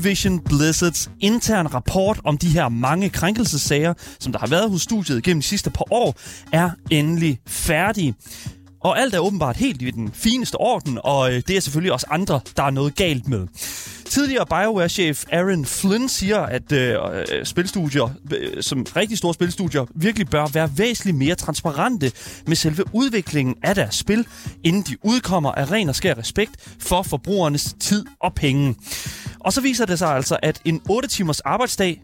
Activision 0.00 0.40
Blizzards 0.40 1.10
intern 1.20 1.74
rapport 1.74 2.20
om 2.24 2.38
de 2.38 2.48
her 2.48 2.68
mange 2.68 3.10
krænkelsessager, 3.10 3.94
som 4.20 4.32
der 4.32 4.38
har 4.38 4.46
været 4.46 4.70
hos 4.70 4.82
studiet 4.82 5.22
gennem 5.22 5.40
de 5.40 5.46
sidste 5.46 5.70
par 5.70 5.92
år, 5.92 6.14
er 6.52 6.70
endelig 6.90 7.40
færdig. 7.46 8.14
Og 8.80 9.00
alt 9.00 9.14
er 9.14 9.18
åbenbart 9.18 9.56
helt 9.56 9.82
i 9.82 9.90
den 9.90 10.10
fineste 10.12 10.54
orden, 10.54 10.98
og 11.04 11.32
øh, 11.32 11.42
det 11.48 11.56
er 11.56 11.60
selvfølgelig 11.60 11.92
også 11.92 12.06
andre, 12.10 12.40
der 12.56 12.62
er 12.62 12.70
noget 12.70 12.96
galt 12.96 13.28
med. 13.28 13.46
Tidligere 14.04 14.46
BioWare-chef 14.46 15.24
Aaron 15.32 15.64
Flynn 15.64 16.08
siger, 16.08 16.38
at 16.38 16.72
øh, 16.72 16.96
øh, 17.12 17.44
spilstudier, 17.44 18.10
øh, 18.36 18.62
som 18.62 18.86
rigtig 18.96 19.18
store 19.18 19.34
spilstudier, 19.34 19.86
virkelig 19.94 20.28
bør 20.28 20.46
være 20.46 20.70
væsentligt 20.76 21.16
mere 21.16 21.34
transparente 21.34 22.12
med 22.46 22.56
selve 22.56 22.84
udviklingen 22.92 23.54
af 23.62 23.74
deres 23.74 23.94
spil, 23.94 24.26
inden 24.64 24.82
de 24.82 24.96
udkommer 25.04 25.52
af 25.52 25.70
ren 25.70 25.88
og 25.88 25.94
skær 25.94 26.18
respekt 26.18 26.74
for 26.78 27.02
forbrugernes 27.02 27.76
tid 27.80 28.04
og 28.20 28.34
penge. 28.34 28.74
Og 29.40 29.52
så 29.52 29.60
viser 29.60 29.86
det 29.86 29.98
sig 29.98 30.08
altså, 30.08 30.38
at 30.42 30.60
en 30.64 30.82
8 30.88 31.08
timers 31.08 31.40
arbejdsdag 31.40 32.02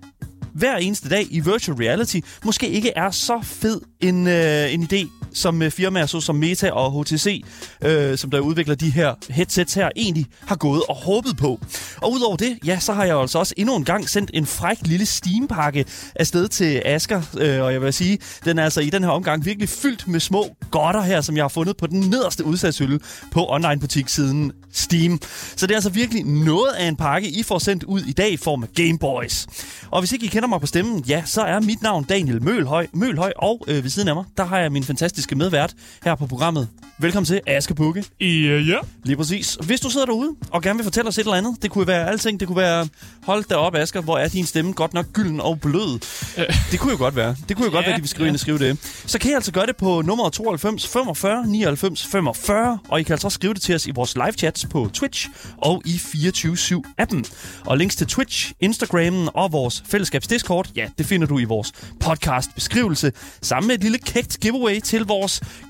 hver 0.54 0.76
eneste 0.76 1.08
dag 1.08 1.26
i 1.30 1.40
virtual 1.40 1.78
reality 1.78 2.18
måske 2.44 2.68
ikke 2.68 2.92
er 2.96 3.10
så 3.10 3.40
fed 3.42 3.80
en, 4.00 4.26
øh, 4.26 4.72
en 4.74 4.82
idé, 4.82 5.25
som 5.36 5.62
øh, 5.62 5.70
firmaer 5.70 6.06
så 6.06 6.20
som 6.20 6.36
Meta 6.36 6.70
og 6.70 7.02
HTC, 7.02 7.44
øh, 7.84 8.18
som 8.18 8.30
der 8.30 8.40
udvikler 8.40 8.74
de 8.74 8.90
her 8.90 9.14
headsets 9.30 9.74
her, 9.74 9.90
egentlig 9.96 10.26
har 10.46 10.56
gået 10.56 10.82
og 10.88 10.94
håbet 10.94 11.36
på. 11.36 11.60
Og 12.02 12.12
udover 12.12 12.36
det, 12.36 12.58
ja, 12.66 12.78
så 12.80 12.92
har 12.92 13.04
jeg 13.04 13.20
altså 13.20 13.38
også 13.38 13.54
endnu 13.56 13.76
en 13.76 13.84
gang 13.84 14.08
sendt 14.08 14.30
en 14.34 14.46
fræk 14.46 14.76
lille 14.82 15.06
Steam-pakke 15.06 15.84
afsted 16.14 16.48
til 16.48 16.82
Asker, 16.84 17.22
øh, 17.38 17.62
og 17.62 17.72
jeg 17.72 17.82
vil 17.82 17.92
sige, 17.92 18.18
den 18.44 18.58
er 18.58 18.64
altså 18.64 18.80
i 18.80 18.90
den 18.90 19.02
her 19.02 19.10
omgang 19.10 19.44
virkelig 19.44 19.68
fyldt 19.68 20.08
med 20.08 20.20
små 20.20 20.46
godter 20.70 21.02
her, 21.02 21.20
som 21.20 21.36
jeg 21.36 21.44
har 21.44 21.48
fundet 21.48 21.76
på 21.76 21.86
den 21.86 22.00
nederste 22.00 22.44
udsalgshylde 22.44 22.98
på 23.30 23.46
online-butikssiden 23.48 24.52
Steam. 24.72 25.20
Så 25.56 25.66
det 25.66 25.72
er 25.72 25.76
altså 25.76 25.90
virkelig 25.90 26.24
noget 26.24 26.72
af 26.78 26.88
en 26.88 26.96
pakke, 26.96 27.28
I 27.28 27.42
får 27.42 27.58
sendt 27.58 27.84
ud 27.84 28.00
i 28.00 28.12
dag 28.12 28.32
i 28.32 28.36
form 28.36 28.62
af 28.62 28.68
Game 28.74 28.98
Boys. 28.98 29.46
Og 29.90 30.00
hvis 30.00 30.12
ikke 30.12 30.26
I 30.26 30.28
kender 30.28 30.48
mig 30.48 30.60
på 30.60 30.66
stemmen, 30.66 31.04
ja, 31.08 31.22
så 31.24 31.40
er 31.40 31.60
mit 31.60 31.82
navn 31.82 32.04
Daniel 32.04 32.42
Mølhøj, 32.42 32.86
Mølhøj 32.92 33.32
og 33.36 33.64
øh, 33.68 33.82
ved 33.82 33.90
siden 33.90 34.08
af 34.08 34.14
mig, 34.14 34.24
der 34.36 34.44
har 34.44 34.58
jeg 34.58 34.72
min 34.72 34.84
fantastiske 34.84 35.25
medvært 35.34 35.74
her 36.04 36.14
på 36.14 36.26
programmet. 36.26 36.68
Velkommen 36.98 37.26
til 37.26 37.40
Aske 37.46 37.74
Bukke. 37.74 38.04
Uh, 38.20 38.68
ja. 38.68 38.78
Lige 39.04 39.16
præcis. 39.16 39.58
Hvis 39.60 39.80
du 39.80 39.90
sidder 39.90 40.06
derude 40.06 40.34
og 40.50 40.62
gerne 40.62 40.78
vil 40.78 40.84
fortælle 40.84 41.08
os 41.08 41.18
et 41.18 41.22
eller 41.22 41.34
andet, 41.34 41.62
det 41.62 41.70
kunne 41.70 41.86
være 41.86 42.08
alting, 42.08 42.40
det 42.40 42.48
kunne 42.48 42.56
være, 42.56 42.88
hold 43.22 43.44
da 43.44 43.54
op 43.54 43.74
Asger, 43.74 44.00
hvor 44.00 44.18
er 44.18 44.28
din 44.28 44.46
stemme 44.46 44.72
godt 44.72 44.94
nok 44.94 45.06
gylden 45.12 45.40
og 45.40 45.60
blød. 45.60 45.98
Det 46.72 46.80
kunne 46.80 46.92
jo 46.92 46.98
godt 46.98 47.16
være. 47.16 47.36
Det 47.48 47.56
kunne 47.56 47.66
jo 47.66 47.70
ja, 47.70 47.76
godt 47.76 47.86
være, 47.86 47.94
at 47.94 47.96
de 47.96 48.02
vil 48.02 48.08
skrive 48.08 48.24
ja. 48.24 48.28
ind 48.28 48.36
og 48.36 48.40
skrive 48.40 48.58
det. 48.58 49.02
Så 49.06 49.18
kan 49.18 49.30
I 49.30 49.34
altså 49.34 49.52
gøre 49.52 49.66
det 49.66 49.76
på 49.76 50.02
nummer 50.02 50.28
92 50.28 50.86
45 50.86 51.46
99 51.46 52.06
45, 52.06 52.78
og 52.88 53.00
I 53.00 53.02
kan 53.02 53.12
altså 53.12 53.26
også 53.26 53.34
skrive 53.34 53.54
det 53.54 53.62
til 53.62 53.74
os 53.74 53.86
i 53.86 53.90
vores 53.90 54.14
live 54.14 54.32
chats 54.32 54.66
på 54.70 54.90
Twitch 54.92 55.28
og 55.56 55.82
i 55.84 55.94
24-7 55.94 56.94
appen. 56.98 57.24
Og 57.66 57.78
links 57.78 57.96
til 57.96 58.06
Twitch, 58.06 58.52
Instagrammen 58.60 59.28
og 59.34 59.52
vores 59.52 59.82
fællesskabs 59.86 60.26
Discord, 60.26 60.70
ja, 60.76 60.88
det 60.98 61.06
finder 61.06 61.26
du 61.26 61.38
i 61.38 61.44
vores 61.44 61.72
podcast 62.00 62.50
beskrivelse, 62.54 63.12
sammen 63.42 63.66
med 63.66 63.74
et 63.74 63.82
lille 63.82 63.98
kægt 63.98 64.40
giveaway 64.40 64.80
til 64.80 65.04
vores 65.04 65.15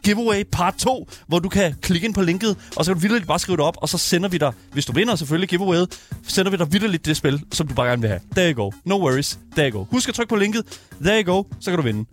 giveaway 0.05 0.45
part 0.53 0.75
2, 0.75 1.09
hvor 1.27 1.39
du 1.39 1.49
kan 1.49 1.75
klikke 1.83 2.05
ind 2.05 2.15
på 2.15 2.23
linket, 2.23 2.57
og 2.77 2.85
så 2.85 2.95
kan 2.95 3.03
du 3.03 3.09
vildt 3.09 3.27
bare 3.27 3.39
skrive 3.39 3.57
det 3.57 3.65
op, 3.65 3.77
og 3.81 3.89
så 3.89 3.99
sender 3.99 4.29
vi 4.29 4.39
dig, 4.39 4.53
hvis 4.73 4.87
du 4.87 4.93
vinder 4.93 5.17
selvfølgelig 5.17 5.49
giveawayet, 5.49 6.01
sender 6.29 6.51
vi 6.51 6.57
dig 6.57 6.73
vildt 6.73 7.07
det 7.07 7.17
spil, 7.17 7.43
som 7.53 7.69
du 7.69 7.75
bare 7.75 7.89
gerne 7.89 8.03
vil 8.03 8.09
have. 8.09 8.21
There 8.37 8.53
you 8.53 8.65
go. 8.65 8.71
No 8.85 8.95
worries. 8.95 9.39
There 9.53 9.71
you 9.71 9.79
go. 9.79 9.85
Husk 9.85 10.09
at 10.09 10.15
trykke 10.15 10.29
på 10.29 10.37
linket. 10.37 10.65
There 11.01 11.23
you 11.23 11.35
go. 11.35 11.43
Så 11.61 11.71
kan 11.71 11.79
du 11.79 11.83
vinde. 11.83 12.05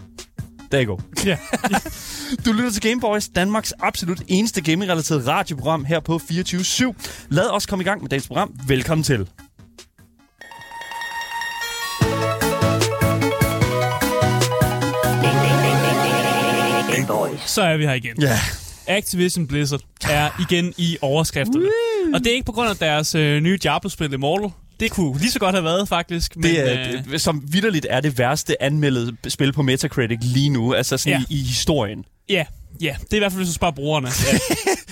There 0.71 0.85
you 0.85 0.95
go. 0.95 1.01
Ja. 1.25 1.37
du 2.45 2.51
lytter 2.51 2.71
til 2.71 2.81
Gameboys, 2.81 3.29
Danmarks 3.29 3.73
absolut 3.79 4.21
eneste 4.27 4.61
gaming-relateret 4.61 5.27
radioprogram 5.27 5.85
her 5.85 5.99
på 5.99 6.21
24-7. 6.31 6.93
Lad 7.29 7.49
os 7.49 7.65
komme 7.65 7.83
i 7.83 7.85
gang 7.85 8.01
med 8.01 8.09
dagens 8.09 8.27
program. 8.27 8.55
Velkommen 8.67 9.03
til. 9.03 9.27
Så 17.45 17.61
er 17.61 17.77
vi 17.77 17.85
her 17.85 17.93
igen. 17.93 18.21
Ja. 18.21 18.39
Activision 18.87 19.47
Blizzard 19.47 19.81
er 20.09 20.29
igen 20.49 20.73
i 20.77 20.97
overskrifterne. 21.01 21.65
Og 22.13 22.19
det 22.19 22.27
er 22.27 22.33
ikke 22.33 22.45
på 22.45 22.51
grund 22.51 22.69
af 22.69 22.75
deres 22.75 23.15
øh, 23.15 23.41
nye 23.41 23.57
Diablo-spil 23.63 24.13
Immortal. 24.13 24.49
Det 24.79 24.91
kunne 24.91 25.19
lige 25.19 25.31
så 25.31 25.39
godt 25.39 25.55
have 25.55 25.63
været, 25.63 25.89
faktisk. 25.89 26.35
Men, 26.35 26.43
Det 26.43 26.71
er, 26.73 26.87
øh, 26.93 27.11
det, 27.11 27.21
som 27.21 27.43
vidderligt 27.47 27.87
er 27.89 27.99
det 28.01 28.17
værste 28.17 28.63
anmeldede 28.63 29.17
spil 29.27 29.53
på 29.53 29.61
Metacritic 29.61 30.17
lige 30.21 30.49
nu, 30.49 30.73
altså 30.73 30.97
sådan 30.97 31.19
Ja. 31.29 31.35
i, 31.35 31.39
i 31.39 31.43
historien. 31.43 32.05
ja, 32.29 32.45
ja, 32.81 32.95
det 33.01 33.13
er 33.13 33.15
i 33.15 33.19
hvert 33.19 33.31
fald, 33.31 33.39
hvis 33.39 33.49
du 33.49 33.53
spørger 33.53 33.73
brugerne. 33.75 34.07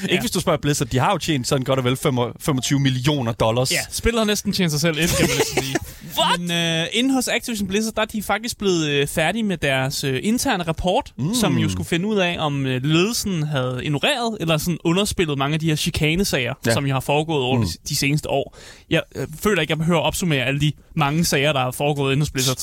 Ja. 0.03 0.07
Ikke 0.07 0.21
hvis 0.21 0.31
du 0.31 0.39
spørger 0.39 0.59
Blizzard, 0.61 0.87
de 0.87 0.99
har 0.99 1.11
jo 1.11 1.17
tjent 1.17 1.47
sådan 1.47 1.63
godt 1.63 1.79
og 1.79 1.85
vel 1.85 1.97
25 1.97 2.79
millioner 2.79 3.31
dollars. 3.31 3.71
ja, 3.71 3.77
spillet 3.89 4.19
har 4.19 4.25
næsten 4.25 4.53
tjent 4.53 4.71
sig 4.71 4.81
selv 4.81 4.97
ind, 4.99 5.09
kan 5.09 5.29
man 5.29 5.63
sige. 5.63 5.75
What? 6.19 6.39
Men 6.39 6.51
øh, 6.51 6.87
inde 6.93 7.13
hos 7.13 7.27
Activision 7.27 7.67
Blizzard, 7.67 7.93
der 7.95 8.01
er 8.01 8.05
de 8.05 8.23
faktisk 8.23 8.57
blevet 8.57 8.87
øh, 8.89 9.07
færdige 9.07 9.43
med 9.43 9.57
deres 9.57 10.03
øh, 10.03 10.19
interne 10.23 10.63
rapport, 10.63 11.13
mm. 11.17 11.33
som 11.33 11.57
jo 11.57 11.69
skulle 11.69 11.87
finde 11.87 12.07
ud 12.07 12.17
af, 12.17 12.35
om 12.39 12.65
øh, 12.65 12.83
ledelsen 12.83 13.43
havde 13.43 13.79
ignoreret 13.83 14.37
eller 14.39 14.57
sådan 14.57 14.77
underspillet 14.83 15.37
mange 15.37 15.53
af 15.53 15.59
de 15.59 15.65
her 15.69 15.75
chikanesager, 15.75 16.53
Ja. 16.65 16.73
som 16.73 16.85
jo 16.85 16.93
har 16.93 16.99
foregået 16.99 17.43
over 17.43 17.57
mm. 17.57 17.63
de, 17.65 17.69
de 17.89 17.95
seneste 17.95 18.29
år. 18.29 18.57
Jeg 18.89 19.01
øh, 19.15 19.27
føler 19.43 19.61
ikke, 19.61 19.71
at 19.71 19.77
jeg 19.77 19.85
behøver 19.85 19.99
at 19.99 20.05
opsummere 20.05 20.45
alle 20.45 20.61
de 20.61 20.71
mange 20.95 21.25
sager, 21.25 21.53
der 21.53 21.59
er 21.67 21.71
foregået 21.71 22.11
inde 22.13 22.21
hos 22.21 22.31
Blizzard. 22.31 22.57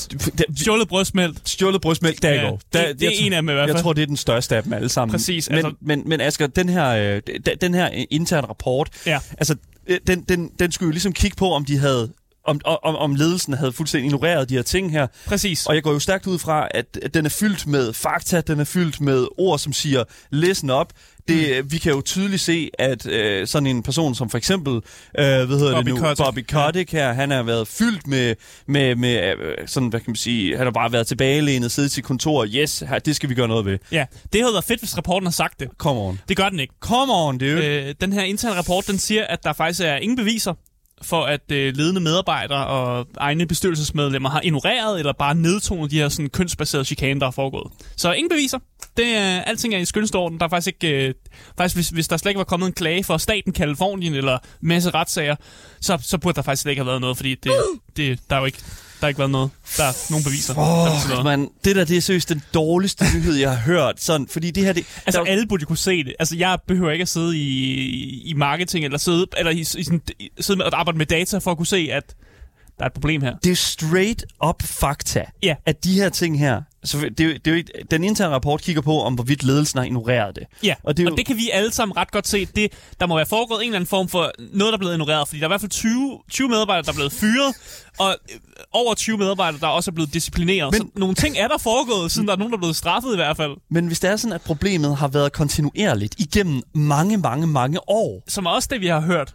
Stjålet 0.57 0.89
brystmælk. 0.89 1.37
Stjålet 1.45 1.81
brystmælk, 1.81 2.23
der 2.23 2.31
Ja, 2.35 2.49
går. 2.49 2.57
det- 2.57 2.73
Der, 2.73 2.93
det 2.93 3.03
er 3.03 3.11
jeg, 3.11 3.27
en 3.27 3.33
af 3.33 3.43
dem 3.43 3.49
i 3.49 3.53
hvert 3.53 3.67
Jeg 3.69 3.75
fald. 3.75 3.83
tror, 3.83 3.93
det 3.93 4.03
er 4.03 4.07
den 4.07 4.17
største 4.17 4.57
af 4.57 4.63
dem 4.63 4.73
alle 4.73 4.89
sammen. 4.89 5.13
Præcis, 5.13 5.49
Men, 5.51 5.57
altså- 5.57 5.73
men, 5.81 6.03
men 6.07 6.21
Asger, 6.21 6.47
den 6.47 6.69
her, 6.69 6.89
øh, 7.17 7.23
den 7.61 7.75
her 7.75 7.89
interne 8.11 8.47
rapport, 8.49 8.89
Ja. 9.07 9.19
altså, 9.39 9.57
øh, 9.87 9.99
den, 10.07 10.21
den, 10.21 10.51
den 10.59 10.73
skulle 10.73 10.87
jo 10.89 10.93
ligesom 10.93 11.13
kigge 11.13 11.37
på, 11.37 11.53
om 11.53 11.65
de 11.65 11.79
havde 11.79 12.11
om, 12.49 12.61
om, 12.83 12.97
om 12.97 13.15
ledelsen 13.15 13.55
havde 13.55 13.73
fuldstændig 13.73 14.07
ignoreret 14.07 14.49
de 14.49 14.55
her 14.55 14.63
ting 14.63 14.91
her. 14.93 15.07
Præcis. 15.27 15.67
Og 15.67 15.75
jeg 15.75 15.83
går 15.83 15.93
jo 15.93 15.99
stærkt 15.99 16.27
ud 16.27 16.39
fra, 16.39 16.69
at 16.71 16.99
at 17.03 17.15
den 17.15 17.25
er 17.25 17.31
fyldt 17.31 17.67
med 17.67 17.93
fakta, 17.93 18.41
den 18.41 18.61
er 18.61 18.65
fyldt 18.65 19.01
med 19.01 19.27
ord, 19.39 19.59
som 19.59 19.73
siger, 19.73 20.05
listen 20.31 20.71
up. 20.71 20.93
Det, 21.29 21.65
mm. 21.65 21.73
Vi 21.73 21.79
kan 21.79 21.93
jo 21.93 22.01
tydeligt 22.01 22.43
se, 22.43 22.71
at 22.79 23.07
øh, 23.07 23.47
sådan 23.47 23.67
en 23.67 23.83
person 23.83 24.15
som 24.15 24.31
for 24.31 24.39
eksempel, 24.39 24.75
øh, 24.75 24.81
hvad 25.15 25.47
hedder 25.47 25.73
Bobby 25.75 25.91
det 25.91 25.95
nu, 25.95 26.01
Kotick. 26.01 26.25
Bobby 26.25 26.47
Kotick 26.53 26.93
her, 26.93 27.13
han 27.13 27.31
har 27.31 27.43
været 27.43 27.69
fyldt 27.69 28.07
med, 28.07 28.35
med, 28.67 28.97
med 28.97 29.35
øh, 29.39 29.57
sådan, 29.67 29.89
hvad 29.89 30.01
kan 30.01 30.11
man 30.11 30.17
sige, 30.17 30.57
han 30.57 30.67
har 30.67 30.73
bare 30.73 30.93
været 30.93 31.07
tilbagelænet, 31.07 31.73
siddet 31.73 31.91
i 31.91 31.93
sit 31.95 32.05
kontor, 32.05 32.47
yes, 32.47 32.85
her, 32.89 32.99
det 32.99 33.17
skal 33.17 33.29
vi 33.29 33.35
gøre 33.35 33.49
noget 33.49 33.65
ved. 33.65 33.79
Ja, 33.93 34.07
det 34.33 34.41
havde 34.41 34.53
været 34.53 34.65
fedt, 34.65 34.81
hvis 34.81 34.97
rapporten 34.97 35.27
har 35.27 35.33
sagt 35.33 35.61
det. 35.61 35.69
Come 35.79 36.01
on. 36.01 36.21
Det 36.29 36.37
gør 36.37 36.49
den 36.49 36.61
ikke. 36.61 36.75
Come 36.81 37.13
on, 37.13 37.39
dude. 37.39 37.67
Øh, 37.67 37.95
den 38.01 38.13
her 38.13 38.23
interne 38.23 38.55
rapport, 38.55 38.87
den 38.87 38.99
siger, 38.99 39.27
at 39.27 39.45
der 39.45 39.53
faktisk 39.53 39.81
er 39.81 39.97
ingen 39.97 40.17
beviser 40.17 40.55
for, 41.03 41.25
at 41.25 41.53
øh, 41.53 41.77
ledende 41.77 42.01
medarbejdere 42.01 42.67
og 42.67 43.07
egne 43.17 43.47
bestyrelsesmedlemmer 43.47 44.31
har 44.31 44.41
ignoreret 44.45 44.99
eller 44.99 45.13
bare 45.13 45.35
nedtonet 45.35 45.91
de 45.91 45.99
her 45.99 46.09
sådan, 46.09 46.31
kønsbaserede 46.31 46.85
chikane, 46.85 47.21
der 47.21 47.27
er 47.27 47.31
foregået. 47.31 47.73
Så 47.97 48.13
ingen 48.13 48.31
beviser. 48.31 48.59
Det 48.97 49.07
er, 49.07 49.41
alting 49.41 49.75
er 49.75 49.79
i 49.79 49.85
skønste 49.85 50.17
orden. 50.17 50.39
Der 50.39 50.45
er 50.45 50.51
faktisk 50.51 50.75
ikke... 50.85 51.09
Øh, 51.09 51.15
faktisk, 51.57 51.77
hvis, 51.77 51.89
hvis 51.89 52.09
der 52.09 52.17
slet 52.17 52.31
ikke 52.31 52.39
var 52.39 52.45
kommet 52.45 52.67
en 52.67 52.73
klage 52.73 53.05
for 53.05 53.17
staten 53.17 53.53
Kalifornien 53.53 54.15
eller 54.15 54.39
masse 54.61 54.91
retssager, 54.91 55.37
så, 55.81 55.99
så 56.03 56.19
burde 56.19 56.37
der 56.37 56.43
faktisk 56.43 56.63
slet 56.63 56.71
ikke 56.71 56.81
have 56.81 56.87
været 56.87 57.01
noget, 57.01 57.17
fordi 57.17 57.35
det, 57.35 57.53
det, 57.97 58.21
der 58.31 58.37
er 58.37 58.41
jo 58.41 58.47
ikke... 58.47 58.59
Der 59.01 59.07
har 59.07 59.09
ikke 59.09 59.19
været 59.19 59.31
noget. 59.31 59.51
Der 59.77 59.85
er 59.85 60.11
nogen 60.11 60.25
beviser. 60.25 60.55
der 60.55 60.61
Åh, 60.61 61.09
noget. 61.09 61.25
man, 61.25 61.49
det 61.65 61.77
der, 61.77 61.85
det 61.85 61.97
er 61.97 62.01
seriøst 62.01 62.29
den 62.29 62.43
dårligste 62.55 63.05
nyhed, 63.15 63.35
jeg 63.35 63.51
har 63.51 63.59
hørt. 63.59 64.01
Sådan, 64.03 64.29
fordi 64.29 64.51
det 64.51 64.65
her, 64.65 64.73
det... 64.73 64.85
Altså, 65.07 65.21
der, 65.25 65.31
alle 65.31 65.47
burde 65.47 65.65
kunne 65.65 65.77
se 65.79 66.05
det. 66.05 66.15
Altså, 66.19 66.37
jeg 66.37 66.59
behøver 66.67 66.91
ikke 66.91 67.03
at 67.03 67.09
sidde 67.09 67.37
i, 67.39 68.23
i 68.25 68.33
marketing, 68.35 68.85
eller 68.85 68.99
sidde, 68.99 69.27
eller 69.37 69.53
i, 69.53 69.59
i 69.61 69.65
sådan, 69.65 70.01
sidde 70.41 70.57
med 70.57 70.67
at 70.67 70.75
arbejde 70.75 70.99
med 70.99 71.07
data, 71.07 71.39
for 71.39 71.51
at 71.51 71.57
kunne 71.57 71.67
se, 71.67 71.89
at 71.93 72.15
der 72.79 72.85
er 72.85 72.87
et 72.87 72.93
problem 72.93 73.23
her. 73.23 73.35
det 73.45 73.53
er 73.53 73.57
straight 73.57 74.25
up 74.49 74.63
fakta, 74.63 75.25
Ja. 75.43 75.55
at 75.67 75.85
de 75.85 75.95
her 75.95 76.09
ting 76.09 76.39
her... 76.39 76.63
Så 76.85 76.99
det, 76.99 77.19
det 77.19 77.47
er 77.47 77.51
jo 77.51 77.55
ikke, 77.55 77.73
den 77.91 78.05
interne 78.05 78.35
rapport 78.35 78.63
kigger 78.63 78.83
på, 78.83 79.01
om 79.03 79.15
hvorvidt 79.15 79.43
ledelsen 79.45 79.79
har 79.79 79.85
ignoreret 79.85 80.37
det. 80.37 80.45
Ja, 80.63 80.75
Og 80.85 80.97
det 80.97 81.03
er 81.03 81.05
jo- 81.05 81.11
og 81.13 81.17
det 81.19 81.27
kan 81.27 81.37
vi 81.37 81.51
alle 81.53 81.73
sammen 81.73 81.97
ret 81.97 82.11
godt 82.11 82.29
se. 82.29 82.45
Det, 82.57 82.73
der 83.01 83.07
må 83.07 83.17
være 83.17 83.27
foregået 83.27 83.61
en 83.61 83.65
eller 83.67 83.77
anden 83.77 83.89
form 83.89 84.09
for 84.09 84.31
noget, 84.39 84.73
der 84.73 84.77
er 84.77 84.79
blevet 84.79 84.93
ignoreret. 84.95 85.29
Fordi 85.29 85.39
der 85.41 85.45
er 85.45 85.49
i 85.49 85.53
hvert 85.53 85.61
fald 85.61 85.71
20, 85.71 86.19
20 86.31 86.49
medarbejdere, 86.49 86.83
der 86.83 86.91
er 86.91 86.95
blevet 86.95 87.13
fyret, 87.13 87.55
og 87.99 88.17
øh, 88.33 88.39
over 88.73 88.95
20 88.95 89.19
medarbejdere, 89.19 89.61
der 89.61 89.67
også 89.67 89.91
er 89.91 89.93
blevet 89.95 90.15
disciplineret. 90.15 90.73
Men- 90.73 90.83
Men, 90.83 90.91
så 90.95 90.99
nogle 91.01 91.15
ting 91.15 91.39
er 91.39 91.49
der 91.49 91.59
foregået, 91.59 92.13
siden 92.13 92.29
der 92.29 92.35
er 92.35 92.39
nogen, 92.39 92.53
der 92.53 92.57
er 92.57 92.61
blevet 92.61 92.77
straffet 92.77 93.13
i 93.13 93.17
hvert 93.17 93.37
fald. 93.37 93.53
Men 93.71 93.87
hvis 93.87 94.01
det 94.01 94.11
er 94.11 94.17
sådan, 94.17 94.35
at 94.35 94.43
problemet 94.43 94.97
har 94.97 95.09
været 95.09 95.33
kontinuerligt 95.33 96.15
igennem 96.19 96.63
mange, 96.75 97.17
mange, 97.17 97.47
mange 97.47 97.89
år, 97.89 98.23
Som 98.29 98.47
er 98.47 98.51
også 98.51 98.69
det, 98.73 98.81
vi 98.81 98.87
har 98.87 99.01
hørt. 99.01 99.35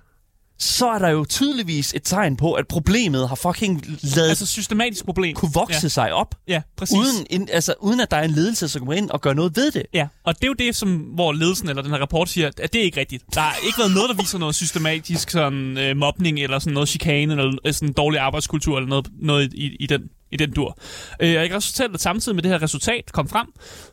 Så 0.59 0.87
er 0.89 0.99
der 0.99 1.09
jo 1.09 1.25
tydeligvis 1.25 1.93
et 1.95 2.01
tegn 2.03 2.37
på, 2.37 2.53
at 2.53 2.67
problemet 2.67 3.29
har 3.29 3.35
fucking 3.35 3.85
lavet 4.15 4.29
Altså 4.29 4.45
systematisk 4.45 5.05
problem. 5.05 5.35
kunne 5.35 5.51
vokse 5.53 5.79
Ja, 5.83 5.87
sig 5.89 6.13
op, 6.13 6.35
ja 6.47 6.61
præcis. 6.77 6.97
uden, 6.97 7.27
en, 7.29 7.49
altså, 7.51 7.73
uden 7.79 7.99
at 7.99 8.11
der 8.11 8.17
er 8.17 8.23
en 8.23 8.31
ledelse, 8.31 8.67
som 8.67 8.79
kommer 8.79 8.93
ind 8.93 9.09
og 9.09 9.21
gør 9.21 9.33
noget 9.33 9.55
ved 9.55 9.71
det. 9.71 9.83
Ja, 9.93 10.07
og 10.23 10.35
det 10.35 10.43
er 10.43 10.47
jo 10.47 10.53
det, 10.53 10.75
som, 10.75 10.95
hvor 10.97 11.31
ledelsen 11.31 11.69
eller 11.69 11.81
den 11.81 11.91
her 11.91 11.97
rapport 11.97 12.29
siger, 12.29 12.47
at 12.61 12.73
det 12.73 12.81
er 12.81 12.85
ikke 12.85 12.99
rigtigt. 12.99 13.23
Der 13.35 13.41
har 13.41 13.55
ikke 13.65 13.77
været 13.79 13.93
noget, 13.93 14.09
der 14.09 14.15
viser 14.15 14.37
noget 14.37 14.55
systematisk 14.55 15.29
sådan, 15.29 15.77
øh, 15.77 15.97
mobning, 15.97 16.39
eller 16.39 16.59
sådan 16.59 16.73
noget 16.73 16.89
chikane, 16.89 17.33
eller 17.33 17.53
øh, 17.65 17.73
sådan 17.73 17.93
dårlig 17.93 18.19
arbejdskultur, 18.19 18.77
eller 18.77 18.89
noget, 18.89 19.07
noget 19.21 19.53
i, 19.53 19.75
i, 19.79 19.87
den, 19.87 20.01
i 20.31 20.37
den 20.37 20.51
dur. 20.51 20.77
Øh, 21.19 21.49
og 21.55 21.63
fortælle, 21.63 21.93
at 21.93 22.01
samtidig 22.01 22.35
med 22.35 22.43
det 22.43 22.51
her 22.51 22.61
resultat 22.61 23.11
kom 23.11 23.27
frem, 23.29 23.47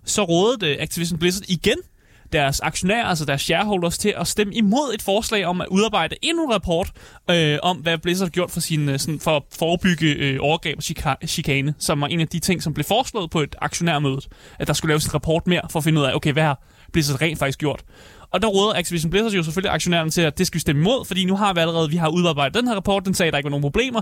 så 0.04 0.22
rådede 0.24 0.80
Activision 0.80 1.18
Blizzard 1.18 1.44
igen 1.48 1.76
deres 2.32 2.60
aktionærer, 2.60 3.04
altså 3.04 3.24
deres 3.24 3.42
shareholders, 3.42 3.98
til 3.98 4.14
at 4.16 4.26
stemme 4.26 4.54
imod 4.54 4.94
et 4.94 5.02
forslag 5.02 5.44
om 5.46 5.60
at 5.60 5.66
udarbejde 5.70 6.16
endnu 6.22 6.44
en 6.44 6.52
rapport 6.52 6.90
øh, 7.30 7.58
om, 7.62 7.76
hvad 7.76 7.98
Blizzard 7.98 8.26
har 8.26 8.30
gjort 8.30 8.50
for, 8.50 8.60
sin, 8.60 8.88
øh, 8.88 8.98
sådan, 8.98 9.20
for 9.20 9.36
at 9.36 9.42
forebygge 9.58 10.06
øh, 10.06 10.38
overgreb 10.40 10.78
og 10.78 10.82
chika- 10.84 11.26
chikane, 11.26 11.74
som 11.78 12.00
var 12.00 12.06
en 12.06 12.20
af 12.20 12.28
de 12.28 12.38
ting, 12.38 12.62
som 12.62 12.74
blev 12.74 12.84
foreslået 12.84 13.30
på 13.30 13.40
et 13.40 13.56
aktionærmøde, 13.60 14.20
at 14.58 14.66
der 14.66 14.72
skulle 14.72 14.90
laves 14.90 15.06
en 15.06 15.14
rapport 15.14 15.46
mere 15.46 15.62
for 15.70 15.78
at 15.78 15.84
finde 15.84 16.00
ud 16.00 16.06
af, 16.06 16.14
okay, 16.14 16.32
hvad 16.32 16.42
har 16.42 16.62
Blizzard 16.92 17.20
rent 17.20 17.38
faktisk 17.38 17.58
gjort? 17.58 17.84
Og 18.32 18.42
der 18.42 18.48
råder 18.48 18.74
Activision 18.74 19.10
Blizzard 19.10 19.32
jo 19.32 19.42
selvfølgelig 19.42 19.72
aktionærerne 19.72 20.10
til, 20.10 20.22
at 20.22 20.38
det 20.38 20.46
skal 20.46 20.54
vi 20.54 20.60
stemme 20.60 20.82
imod, 20.82 21.04
fordi 21.04 21.24
nu 21.24 21.36
har 21.36 21.52
vi 21.52 21.60
allerede, 21.60 21.90
vi 21.90 21.96
har 21.96 22.08
udarbejdet 22.08 22.54
den 22.54 22.68
her 22.68 22.74
rapport, 22.74 23.04
den 23.04 23.14
sagde, 23.14 23.28
at 23.28 23.32
der 23.32 23.38
ikke 23.38 23.46
var 23.46 23.50
nogen 23.50 23.62
problemer. 23.62 24.00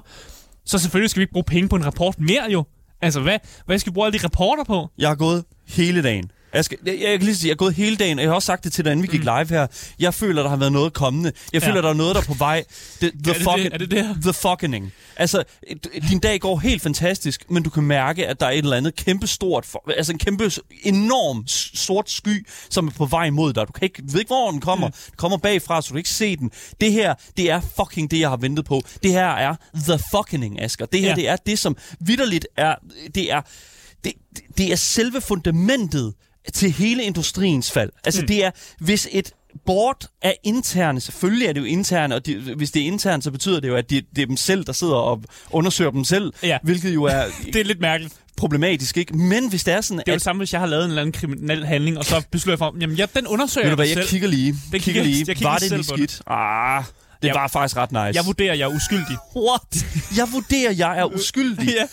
Så 0.65 0.79
selvfølgelig 0.79 1.11
skal 1.11 1.21
vi 1.21 1.23
ikke 1.23 1.33
bruge 1.33 1.45
penge 1.45 1.69
på 1.69 1.77
en 1.77 1.87
rapport 1.87 2.21
mere 2.21 2.45
jo. 2.51 2.65
Altså, 3.03 3.21
hvad, 3.21 3.39
hvad 3.67 3.79
skal 3.79 3.93
vi 3.93 3.95
bruge 3.95 4.07
alle 4.07 4.19
de 4.19 4.25
rapporter 4.25 4.65
på? 4.65 4.89
Jeg 4.99 5.09
har 5.09 5.15
gået 5.15 5.45
hele 5.69 6.03
dagen. 6.03 6.31
Jeg, 6.55 6.65
skal, 6.65 6.79
jeg, 6.87 6.99
jeg 7.01 7.19
kan 7.19 7.23
lige 7.23 7.37
sige, 7.37 7.49
jeg 7.49 7.53
har 7.53 7.57
gået 7.57 7.75
hele 7.75 7.97
dagen, 7.97 8.19
og 8.19 8.23
jeg 8.23 8.31
har 8.31 8.35
også 8.35 8.47
sagt 8.47 8.65
det 8.65 8.73
til 8.73 8.85
dig, 8.85 8.93
inden 8.93 9.03
vi 9.03 9.09
gik 9.09 9.21
live 9.21 9.49
her. 9.49 9.67
Jeg 9.99 10.15
føler, 10.15 10.43
der 10.43 10.49
har 10.51 10.57
været 10.57 10.73
noget 10.73 10.93
kommende. 10.93 11.33
Jeg 11.53 11.63
føler, 11.63 11.75
Ja. 11.77 11.83
der 11.83 11.89
er 11.89 11.93
noget, 11.95 12.15
der 12.15 12.21
er 12.21 12.25
på 12.25 12.35
vej. 12.35 12.65
The, 13.01 13.11
the, 13.25 13.31
Er 13.31 13.35
det 13.35 13.43
fucking, 13.43 13.65
det? 13.65 13.73
Er 13.75 13.79
det 13.79 13.91
det 13.91 14.07
her? 14.07 14.15
the 14.23 14.33
fucking. 14.33 14.93
Altså, 15.17 15.45
din 16.11 16.19
dag 16.19 16.41
går 16.41 16.59
helt 16.59 16.83
fantastisk, 16.83 17.51
men 17.51 17.63
du 17.63 17.71
kan 17.71 17.83
mærke, 17.83 18.27
at 18.27 18.41
der 18.41 18.47
er 18.47 18.51
et 18.51 18.59
eller 18.59 18.77
andet 18.77 18.97
kæmpe 18.97 19.27
stort, 19.27 19.67
altså 19.97 20.13
en 20.13 20.19
kæmpe 20.19 20.51
enorm 20.83 21.45
sort 21.79 22.11
sky, 22.11 22.47
som 22.71 22.87
er 22.87 22.91
på 22.93 23.07
vej 23.07 23.31
mod 23.31 23.53
dig. 23.53 23.67
Du 23.69 23.73
kan 23.73 23.85
ikke, 23.85 24.03
ved 24.07 24.21
ikke, 24.21 24.29
hvor 24.29 24.51
den 24.51 24.61
kommer. 24.61 24.87
Mm. 24.87 24.93
Den 24.93 25.15
kommer 25.17 25.39
bagfra, 25.39 25.83
så 25.83 25.89
du 25.89 25.93
kan 25.93 25.99
ikke 25.99 26.11
se 26.11 26.37
den. 26.37 26.51
Det 26.81 26.93
her, 26.93 27.15
det 27.37 27.51
er 27.51 27.61
fucking 27.61 28.11
det, 28.11 28.21
jeg 28.21 28.29
har 28.29 28.37
ventet 28.37 28.65
på. 28.65 28.83
Det 29.03 29.13
her 29.13 29.27
er 29.29 29.55
the 29.75 29.99
fucking, 30.17 30.61
Asger. 30.63 30.87
Det 30.87 31.01
her, 31.01 31.09
Ja. 31.09 31.15
det 31.15 31.29
er 31.29 31.37
det, 31.37 31.59
som 31.59 31.77
vidderligt 32.01 32.47
er, 32.57 32.75
det 33.15 33.33
er, 33.33 33.41
det, 34.05 34.13
det 34.59 34.73
er 34.73 34.77
selve 34.77 35.21
fundamentet 35.21 36.15
til 36.55 36.71
hele 36.73 37.03
industriens 37.05 37.71
fald. 37.73 37.91
Altså 38.05 38.21
mm. 38.21 38.27
det 38.27 38.45
er, 38.45 38.51
hvis 38.81 39.09
et 39.13 39.33
board 39.67 40.07
er 40.23 40.33
interne, 40.45 41.01
selvfølgelig 41.01 41.47
er 41.47 41.53
det 41.53 41.61
jo 41.61 41.65
interne, 41.65 42.15
og 42.15 42.27
de, 42.27 42.55
hvis 42.57 42.71
det 42.71 42.83
er 42.83 42.87
internt, 42.87 43.25
så 43.25 43.31
betyder 43.31 43.61
det 43.61 43.69
jo, 43.69 43.77
at 43.77 43.91
det, 43.91 44.05
det 44.17 44.23
er 44.23 44.27
dem 44.27 44.37
selv, 44.37 44.65
der 44.65 44.73
sidder 44.73 44.95
og 44.95 45.23
undersøger 45.51 45.91
dem 45.91 46.05
selv, 46.05 46.33
Ja. 46.43 46.59
hvilket 46.63 46.95
jo 46.95 47.05
er 47.05 47.25
Det 47.53 47.57
er 47.57 47.65
lidt 47.65 47.81
mærkeligt. 47.81 48.15
problematisk, 48.37 48.97
ikke? 48.97 49.17
Men 49.17 49.49
hvis 49.51 49.65
det 49.65 49.75
er 49.75 49.81
sådan, 49.81 49.99
Det 49.99 50.09
er 50.09 50.13
jo 50.13 50.17
at... 50.17 50.23
samme, 50.23 50.41
hvis 50.41 50.53
jeg 50.53 50.61
har 50.61 50.67
lavet 50.69 50.85
en 50.85 50.91
eller 50.91 51.03
anden 51.03 51.13
kriminel 51.13 51.67
handling, 51.67 51.99
og 51.99 52.05
så 52.05 52.23
beslutter 52.31 52.53
jeg 52.53 52.59
for, 52.59 52.77
jamen 52.81 52.97
ja, 52.97 53.07
den 53.17 53.27
undersøger 53.27 53.65
Ved 53.67 53.71
du 53.71 53.77
hvad, 53.77 53.87
jeg 53.87 53.95
selv. 53.97 54.09
kigger 54.09 54.29
lige. 54.29 54.53
Det 54.53 54.59
kigger 54.71 54.81
kigger- 54.83 55.03
lige. 55.03 55.25
jeg 55.29 55.37
kigger 55.37 55.49
var 55.51 55.59
det 55.59 55.71
lige 55.71 55.85
selv 55.85 55.97
skidt? 55.97 56.23
Ah, 56.27 56.85
det 57.23 57.29
Jeg- 57.29 57.35
var 57.35 57.49
faktisk 57.49 57.77
ret 57.77 57.93
nice. 57.93 58.01
Jeg 58.01 58.27
vurderer, 58.27 58.55
jeg 58.55 58.65
er 58.65 58.75
uskyldig. 58.75 59.17
What? 59.37 59.87
Jeg 60.17 60.29
vurderer, 60.33 60.73
jeg 60.73 60.99
er 60.99 61.05
uskyldig. 61.19 61.69
Ja. 61.69 61.87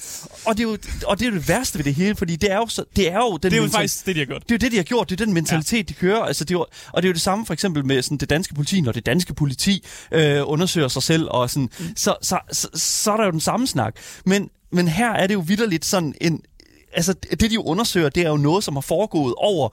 Og 0.45 0.57
det, 0.57 0.63
er 0.63 0.67
jo, 0.69 0.77
og 1.05 1.19
det 1.19 1.25
er 1.25 1.29
jo 1.29 1.35
det 1.37 1.49
værste 1.49 1.77
ved 1.79 1.83
det 1.85 1.95
hele, 1.95 2.15
fordi 2.15 2.35
det 2.35 2.51
er 2.51 2.55
jo, 2.55 2.67
så, 2.67 2.83
det 2.95 3.11
er 3.11 3.17
jo 3.17 3.37
den 3.37 3.51
Det 3.51 3.57
er 3.57 3.61
jo 3.63 3.69
faktisk 3.69 4.05
det, 4.05 4.15
de 4.15 4.19
har 4.21 4.25
gjort. 4.25 4.41
Det 4.43 4.51
er 4.51 4.55
jo 4.55 4.57
det, 4.57 4.71
de 4.71 4.77
har 4.77 4.83
gjort. 4.83 5.09
Det 5.09 5.21
er 5.21 5.25
den 5.25 5.33
mentalitet, 5.33 5.77
ja. 5.77 5.81
de 5.81 5.93
kører. 5.93 6.21
Altså, 6.23 6.43
det 6.43 6.51
er 6.51 6.55
jo, 6.55 6.65
og 6.93 7.01
det 7.01 7.07
er 7.07 7.09
jo 7.09 7.13
det 7.13 7.21
samme 7.21 7.45
for 7.45 7.53
eksempel 7.53 7.85
med 7.85 8.01
sådan, 8.01 8.17
det 8.17 8.29
danske 8.29 8.53
politi, 8.53 8.81
når 8.81 8.91
det 8.91 9.05
danske 9.05 9.33
politi 9.33 9.85
øh, 10.11 10.41
undersøger 10.45 10.87
sig 10.87 11.03
selv, 11.03 11.27
og 11.31 11.49
sådan, 11.49 11.69
mm. 11.79 11.85
så, 11.95 12.15
så, 12.21 12.39
så, 12.51 12.67
så 12.73 13.11
er 13.11 13.17
der 13.17 13.25
jo 13.25 13.31
den 13.31 13.39
samme 13.41 13.67
snak. 13.67 13.95
Men, 14.25 14.49
men 14.71 14.87
her 14.87 15.11
er 15.11 15.27
det 15.27 15.33
jo 15.33 15.43
vidderligt 15.47 15.85
sådan 15.85 16.13
en... 16.21 16.41
Altså, 16.93 17.13
det 17.13 17.41
de 17.41 17.47
jo 17.55 17.63
undersøger, 17.63 18.09
det 18.09 18.23
er 18.25 18.29
jo 18.29 18.37
noget, 18.37 18.63
som 18.63 18.73
har 18.75 18.81
foregået 18.81 19.33
over 19.37 19.69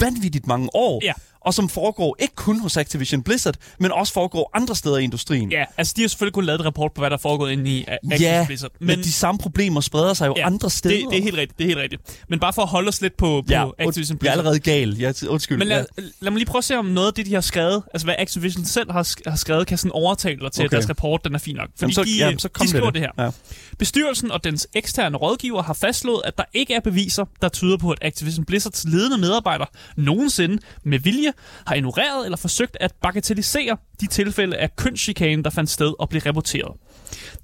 vanvittigt 0.00 0.46
mange 0.46 0.68
år. 0.74 1.00
Ja. 1.04 1.12
Og 1.44 1.54
som 1.54 1.68
foregår 1.68 2.16
ikke 2.20 2.34
kun 2.34 2.60
hos 2.60 2.76
Activision 2.76 3.22
Blizzard, 3.22 3.54
men 3.80 3.92
også 3.92 4.12
foregår 4.12 4.50
andre 4.54 4.76
steder 4.76 4.96
i 4.96 5.04
industrien. 5.04 5.52
Ja, 5.52 5.64
altså 5.76 5.94
de 5.96 6.00
har 6.00 6.08
selvfølgelig 6.08 6.34
kun 6.34 6.44
lavet 6.44 6.60
et 6.60 6.66
rapport 6.66 6.92
på, 6.92 7.00
hvad 7.00 7.10
der 7.10 7.16
er 7.16 7.20
foregået 7.20 7.52
inde 7.52 7.70
i 7.70 7.84
A- 7.88 7.92
Activision 7.92 8.20
ja 8.20 8.44
Blizzard. 8.46 8.70
men, 8.80 8.98
de 8.98 9.12
samme 9.12 9.38
problemer 9.38 9.80
spreder 9.80 10.14
sig 10.14 10.26
jo 10.26 10.34
ja, 10.36 10.46
andre 10.46 10.70
steder. 10.70 10.94
Det, 10.96 11.06
det, 11.10 11.18
er 11.18 11.22
helt 11.22 11.36
rigtigt, 11.36 11.58
det 11.58 11.64
er 11.64 11.68
helt 11.68 11.80
rigtigt. 11.80 12.02
Men 12.28 12.40
bare 12.40 12.52
for 12.52 12.62
at 12.62 12.68
holde 12.68 12.88
os 12.88 13.00
lidt 13.00 13.16
på, 13.16 13.42
på 13.46 13.52
ja, 13.52 13.66
Activision 13.78 14.14
jeg 14.14 14.14
er 14.14 14.18
Blizzard. 14.18 14.38
allerede 14.38 14.58
gal. 14.58 14.96
Jeg, 14.98 15.14
undskyld. 15.28 15.58
Men 15.58 15.68
lad, 15.68 15.86
ja. 15.98 16.02
lad 16.20 16.30
mig 16.30 16.38
lige 16.38 16.46
prøve 16.46 16.58
at 16.58 16.64
se, 16.64 16.78
om 16.78 16.84
noget 16.84 17.06
af 17.06 17.14
det, 17.14 17.26
de 17.26 17.34
har 17.34 17.40
skrevet, 17.40 17.82
altså 17.94 18.06
hvad 18.06 18.14
Activision 18.18 18.64
selv 18.64 18.92
har, 18.92 19.30
har 19.30 19.36
skrevet, 19.36 19.66
kan 19.66 19.78
sådan 19.78 19.92
overtale 19.92 20.40
dig 20.40 20.52
til, 20.52 20.60
okay. 20.60 20.64
at 20.64 20.70
deres 20.70 20.88
rapport 20.88 21.24
den 21.24 21.34
er 21.34 21.38
fin 21.38 21.56
nok. 21.56 21.68
Fordi 21.68 21.80
Jamen, 21.80 21.94
så, 21.94 22.04
de, 22.04 22.18
jamen, 22.18 22.38
så 22.38 22.48
kom 22.48 22.64
de 22.64 22.70
skriver 22.70 22.86
det, 22.90 22.94
det 22.94 23.02
her. 23.18 23.24
Ja. 23.24 23.30
Bestyrelsen 23.78 24.30
og 24.30 24.44
dens 24.44 24.68
eksterne 24.74 25.16
rådgiver 25.16 25.62
har 25.62 25.74
fastslået, 25.74 26.22
at 26.24 26.38
der 26.38 26.44
ikke 26.54 26.74
er 26.74 26.80
beviser, 26.80 27.24
der 27.42 27.48
tyder 27.48 27.76
på, 27.76 27.90
at 27.90 27.98
Activision 28.02 28.44
Blizzards 28.44 28.84
ledende 28.84 29.18
medarbejdere 29.18 29.66
nogensinde 29.96 30.58
med 30.84 30.98
vilje 30.98 31.32
har 31.66 31.74
ignoreret 31.74 32.24
eller 32.24 32.36
forsøgt 32.36 32.76
at 32.80 32.92
bagatellisere 33.02 33.76
de 34.00 34.06
tilfælde 34.06 34.56
af 34.56 34.76
kønschikane, 34.76 35.42
der 35.42 35.50
fandt 35.50 35.70
sted 35.70 35.94
og 35.98 36.08
blev 36.08 36.22
rapporteret. 36.26 36.72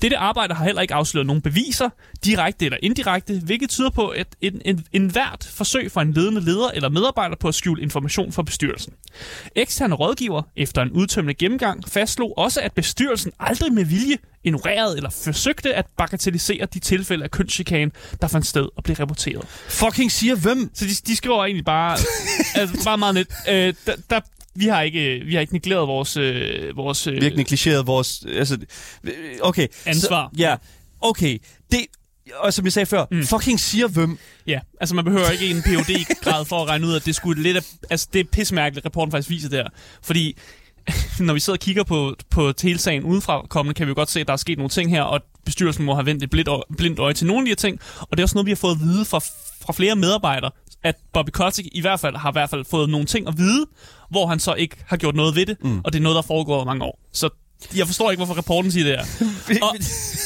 Dette 0.03 0.17
arbejde 0.17 0.55
har 0.55 0.65
heller 0.65 0.83
ikke 0.83 0.95
afsløret 0.95 1.27
nogen 1.27 1.43
beviser, 1.43 1.89
direkte 2.25 2.65
eller 2.65 2.79
indirekte, 2.83 3.41
hvilket 3.45 3.71
tyder 3.71 3.91
på 3.91 4.15
et, 4.17 4.27
en, 4.41 4.63
en, 4.65 4.85
en 4.93 5.07
hvert 5.11 5.51
forsøg 5.55 5.93
fra 5.93 6.03
en 6.03 6.13
ledende 6.13 6.41
leder 6.41 6.69
eller 6.69 6.89
medarbejder 6.89 7.37
på 7.37 7.49
at 7.49 7.55
skjule 7.55 7.83
information 7.83 8.33
fra 8.33 8.43
bestyrelsen. 8.43 8.93
Eksterne 9.57 9.95
rådgiver, 9.95 10.43
efter 10.57 10.83
en 10.83 10.91
udtømmende 10.91 11.35
gennemgang, 11.35 11.89
fastslog 11.89 12.39
også, 12.39 12.61
at 12.61 12.73
bestyrelsen 12.73 13.33
aldrig 13.41 13.73
med 13.73 13.85
vilje 13.85 14.17
ignorerede 14.45 14.97
eller 14.97 15.11
forsøgte 15.11 15.75
at 15.75 15.87
bagatellisere 15.97 16.67
de 16.75 16.79
tilfælde 16.79 17.25
af 17.25 17.31
kønschikane, 17.31 17.91
der 18.23 18.29
fandt 18.29 18.47
sted 18.47 18.69
og 18.77 18.85
blev 18.85 18.97
rapporteret. 18.97 19.45
Fucking 19.69 20.13
siger 20.13 20.37
hvem? 20.37 20.71
Så 20.75 20.85
de, 20.85 20.91
de 21.07 21.17
skriver 21.17 21.45
egentlig 21.45 21.65
bare, 21.65 21.99
altså 22.55 22.85
bare 22.85 22.99
meget 22.99 23.15
lidt, 23.15 23.29
øh, 23.49 23.75
der, 23.87 23.95
der, 24.11 24.21
vi 24.55 24.67
har 24.67 24.83
ikke, 24.83 25.23
vi 25.27 25.35
har 25.35 25.41
ikke 25.41 25.53
negleret 25.53 25.89
vores, 25.89 26.17
øh, 26.17 26.77
vores 26.77 27.07
øh, 27.07 27.15
Vi 27.15 27.19
har 27.19 27.25
ikke 27.25 27.37
negligeret 27.37 27.87
vores... 27.87 28.27
Altså, 28.37 28.59
okay. 29.43 29.67
Ansvar. 29.87 30.31
Så, 30.33 30.39
ja, 30.39 30.57
okay. 31.01 31.39
Det, 31.73 31.87
og 32.37 32.55
som 32.55 32.65
jeg 32.65 32.73
sagde 32.73 32.87
før, 32.87 33.05
mm. 33.11 33.27
fucking 33.27 33.61
siger 33.61 33.89
hvem. 33.89 34.19
Ja, 34.47 34.61
altså 34.81 34.95
man 34.95 35.05
behøver 35.05 35.31
ikke 35.31 35.51
en 35.51 35.63
phd 35.63 36.15
grad 36.23 36.45
for 36.45 36.63
at 36.63 36.69
regne 36.69 36.87
ud, 36.87 36.95
at 36.95 37.05
det 37.07 37.15
skulle 37.15 37.43
lidt 37.43 37.57
af, 37.57 37.63
altså 37.91 38.09
det 38.13 38.21
er 38.21 38.25
pissemærkeligt, 38.33 38.87
rapporten 38.87 39.13
faktisk 39.13 39.31
viser 39.31 39.49
der. 39.49 39.69
Fordi 40.03 40.37
når 41.21 41.35
vi 41.35 41.41
sidder 41.41 41.57
og 41.57 41.61
kigger 41.61 41.85
på, 41.85 42.17
på 42.31 42.53
hele 42.63 42.79
sagen 42.79 43.05
udefra 43.05 43.47
kommende, 43.49 43.75
kan 43.75 43.87
vi 43.87 43.89
jo 43.89 43.95
godt 43.95 44.11
se, 44.11 44.21
at 44.21 44.27
der 44.27 44.33
er 44.33 44.37
sket 44.37 44.59
nogle 44.59 44.71
ting 44.71 44.91
her, 44.91 45.03
og 45.03 45.21
bestyrelsen 45.45 45.85
må 45.85 45.95
have 45.95 46.07
vendt 46.07 46.23
et 46.23 46.31
blindt 46.31 46.49
øje, 46.49 46.63
blindt 46.77 46.99
øje 46.99 47.15
til 47.15 47.27
nogle 47.27 47.41
af 47.41 47.45
de 47.45 47.51
her 47.51 47.57
ting. 47.57 47.81
Og 48.01 48.09
det 48.11 48.19
er 48.19 48.25
også 48.25 48.35
noget, 48.35 48.47
vi 48.47 48.51
har 48.51 48.57
fået 48.57 48.75
at 48.75 48.81
vide 48.81 49.05
fra, 49.05 49.19
fra 49.65 49.73
flere 49.73 49.97
medarbejdere, 49.97 50.51
at 50.83 50.97
Bobby 51.13 51.31
Kotick 51.31 51.69
i 51.73 51.81
hvert 51.81 52.01
fald 52.01 52.17
har 52.17 52.31
i 52.31 52.33
hvert 52.33 52.51
fald 52.51 52.65
fået 52.65 52.89
nogle 52.91 53.07
ting 53.07 53.29
at 53.29 53.39
vide, 53.39 53.67
hvor 54.11 54.27
han 54.27 54.39
så 54.39 54.55
ikke 54.55 54.77
har 54.87 54.97
gjort 54.97 55.15
noget 55.15 55.37
ved 55.37 55.47
det, 55.47 55.65
mm. 55.65 55.81
og 55.85 55.93
det 55.93 55.99
er 55.99 56.03
noget, 56.03 56.17
der 56.17 56.23
foregår 56.23 56.55
over 56.55 56.65
mange 56.65 56.85
år. 56.85 56.99
Så 57.13 57.29
jeg 57.77 57.87
forstår 57.87 58.11
ikke, 58.11 58.19
hvorfor 58.19 58.35
rapporten 58.35 58.73
siger 58.73 58.85
det 58.85 58.97
her. 58.97 59.05
Og, 59.67 59.75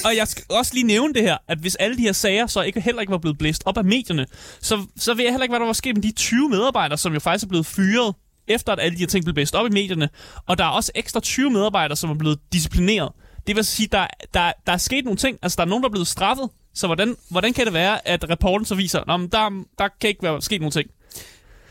og 0.04 0.16
jeg 0.16 0.28
skal 0.28 0.44
også 0.50 0.74
lige 0.74 0.86
nævne 0.86 1.14
det 1.14 1.22
her, 1.22 1.36
at 1.48 1.58
hvis 1.58 1.74
alle 1.74 1.96
de 1.96 2.02
her 2.02 2.12
sager 2.12 2.46
så 2.46 2.62
ikke, 2.62 2.80
heller 2.80 3.00
ikke 3.00 3.10
var 3.10 3.18
blevet 3.18 3.38
blæst 3.38 3.62
op 3.66 3.78
af 3.78 3.84
medierne, 3.84 4.26
så, 4.60 4.86
så 4.96 5.14
ved 5.14 5.24
jeg 5.24 5.32
heller 5.32 5.44
ikke, 5.44 5.52
hvad 5.52 5.60
der 5.60 5.66
var 5.66 5.72
sket 5.72 5.96
med 5.96 6.02
de 6.02 6.12
20 6.12 6.48
medarbejdere, 6.48 6.98
som 6.98 7.12
jo 7.12 7.20
faktisk 7.20 7.44
er 7.44 7.48
blevet 7.48 7.66
fyret, 7.66 8.14
efter 8.48 8.72
at 8.72 8.80
alle 8.80 8.94
de 8.94 9.00
her 9.00 9.06
ting 9.06 9.24
blev 9.24 9.34
blæst 9.34 9.54
op 9.54 9.66
i 9.66 9.70
medierne. 9.70 10.08
Og 10.46 10.58
der 10.58 10.64
er 10.64 10.68
også 10.68 10.92
ekstra 10.94 11.20
20 11.20 11.50
medarbejdere, 11.50 11.96
som 11.96 12.10
er 12.10 12.14
blevet 12.14 12.38
disciplineret. 12.52 13.12
Det 13.46 13.56
vil 13.56 13.64
sige, 13.64 13.88
der, 13.92 14.06
der, 14.34 14.52
der 14.66 14.72
er 14.72 14.76
sket 14.76 15.04
nogle 15.04 15.16
ting. 15.16 15.38
Altså, 15.42 15.56
der 15.56 15.62
er 15.62 15.68
nogen, 15.68 15.82
der 15.82 15.88
er 15.88 15.92
blevet 15.92 16.08
straffet. 16.08 16.50
Så 16.74 16.86
hvordan, 16.86 17.16
hvordan 17.28 17.52
kan 17.52 17.64
det 17.64 17.74
være, 17.74 18.08
at 18.08 18.30
rapporten 18.30 18.66
så 18.66 18.74
viser, 18.74 19.00
at 19.00 19.32
der, 19.32 19.64
der 19.78 19.88
kan 20.00 20.08
ikke 20.08 20.22
være 20.22 20.42
sket 20.42 20.60
nogle 20.60 20.70
ting? 20.70 20.90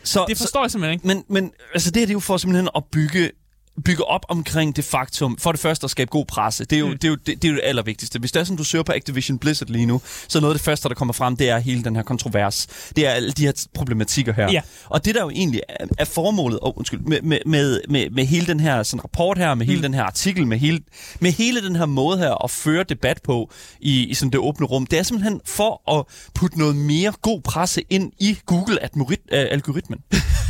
Så, 0.04 0.26
Det 0.28 0.38
forstår 0.38 0.64
jeg 0.64 0.72
simpelthen 0.72 0.94
ikke. 0.94 1.08
Men, 1.08 1.24
men 1.28 1.52
altså 1.74 1.92
det 1.92 2.00
her 2.00 2.06
det 2.06 2.12
er 2.12 2.14
jo 2.14 2.20
for 2.20 2.38
simpelthen 2.38 2.70
at 2.76 2.84
bygge 2.92 3.32
bygge 3.86 4.04
op 4.06 4.26
omkring 4.30 4.76
det 4.76 4.86
faktum, 4.86 5.38
for 5.38 5.52
det 5.52 5.62
første 5.62 5.84
at 5.86 5.92
skabe 5.92 6.10
god 6.12 6.26
presse. 6.26 6.66
Det 6.66 6.76
er 6.76 6.80
jo, 6.80 6.88
mm. 6.88 6.98
det, 6.98 7.04
er 7.04 7.10
jo, 7.10 7.16
det, 7.16 7.42
det, 7.42 7.46
er 7.46 7.50
jo 7.50 7.56
det 7.56 7.62
allervigtigste. 7.64 8.20
Hvis 8.20 8.32
det 8.32 8.40
er 8.40 8.44
sådan, 8.44 8.58
du 8.58 8.64
søger 8.64 8.84
på 8.84 8.92
Activision 8.92 9.38
Blizzard 9.40 9.70
lige 9.70 9.86
nu, 9.86 10.02
så 10.28 10.40
noget 10.40 10.54
af 10.54 10.58
det 10.60 10.66
første, 10.66 10.90
der 10.90 10.96
kommer 10.96 11.14
frem, 11.14 11.38
det 11.38 11.50
er 11.50 11.58
hele 11.60 11.84
den 11.84 11.96
her 11.96 12.04
kontrovers. 12.04 12.68
Det 12.96 13.08
er 13.08 13.12
alle 13.12 13.32
de 13.32 13.46
her 13.46 13.66
problematikker 13.74 14.34
her. 14.34 14.52
Ja. 14.52 14.62
Og 14.86 15.06
det 15.06 15.16
der 15.16 15.22
jo 15.22 15.30
egentlig 15.30 15.62
er, 15.70 15.86
er 15.98 16.06
formålet, 16.06 16.60
oh, 16.62 16.74
undskyld, 16.78 17.00
med, 17.00 17.22
med, 17.22 17.40
med, 17.46 17.82
med, 17.90 18.10
med 18.10 18.26
hele 18.26 18.48
den 18.48 18.60
her 18.60 18.84
sådan, 18.84 19.04
rapport 19.04 19.38
her, 19.38 19.56
med 19.56 19.66
hele 19.66 19.84
den 19.84 19.94
her 19.94 20.04
artikel, 20.04 20.48
med 20.48 20.58
hele, 20.58 20.80
med 21.20 21.32
hele 21.32 21.62
den 21.66 21.76
her 21.76 21.86
måde 21.86 22.18
her 22.18 22.44
at 22.44 22.52
føre 22.52 22.84
debat 22.84 23.20
på 23.24 23.52
i, 23.80 24.06
i 24.06 24.14
sådan 24.14 24.32
det 24.32 24.40
åbne 24.40 24.66
rum, 24.66 24.86
det 24.86 25.00
er 25.00 25.04
simpelthen 25.04 25.42
for 25.46 25.98
at 26.00 26.06
putte 26.36 26.60
noget 26.60 26.76
mere 26.76 27.14
god 27.22 27.42
presse 27.42 27.82
ind 27.90 28.12
i 28.20 28.38
Google-algoritmen. 28.46 30.00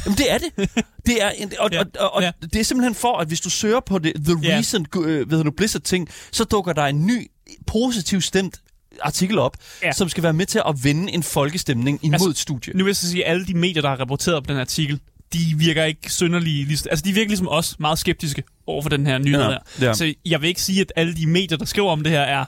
Jamen 0.05 0.17
det 0.17 0.31
er 0.31 0.37
det. 0.37 0.69
Det 1.05 1.23
er, 1.23 1.31
og, 1.59 1.69
Ja. 1.71 1.79
og, 1.79 1.85
og, 1.99 2.13
og 2.13 2.21
Ja. 2.21 2.31
det 2.41 2.55
er 2.55 2.63
simpelthen 2.63 2.95
for, 2.95 3.12
at 3.17 3.27
hvis 3.27 3.41
du 3.41 3.49
søger 3.49 3.79
på 3.79 3.99
det, 3.99 4.13
The 4.25 4.35
Ja. 4.43 4.57
Recent 4.57 4.87
øh, 4.97 5.31
ved 5.31 5.43
du, 5.43 5.51
Blizzard-ting, 5.51 6.09
så 6.31 6.43
dukker 6.43 6.73
der 6.73 6.83
en 6.85 7.05
ny, 7.05 7.27
positiv 7.67 8.21
stemt 8.21 8.61
artikel 9.01 9.39
op, 9.39 9.57
Ja. 9.83 9.91
som 9.91 10.09
skal 10.09 10.23
være 10.23 10.33
med 10.33 10.45
til 10.45 10.61
at 10.67 10.75
vende 10.83 11.11
en 11.13 11.23
folkestemning 11.23 11.99
imod 12.05 12.13
Altså, 12.13 12.29
et 12.29 12.37
studie. 12.37 12.73
Nu 12.77 12.83
vil 12.83 12.89
jeg 12.89 12.95
så 12.95 13.09
sige, 13.09 13.25
at 13.25 13.31
alle 13.31 13.45
de 13.45 13.53
medier, 13.57 13.81
der 13.81 13.89
har 13.89 13.95
rapporteret 13.99 14.43
på 14.43 14.51
den 14.53 14.59
artikel, 14.59 14.99
de 15.33 15.39
virker 15.57 15.83
ikke 15.83 16.11
synderlige. 16.11 16.65
lig- 16.65 16.87
Altså, 16.89 17.03
de 17.05 17.13
virker 17.13 17.27
ligesom 17.29 17.47
os 17.49 17.79
meget 17.79 17.99
skeptiske 17.99 18.43
over 18.67 18.81
for 18.81 18.89
den 18.89 19.07
her 19.07 19.17
nyhed 19.17 19.41
Ja, 19.41 19.47
her. 19.49 19.57
ja. 19.87 19.93
Så 19.93 20.13
jeg 20.25 20.41
vil 20.41 20.47
ikke 20.47 20.61
sige, 20.61 20.81
at 20.81 20.93
alle 20.95 21.15
de 21.15 21.27
medier, 21.27 21.57
der 21.57 21.65
skriver 21.65 21.91
om 21.91 22.03
det 22.03 22.11
her, 22.11 22.21
er 22.21 22.45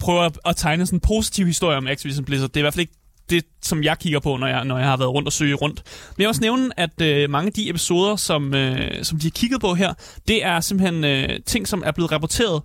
prøver 0.00 0.20
at- 0.22 0.38
at 0.44 0.56
tegne 0.56 0.86
sådan 0.86 0.96
en 0.96 1.00
positiv 1.00 1.46
historie 1.46 1.76
om 1.76 1.86
Activision 1.86 2.24
Blizzard. 2.24 2.48
Det 2.50 2.56
er 2.56 2.60
i 2.60 2.62
hvert 2.62 2.74
fald 2.74 2.80
ikke 2.80 2.92
det, 3.30 3.44
som 3.62 3.82
jeg 3.82 3.98
kigger 3.98 4.20
på, 4.20 4.36
når 4.36 4.46
jeg, 4.46 4.64
når 4.64 4.78
jeg 4.78 4.86
har 4.86 4.96
været 4.96 5.10
rundt 5.10 5.28
og 5.28 5.32
søge 5.32 5.54
rundt. 5.54 5.82
Men 5.84 6.22
jeg 6.22 6.24
vil 6.24 6.28
også 6.28 6.40
nævne, 6.40 6.80
at 6.80 7.00
øh, 7.00 7.30
mange 7.30 7.46
af 7.46 7.52
de 7.52 7.68
episoder, 7.68 8.16
som, 8.16 8.54
øh, 8.54 9.04
som 9.04 9.18
de 9.18 9.26
har 9.26 9.30
kigget 9.30 9.60
på 9.60 9.74
her, 9.74 9.94
det 10.28 10.44
er 10.44 10.60
simpelthen 10.60 11.04
øh, 11.04 11.28
ting, 11.46 11.68
som 11.68 11.82
er 11.86 11.92
blevet 11.92 12.12
rapporteret 12.12 12.62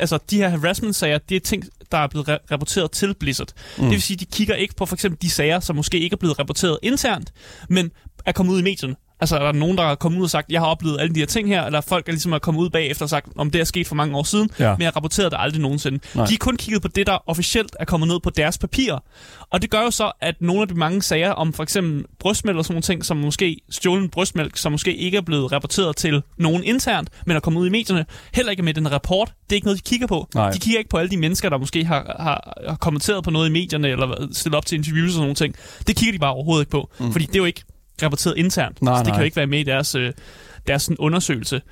altså 0.00 0.18
de 0.30 0.36
her 0.36 0.48
harassment-sager, 0.48 1.18
det 1.18 1.36
er 1.36 1.40
ting, 1.40 1.64
der 1.92 1.98
er 1.98 2.06
blevet 2.06 2.28
ra- 2.28 2.46
rapporteret 2.50 2.90
til 2.90 3.14
Blizzard. 3.14 3.48
Mm. 3.78 3.82
Det 3.82 3.92
vil 3.92 4.02
sige, 4.02 4.16
de 4.16 4.24
kigger 4.24 4.54
ikke 4.54 4.74
på 4.74 4.86
for 4.86 4.96
eksempel 4.96 5.22
de 5.22 5.30
sager, 5.30 5.60
som 5.60 5.76
måske 5.76 5.98
ikke 5.98 6.14
er 6.14 6.18
blevet 6.18 6.38
rapporteret 6.38 6.78
internt, 6.82 7.32
men 7.68 7.90
er 8.26 8.32
kommet 8.32 8.52
ud 8.54 8.60
i 8.60 8.62
medierne. 8.62 8.96
Altså, 9.22 9.36
er 9.36 9.42
der 9.44 9.52
nogen, 9.52 9.78
der 9.78 9.82
er 9.84 9.94
kommet 9.94 10.18
ud 10.18 10.24
og 10.24 10.30
sagt, 10.30 10.52
jeg 10.52 10.60
har 10.60 10.66
oplevet 10.66 11.00
alle 11.00 11.14
de 11.14 11.20
her 11.20 11.26
ting 11.26 11.48
her, 11.48 11.62
eller 11.64 11.80
folk 11.80 12.08
er 12.08 12.12
ligesom 12.12 12.32
er 12.32 12.38
kommet 12.38 12.60
ud 12.60 12.70
bagefter 12.70 13.04
og 13.04 13.10
sagt, 13.10 13.26
om 13.36 13.50
det 13.50 13.60
er 13.60 13.64
sket 13.64 13.86
for 13.86 13.94
mange 13.94 14.16
år 14.16 14.22
siden, 14.22 14.50
Ja. 14.58 14.70
men 14.78 14.82
jeg 14.82 14.96
rapporterede 14.96 15.30
det 15.30 15.36
aldrig 15.40 15.60
nogensinde. 15.62 15.98
Nej. 16.14 16.26
De 16.26 16.32
har 16.32 16.38
kun 16.38 16.56
kigget 16.56 16.82
på 16.82 16.88
det, 16.88 17.06
der 17.06 17.18
officielt 17.30 17.76
er 17.80 17.84
kommet 17.84 18.08
ned 18.08 18.20
på 18.20 18.30
deres 18.30 18.58
papirer. 18.58 18.98
Og 19.50 19.62
det 19.62 19.70
gør 19.70 19.80
jo 19.82 19.90
så, 19.90 20.12
at 20.20 20.34
nogle 20.40 20.62
af 20.62 20.68
de 20.68 20.74
mange 20.74 21.02
sager 21.02 21.30
om 21.30 21.52
for 21.52 21.62
eksempel 21.62 22.04
brystmælk 22.18 22.58
og 22.58 22.64
sådan 22.64 22.74
nogle 22.74 22.82
ting, 22.82 23.04
som 23.04 23.16
måske 23.16 23.56
stjålen 23.70 24.08
brystmælk, 24.08 24.56
som 24.56 24.72
måske 24.72 24.96
ikke 24.96 25.16
er 25.16 25.22
blevet 25.22 25.52
rapporteret 25.52 25.96
til 25.96 26.22
nogen 26.38 26.64
internt, 26.64 27.08
men 27.26 27.36
er 27.36 27.40
kommet 27.40 27.60
ud 27.60 27.66
i 27.66 27.70
medierne, 27.70 28.06
heller 28.34 28.50
ikke 28.50 28.62
med 28.62 28.74
den 28.74 28.92
rapport. 28.92 29.32
Det 29.44 29.52
er 29.52 29.54
ikke 29.56 29.66
noget, 29.66 29.78
de 29.84 29.90
kigger 29.90 30.06
på. 30.06 30.28
Nej. 30.34 30.50
De 30.50 30.58
kigger 30.58 30.78
ikke 30.78 30.90
på 30.90 30.96
alle 30.96 31.10
de 31.10 31.16
mennesker, 31.16 31.48
der 31.48 31.58
måske 31.58 31.84
har, 31.84 32.16
har, 32.20 32.62
har 32.68 32.76
kommenteret 32.76 33.24
på 33.24 33.30
noget 33.30 33.48
i 33.48 33.52
medierne, 33.52 33.88
eller 33.88 34.28
stillet 34.32 34.56
op 34.56 34.66
til 34.66 34.78
interviews 34.78 35.08
og 35.08 35.12
sådan 35.12 35.22
nogle 35.22 35.34
ting. 35.34 35.54
Det 35.86 35.96
kigger 35.96 36.12
de 36.12 36.18
bare 36.18 36.32
overhovedet 36.32 36.62
ikke 36.62 36.70
på, 36.70 36.90
mm. 37.00 37.12
fordi 37.12 37.26
det 37.26 37.34
er 37.34 37.38
jo 37.38 37.44
ikke 37.44 37.64
rapporteret 38.02 38.36
internt. 38.36 38.82
Nej, 38.82 38.94
så 38.94 38.98
det 38.98 39.06
nej. 39.06 39.14
kan 39.14 39.20
jo 39.20 39.24
ikke 39.24 39.36
være 39.36 39.46
med 39.46 39.60
i 39.60 39.62
deres, 39.62 39.94
øh, 39.94 40.12
deres 40.66 40.82
sådan, 40.82 40.96
undersøgelse. 40.98 41.62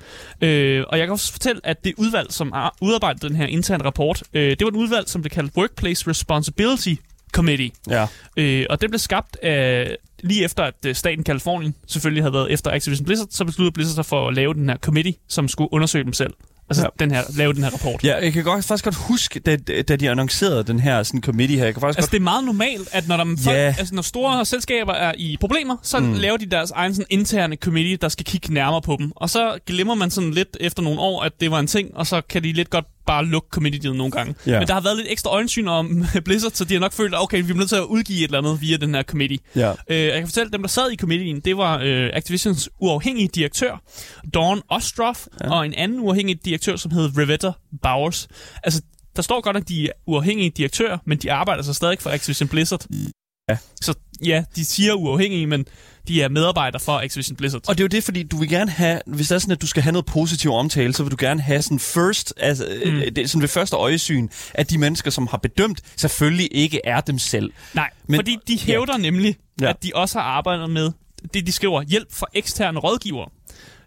Øh, 0.41 0.83
og 0.87 0.97
jeg 0.97 1.07
kan 1.07 1.11
også 1.11 1.31
fortælle, 1.31 1.61
at 1.63 1.83
det 1.83 1.93
udvalg, 1.97 2.31
som 2.31 2.51
har 2.51 2.75
udarbejdet 2.81 3.21
den 3.21 3.35
her 3.35 3.45
interne 3.45 3.83
rapport, 3.83 4.23
øh, 4.33 4.49
det 4.49 4.61
var 4.61 4.67
et 4.67 4.75
udvalg, 4.75 5.09
som 5.09 5.21
blev 5.21 5.29
kaldt 5.29 5.57
Workplace 5.57 6.09
Responsibility 6.09 6.93
Committee. 7.33 7.71
Ja. 7.89 8.07
Øh, 8.37 8.65
og 8.69 8.81
det 8.81 8.89
blev 8.89 8.99
skabt 8.99 9.37
af, 9.41 9.97
lige 10.19 10.43
efter, 10.43 10.63
at 10.63 10.85
øh, 10.85 10.95
staten 10.95 11.23
Kalifornien 11.23 11.75
selvfølgelig 11.87 12.23
havde 12.23 12.33
været 12.33 12.51
efter 12.51 12.71
Activision 12.71 13.05
Blizzard, 13.05 13.27
så 13.31 13.45
besluttede 13.45 13.73
Blizzard 13.73 13.95
sig 13.95 14.05
for 14.05 14.27
at 14.27 14.33
lave 14.33 14.53
den 14.53 14.69
her 14.69 14.77
committee, 14.77 15.13
som 15.27 15.47
skulle 15.47 15.73
undersøge 15.73 16.03
dem 16.03 16.13
selv. 16.13 16.33
Altså 16.71 16.83
Ja. 16.99 17.05
den 17.05 17.11
her, 17.11 17.23
lave 17.35 17.53
den 17.53 17.63
her 17.63 17.69
rapport. 17.69 18.03
Ja, 18.03 18.17
jeg 18.23 18.33
kan 18.33 18.43
godt, 18.43 18.65
faktisk 18.65 18.83
godt 18.83 18.95
huske, 18.95 19.39
da, 19.39 19.55
da 19.87 19.95
de 19.95 20.09
annoncerede 20.09 20.63
den 20.63 20.79
her 20.79 21.03
sådan, 21.03 21.21
committee 21.21 21.57
her. 21.57 21.65
Jeg 21.65 21.73
kan 21.73 21.81
faktisk 21.81 21.97
Altså, 21.97 22.11
det 22.11 22.17
er 22.17 22.21
meget 22.23 22.43
normalt, 22.43 22.89
at 22.91 23.07
når, 23.07 23.17
der, 23.17 23.25
folk, 23.25 23.57
Ja. 23.57 23.75
altså, 23.79 23.95
når 23.95 24.01
store 24.01 24.45
selskaber 24.45 24.93
er 24.93 25.13
i 25.17 25.37
problemer, 25.39 25.77
så 25.83 25.99
mm. 25.99 26.13
laver 26.13 26.37
de 26.37 26.45
deres 26.45 26.71
egen 26.71 26.95
sådan, 26.95 27.05
interne 27.09 27.55
committee, 27.55 27.95
der 27.97 28.09
skal 28.09 28.25
kigge 28.25 28.53
nærmere 28.53 28.81
på 28.81 28.95
dem. 28.99 29.11
Og 29.15 29.29
så 29.29 29.57
glemmer 29.67 29.95
man 29.95 30.11
sådan 30.11 30.31
lidt 30.31 30.57
efter 30.59 30.83
nogle 30.83 30.99
år, 30.99 31.21
at 31.21 31.31
det 31.41 31.51
var 31.51 31.59
en 31.59 31.67
ting, 31.67 31.89
og 31.97 32.07
så 32.07 32.21
kan 32.29 32.43
de 32.43 32.53
lidt 32.53 32.69
godt 32.69 32.85
bare 33.05 33.25
lukke 33.25 33.47
committeeet 33.51 33.95
nogle 33.95 34.11
gange. 34.11 34.35
Ja. 34.47 34.59
Men 34.59 34.67
der 34.67 34.73
har 34.73 34.81
været 34.81 34.97
lidt 34.97 35.07
ekstra 35.09 35.31
øjensyn 35.31 35.67
om 35.67 36.05
Blizzard, 36.25 36.51
så 36.51 36.65
de 36.65 36.73
har 36.73 36.81
nok 36.81 36.93
følt, 36.93 37.15
okay, 37.15 37.37
vi 37.37 37.43
bliver 37.43 37.57
nødt 37.57 37.69
til 37.69 37.75
at 37.75 37.83
udgive 37.83 38.19
et 38.19 38.23
eller 38.23 38.37
andet 38.37 38.61
via 38.61 38.77
den 38.77 38.95
her 38.95 39.03
committee. 39.03 39.39
Ja. 39.55 39.73
Øh, 39.89 39.97
jeg 39.97 40.13
kan 40.13 40.27
fortælle, 40.27 40.47
at 40.47 40.53
dem, 40.53 40.61
der 40.61 40.69
sad 40.69 40.91
i 40.91 40.95
committeen, 40.95 41.39
det 41.39 41.57
var 41.57 41.79
øh, 41.83 42.09
Activisions 42.13 42.69
uafhængige 42.79 43.27
direktør, 43.27 43.81
Dawn 44.33 44.61
Ostroff, 44.69 45.25
ja. 45.43 45.51
og 45.51 45.65
en 45.65 45.73
anden 45.73 45.99
uafhængig 45.99 46.45
direktør, 46.45 46.75
som 46.75 46.91
hed 46.91 47.17
Revetta 47.17 47.51
Bowers. 47.81 48.27
Altså, 48.63 48.81
der 49.15 49.21
står 49.21 49.41
godt, 49.41 49.57
at 49.57 49.69
de 49.69 49.85
er 49.85 49.91
uafhængige 50.07 50.49
direktører, 50.49 50.97
men 51.05 51.17
de 51.17 51.31
arbejder 51.31 51.63
så 51.63 51.73
stadig 51.73 51.99
for 51.99 52.09
Activision 52.09 52.49
Blizzard. 52.49 52.85
Ja. 53.51 53.57
Så 53.81 53.93
ja, 54.25 54.43
de 54.55 54.65
siger 54.65 54.93
uafhængige, 54.93 55.47
men 55.47 55.65
de 56.07 56.21
er 56.21 56.29
medarbejdere 56.29 56.79
for 56.79 56.99
Activision 56.99 57.35
Blizzard. 57.35 57.61
Og 57.69 57.77
det 57.77 57.81
er 57.81 57.83
jo 57.83 57.87
det, 57.87 58.03
fordi 58.03 58.23
du 58.23 58.37
vil 58.37 58.49
gerne 58.49 58.71
have, 58.71 59.01
hvis 59.05 59.27
det 59.27 59.35
er 59.35 59.39
sådan, 59.39 59.51
at 59.51 59.61
du 59.61 59.67
skal 59.67 59.83
have 59.83 59.91
noget 59.91 60.05
positiv 60.05 60.51
omtale, 60.51 60.93
så 60.93 61.03
vil 61.03 61.11
du 61.11 61.17
gerne 61.19 61.41
have 61.41 61.61
sådan 61.61 61.79
first, 61.79 62.33
altså 62.37 62.67
mm. 62.85 62.91
Mm. 62.91 63.01
det 63.15 63.29
sådan 63.29 63.41
ved 63.41 63.47
første 63.49 63.75
øjesyn, 63.75 64.27
at 64.53 64.69
de 64.69 64.77
mennesker, 64.77 65.11
som 65.11 65.27
har 65.27 65.37
bedømt, 65.37 65.81
selvfølgelig 65.97 66.47
ikke 66.51 66.81
er 66.83 67.01
dem 67.01 67.19
selv. 67.19 67.51
Nej, 67.73 67.89
Men- 68.07 68.17
fordi 68.17 68.37
de 68.47 68.59
hævder 68.59 68.93
ja. 68.93 69.01
nemlig, 69.01 69.35
Ja. 69.61 69.69
at 69.69 69.83
de 69.83 69.91
også 69.95 70.19
har 70.19 70.25
arbejdet 70.25 70.69
med 70.69 70.91
det, 71.33 71.47
de 71.47 71.51
skriver, 71.51 71.81
hjælp 71.81 72.13
fra 72.13 72.25
eksterne 72.33 72.79
rådgivere. 72.79 73.29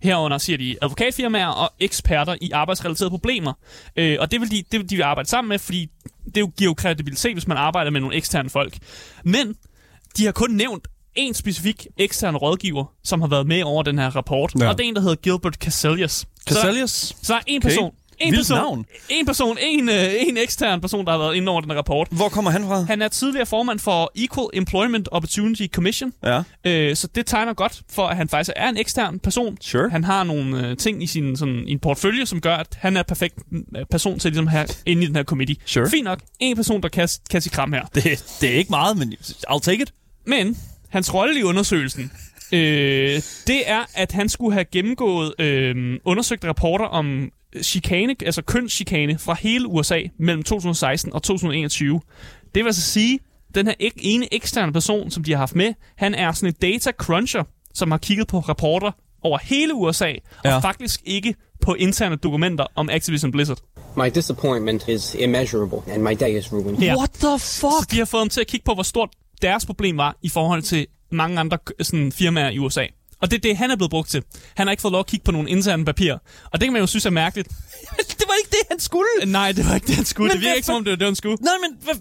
Herunder 0.03 0.39
siger 0.39 0.59
de 0.59 0.77
advokatfirmaer 0.83 1.47
og 1.47 1.73
eksperter 1.81 2.37
i 2.41 2.51
arbejdsrelaterede 2.51 3.11
problemer. 3.11 3.53
Øh, 3.97 4.17
og 4.21 4.31
det 4.31 4.41
vil, 4.41 4.51
de, 4.51 4.63
det 4.73 4.81
vil 4.81 4.91
de 4.91 5.05
arbejde 5.05 5.29
sammen 5.29 5.49
med, 5.49 5.59
fordi 5.59 5.91
det 6.35 6.41
jo 6.41 6.51
giver 6.57 6.71
jo 6.71 6.75
kredibilitet, 6.75 7.33
hvis 7.33 7.47
man 7.47 7.57
arbejder 7.57 7.91
med 7.91 8.01
nogle 8.01 8.17
eksterne 8.17 8.51
folk. 8.51 8.79
Men 9.25 9.55
de 10.17 10.25
har 10.25 10.33
kun 10.33 10.51
nævnt 10.51 10.89
en 11.15 11.35
specifik 11.35 11.87
ekstern 11.97 12.37
rådgiver, 12.37 12.85
som 13.05 13.21
har 13.21 13.29
været 13.29 13.47
med 13.47 13.63
over 13.63 13.83
den 13.83 13.99
her 13.99 14.17
rapport. 14.17 14.53
Ja. 14.61 14.69
Og 14.69 14.79
det 14.79 14.85
er 14.85 14.89
en, 14.89 14.95
der 14.95 15.01
hedder 15.01 15.17
Gilbert 15.17 15.55
Cassellius. 15.55 16.27
Casalius? 16.49 16.91
Så, 16.91 17.15
så 17.23 17.35
er 17.35 17.41
en 17.47 17.63
Okay. 17.65 17.75
En 18.19 18.33
Vildt 18.33 18.39
person, 18.41 18.57
navn. 18.57 18.87
en 19.09 19.27
person, 19.27 19.59
en, 19.61 19.89
øh, 19.89 20.05
en 20.21 20.37
ekstern 20.37 20.81
person, 20.81 21.05
der 21.05 21.11
har 21.13 21.19
været 21.19 21.35
inde 21.35 21.53
over 21.53 21.61
den 21.61 21.77
rapport. 21.77 22.09
Hvor 22.11 22.29
kommer 22.29 22.51
han 22.51 22.63
fra? 22.65 22.83
Han 22.83 23.03
er 23.03 23.09
tidligere 23.09 23.47
formand 23.47 23.79
for 23.79 24.13
Equal 24.15 24.47
Employment 24.55 25.09
Opportunity 25.13 25.67
Commission, 25.73 26.13
Ja. 26.25 26.43
øh, 26.65 26.97
så 26.97 27.07
det 27.15 27.27
tegner 27.27 27.55
godt 27.55 27.83
for, 27.93 28.07
at 28.07 28.17
han 28.17 28.29
faktisk 28.29 28.51
er 28.57 28.69
en 28.69 28.77
ekstern 28.77 29.19
person. 29.19 29.59
Sure. 29.61 29.89
Han 29.91 30.05
har 30.05 30.25
nogle 30.25 30.69
øh, 30.69 30.77
ting 30.77 31.03
i 31.03 31.07
sin 31.07 31.37
sådan, 31.37 31.65
en 31.69 31.79
portfølje, 31.79 32.27
som 32.27 32.41
gør, 32.41 32.57
at 32.57 32.79
han 32.81 32.97
er 32.97 33.03
perfekt 33.03 33.35
øh, 33.77 33.85
person 33.91 34.19
til 34.19 34.31
ligesom 34.31 34.47
her, 34.49 34.77
inde 34.87 35.03
i 35.03 35.07
den 35.07 35.17
her 35.17 35.25
committee. 35.25 35.57
Sure. 35.67 35.91
Fint 35.91 36.05
nok. 36.05 36.19
En 36.41 36.57
person, 36.57 36.83
der 36.83 36.89
kan, 36.89 37.09
kan 37.31 37.41
sige 37.41 37.51
kram 37.53 37.73
her. 37.73 37.85
Det, 37.95 38.05
det 38.41 38.51
er 38.51 38.55
ikke 38.55 38.71
meget, 38.71 38.97
men 38.97 39.15
I'll 39.51 39.61
take 39.61 39.83
it. 39.83 39.93
Men 40.27 40.59
hans 40.89 41.15
rolle 41.15 41.39
i 41.41 41.43
undersøgelsen, 41.43 42.13
øh, 42.53 43.23
det 43.47 43.63
er, 43.71 43.85
at 43.95 44.13
han 44.13 44.29
skulle 44.29 44.53
have 44.53 44.65
gennemgået 44.73 45.35
øh, 45.41 45.99
undersøgte 46.05 46.49
rapporter 46.49 46.85
om 46.85 47.31
chikane, 47.63 48.15
altså 48.27 48.43
kønschikane 48.43 49.19
fra 49.19 49.35
hele 49.41 49.67
USA 49.67 50.01
mellem 50.19 50.43
2016 50.43 51.13
og 51.13 51.23
2021. 51.23 52.01
Det 52.55 52.65
vil 52.65 52.67
altså 52.69 52.83
sige, 52.83 53.19
den 53.55 53.67
her 53.67 53.75
ek- 53.83 53.93
ene 53.97 54.35
eksterne 54.35 54.73
person, 54.73 55.11
som 55.11 55.25
de 55.25 55.31
har 55.33 55.39
haft 55.39 55.55
med, 55.55 55.75
han 55.97 56.15
er 56.15 56.33
sådan 56.33 56.49
en 56.49 56.55
data 56.73 56.93
cruncher, 56.93 57.43
som 57.75 57.91
har 57.91 57.99
kigget 57.99 58.27
på 58.29 58.39
rapporter 58.39 58.91
over 59.23 59.39
hele 59.43 59.75
USA, 59.75 60.09
og 60.09 60.15
Ja. 60.45 60.59
faktisk 60.59 61.01
ikke 61.05 61.35
på 61.61 61.75
interne 61.75 62.17
dokumenter 62.17 62.67
om 62.75 62.91
Activision 62.91 63.33
Blizzard. 63.33 63.59
My 63.97 64.11
disappointment 64.15 64.89
is 64.89 65.17
immeasurable, 65.21 65.79
and 65.95 66.03
my 66.03 66.17
day 66.21 66.39
is 66.39 66.53
ruined. 66.53 66.79
Ja. 66.79 66.97
What 66.97 67.11
the 67.13 67.39
Så 67.39 67.61
fuck? 67.61 67.91
de 67.91 67.99
har 67.99 68.05
fået 68.05 68.21
dem 68.21 68.29
til 68.29 68.41
at 68.41 68.47
kigge 68.47 68.65
på, 68.65 68.75
hvor 68.75 68.83
stort 68.83 69.09
deres 69.43 69.67
problem 69.67 69.97
var 69.97 70.17
i 70.23 70.29
forhold 70.29 70.63
til 70.63 70.87
mange 71.11 71.41
andre 71.41 71.59
sådan, 71.83 72.13
firmaer 72.13 72.51
i 72.51 72.59
USA. 72.59 72.85
Og 73.21 73.31
det 73.31 73.37
er 73.37 73.41
det, 73.41 73.57
han 73.57 73.71
er 73.71 73.77
blevet 73.77 73.91
brugt 73.91 74.11
til. 74.11 74.23
Han 74.57 74.67
har 74.67 74.71
ikke 74.71 74.81
fået 74.81 74.93
lov 74.93 75.01
at 75.01 75.07
kigge 75.07 75.25
på 75.25 75.33
nogle 75.33 75.51
interne 75.51 75.85
papirer. 75.85 76.19
Og 76.45 76.61
det 76.61 76.67
kan 76.67 76.73
man 76.73 76.81
jo 76.81 76.87
synes 76.87 77.07
er 77.07 77.11
mærkeligt. 77.11 77.49
det 78.19 78.25
var 78.29 78.35
ikke 78.39 78.51
det, 78.51 78.61
han 78.71 78.81
skulle. 78.81 79.09
Nej, 79.25 79.53
det 79.53 79.69
var 79.69 79.75
ikke 79.75 79.87
det, 79.87 79.95
han 79.95 80.05
skulle. 80.05 80.29
Men 80.29 80.37
det 80.37 80.41
virker 80.41 80.51
hvad 80.51 80.57
ikke 80.57 80.67
som 80.67 80.75
om, 80.75 80.85
det 80.85 80.91
var 80.91 80.97
det, 80.97 81.07
han 81.07 81.15
skulle. 81.15 81.37
Nej, 81.41 81.55
men, 81.63 81.99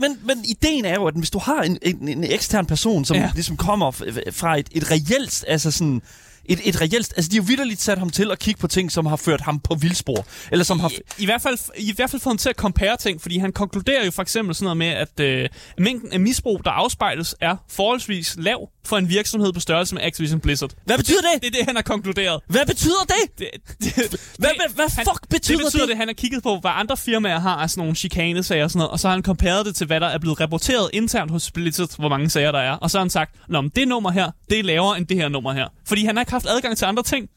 men, 0.00 0.18
men 0.24 0.44
ideen 0.44 0.84
er 0.84 0.94
jo, 0.94 1.06
at 1.06 1.14
hvis 1.14 1.30
du 1.30 1.38
har 1.38 1.62
en, 1.62 1.78
en, 1.82 2.08
en 2.08 2.24
ekstern 2.24 2.66
person, 2.66 3.04
som 3.04 3.16
ja. 3.16 3.30
Ligesom 3.34 3.56
kommer 3.56 3.90
fra 4.32 4.58
et, 4.58 4.68
et 4.72 4.90
reelt, 4.90 5.44
altså 5.48 5.70
sådan, 5.70 6.02
et, 6.48 6.60
et 6.64 6.80
reelt, 6.80 7.12
altså 7.16 7.30
de 7.30 7.36
har 7.36 7.42
vidderligt 7.42 7.80
sat 7.82 7.98
ham 7.98 8.10
til 8.10 8.30
at 8.30 8.38
kigge 8.38 8.60
på 8.60 8.66
ting, 8.66 8.92
som 8.92 9.06
har 9.06 9.16
ført 9.16 9.40
ham 9.40 9.60
på 9.60 9.74
vildspor. 9.74 10.26
Eller 10.52 10.64
som 10.64 10.80
har... 10.80 10.88
I, 10.88 10.94
I, 11.18 11.24
hvert 11.24 11.42
fald, 11.42 11.58
I 11.78 11.92
hvert 11.96 12.10
fald 12.10 12.22
få 12.22 12.30
ham 12.30 12.38
til 12.38 12.48
at 12.48 12.56
compare 12.56 12.96
ting, 12.96 13.22
fordi 13.22 13.38
han 13.38 13.52
konkluderer 13.52 14.04
jo 14.04 14.10
for 14.10 14.22
eksempel 14.22 14.54
sådan 14.54 14.64
noget 14.64 14.76
med, 14.76 14.86
at 14.86 15.20
øh, 15.20 15.48
mængden 15.78 16.12
af 16.12 16.20
misbrug, 16.20 16.60
der 16.64 16.70
afspejles, 16.70 17.34
er 17.40 17.56
forholdsvis 17.70 18.34
lav 18.38 18.68
for 18.84 18.96
en 18.98 19.08
virksomhed 19.08 19.52
på 19.52 19.60
størrelse 19.60 19.94
med 19.94 20.02
Activision 20.02 20.40
Blizzard. 20.40 20.70
Hvad 20.84 20.96
betyder 20.98 21.20
det? 21.20 21.42
Det 21.42 21.48
er 21.48 21.58
det, 21.58 21.66
han 21.66 21.74
har 21.76 21.82
konkluderet. 21.82 22.40
Hvad 22.48 22.66
betyder 22.66 23.04
det? 23.08 23.38
Det, 23.38 23.48
det, 23.80 24.20
Hvad, 24.38 24.50
hvad, 24.56 24.74
hvad 24.74 24.84
han- 24.96 25.06
fuck 25.06 25.28
betyder 25.30 25.58
det? 25.58 25.66
betyder 25.66 25.82
det? 25.82 25.88
det, 25.88 25.96
han 25.96 26.08
har 26.08 26.12
kigget 26.14 26.42
på, 26.42 26.58
hvad 26.60 26.70
andre 26.74 26.96
firmaer 26.96 27.38
har 27.40 27.56
af 27.56 27.70
sådan 27.70 27.80
nogle 27.80 27.94
chikanesager 27.96 28.64
og 28.64 28.70
sådan 28.70 28.78
noget, 28.78 28.90
og 28.90 29.00
så 29.00 29.08
har 29.08 29.14
han 29.14 29.22
comparet 29.22 29.66
det 29.66 29.74
til, 29.76 29.86
hvad 29.86 30.00
der 30.00 30.06
er 30.06 30.18
blevet 30.18 30.40
rapporteret 30.40 30.90
internt 30.92 31.30
hos 31.30 31.50
Blizzard, 31.50 31.98
hvor 31.98 32.08
mange 32.08 32.30
sager 32.30 32.52
der 32.52 32.58
er. 32.58 32.72
Og 32.72 32.90
så 32.90 32.98
har 32.98 33.02
han 33.04 33.10
sagt, 33.10 33.34
Nå, 33.48 33.60
men 33.60 33.70
det 33.76 33.88
nummer 33.88 34.10
her, 34.10 34.30
det 34.50 34.58
er 34.58 34.62
lavere 34.62 34.98
end 34.98 35.06
det 35.06 35.16
her 35.16 35.28
nummer 35.28 35.52
her. 35.52 35.66
Fordi 35.88 36.04
han 36.04 36.16
har 36.16 36.22
ikke 36.22 36.32
haft 36.36 36.46
adgang 36.56 36.76
til 36.76 36.84
andre 36.84 37.02
ting. 37.02 37.28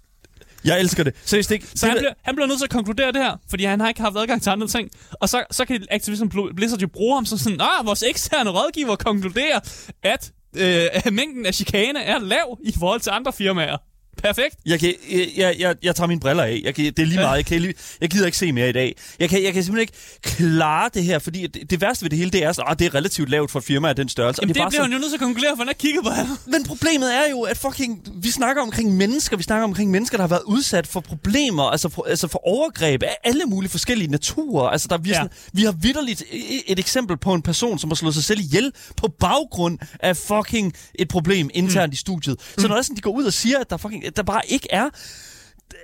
Jeg 0.66 0.80
elsker 0.80 1.04
det. 1.04 1.14
Seriøst 1.26 1.52
ikke? 1.52 1.68
Så 1.76 1.86
det, 1.86 1.92
han 1.92 1.98
bliver, 1.98 2.14
han 2.22 2.36
bliver 2.36 2.48
nødt 2.48 2.60
til 2.60 2.66
at 2.66 2.70
konkludere 2.70 3.12
det 3.12 3.22
her, 3.24 3.36
fordi 3.50 3.64
han 3.64 3.80
har 3.80 3.88
ikke 3.88 4.02
haft 4.02 4.18
adgang 4.18 4.42
til 4.42 4.50
andre 4.50 4.68
ting. 4.68 4.90
Og 5.14 5.30
så, 5.30 5.44
så 5.52 5.66
kan 5.66 5.86
Activision 5.92 6.32
Bl- 6.34 6.54
Blizzard 6.56 6.80
jo 6.82 6.88
bruge 6.88 7.16
ham 7.16 7.26
som 7.26 7.38
sådan, 7.38 7.62
ah, 7.62 7.86
vores 7.86 8.04
eksterne 8.04 8.50
rådgiver 8.50 8.96
konkluderer, 8.96 9.60
at 10.04 10.32
øh, 10.56 10.86
at 10.94 11.14
mængden 11.14 11.46
af 11.46 11.54
chikane 11.54 12.04
er 12.04 12.20
lav 12.20 12.58
i 12.64 12.74
forhold 12.80 13.00
til 13.02 13.10
andre 13.10 13.34
firmaer. 13.34 13.78
Perfekt. 14.22 14.56
Jeg, 14.66 14.80
kan, 14.80 14.94
jeg, 15.12 15.28
jeg, 15.38 15.56
jeg, 15.60 15.76
jeg 15.84 15.96
tager 15.96 16.08
mine 16.08 16.20
briller 16.20 16.44
af. 16.44 16.62
Jeg 16.64 16.76
kan, 16.76 16.86
det 16.86 17.00
er 17.00 17.06
lige 17.06 17.20
meget. 17.20 17.38
Jeg, 17.38 17.46
kan, 17.46 17.74
jeg 18.02 18.10
gider 18.10 18.26
ikke 18.26 18.38
se 18.38 18.52
mere 18.52 18.70
i 18.70 18.72
dag. 18.72 18.96
Jeg 19.20 19.30
kan, 19.30 19.44
jeg 19.44 19.54
kan 19.54 19.64
simpelthen 19.64 19.82
ikke 19.82 19.94
klare 20.22 20.90
det 20.94 21.04
her, 21.04 21.20
fordi 21.20 21.48
det, 21.48 21.72
det 21.72 21.82
værste 21.82 22.04
ved 22.04 22.10
det 22.10 22.18
hele, 22.18 22.32
det 22.32 22.44
er, 22.44 22.50
at 22.50 22.60
ah, 22.66 22.80
det 22.80 22.86
er 22.86 22.96
relativt 22.96 23.30
lavt 23.30 23.52
for 23.52 23.60
et 23.60 23.66
firma 23.66 23.90
af 23.90 23.96
den 23.96 24.10
størrelse. 24.10 24.40
og 24.40 24.44
Jamen, 24.44 24.54
det, 24.54 24.60
er 24.60 24.64
det 24.64 24.66
bare 24.66 24.70
bliver 24.70 24.84
han 24.84 24.92
jo 24.92 24.98
nødt 24.98 25.10
til 25.12 25.16
at 25.16 25.22
konkludere, 25.22 25.52
for 25.52 25.58
han 25.58 25.68
har 25.68 25.74
kigget 25.74 26.04
på 26.04 26.10
ham. 26.10 26.28
Men 26.46 26.64
problemet 26.64 27.16
er 27.16 27.30
jo, 27.32 27.42
at 27.42 27.58
fucking, 27.58 28.08
vi 28.16 28.32
snakker 28.32 28.62
omkring 28.62 28.98
mennesker, 28.98 29.38
vi 29.38 29.44
snakker 29.44 29.64
omkring 29.64 29.92
mennesker, 29.92 30.18
der 30.18 30.24
har 30.24 30.28
været 30.28 30.44
udsat 30.46 30.88
for 30.88 31.00
problemer, 31.00 31.64
altså 31.64 31.90
for, 31.90 32.04
altså 32.04 32.28
for 32.28 32.48
overgreb 32.48 33.04
af 33.04 33.18
alle 33.24 33.46
mulige 33.46 33.72
forskellige 33.72 34.12
naturer. 34.12 34.70
Altså 34.70 34.88
der, 34.88 34.98
vi, 34.98 35.10
ja. 35.10 35.16
Sådan, 35.16 35.30
vi 35.54 35.64
har 35.64 35.72
vidderligt 35.72 36.24
et, 36.32 36.62
et 36.68 36.80
eksempel 36.80 37.18
på 37.18 37.34
en 37.34 37.42
person, 37.42 37.80
som 37.80 37.90
har 37.90 37.96
slået 37.96 38.14
sig 38.14 38.24
selv 38.24 38.40
ihjel 38.40 38.72
på 38.98 39.08
baggrund 39.20 39.80
af 40.00 40.18
fucking 40.18 40.74
et 40.96 41.08
problem 41.08 41.50
internt 41.54 41.90
mm. 41.90 41.94
i 41.94 41.96
studiet. 41.96 42.36
Så 42.58 42.68
når 42.68 42.68
der 42.68 42.76
er 42.76 42.82
sådan, 42.82 42.96
de 42.96 43.02
går 43.02 43.12
ud 43.12 43.24
og 43.24 43.34
siger, 43.34 43.60
at 43.60 43.70
der, 43.70 43.78
fucking, 43.78 44.04
at 44.10 44.18
der 44.18 44.24
bare 44.24 44.42
ikke 44.48 44.68
er 44.72 44.90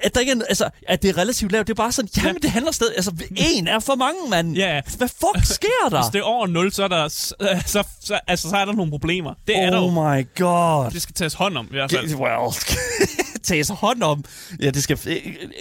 at, 0.01 0.13
der 0.15 0.19
ikke 0.21 0.31
er, 0.31 0.35
altså, 0.49 0.69
at 0.87 1.01
det 1.01 1.09
er 1.09 1.17
relativt 1.17 1.51
lavt, 1.51 1.67
det 1.67 1.73
er 1.73 1.75
bare 1.75 1.91
sådan, 1.91 2.09
jamen 2.17 2.33
ja. 2.33 2.39
det 2.41 2.49
handler 2.49 2.71
stadig, 2.71 2.93
altså 2.95 3.11
en 3.37 3.67
er 3.67 3.79
for 3.79 3.95
mange, 3.95 4.19
mand. 4.29 4.55
Ja. 4.55 4.81
Hvad 4.97 5.07
fuck 5.07 5.45
sker 5.55 5.89
der? 5.89 6.01
Hvis 6.01 6.11
det 6.11 6.19
er 6.19 6.23
over 6.23 6.47
0, 6.47 6.71
så 6.71 6.83
er 6.83 6.87
der, 6.87 7.07
så, 7.07 7.33
så, 7.65 7.83
så, 8.01 8.19
altså, 8.27 8.49
så 8.49 8.55
er 8.55 8.65
der 8.65 8.73
nogle 8.73 8.91
problemer. 8.91 9.33
Det 9.47 9.57
er 9.57 9.69
der 9.69 9.79
oh 9.79 9.93
my 9.93 10.27
god. 10.35 10.91
Det 10.91 11.01
skal 11.01 11.13
tages 11.15 11.33
hånd 11.33 11.57
om, 11.57 11.65
i 11.65 11.71
hvert 11.73 11.91
fald. 11.91 12.15
Well, 12.15 12.53
tages 13.43 13.69
hånd 13.69 14.03
om. 14.03 14.23
Ja, 14.61 14.69
det 14.69 14.83
skal... 14.83 14.99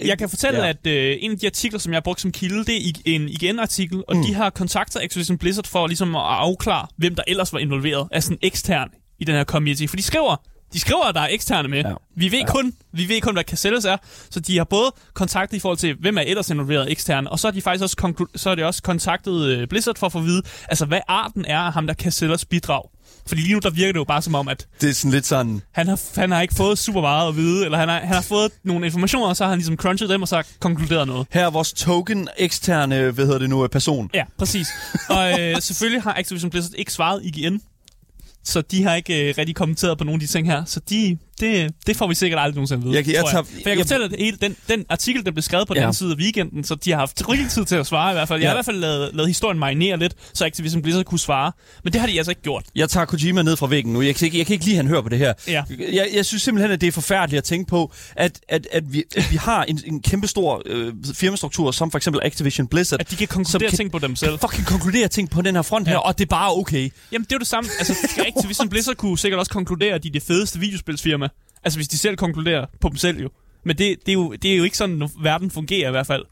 Jeg 0.05 0.17
kan 0.17 0.29
fortælle, 0.29 0.59
Ja. 0.63 0.69
at 0.69 0.87
øh, 0.87 1.17
en 1.19 1.31
af 1.31 1.37
de 1.39 1.45
artikler, 1.45 1.79
som 1.79 1.91
jeg 1.93 1.97
har 1.97 2.01
brugt 2.01 2.21
som 2.21 2.31
kilde, 2.31 2.65
det 2.65 2.75
er 2.75 2.79
i- 2.79 3.01
en 3.05 3.29
igen-artikel, 3.29 4.03
og 4.07 4.17
mm. 4.17 4.23
de 4.25 4.33
har 4.33 4.49
kontaktet 4.49 4.99
Activision 5.03 5.37
Blizzard 5.37 5.67
for 5.67 5.87
ligesom 5.87 6.15
at 6.15 6.21
afklare, 6.25 6.87
hvem 6.97 7.15
der 7.15 7.23
ellers 7.27 7.53
var 7.53 7.59
involveret 7.59 8.07
af 8.11 8.23
sådan 8.23 8.37
ekstern 8.41 8.89
i 9.19 9.23
den 9.25 9.35
her 9.35 9.43
community. 9.43 9.85
For 9.87 9.95
de 9.95 10.03
skriver, 10.03 10.35
de 10.75 10.79
skriver, 10.79 11.03
at 11.03 11.15
der 11.15 11.21
er 11.21 11.27
eksterne 11.31 11.67
med. 11.67 11.77
Ja. 11.83 11.93
Vi, 12.15 12.31
ved 12.31 12.39
Ja. 12.39 12.45
kun, 12.45 12.73
vi 12.91 13.09
ved 13.09 13.21
kun, 13.21 13.33
hvad 13.33 13.43
Caselles 13.43 13.85
er. 13.85 13.97
Så 14.29 14.39
de 14.39 14.57
har 14.57 14.63
både 14.63 14.91
kontaktet 15.13 15.57
i 15.57 15.59
forhold 15.59 15.77
til, 15.77 15.95
hvem 15.99 16.17
er 16.17 16.21
ellers 16.21 16.49
involveret 16.49 16.91
eksterne, 16.91 17.31
og 17.31 17.39
så 17.39 17.47
har 17.47 17.51
de 17.51 17.61
faktisk 17.61 17.83
også, 17.83 17.95
konklu- 18.01 18.31
så 18.37 18.49
har 18.49 18.55
de 18.55 18.63
også 18.65 18.83
kontaktet 18.83 19.45
øh, 19.45 19.67
Blizzard 19.67 19.97
for 19.97 20.05
at 20.05 20.11
få 20.11 20.17
at 20.19 20.25
vide, 20.25 20.41
altså 20.69 20.85
hvad 20.85 20.99
arten 21.07 21.45
er 21.45 21.59
af 21.59 21.73
ham, 21.73 21.87
der 21.87 21.93
Caselles 21.93 22.45
bidrag. 22.45 22.89
Fordi 23.27 23.41
lige 23.41 23.53
nu, 23.53 23.59
der 23.59 23.69
virker 23.69 23.91
det 23.91 23.99
jo 23.99 24.03
bare 24.03 24.21
som 24.21 24.35
om, 24.35 24.47
at 24.47 24.67
Det 24.81 24.89
er 24.89 24.93
sådan 24.93 25.11
lidt 25.11 25.25
sådan... 25.25 25.61
han 25.71 25.87
har, 25.87 26.19
han 26.19 26.31
har 26.31 26.41
ikke 26.41 26.53
fået 26.53 26.77
super 26.77 27.01
meget 27.01 27.27
at 27.29 27.35
vide, 27.35 27.65
eller 27.65 27.77
han 27.77 27.89
har, 27.89 27.99
han 27.99 28.13
har 28.15 28.21
fået 28.21 28.51
nogle 28.63 28.85
informationer, 28.85 29.27
og 29.27 29.35
så 29.37 29.43
har 29.43 29.49
han 29.49 29.59
ligesom 29.59 29.75
crunchet 29.77 30.09
dem, 30.09 30.21
og 30.21 30.27
så 30.27 30.43
konkluderet 30.59 31.07
noget. 31.07 31.27
Her 31.31 31.45
er 31.45 31.49
vores 31.49 31.73
token 31.73 32.27
eksterne, 32.37 33.11
hvad 33.11 33.25
hedder 33.25 33.39
det 33.39 33.49
nu, 33.49 33.67
person. 33.67 34.09
Ja, 34.13 34.23
præcis. 34.37 34.67
Og 35.09 35.41
øh, 35.41 35.61
selvfølgelig 35.61 36.01
har 36.03 36.13
Activision 36.17 36.49
Blizzard 36.51 36.73
ikke 36.77 36.93
svaret 36.93 37.21
IGN, 37.23 37.61
så 38.45 38.61
de 38.61 38.83
har 38.83 38.95
ikke 38.95 39.29
øh, 39.29 39.35
rigtig 39.37 39.55
kommenteret 39.55 39.97
på 39.97 40.03
nogle 40.03 40.15
af 40.15 40.19
de 40.19 40.27
ting 40.27 40.47
her. 40.47 40.65
Så 40.65 40.79
de, 40.89 41.17
det, 41.39 41.71
det 41.87 41.95
får 41.97 42.07
vi 42.07 42.15
sikkert 42.15 42.39
aldrig 42.39 42.55
nogensinde 42.55 42.81
at 42.81 42.85
vide, 42.85 42.95
Jeg 42.97 43.07
jeg 43.07 43.21
tror 43.21 43.29
tager- 43.29 43.43
For 43.43 43.51
jeg 43.55 43.63
kan 43.63 43.77
jeg- 43.77 43.85
fortælle, 43.85 44.05
at 44.05 44.15
hele 44.19 44.37
den, 44.41 44.55
den 44.69 44.85
artikel, 44.89 45.25
der 45.25 45.31
blev 45.31 45.41
skrevet 45.41 45.67
på 45.67 45.73
den 45.73 45.79
Ja. 45.79 45.83
anden 45.83 45.93
side 45.93 46.11
af 46.11 46.17
weekenden, 46.17 46.63
så 46.63 46.75
de 46.75 46.91
har 46.91 46.97
haft 46.99 47.29
rigelig 47.29 47.51
tid 47.51 47.65
til 47.65 47.75
at 47.75 47.87
svare 47.87 48.11
i 48.11 48.13
hvert 48.13 48.27
fald. 48.27 48.39
Jeg 48.39 48.43
Ja. 48.45 48.49
har 48.49 48.55
i 48.55 48.57
hvert 48.57 48.65
fald 48.65 48.77
lavet, 48.77 49.09
lavet 49.13 49.29
historien 49.29 49.59
marinere 49.59 49.97
lidt, 49.97 50.13
så 50.33 50.45
Activision 50.45 50.81
Blizzard 50.81 51.05
kunne 51.05 51.19
svare. 51.19 51.51
Men 51.83 51.93
det 51.93 52.01
har 52.01 52.07
de 52.07 52.17
altså 52.17 52.31
ikke 52.31 52.41
gjort. 52.41 52.63
Jeg 52.75 52.89
tager 52.89 53.05
Kojima 53.05 53.41
ned 53.41 53.55
fra 53.57 53.67
væggen 53.67 53.93
nu. 53.93 54.01
Jeg 54.01 54.15
kan 54.15 54.25
ikke, 54.25 54.37
jeg 54.37 54.45
kan 54.45 54.53
ikke 54.53 54.65
lide, 54.65 54.75
at 54.75 54.83
han 54.83 54.87
hører 54.87 55.01
på 55.01 55.09
det 55.09 55.17
her. 55.19 55.33
Ja. 55.47 55.63
Jeg, 55.93 56.07
jeg 56.13 56.25
synes 56.25 56.41
simpelthen, 56.43 56.71
at 56.71 56.81
det 56.81 56.87
er 56.87 56.91
forfærdeligt 56.91 57.37
at 57.37 57.43
tænke 57.43 57.69
på, 57.69 57.91
at, 58.15 58.39
at, 58.49 58.67
at, 58.71 58.93
vi, 58.93 59.03
at 59.17 59.31
vi 59.31 59.35
har 59.37 59.63
en, 59.63 59.79
en 59.85 60.01
kæmpe 60.01 60.27
stor 60.27 60.61
øh, 60.65 60.93
firmastruktur, 61.13 61.71
som 61.71 61.91
for 61.91 61.97
eksempel 61.97 62.21
Activision 62.23 62.67
Blizzard, 62.67 62.99
At 62.99 63.11
de 63.11 63.15
kan 63.15 63.27
konkludere 63.27 63.69
kan- 63.69 63.77
ting 63.77 63.91
på 63.91 63.99
dem 63.99 64.15
selv. 64.15 64.39
fucking 64.39 64.67
konkludere 64.67 65.07
ting 65.07 65.29
på 65.29 65.41
den 65.41 65.55
her 65.55 65.61
front 65.61 65.87
her, 65.87 65.93
Ja. 65.95 65.99
og 65.99 66.17
det 66.17 66.25
er 66.25 66.29
bare 66.29 66.53
okay. 66.57 66.89
Jamen, 67.11 67.23
det 67.25 67.31
er 67.31 67.35
jo 67.35 67.39
det 67.39 67.47
samme. 67.47 67.69
Altså, 67.79 67.93
Activision 68.35 68.69
Blizzard 68.69 68.95
kunne 68.95 69.17
sikkert 69.19 69.39
også 69.39 69.51
konkludere, 69.51 69.93
at 69.95 70.03
de 70.03 70.07
er 70.07 70.11
det 70.11 70.23
fedeste 70.23 70.59
videospilsfirma. 70.59 71.24
Altså, 71.63 71.77
hvis 71.79 71.87
de 71.87 71.97
selv 71.97 72.15
konkluderer 72.15 72.65
på 72.81 72.89
dem 72.89 72.97
selv 72.97 73.21
jo. 73.21 73.29
Men 73.63 73.77
det, 73.77 73.97
det, 74.05 74.09
er, 74.11 74.13
jo, 74.13 74.31
det 74.33 74.53
er 74.53 74.57
jo 74.57 74.63
ikke 74.63 74.77
sådan, 74.77 75.09
verden 75.21 75.51
fungerer 75.51 75.87
i 75.87 75.91
hvert 75.91 76.07
fald. 76.07 76.23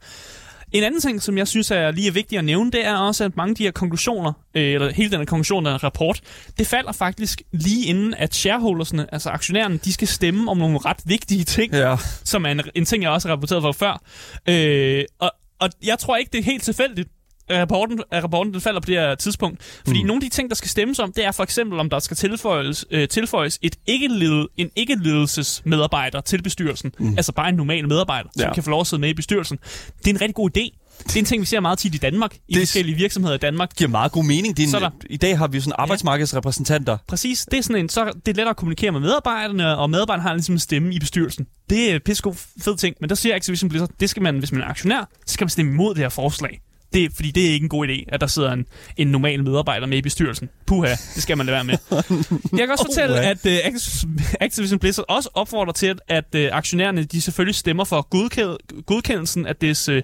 En 0.72 0.82
anden 0.84 1.00
ting, 1.00 1.22
som 1.22 1.38
jeg 1.38 1.48
synes 1.48 1.70
er 1.70 1.90
lige 1.90 2.14
vigtigt 2.14 2.38
at 2.38 2.44
nævne, 2.44 2.70
det 2.70 2.86
er 2.86 2.96
også, 2.96 3.24
at 3.24 3.36
mange 3.36 3.50
af 3.50 3.56
de 3.56 3.62
her 3.62 3.70
konklusioner, 3.70 4.32
øh, 4.54 4.62
eller 4.74 4.92
hele 4.92 5.10
den 5.10 5.18
her 5.18 5.24
konklusion, 5.24 5.64
den 5.64 5.72
her 5.72 5.84
rapport, 5.84 6.20
det 6.58 6.66
falder 6.66 6.92
faktisk 6.92 7.42
lige 7.52 7.86
inden, 7.86 8.14
at 8.14 8.34
shareholdersne, 8.34 9.14
altså 9.14 9.30
aktionærerne, 9.30 9.76
de 9.76 9.92
skal 9.92 10.08
stemme 10.08 10.50
om 10.50 10.56
nogle 10.58 10.78
ret 10.78 10.96
vigtige 11.04 11.44
ting, 11.44 11.72
Ja. 11.72 11.96
som 12.24 12.44
er 12.46 12.50
en, 12.50 12.60
en 12.74 12.84
ting, 12.84 13.02
jeg 13.02 13.10
også 13.10 13.28
har 13.28 13.32
rapporteret 13.34 13.62
for 13.62 13.72
før. 13.72 14.02
Øh, 14.48 15.04
og, 15.18 15.32
og 15.60 15.70
jeg 15.84 15.98
tror 15.98 16.16
ikke, 16.16 16.30
det 16.32 16.38
er 16.38 16.42
helt 16.44 16.62
tilfældigt, 16.62 17.08
rapporten, 17.50 18.02
at 18.10 18.22
rapporten 18.24 18.52
den 18.52 18.60
falder 18.60 18.80
på 18.80 18.86
det 18.86 18.94
her 18.94 19.14
tidspunkt. 19.14 19.80
Fordi 19.86 20.00
mm. 20.02 20.06
nogle 20.06 20.24
af 20.24 20.30
de 20.30 20.36
ting, 20.36 20.48
der 20.50 20.56
skal 20.56 20.68
stemmes 20.68 20.98
om, 20.98 21.12
det 21.12 21.24
er 21.24 21.32
for 21.32 21.42
eksempel, 21.42 21.78
om 21.80 21.90
der 21.90 21.98
skal 21.98 22.16
tilføjes, 22.16 22.84
øh, 22.90 23.08
tilføjes 23.08 23.58
et 23.62 23.76
ikke 23.86 24.08
en 24.56 24.70
ikke-ledelsesmedarbejder 24.76 26.20
til 26.20 26.42
bestyrelsen. 26.42 26.92
Mm. 26.98 27.08
Altså 27.16 27.32
bare 27.32 27.48
en 27.48 27.54
normal 27.54 27.88
medarbejder, 27.88 28.28
som 28.36 28.42
Ja. 28.48 28.54
kan 28.54 28.62
få 28.62 28.70
lov 28.70 28.80
at 28.80 28.86
sidde 28.86 29.00
med 29.00 29.08
i 29.08 29.14
bestyrelsen. 29.14 29.58
Det 29.98 30.06
er 30.06 30.10
en 30.14 30.20
rigtig 30.20 30.34
god 30.34 30.50
idé. 30.56 30.80
Det 31.04 31.16
er 31.16 31.18
en 31.20 31.24
ting, 31.24 31.40
vi 31.40 31.46
ser 31.46 31.60
meget 31.60 31.78
tit 31.78 31.94
i 31.94 31.98
Danmark, 31.98 32.34
i 32.48 32.54
Det- 32.54 32.60
forskellige 32.62 32.96
virksomheder 32.96 33.34
i 33.34 33.38
Danmark. 33.38 33.76
giver 33.76 33.90
meget 33.90 34.12
god 34.12 34.24
mening. 34.24 34.56
Det 34.56 34.62
er 34.62 34.66
en, 34.66 34.70
Så 34.70 34.76
er 34.76 34.80
der- 34.80 34.90
I 35.10 35.16
dag 35.16 35.38
har 35.38 35.46
vi 35.46 35.56
jo 35.56 35.62
sådan 35.62 35.74
arbejdsmarkedsrepræsentanter. 35.78 36.96
Præcis, 37.08 37.46
det 37.50 37.58
er 37.58 37.62
sådan 37.62 37.76
en, 37.82 37.88
så 37.88 38.04
det 38.04 38.12
er 38.28 38.36
lettere 38.36 38.48
at 38.50 38.56
kommunikere 38.56 38.92
med 38.92 39.00
medarbejderne, 39.00 39.76
og 39.76 39.90
medarbejderne 39.90 40.22
har 40.28 40.34
ligesom 40.34 40.54
en 40.54 40.58
stemme 40.58 40.94
i 40.94 40.98
bestyrelsen. 40.98 41.46
Det 41.70 41.90
er 41.90 41.94
en 41.94 42.00
pissegod 42.04 42.34
fed 42.62 42.76
ting, 42.76 42.96
men 43.00 43.08
der 43.08 43.14
siger 43.14 43.34
Activision 43.36 43.68
Blizzard, 43.68 43.90
det 44.00 44.10
skal 44.10 44.22
man, 44.22 44.38
hvis 44.38 44.52
man 44.52 44.60
er 44.60 44.66
aktionær, 44.66 45.08
så 45.26 45.32
skal 45.32 45.44
man 45.44 45.50
stemme 45.50 45.72
imod 45.72 45.94
det 45.94 46.02
her 46.02 46.08
forslag. 46.08 46.60
Det, 46.94 47.04
er- 47.04 47.08
fordi 47.14 47.30
det 47.30 47.46
er 47.48 47.50
ikke 47.52 47.64
en 47.64 47.68
god 47.68 47.88
idé, 47.88 48.04
at 48.08 48.20
der 48.20 48.26
sidder 48.26 48.52
en, 48.52 48.66
en 48.96 49.06
normal 49.06 49.44
medarbejder 49.44 49.86
med 49.86 49.98
i 49.98 50.02
bestyrelsen. 50.02 50.48
Puha, 50.66 50.90
det 51.14 51.22
skal 51.22 51.36
man 51.36 51.46
lade 51.46 51.54
være 51.54 51.64
med. 51.64 51.74
Jeg 52.58 52.66
kan 52.66 52.70
også 52.70 52.86
fortælle, 52.88 53.14
Uha. 53.14 53.30
at 53.30 53.46
uh, 53.46 54.10
Activision 54.40 54.78
Blizzard 54.78 55.04
også 55.08 55.28
opfordrer 55.34 55.72
til, 55.72 55.86
at, 55.86 56.00
at 56.34 56.50
uh, 56.50 56.56
aktionærerne 56.56 57.04
de 57.04 57.20
selvfølgelig 57.20 57.54
stemmer 57.54 57.84
for 57.84 58.08
godkend- 58.14 58.82
godkendelsen 58.86 59.46
af 59.46 59.56
des, 59.56 59.88
uh, 59.88 59.94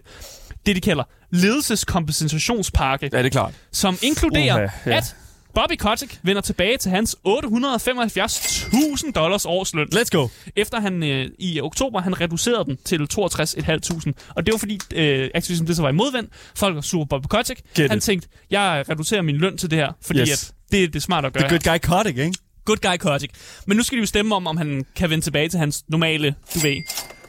det, 0.67 0.77
de 0.77 0.81
kalder 0.81 1.05
ledelseskompensationspakke 1.31 3.11
Ja, 3.13 3.19
det 3.19 3.27
er 3.27 3.31
klart. 3.31 3.53
som 3.73 3.99
inkluderer, 4.03 4.55
Uha, 4.65 4.91
ja. 4.91 4.97
at 4.97 5.17
Bobby 5.55 5.73
Kotick 5.79 6.19
vender 6.23 6.43
tilbage 6.43 6.77
til 6.77 6.91
hans 6.91 7.17
875.000 7.29 9.13
dollars 9.13 9.45
årsløn, 9.47 9.89
Let's 9.95 10.09
go. 10.11 10.29
efter 10.57 10.81
han 10.81 11.03
øh, 11.03 11.29
i 11.39 11.61
oktober 11.61 12.01
han 12.01 12.21
reducerede 12.21 12.65
den 12.65 12.79
til 12.85 13.07
62.500. 13.13 14.13
Og 14.37 14.47
det 14.47 14.53
var 14.53 14.59
fordi 14.59 14.79
øh, 14.95 15.31
Activision 15.35 15.65
Blizzard 15.67 15.85
var 15.85 15.91
i 15.91 15.95
modvind. 15.95 16.29
Folk 16.57 16.75
var 16.75 16.81
super 16.81 17.07
Bobby 17.07 17.27
Kotick. 17.27 17.61
Get 17.77 17.89
Han 17.91 17.99
it. 17.99 18.03
tænkte, 18.05 18.29
jeg 18.51 18.85
reducerer 18.89 19.23
min 19.23 19.37
løn 19.37 19.57
til 19.59 19.71
det 19.71 19.79
her, 19.79 19.93
fordi 20.03 20.21
Yes. 20.21 20.31
at 20.31 20.55
det 20.71 20.85
er 20.85 20.89
det 20.89 21.03
smart 21.03 21.25
at 21.25 21.33
gøre. 21.33 21.49
The 21.49 21.59
good 21.59 21.79
guy 21.79 21.89
Kotick, 21.89 22.19
ikke? 22.19 22.35
good 22.65 22.77
guy 22.77 22.97
Kotick. 22.97 23.33
Men 23.67 23.77
nu 23.77 23.83
skal 23.83 23.97
de 23.97 24.01
jo 24.01 24.07
stemme 24.07 24.35
om, 24.37 24.47
om 24.47 24.57
han 24.57 24.85
kan 24.97 25.11
vende 25.11 25.25
tilbage 25.25 25.49
til 25.49 25.59
hans 25.59 25.85
normale, 25.89 26.35
du 26.55 26.59
ved. 26.59 26.77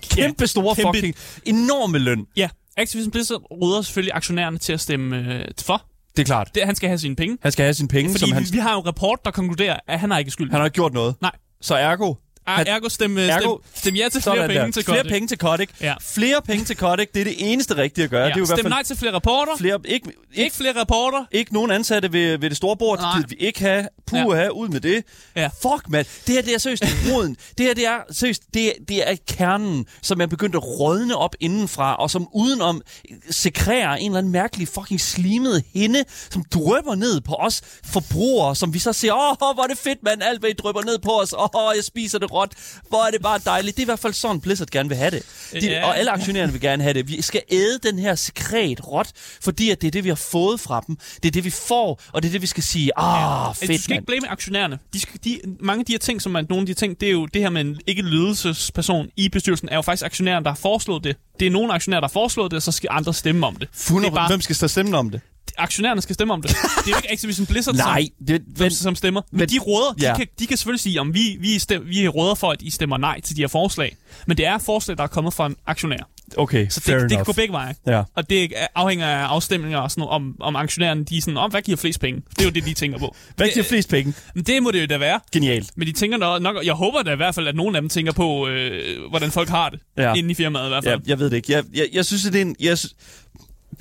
Kæmpe 0.10 0.48
store 0.48 0.76
kæmpe- 0.76 0.98
fucking 0.98 1.16
enorme 1.46 1.98
løn. 1.98 2.26
Ja, 2.38 2.50
Activision 2.78 3.12
Blizzard 3.12 3.42
råder 3.52 3.82
selvfølgelig 3.82 4.14
aktionærerne 4.16 4.58
til 4.58 4.74
at 4.74 4.80
stemme 4.80 5.18
øh, 5.18 5.46
for. 5.62 5.86
Det 6.16 6.22
er 6.22 6.26
klart. 6.26 6.56
Det, 6.56 6.64
han 6.66 6.76
skal 6.76 6.90
have 6.90 6.98
sine 6.98 7.16
penge. 7.16 7.38
Han 7.42 7.52
skal 7.52 7.64
have 7.64 7.74
sine 7.74 7.88
penge, 7.88 8.12
Fordi 8.12 8.20
som 8.20 8.32
han, 8.32 8.44
vi, 8.44 8.48
vi 8.52 8.58
har 8.58 8.74
jo 8.74 8.80
en 8.80 8.86
rapport, 8.88 9.20
der 9.26 9.32
konkluderer, 9.32 9.80
at 9.88 10.00
han 10.00 10.12
har 10.12 10.18
ikke 10.20 10.32
skyld. 10.32 10.52
han 10.52 10.60
har 10.60 10.66
ikke 10.66 10.76
gjort 10.76 10.94
noget. 10.94 11.16
Nej. 11.22 11.32
Så 11.62 11.76
ergo, 11.76 12.14
Er, 12.48 12.64
ergo 12.68 12.90
stemme, 12.90 13.22
Ergo- 13.22 13.32
ergo, 13.44 13.58
stem, 13.76 13.80
stem 13.82 13.96
ja 13.96 14.10
til 14.10 14.22
flere 14.22 14.48
penge 14.48 14.62
der. 14.66 14.72
til 14.72 14.84
flere 14.84 15.04
penge 15.04 15.28
til 15.28 15.38
Kotick. 15.38 15.72
Ja. 15.82 15.94
Flere 16.02 16.42
penge 16.42 16.66
til 16.66 16.76
Kotick, 16.78 17.14
det 17.14 17.20
er 17.20 17.24
det 17.24 17.36
eneste 17.52 17.78
rigtige 17.78 18.04
at 18.06 18.10
gøre. 18.10 18.22
Ja. 18.22 18.28
Det 18.28 18.34
er 18.34 18.38
jo 18.40 18.44
i 18.44 18.48
hvert 18.48 18.58
Stem 18.58 18.64
fald 18.66 18.74
nej 18.74 18.84
til 18.84 18.98
flere 18.98 19.14
rapporter. 19.14 19.58
flere, 19.58 19.80
ikke, 19.86 20.10
ikke, 20.32 20.44
Ikke 20.44 20.56
flere 20.56 20.80
rapporter. 20.80 21.26
ikke 21.32 21.54
nogen 21.54 21.72
ansatte 21.72 22.14
ved, 22.14 22.38
ved 22.38 22.50
det 22.50 22.58
store 22.58 22.78
bord. 22.78 22.98
Det 22.98 23.04
Nej. 23.04 23.16
gider 23.16 23.28
vi 23.28 23.36
ikke 23.36 23.60
have. 23.60 23.88
Puh, 24.08 24.20
ja. 24.20 24.50
ud 24.50 24.68
med 24.70 24.80
det. 24.82 25.04
Ja. 25.36 25.48
Fuck, 25.62 25.90
mand. 25.90 26.06
Det 26.28 26.36
her, 26.36 26.42
det 26.42 26.54
er 26.54 26.58
seriøst 26.58 26.84
roden. 27.14 27.38
det 27.58 27.66
her, 27.66 27.74
det 27.74 27.86
er 27.88 27.98
seriøst, 28.12 28.42
det, 28.54 28.74
det 28.88 29.10
er 29.10 29.16
kernen, 29.28 29.86
som 30.02 30.22
er 30.22 30.26
begyndt 30.26 30.56
at 30.56 30.64
rådne 30.80 31.16
op 31.18 31.36
indenfra, 31.40 31.96
og 31.96 32.12
som 32.12 32.28
udenom 32.34 32.82
sekrerer 33.30 33.96
en 33.96 34.06
eller 34.12 34.18
anden 34.18 34.32
mærkelig 34.32 34.68
fucking 34.68 35.02
slimet 35.02 35.64
hende, 35.74 36.04
som 36.32 36.44
drøber 36.54 36.96
ned 36.96 37.22
på 37.22 37.34
os 37.36 37.62
forbrugere, 37.86 38.56
som 38.56 38.74
vi 38.74 38.80
så 38.80 38.94
siger, 38.94 39.14
åh, 39.14 39.36
hvor 39.56 39.64
er 39.64 39.68
det 39.68 39.78
fedt, 39.78 40.04
mand, 40.04 40.24
alt 40.24 40.40
hvad 40.40 40.50
I 40.50 40.54
drøber 40.54 40.82
ned 40.82 41.00
på 41.00 41.20
os, 41.20 41.34
åh, 41.38 41.74
jeg 41.76 41.84
spiser 41.84 42.20
det 42.20 42.31
råt, 42.34 42.52
hvor 42.90 43.04
er 43.08 43.12
det 43.12 43.22
bare 43.22 43.40
dejligt. 43.46 43.76
Det 43.78 43.82
er 43.82 43.86
i 43.86 43.92
hvert 43.92 44.00
fald 44.00 44.14
sådan, 44.14 44.42
Blizzard 44.42 44.68
gerne 44.68 44.90
vil 44.90 44.98
have 44.98 45.12
det. 45.12 45.24
De, 45.54 45.60
Ja. 45.72 45.86
Og 45.86 45.98
alle 45.98 46.12
aktionærerne 46.12 46.52
vil 46.52 46.62
gerne 46.62 46.84
have 46.84 46.94
det. 46.94 47.08
Vi 47.08 47.22
skal 47.22 47.42
æde 47.52 47.80
den 47.84 48.00
her 48.00 48.16
sekret 48.16 48.88
råt, 48.88 49.10
fordi 49.42 49.70
at 49.70 49.82
det 49.82 49.88
er 49.88 49.92
det, 49.92 50.04
vi 50.04 50.10
har 50.10 50.16
fået 50.16 50.60
fra 50.60 50.84
dem. 50.88 50.98
Det 51.24 51.26
er 51.26 51.32
det, 51.32 51.44
vi 51.46 51.50
får, 51.50 52.02
og 52.14 52.22
det 52.24 52.28
er 52.30 52.32
det, 52.32 52.42
vi 52.42 52.48
skal 52.48 52.64
sige, 52.64 52.92
ah, 52.98 53.48
Altså, 53.48 53.60
fedt, 53.66 53.78
du 53.78 53.84
skal 53.84 53.94
mand. 53.94 54.02
ikke 54.02 54.06
blame 54.06 54.28
aktionærerne. 54.30 54.80
De 54.94 55.00
skal, 55.00 55.20
de, 55.24 55.40
mange 55.60 55.80
af 55.82 55.86
de 55.86 55.94
her 55.94 56.00
ting, 56.00 56.22
som 56.22 56.36
er 56.36 56.42
nogle 56.50 56.62
af 56.62 56.66
de 56.66 56.74
ting, 56.74 57.00
det 57.00 57.08
er 57.08 57.12
jo 57.12 57.26
det 57.26 57.42
her 57.42 57.50
med 57.50 57.62
en 57.62 57.80
ikke 57.88 58.02
ledelsesperson 58.02 59.08
i 59.18 59.30
bestyrelsen, 59.30 59.70
er 59.70 59.76
jo 59.76 59.82
faktisk 59.82 60.06
aktionærerne, 60.06 60.44
der 60.44 60.50
har 60.52 60.56
foreslået 60.62 61.04
det. 61.04 61.16
Det 61.42 61.48
er 61.48 61.52
nogle 61.52 61.74
aktionærer, 61.74 62.00
der 62.02 62.08
har 62.08 62.12
foreslået 62.12 62.52
det, 62.52 62.64
så 62.64 62.72
skal 62.72 62.88
andre 62.92 63.14
stemme 63.14 63.48
om 63.48 63.56
det. 63.56 63.70
Det 63.72 63.80
100, 63.86 64.12
er 64.12 64.16
bare, 64.16 64.28
Hvem 64.28 64.42
skal 64.42 64.56
stå 64.56 64.68
stemme 64.68 64.98
om 64.98 65.10
det? 65.10 65.22
aktionærerne 65.58 66.02
skal 66.02 66.14
stemme 66.14 66.34
om 66.34 66.42
det. 66.42 66.50
Det 66.52 66.58
er 66.88 66.92
jo 66.92 66.96
ikke 66.98 67.12
Activision 67.12 67.46
Blizzard, 67.46 67.76
Nej, 67.76 68.08
det, 68.28 68.42
som, 68.56 68.64
men, 68.64 68.72
som 68.72 68.96
stemmer. 68.96 69.22
Men, 69.32 69.40
men- 69.40 69.50
de 69.50 69.60
råder, 69.60 69.94
de, 69.94 70.06
ja. 70.06 70.16
kan, 70.18 70.28
de 70.40 70.48
kan 70.48 70.58
selvfølgelig 70.58 70.80
sige, 70.80 71.02
om 71.02 71.14
vi, 71.14 71.38
vi, 71.40 71.60
stem, 71.60 71.84
vi 71.86 72.08
råder 72.08 72.36
for, 72.36 72.52
at 72.52 72.62
I 72.62 72.70
stemmer 72.70 72.98
nej 72.98 73.22
til 73.22 73.36
de 73.36 73.42
her 73.42 73.48
forslag. 73.48 73.96
Men 74.28 74.38
det 74.38 74.46
er 74.46 74.58
forslag, 74.58 74.98
der 74.98 75.04
er 75.04 75.08
kommet 75.08 75.34
fra 75.34 75.46
en 75.46 75.56
aktionær. 75.68 76.10
Okay, 76.38 76.68
Så 76.70 76.80
det, 76.80 76.86
det 76.88 76.96
kan 77.00 77.12
enough. 77.12 77.26
gå 77.26 77.34
begge 77.34 77.52
veje. 77.54 77.74
Ja. 77.88 78.04
Og 78.16 78.30
det 78.30 78.54
afhænger 78.76 79.08
af 79.08 79.26
afstemninger 79.26 79.78
og 79.80 79.92
sådan 79.92 80.02
noget, 80.02 80.14
om, 80.16 80.36
om 80.40 80.56
aktionærerne, 80.56 81.04
de 81.04 81.18
er 81.18 81.22
sådan, 81.22 81.38
om 81.38 81.52
hvad 81.52 81.62
giver 81.62 81.78
flest 81.78 82.00
penge? 82.00 82.22
Det 82.30 82.42
er 82.42 82.46
jo 82.46 82.50
det, 82.52 82.66
de 82.66 82.74
tænker 82.74 83.00
på. 83.00 83.16
Hvad 83.36 83.48
giver 83.54 83.64
flest 83.66 83.90
penge? 83.90 84.14
Men 84.36 84.44
det 84.44 84.64
må 84.64 84.72
det 84.72 84.82
jo 84.82 84.86
da 84.86 84.98
være. 84.98 85.20
Genialt. 85.32 85.72
Men 85.76 85.88
de 85.88 85.94
tænker 85.94 86.18
nok, 86.18 86.42
nok 86.42 86.66
jeg 86.66 86.74
håber 86.74 87.04
da 87.04 87.14
i 87.14 87.16
hvert 87.16 87.36
fald, 87.36 87.48
at 87.48 87.56
nogle 87.56 87.78
af 87.78 87.82
dem 87.82 87.90
tænker 87.90 88.12
på, 88.12 88.48
øh, 88.48 89.10
hvordan 89.10 89.32
folk 89.32 89.50
har 89.50 89.70
det. 89.70 89.80
Ja. 89.98 90.04
Ja. 90.04 90.14
Inden 90.14 90.30
i 90.30 90.34
firmaet 90.34 90.66
i 90.66 90.70
hvert 90.70 90.86
Ja, 90.86 90.92
fald. 90.92 91.02
jeg 91.08 91.20
ved 91.20 91.30
det 91.30 91.36
ikke. 91.38 91.52
Jeg, 91.54 91.64
jeg, 91.74 91.88
jeg 91.94 92.06
synes, 92.06 92.26
at 92.26 92.34
det 92.34 92.42
er 92.42 92.46
en... 92.46 92.56
Jeg, 92.60 92.78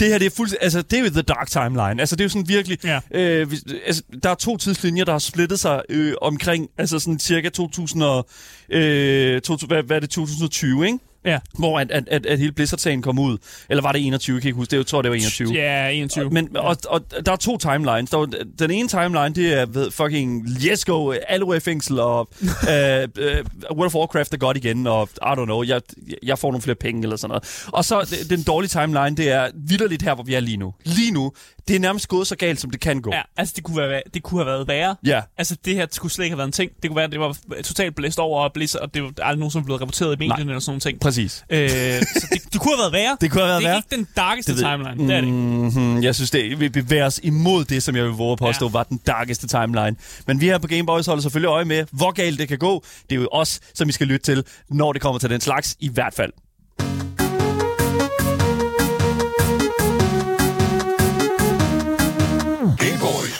det 0.00 0.08
her, 0.08 0.18
det 0.18 0.26
er 0.26 0.30
fuldstændig... 0.36 0.62
Altså, 0.64 0.82
det 0.82 0.98
er 0.98 1.02
jo 1.02 1.10
the 1.10 1.22
dark 1.22 1.50
timeline. 1.50 2.00
Altså, 2.00 2.16
det 2.16 2.20
er 2.20 2.24
jo 2.24 2.28
sådan 2.28 2.48
virkelig... 2.48 2.78
Ja. 2.84 3.00
Øh, 3.14 3.48
hvis, 3.48 3.60
altså, 3.86 4.02
der 4.22 4.30
er 4.30 4.34
to 4.34 4.56
tidslinjer, 4.56 5.04
der 5.04 5.12
har 5.12 5.18
splittet 5.18 5.60
sig 5.60 5.82
øh, 5.88 6.14
omkring, 6.22 6.68
altså 6.78 6.98
sådan 6.98 7.18
cirka 7.18 7.48
2000 7.48 8.02
og... 8.02 8.28
Øh, 8.70 9.40
2000, 9.40 9.68
hvad, 9.68 9.82
hvad 9.82 9.96
er 9.96 10.00
det? 10.00 10.10
2020, 10.10 10.86
ikke? 10.86 10.98
Ja. 11.24 11.38
Hvor 11.58 11.80
at, 11.80 11.90
at, 11.90 12.08
at, 12.08 12.26
at 12.26 12.38
hele 12.38 12.52
Blizzard-sagen 12.52 13.02
kom 13.02 13.18
ud. 13.18 13.38
Eller 13.68 13.82
var 13.82 13.92
det 13.92 14.06
21? 14.06 14.34
Jeg 14.34 14.42
kan 14.42 14.48
ikke 14.48 14.56
huske. 14.56 14.70
Det, 14.70 14.76
jeg 14.76 14.86
tror, 14.86 15.02
det 15.02 15.10
var 15.10 15.16
21. 15.16 15.52
Ja, 15.52 15.88
21. 15.88 16.30
Men, 16.30 16.56
og, 16.56 16.76
og, 16.88 17.00
der 17.26 17.32
er 17.32 17.36
to 17.36 17.58
timelines. 17.58 18.10
Der 18.10 18.18
er, 18.18 18.26
den 18.58 18.70
ene 18.70 18.88
timeline, 18.88 19.34
det 19.34 19.54
er 19.60 19.66
ved 19.66 19.90
fucking 19.90 20.46
Let's 20.46 20.82
go, 20.86 21.12
Alloy 21.28 21.58
fængsel, 21.60 22.00
og 22.00 22.28
uh, 22.42 22.48
uh, 22.48 23.76
World 23.76 23.86
of 23.86 23.94
Warcraft 23.94 24.34
er 24.34 24.38
godt 24.38 24.56
igen, 24.56 24.86
og 24.86 25.08
I 25.16 25.24
don't 25.24 25.44
know, 25.44 25.62
jeg, 25.62 25.80
jeg 26.22 26.38
får 26.38 26.50
nogle 26.50 26.62
flere 26.62 26.76
penge 26.76 27.02
eller 27.02 27.16
sådan 27.16 27.28
noget. 27.28 27.66
Og 27.72 27.84
så 27.84 28.16
den 28.30 28.42
dårlige 28.42 28.68
timeline, 28.68 29.16
det 29.16 29.30
er 29.30 29.48
vidderligt 29.54 30.02
her, 30.02 30.14
hvor 30.14 30.24
vi 30.24 30.34
er 30.34 30.40
lige 30.40 30.56
nu. 30.56 30.74
Lige 30.84 31.10
nu, 31.10 31.32
det 31.70 31.76
er 31.76 31.80
nærmest 31.80 32.08
gået 32.08 32.26
så 32.26 32.36
galt, 32.36 32.60
som 32.60 32.70
det 32.70 32.80
kan 32.80 33.00
gå. 33.02 33.10
Ja, 33.14 33.20
altså 33.36 33.52
det 33.56 33.64
kunne, 33.64 33.76
være, 33.76 34.02
det 34.14 34.22
kunne 34.22 34.40
have 34.40 34.46
været 34.46 34.68
værre. 34.68 34.96
Ja. 35.06 35.20
Altså 35.38 35.56
det 35.64 35.74
her 35.74 35.86
skulle 35.90 36.12
slet 36.12 36.24
ikke 36.24 36.32
have 36.34 36.38
været 36.38 36.48
en 36.48 36.52
ting. 36.52 36.70
Det 36.82 36.90
kunne 36.90 36.96
være, 36.96 37.04
at 37.04 37.12
det 37.12 37.20
var 37.20 37.36
totalt 37.64 37.94
blæst 37.94 38.18
over 38.18 38.42
og 38.44 38.52
blæst, 38.52 38.76
og 38.76 38.94
det 38.94 39.02
var 39.02 39.08
aldrig 39.22 39.38
nogen, 39.38 39.50
som 39.50 39.64
blev 39.64 39.76
rapporteret 39.76 40.14
i 40.14 40.18
medierne 40.18 40.50
eller 40.50 40.60
sådan 40.60 40.70
nogle 40.70 40.80
ting. 40.80 41.00
Præcis. 41.00 41.44
Øh, 41.50 41.58
så 41.60 42.26
det, 42.32 42.52
det 42.52 42.60
kunne 42.60 42.74
have 42.76 42.80
været 42.80 42.92
værre. 42.92 43.16
Det 43.20 43.30
kunne 43.30 43.40
have 43.42 43.48
været 43.48 43.60
det 43.60 43.66
er 43.66 43.70
værre. 43.70 43.78
ikke 43.78 43.96
den 43.96 44.06
darkeste 44.16 44.52
Det 44.52 44.58
timeline. 44.60 45.08
Det 45.08 45.16
er 45.16 45.20
det. 45.20 45.28
Mm-hmm, 45.32 46.02
jeg 46.02 46.14
synes, 46.14 46.30
det, 46.30 46.60
vi 46.60 46.68
bevæger 46.68 47.06
os 47.06 47.20
imod 47.22 47.64
det, 47.64 47.82
som 47.82 47.96
jeg 47.96 48.04
vil 48.04 48.12
våge 48.12 48.32
at 48.32 48.38
påstå, 48.38 48.66
Ja. 48.66 48.70
var 48.72 48.82
den 48.82 49.00
darkeste 49.06 49.46
timeline. 49.48 49.96
Men 50.26 50.40
vi 50.40 50.46
her 50.46 50.58
på 50.58 50.66
Gameboys 50.66 51.06
holder 51.06 51.22
selvfølgelig 51.22 51.48
øje 51.48 51.64
med, 51.64 51.84
hvor 51.92 52.10
galt 52.10 52.38
det 52.38 52.48
kan 52.48 52.58
gå. 52.58 52.84
Det 53.10 53.16
er 53.16 53.20
jo 53.20 53.28
os, 53.32 53.60
som 53.74 53.88
vi 53.88 53.92
skal 53.92 54.06
lytte 54.06 54.24
til, 54.34 54.44
når 54.70 54.92
det 54.92 55.02
kommer 55.02 55.18
til 55.18 55.30
den 55.30 55.40
slags, 55.40 55.76
i 55.80 55.88
hvert 55.88 56.14
fald. 56.14 56.32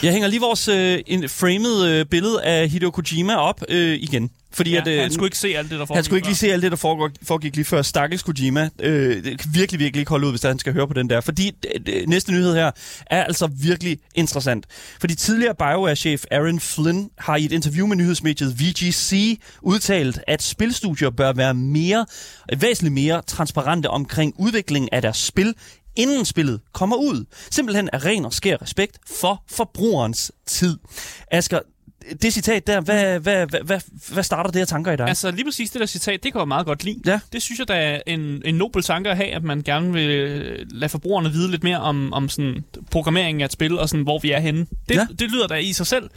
Jeg 0.03 0.11
hænger 0.11 0.27
lige 0.27 0.39
vores 0.41 0.67
øh, 0.67 0.99
en 1.07 1.29
framed 1.29 1.85
øh, 1.89 2.05
billede 2.05 2.43
af 2.43 2.69
Hideo 2.69 2.91
Kojima 2.91 3.35
op 3.35 3.61
øh, 3.69 3.97
igen. 4.01 4.29
Fordi 4.53 4.71
Ja, 4.71 4.81
at, 4.81 4.87
øh, 4.87 5.01
han 5.01 5.11
skulle 5.11 5.27
ikke 5.27 5.37
se 5.37 5.57
alt 5.57 5.69
det, 5.69 5.79
der 5.79 5.85
foregik. 5.85 5.95
han 5.97 6.03
skulle 6.03 6.17
ikke 6.17 6.27
lige 6.27 6.35
se 6.35 6.53
alt 6.53 6.63
det, 6.63 6.71
der 6.71 6.77
foregår, 6.77 7.09
foregik 7.23 7.55
lige 7.55 7.65
før. 7.65 7.81
Stakkels 7.81 8.23
Kojima. 8.23 8.69
Øh, 8.79 9.23
det 9.23 9.39
kan 9.39 9.49
virkelig, 9.53 9.79
virkelig 9.79 9.99
ikke 9.99 10.09
holde 10.09 10.25
ud, 10.27 10.31
hvis 10.31 10.43
han 10.43 10.59
skal 10.59 10.73
høre 10.73 10.87
på 10.87 10.93
den 10.93 11.09
der. 11.09 11.21
Fordi 11.21 11.51
øh, 11.87 12.07
næste 12.07 12.31
nyhed 12.31 12.53
her 12.55 12.71
er 13.05 13.23
altså 13.23 13.47
virkelig 13.47 13.97
interessant. 14.15 14.65
Fordi 14.99 15.15
tidligere 15.15 15.55
BioWare-chef 15.55 16.23
Aaron 16.31 16.59
Flynn 16.59 17.09
har 17.17 17.35
i 17.35 17.45
et 17.45 17.51
interview 17.51 17.87
med 17.87 17.95
nyhedsmediet 17.95 18.59
VGC 18.59 19.39
udtalt, 19.61 20.19
at 20.27 20.41
spilstudier 20.43 21.09
bør 21.09 21.33
være 21.33 21.53
mere, 21.53 22.05
væsentligt 22.57 22.93
mere 22.93 23.21
transparente 23.27 23.87
omkring 23.89 24.33
udviklingen 24.37 24.89
af 24.91 25.01
deres 25.01 25.17
spil, 25.17 25.53
inden 25.95 26.25
spillet 26.25 26.59
kommer 26.73 26.95
ud. 26.95 27.25
Simpelthen 27.51 27.89
af 27.93 28.05
ren 28.05 28.25
og 28.25 28.33
skær 28.33 28.61
respekt 28.61 28.97
for 29.19 29.43
forbrugerens 29.49 30.31
tid. 30.45 30.77
Asger, 31.31 31.59
det 32.21 32.33
citat 32.33 32.67
der, 32.67 32.81
hvad, 32.81 33.19
hvad, 33.19 33.45
hvad, 33.47 33.59
hvad, 33.63 33.79
hvad 34.13 34.23
starter 34.23 34.51
det 34.51 34.59
her 34.59 34.65
tanker 34.65 34.91
i 34.91 34.95
dig? 34.95 35.07
Altså 35.07 35.31
lige 35.31 35.45
præcis 35.45 35.71
det 35.71 35.79
der 35.79 35.85
citat, 35.85 36.23
det 36.23 36.31
kan 36.31 36.39
jeg 36.39 36.47
meget 36.47 36.65
godt 36.65 36.83
lide. 36.83 36.99
Ja. 37.05 37.19
Det 37.33 37.41
synes 37.41 37.59
jeg, 37.59 37.67
der 37.67 37.73
er 37.73 38.01
en, 38.07 38.41
en 38.45 38.55
nobel 38.55 38.83
tanke 38.83 39.09
at 39.09 39.17
have, 39.17 39.29
at 39.29 39.43
man 39.43 39.61
gerne 39.61 39.93
vil 39.93 40.67
lade 40.71 40.89
forbrugerne 40.89 41.31
vide 41.31 41.51
lidt 41.51 41.63
mere 41.63 41.79
om, 41.79 42.13
om 42.13 42.29
sådan 42.29 42.63
programmeringen 42.91 43.41
af 43.41 43.45
et 43.45 43.51
spil, 43.51 43.79
og 43.79 43.89
sådan, 43.89 44.03
hvor 44.03 44.19
vi 44.19 44.31
er 44.31 44.39
henne. 44.39 44.65
Det, 44.89 44.95
Ja. 44.95 45.07
det 45.19 45.31
lyder 45.31 45.47
da 45.47 45.55
i 45.55 45.73
sig 45.73 45.87
selv 45.87 46.09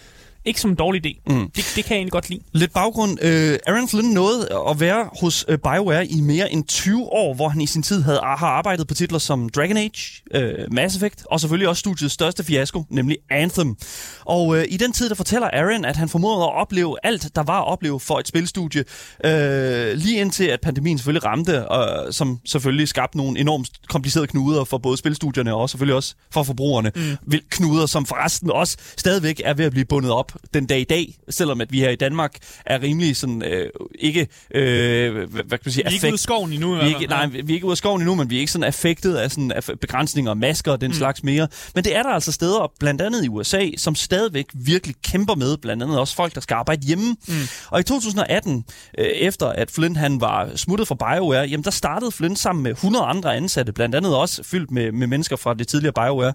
ikke 0.44 0.60
som 0.60 0.70
en 0.70 0.76
dårlig 0.76 1.06
idé. 1.06 1.22
Mm. 1.26 1.50
Det, 1.50 1.72
det 1.76 1.84
kan 1.84 1.90
jeg 1.90 1.96
egentlig 1.96 2.12
godt 2.12 2.30
lide. 2.30 2.40
Lidt 2.52 2.72
baggrund. 2.72 3.18
Øh, 3.22 3.58
Aaron 3.66 3.88
Flynn 3.88 4.10
nåede 4.10 4.48
at 4.70 4.80
være 4.80 5.08
hos 5.20 5.44
øh, 5.48 5.58
BioWare 5.58 6.06
i 6.06 6.20
mere 6.20 6.52
end 6.52 6.64
20 6.64 7.02
år, 7.02 7.34
hvor 7.34 7.48
han 7.48 7.60
i 7.60 7.66
sin 7.66 7.82
tid 7.82 8.02
havde, 8.02 8.18
har 8.18 8.46
arbejdet 8.46 8.86
på 8.86 8.94
titler 8.94 9.18
som 9.18 9.48
Dragon 9.48 9.76
Age, 9.76 10.22
øh, 10.34 10.72
Mass 10.72 10.96
Effect 10.96 11.24
og 11.30 11.40
selvfølgelig 11.40 11.68
også 11.68 11.80
studiets 11.80 12.14
største 12.14 12.44
fiasko, 12.44 12.84
nemlig 12.90 13.18
Anthem. 13.30 13.76
Og 14.24 14.58
øh, 14.58 14.64
i 14.68 14.76
den 14.76 14.92
tid, 14.92 15.08
der 15.08 15.14
fortæller 15.14 15.48
Aaron, 15.52 15.84
at 15.84 15.96
han 15.96 16.08
formåede 16.08 16.42
at 16.42 16.54
opleve 16.54 16.96
alt, 17.02 17.36
der 17.36 17.42
var 17.42 17.60
at 17.60 17.66
opleve 17.66 18.00
for 18.00 18.18
et 18.18 18.28
spilstudie, 18.28 18.84
øh, 19.24 19.92
lige 19.96 20.20
indtil 20.20 20.44
at 20.44 20.60
pandemien 20.60 20.98
selvfølgelig 20.98 21.24
ramte, 21.24 21.68
og 21.68 22.14
som 22.14 22.38
selvfølgelig 22.44 22.88
skabte 22.88 23.16
nogle 23.16 23.40
enormt 23.40 23.70
komplicerede 23.88 24.26
knuder 24.26 24.64
for 24.64 24.78
både 24.78 24.96
spilstudierne 24.96 25.54
og 25.54 25.70
selvfølgelig 25.70 25.96
også 25.96 26.14
for 26.30 26.42
forbrugerne. 26.42 26.92
Mm. 26.96 27.38
Knuder, 27.50 27.86
som 27.86 28.06
forresten 28.06 28.50
også 28.50 28.76
stadigvæk 28.96 29.40
er 29.44 29.54
ved 29.54 29.64
at 29.64 29.72
blive 29.72 29.84
bundet 29.84 30.12
op 30.12 30.33
den 30.54 30.66
dag 30.66 30.80
i 30.80 30.84
dag, 30.84 31.14
selvom 31.30 31.60
at 31.60 31.72
vi 31.72 31.80
her 31.80 31.90
i 31.90 31.96
Danmark 31.96 32.32
er 32.66 32.82
rimelig 32.82 33.16
sådan, 33.16 33.42
øh, 33.42 33.70
ikke, 33.98 34.28
øh, 34.54 35.14
hvad, 35.14 35.26
hvad 35.26 35.58
kan 35.58 35.60
man 35.64 35.72
sige, 35.72 35.84
Vi 35.84 35.88
er 35.88 35.94
ikke 35.94 36.06
ude 36.06 36.12
af 36.12 36.18
skoven 36.18 36.52
endnu. 36.52 36.74
vi 36.74 36.80
er 36.80 36.86
ikke, 36.86 37.06
nej, 37.06 37.26
vi 37.26 37.38
er 37.38 37.54
ikke 37.54 37.66
ude 37.66 37.72
af 37.72 37.76
skoven 37.76 38.00
endnu, 38.02 38.14
men 38.14 38.30
vi 38.30 38.36
er 38.36 38.40
ikke 38.40 38.52
sådan 38.52 38.64
affektet 38.64 39.16
af, 39.16 39.30
sådan, 39.30 39.52
af 39.52 39.64
begrænsninger 39.80 40.30
og 40.30 40.38
masker 40.38 40.72
og 40.72 40.80
den 40.80 40.88
mm. 40.88 40.94
slags 40.94 41.22
mere. 41.22 41.48
Men 41.74 41.84
det 41.84 41.96
er 41.96 42.02
der 42.02 42.10
altså 42.10 42.32
steder, 42.32 42.72
blandt 42.78 43.02
andet 43.02 43.24
i 43.24 43.28
USA, 43.28 43.68
som 43.76 43.94
stadigvæk 43.94 44.46
virkelig 44.54 44.96
kæmper 45.02 45.34
med, 45.34 45.56
blandt 45.56 45.82
andet 45.82 45.98
også 45.98 46.14
folk, 46.14 46.34
der 46.34 46.40
skal 46.40 46.54
arbejde 46.54 46.86
hjemme. 46.86 47.16
Mm. 47.28 47.34
Og 47.70 47.80
i 47.80 47.82
2018, 47.82 48.64
øh, 48.98 49.06
efter 49.06 49.46
at 49.46 49.70
Flynn 49.70 49.96
han 49.96 50.20
var 50.20 50.50
smuttet 50.56 50.88
fra 50.88 50.94
BioWare, 50.94 51.46
jamen 51.46 51.64
der 51.64 51.70
startede 51.70 52.12
Flynn 52.12 52.36
sammen 52.36 52.62
med 52.62 52.70
100 52.70 53.04
andre 53.04 53.36
ansatte, 53.36 53.72
blandt 53.72 53.94
andet 53.94 54.16
også 54.16 54.42
fyldt 54.42 54.70
med, 54.70 54.92
med 54.92 55.06
mennesker 55.06 55.36
fra 55.36 55.54
det 55.54 55.68
tidligere 55.68 55.92
BioWare. 55.92 56.32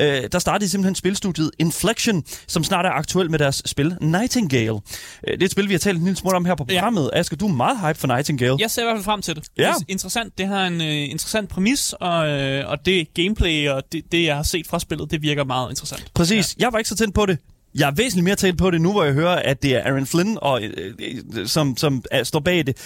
Øh, 0.00 0.28
der 0.32 0.38
startede 0.38 0.70
simpelthen 0.70 0.94
spilstudiet 0.94 1.50
Inflection, 1.58 2.24
som 2.46 2.64
snart 2.64 2.86
er 2.86 2.90
aktuel 2.90 3.30
med 3.30 3.35
deres 3.38 3.62
spil 3.66 3.96
Nightingale. 4.00 4.70
Øh, 4.72 5.32
det 5.32 5.40
er 5.42 5.44
et 5.44 5.50
spil, 5.50 5.68
vi 5.68 5.74
har 5.74 5.78
talt 5.78 5.98
en 5.98 6.04
lille 6.04 6.16
smule 6.16 6.36
om 6.36 6.44
her 6.44 6.54
på 6.54 6.66
Ja. 6.70 6.74
programmet. 6.74 7.10
Asger, 7.12 7.36
du 7.36 7.48
er 7.48 7.52
meget 7.52 7.80
hype 7.80 7.98
for 7.98 8.06
Nightingale. 8.06 8.56
Jeg 8.60 8.70
ser 8.70 8.82
i 8.82 8.84
hvert 8.84 8.96
fald 8.96 9.04
frem 9.04 9.22
til 9.22 9.36
det. 9.36 9.44
Ja. 9.58 9.62
Det 9.62 9.68
er 9.68 9.84
interessant. 9.88 10.38
Det 10.38 10.46
har 10.46 10.66
en 10.66 10.80
øh, 10.80 10.86
interessant 11.10 11.48
præmis, 11.50 11.94
og, 12.00 12.28
øh, 12.28 12.70
og 12.70 12.86
det 12.86 13.14
gameplay 13.14 13.68
og 13.68 13.82
det, 13.92 14.02
det, 14.12 14.24
jeg 14.24 14.36
har 14.36 14.42
set 14.42 14.66
fra 14.66 14.78
spillet, 14.80 15.10
det 15.10 15.22
virker 15.22 15.44
meget 15.44 15.70
interessant. 15.70 16.10
Præcis. 16.14 16.56
Ja. 16.58 16.64
Jeg 16.64 16.72
var 16.72 16.78
ikke 16.78 16.88
så 16.88 16.96
tændt 16.96 17.14
på 17.14 17.26
det. 17.26 17.38
Jeg 17.74 17.88
er 17.88 17.92
væsentligt 17.94 18.24
mere 18.24 18.36
tændt 18.36 18.58
på 18.58 18.70
det 18.70 18.80
nu, 18.80 18.92
hvor 18.92 19.04
jeg 19.04 19.12
hører, 19.12 19.36
at 19.36 19.62
det 19.62 19.74
er 19.74 19.80
Aaron 19.84 20.06
Flynn, 20.06 20.38
og, 20.42 20.62
øh, 20.62 20.94
øh, 21.36 21.46
som, 21.46 21.76
som 21.76 22.02
er, 22.10 22.24
står 22.24 22.40
bag 22.40 22.66
det. 22.66 22.76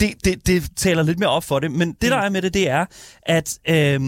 Det, 0.00 0.24
det. 0.24 0.46
det 0.46 0.62
taler 0.76 1.02
lidt 1.02 1.18
mere 1.18 1.30
op 1.30 1.44
for 1.44 1.58
det. 1.58 1.70
Men 1.72 1.92
det, 2.02 2.10
der 2.10 2.16
er 2.16 2.30
med 2.30 2.42
det, 2.42 2.54
det 2.54 2.68
er, 2.68 2.84
at... 3.22 3.58
Øh, 3.68 4.00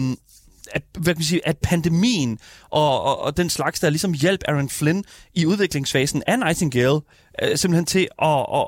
at, 0.71 0.83
hvad 0.93 1.13
kan 1.13 1.19
man 1.19 1.23
sige, 1.23 1.47
at 1.47 1.57
pandemien 1.57 2.39
og, 2.69 3.01
og, 3.01 3.21
og 3.21 3.37
den 3.37 3.49
slags, 3.49 3.79
der 3.79 3.89
ligesom 3.89 4.13
hjalp 4.13 4.41
Aaron 4.47 4.69
Flynn 4.69 5.03
i 5.33 5.45
udviklingsfasen 5.45 6.23
af 6.27 6.39
Nightingale, 6.39 6.99
øh, 7.41 7.57
simpelthen 7.57 7.85
til 7.85 8.07
at, 8.21 8.45
at, 8.53 8.65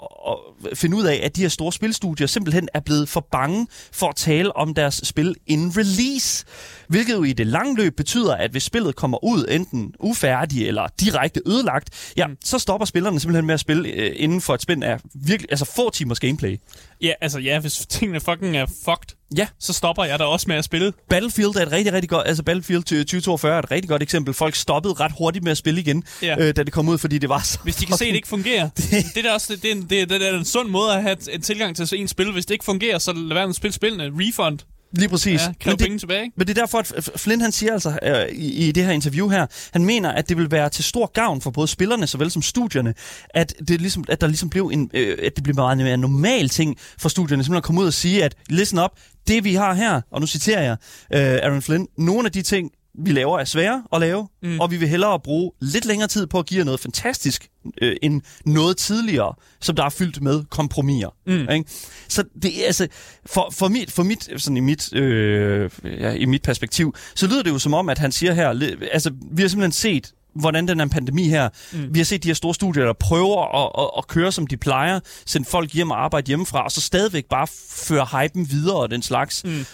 at 0.71 0.77
finde 0.77 0.97
ud 0.97 1.03
af, 1.03 1.19
at 1.23 1.35
de 1.35 1.41
her 1.41 1.49
store 1.49 1.71
spilstudier 1.71 2.27
simpelthen 2.27 2.69
er 2.73 2.79
blevet 2.79 3.09
for 3.09 3.27
bange 3.31 3.67
for 3.91 4.07
at 4.07 4.15
tale 4.15 4.55
om 4.55 4.73
deres 4.73 5.01
spil 5.03 5.35
in 5.47 5.71
release. 5.77 6.45
Hvilket 6.89 7.13
jo 7.13 7.23
i 7.23 7.33
det 7.33 7.47
lange 7.47 7.75
løb 7.77 7.95
betyder, 7.97 8.35
at 8.35 8.51
hvis 8.51 8.63
spillet 8.63 8.95
kommer 8.95 9.23
ud 9.23 9.45
enten 9.51 9.93
ufærdig 9.99 10.67
eller 10.67 10.87
direkte 10.99 11.41
ødelagt, 11.45 11.89
ja, 12.17 12.25
så 12.45 12.59
stopper 12.59 12.85
spillerne 12.85 13.19
simpelthen 13.19 13.45
med 13.45 13.53
at 13.53 13.59
spille 13.59 13.89
øh, 13.89 14.11
inden 14.15 14.41
for 14.41 14.53
et 14.53 14.61
spænd 14.61 14.83
af 14.83 14.99
virkelig, 15.13 15.51
altså 15.51 15.65
få 15.75 15.89
timers 15.89 16.19
gameplay. 16.19 16.57
Ja, 17.01 17.11
altså 17.21 17.39
ja, 17.39 17.59
hvis 17.59 17.85
tingene 17.89 18.19
fucking 18.19 18.57
er 18.57 18.65
fucked, 18.85 19.15
Ja, 19.37 19.47
så 19.59 19.73
stopper 19.73 20.03
jeg 20.03 20.19
da 20.19 20.23
også 20.23 20.45
med 20.47 20.55
at 20.55 20.65
spille. 20.65 20.93
Battlefield 21.09 21.55
er 21.55 21.61
et 21.61 21.71
rigtig, 21.71 21.93
rigtig 21.93 22.09
godt, 22.09 22.27
altså 22.27 22.43
Battlefield 22.43 22.83
2042 22.83 23.55
er 23.55 23.59
et 23.59 23.71
rigtig 23.71 23.89
godt 23.89 24.03
eksempel. 24.03 24.33
Folk 24.33 24.55
stoppede 24.55 24.93
ret 24.93 25.11
hurtigt 25.17 25.43
med 25.43 25.51
at 25.51 25.57
spille 25.57 25.79
igen, 25.81 26.03
Ja. 26.21 26.35
øh, 26.39 26.55
da 26.55 26.63
det 26.63 26.73
kom 26.73 26.89
ud, 26.89 26.97
fordi 26.97 27.17
det 27.17 27.29
var 27.29 27.41
så... 27.41 27.59
Hvis 27.63 27.75
de 27.75 27.85
kan 27.85 27.97
se, 27.97 28.05
at 28.05 28.09
det 28.09 28.15
ikke 28.15 28.27
fungerer. 28.27 28.69
det, 29.13 29.17
er 29.17 29.21
da 29.21 29.31
også, 29.33 29.55
det, 29.55 29.63
det, 29.63 29.73
er 30.01 30.05
det, 30.05 30.15
er- 30.15 30.19
det 30.19 30.27
er 30.27 30.37
en 30.39 30.45
sund 30.45 30.69
måde 30.69 30.93
at 30.93 31.01
have 31.03 31.17
en 31.31 31.41
tilgang 31.41 31.75
til 31.75 31.99
en 32.01 32.07
spil. 32.07 32.31
Hvis 32.31 32.45
det 32.45 32.53
ikke 32.53 32.65
fungerer, 32.65 32.97
så 32.99 33.13
lad 33.13 33.33
være 33.33 33.45
med 33.47 33.49
at 33.49 33.55
spille 33.55 33.73
spillene. 33.73 34.03
Refund. 34.15 34.59
Lige 34.97 35.09
præcis. 35.09 35.41
Ja, 35.41 35.53
kræv 35.59 35.71
Men 35.71 35.79
det, 35.79 35.85
penge 35.85 35.99
tilbage. 35.99 36.31
Men 36.37 36.47
det 36.47 36.57
er 36.57 36.61
derfor, 36.61 36.79
at 36.79 37.09
Flynn 37.15 37.41
han 37.41 37.51
siger 37.51 37.73
altså 37.73 37.99
øh, 38.03 38.35
i, 38.35 38.67
i 38.67 38.71
det 38.71 38.85
her 38.85 38.91
interview 38.91 39.29
her, 39.29 39.45
han 39.73 39.85
mener, 39.85 40.11
at 40.11 40.29
det 40.29 40.37
vil 40.37 40.51
være 40.51 40.69
til 40.69 40.83
stor 40.83 41.11
gavn 41.13 41.41
for 41.41 41.51
både 41.51 41.67
spillerne 41.67 42.07
såvel 42.07 42.31
som 42.31 42.41
studierne, 42.41 42.93
at, 43.29 43.53
det 43.67 43.81
ligesom, 43.81 44.03
at 44.07 44.21
der 44.21 44.27
ligesom 44.27 44.49
blev 44.49 44.69
en, 44.73 44.91
øh, 44.93 45.17
at 45.23 45.35
det 45.35 45.43
bliver 45.43 45.55
meget 45.55 45.77
mere 45.77 45.97
normal 45.97 46.49
ting 46.49 46.77
for 46.97 47.09
studierne, 47.09 47.43
simpelthen 47.43 47.57
at 47.57 47.63
komme 47.63 47.81
ud 47.81 47.87
og 47.87 47.93
sige, 47.93 48.23
at 48.23 48.35
listen 48.49 48.79
up, 48.79 48.91
det 49.27 49.43
vi 49.43 49.53
har 49.53 49.73
her, 49.73 50.01
og 50.11 50.21
nu 50.21 50.27
citerer 50.27 50.61
jeg 50.61 50.77
øh, 51.13 51.39
Aaron 51.43 51.61
Flynn, 51.61 51.87
nogle 51.97 52.25
af 52.25 52.31
de 52.31 52.41
ting, 52.41 52.71
vi 52.97 53.11
laver 53.11 53.39
er 53.39 53.45
svære 53.45 53.83
at 53.93 53.99
lave, 53.99 54.27
mm. 54.43 54.59
og 54.59 54.71
vi 54.71 54.77
vil 54.77 54.87
hellere 54.87 55.19
bruge 55.19 55.51
lidt 55.61 55.85
længere 55.85 56.07
tid 56.07 56.27
på 56.27 56.39
at 56.39 56.45
give 56.45 56.57
jer 56.57 56.65
noget 56.65 56.79
fantastisk, 56.79 57.49
øh, 57.81 57.95
end 58.01 58.21
noget 58.45 58.77
tidligere, 58.77 59.33
som 59.61 59.75
der 59.75 59.83
er 59.83 59.89
fyldt 59.89 60.21
med 60.21 60.43
kompromiser. 60.49 61.15
Mm. 61.27 61.49
Ikke? 61.49 61.65
Så 62.07 62.23
det 62.41 62.61
er 62.61 62.65
altså, 62.65 62.87
for, 63.25 63.49
for 63.53 63.67
mit, 63.67 63.91
for 63.91 64.03
mit, 64.03 64.29
sådan 64.37 64.57
i 64.57 64.59
mit, 64.59 64.93
øh, 64.93 65.69
ja, 65.83 66.11
i 66.11 66.25
mit 66.25 66.41
perspektiv, 66.41 66.95
så 67.15 67.27
lyder 67.27 67.43
det 67.43 67.51
jo 67.51 67.59
som 67.59 67.73
om, 67.73 67.89
at 67.89 67.97
han 67.97 68.11
siger 68.11 68.33
her, 68.33 68.49
altså 68.91 69.11
vi 69.31 69.41
har 69.41 69.49
simpelthen 69.49 69.71
set, 69.71 70.13
hvordan 70.35 70.67
den 70.67 70.79
her 70.79 70.87
pandemi 70.87 71.27
her, 71.27 71.49
mm. 71.73 71.93
vi 71.93 71.99
har 71.99 72.03
set 72.03 72.23
de 72.23 72.29
her 72.29 72.33
store 72.33 72.53
studier, 72.53 72.85
der 72.85 72.93
prøver 72.93 73.63
at, 73.63 73.83
at, 73.83 73.89
at 73.97 74.07
køre, 74.07 74.31
som 74.31 74.47
de 74.47 74.57
plejer, 74.57 74.99
sende 75.25 75.47
folk 75.47 75.71
hjem 75.71 75.91
og 75.91 76.03
arbejde 76.03 76.27
hjemmefra, 76.27 76.63
og 76.63 76.71
så 76.71 76.81
stadigvæk 76.81 77.25
bare 77.25 77.47
føre 77.69 78.05
hypen 78.05 78.49
videre 78.49 78.77
og 78.77 78.91
den 78.91 79.01
slags. 79.01 79.43
Mm. 79.43 79.65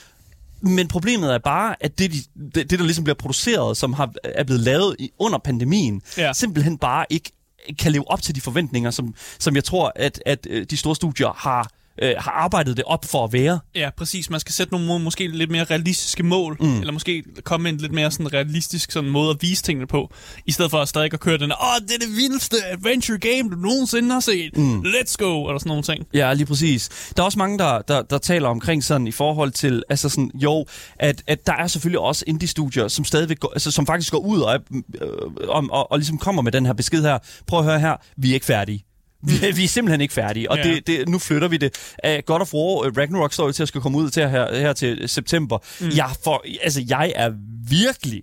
Men 0.62 0.88
problemet 0.88 1.34
er 1.34 1.38
bare, 1.38 1.76
at 1.80 2.00
det, 2.00 2.12
de, 2.12 2.18
det, 2.56 2.70
det 2.72 2.80
der 2.80 2.86
ligesom 2.86 3.04
bliver 3.04 3.16
produceret, 3.16 3.78
som 3.78 3.94
har, 3.94 4.14
er 4.24 4.44
blevet 4.44 4.62
lavet 4.62 4.96
i, 5.00 5.12
under 5.20 5.38
pandemien, 5.40 6.02
Ja. 6.18 6.34
simpelthen 6.34 6.78
bare 6.78 7.06
ikke 7.10 7.32
kan 7.80 7.92
leve 7.92 8.12
op 8.12 8.22
til 8.22 8.36
de 8.36 8.42
forventninger, 8.42 8.92
som, 8.92 9.16
som 9.40 9.56
jeg 9.56 9.64
tror, 9.64 9.92
at, 9.96 10.22
at 10.26 10.48
øh, 10.50 10.66
de 10.70 10.78
store 10.78 10.96
studier 10.96 11.34
har, 11.38 11.70
øh, 12.02 12.14
har 12.18 12.32
arbejdet 12.32 12.78
det 12.78 12.86
op 12.86 13.06
for 13.06 13.24
at 13.24 13.34
være. 13.34 13.60
Ja, 13.76 13.90
præcis. 13.98 14.30
Man 14.30 14.40
skal 14.40 14.54
sætte 14.54 14.74
nogle 14.74 14.88
må- 14.88 14.98
måske 14.98 15.28
lidt 15.28 15.52
mere 15.52 15.64
realistiske 15.64 16.24
mål, 16.24 16.58
mm. 16.60 16.80
eller 16.80 16.92
måske 16.94 17.24
komme 17.44 17.64
med 17.64 17.72
en 17.72 17.78
lidt 17.78 17.92
mere 17.92 18.12
sådan 18.12 18.34
realistisk 18.34 18.92
sådan 18.92 19.10
måde 19.10 19.30
at 19.30 19.38
vise 19.42 19.64
tingene 19.64 19.88
på, 19.88 20.14
i 20.46 20.52
stedet 20.52 20.72
for 20.72 20.78
at 20.78 20.88
stadig 20.88 21.14
at 21.14 21.20
køre 21.20 21.38
den, 21.38 21.52
åh, 21.52 21.88
det 21.88 21.96
er 21.96 22.00
det 22.00 22.16
vildeste 22.16 22.56
adventure 22.72 23.18
game, 23.18 23.50
du 23.50 23.56
nogensinde 23.56 24.12
har 24.12 24.20
set. 24.20 24.58
Mm. 24.58 24.80
Let's 24.82 25.16
go, 25.18 25.46
eller 25.48 25.60
sådan 25.60 25.70
nogle 25.70 25.84
ting. 25.84 26.06
Ja, 26.14 26.34
lige 26.34 26.46
præcis. 26.46 26.90
Der 27.18 27.24
er 27.24 27.26
også 27.26 27.40
mange, 27.40 27.58
der, 27.60 27.82
der, 27.82 28.02
der 28.02 28.18
taler 28.18 28.50
omkring 28.50 28.84
sådan 28.84 29.08
i 29.08 29.12
forhold 29.12 29.52
til, 29.52 29.84
altså 29.90 30.10
sådan, 30.10 30.32
jo, 30.34 30.66
at, 31.00 31.24
at 31.28 31.48
der 31.48 31.54
er 31.54 31.68
selvfølgelig 31.68 32.00
også 32.00 32.24
indie-studier, 32.28 32.88
som 32.88 33.06
stadigvæk 33.06 33.40
går, 33.40 33.52
altså, 33.54 33.72
som 33.72 33.86
faktisk 33.86 34.12
går 34.12 34.20
ud 34.20 34.42
og, 34.42 34.60
øh, 35.02 35.08
om, 35.50 35.72
og, 35.72 35.92
og 35.92 35.98
ligesom 35.98 36.18
kommer 36.18 36.42
med 36.42 36.52
den 36.52 36.66
her 36.66 36.74
besked 36.74 37.02
her. 37.02 37.18
Prøv 37.48 37.60
at 37.60 37.66
høre 37.66 37.80
her, 37.80 37.96
vi 38.18 38.30
er 38.30 38.34
ikke 38.34 38.46
færdige. 38.46 38.84
Vi, 39.24 39.34
er- 39.48 39.54
vi 39.54 39.64
er 39.64 39.68
simpelthen 39.68 40.02
ikke 40.02 40.14
færdige, 40.14 40.52
og 40.52 40.58
Ja. 40.58 40.64
det, 40.64 40.88
det, 40.88 41.10
nu 41.10 41.20
flytter 41.20 41.48
vi 41.48 41.58
det. 41.58 41.94
Uh, 42.08 42.12
God 42.26 42.42
of 42.42 42.54
War, 42.54 42.88
uh, 42.88 42.98
Ragnarok 42.98 43.34
står 43.34 43.46
jo 43.46 43.52
til 43.52 43.62
at 43.64 43.68
skal 43.68 43.82
komme 43.82 43.98
ud 43.98 44.10
til 44.10 44.30
her, 44.30 44.56
her 44.60 44.74
til 44.74 45.10
september. 45.10 45.58
Mm. 45.82 45.90
Jeg, 45.96 46.10
for, 46.24 46.44
altså, 46.64 46.86
jeg 46.90 47.14
er 47.16 47.32
virkelig 47.70 48.22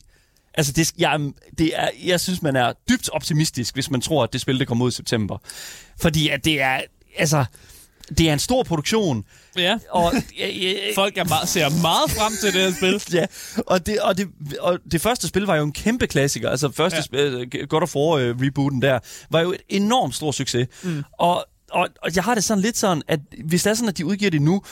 Altså, 0.55 0.73
det, 0.73 0.93
jeg, 0.99 1.21
det 1.59 1.73
er, 1.75 1.89
jeg 2.05 2.21
synes, 2.21 2.43
man 2.43 2.57
er 2.57 2.73
dybt 2.89 3.09
optimistisk, 3.13 3.75
hvis 3.75 3.91
man 3.91 4.01
tror, 4.01 4.25
at 4.25 4.33
det 4.33 4.41
spil, 4.41 4.59
det 4.59 4.69
kommer 4.69 4.85
ud 4.85 4.91
i 4.91 4.95
september. 4.95 5.39
Fordi 6.01 6.29
at 6.29 6.45
det 6.45 6.61
er, 6.61 6.81
altså, 7.19 7.45
det 8.19 8.29
er 8.29 8.33
en 8.33 8.39
stor 8.39 8.63
produktion, 8.63 9.25
Ja. 9.57 9.79
og, 9.91 10.13
ja, 10.39 10.49
ja, 10.49 10.75
Folk 10.95 11.17
er 11.17 11.25
meget, 11.25 11.49
ser 11.49 11.69
meget 11.83 12.11
frem 12.11 12.33
til 12.41 12.53
det 12.53 12.63
her 12.63 12.73
spil. 12.99 13.03
ja, 13.19 13.27
og 13.67 13.87
det, 13.87 14.01
og, 14.01 14.19
det, 14.19 14.29
og 14.61 14.79
det 14.93 15.01
første 15.01 15.29
spil 15.29 15.43
var 15.43 15.57
jo 15.57 15.65
en 15.65 15.73
kæmpe 15.73 16.07
klassiker. 16.07 16.51
Altså 16.51 16.71
første 16.73 16.97
Ja. 17.13 17.27
ja. 17.29 17.45
spil, 17.45 17.69
God 17.69 17.83
of 17.83 17.97
War 17.97 18.31
uh, 18.31 18.41
rebooten 18.43 18.83
der, 18.83 18.99
var 19.31 19.41
jo 19.41 19.53
et 19.53 19.61
enormt 19.69 20.15
stor 20.15 20.33
succes. 20.33 20.69
Mm. 20.83 21.03
Og, 21.19 21.47
og, 21.71 21.89
og 22.03 22.17
jeg 22.17 22.25
har 22.25 22.35
det 22.35 22.45
sådan 22.45 22.63
lidt 22.63 22.77
sådan, 22.77 23.03
at 23.09 23.21
hvis 23.45 23.63
det 23.63 23.71
er 23.71 23.75
sådan, 23.75 23.89
at 23.89 23.99
de 23.99 24.07
udgiver 24.07 24.31
det 24.31 24.43
nu, 24.43 24.63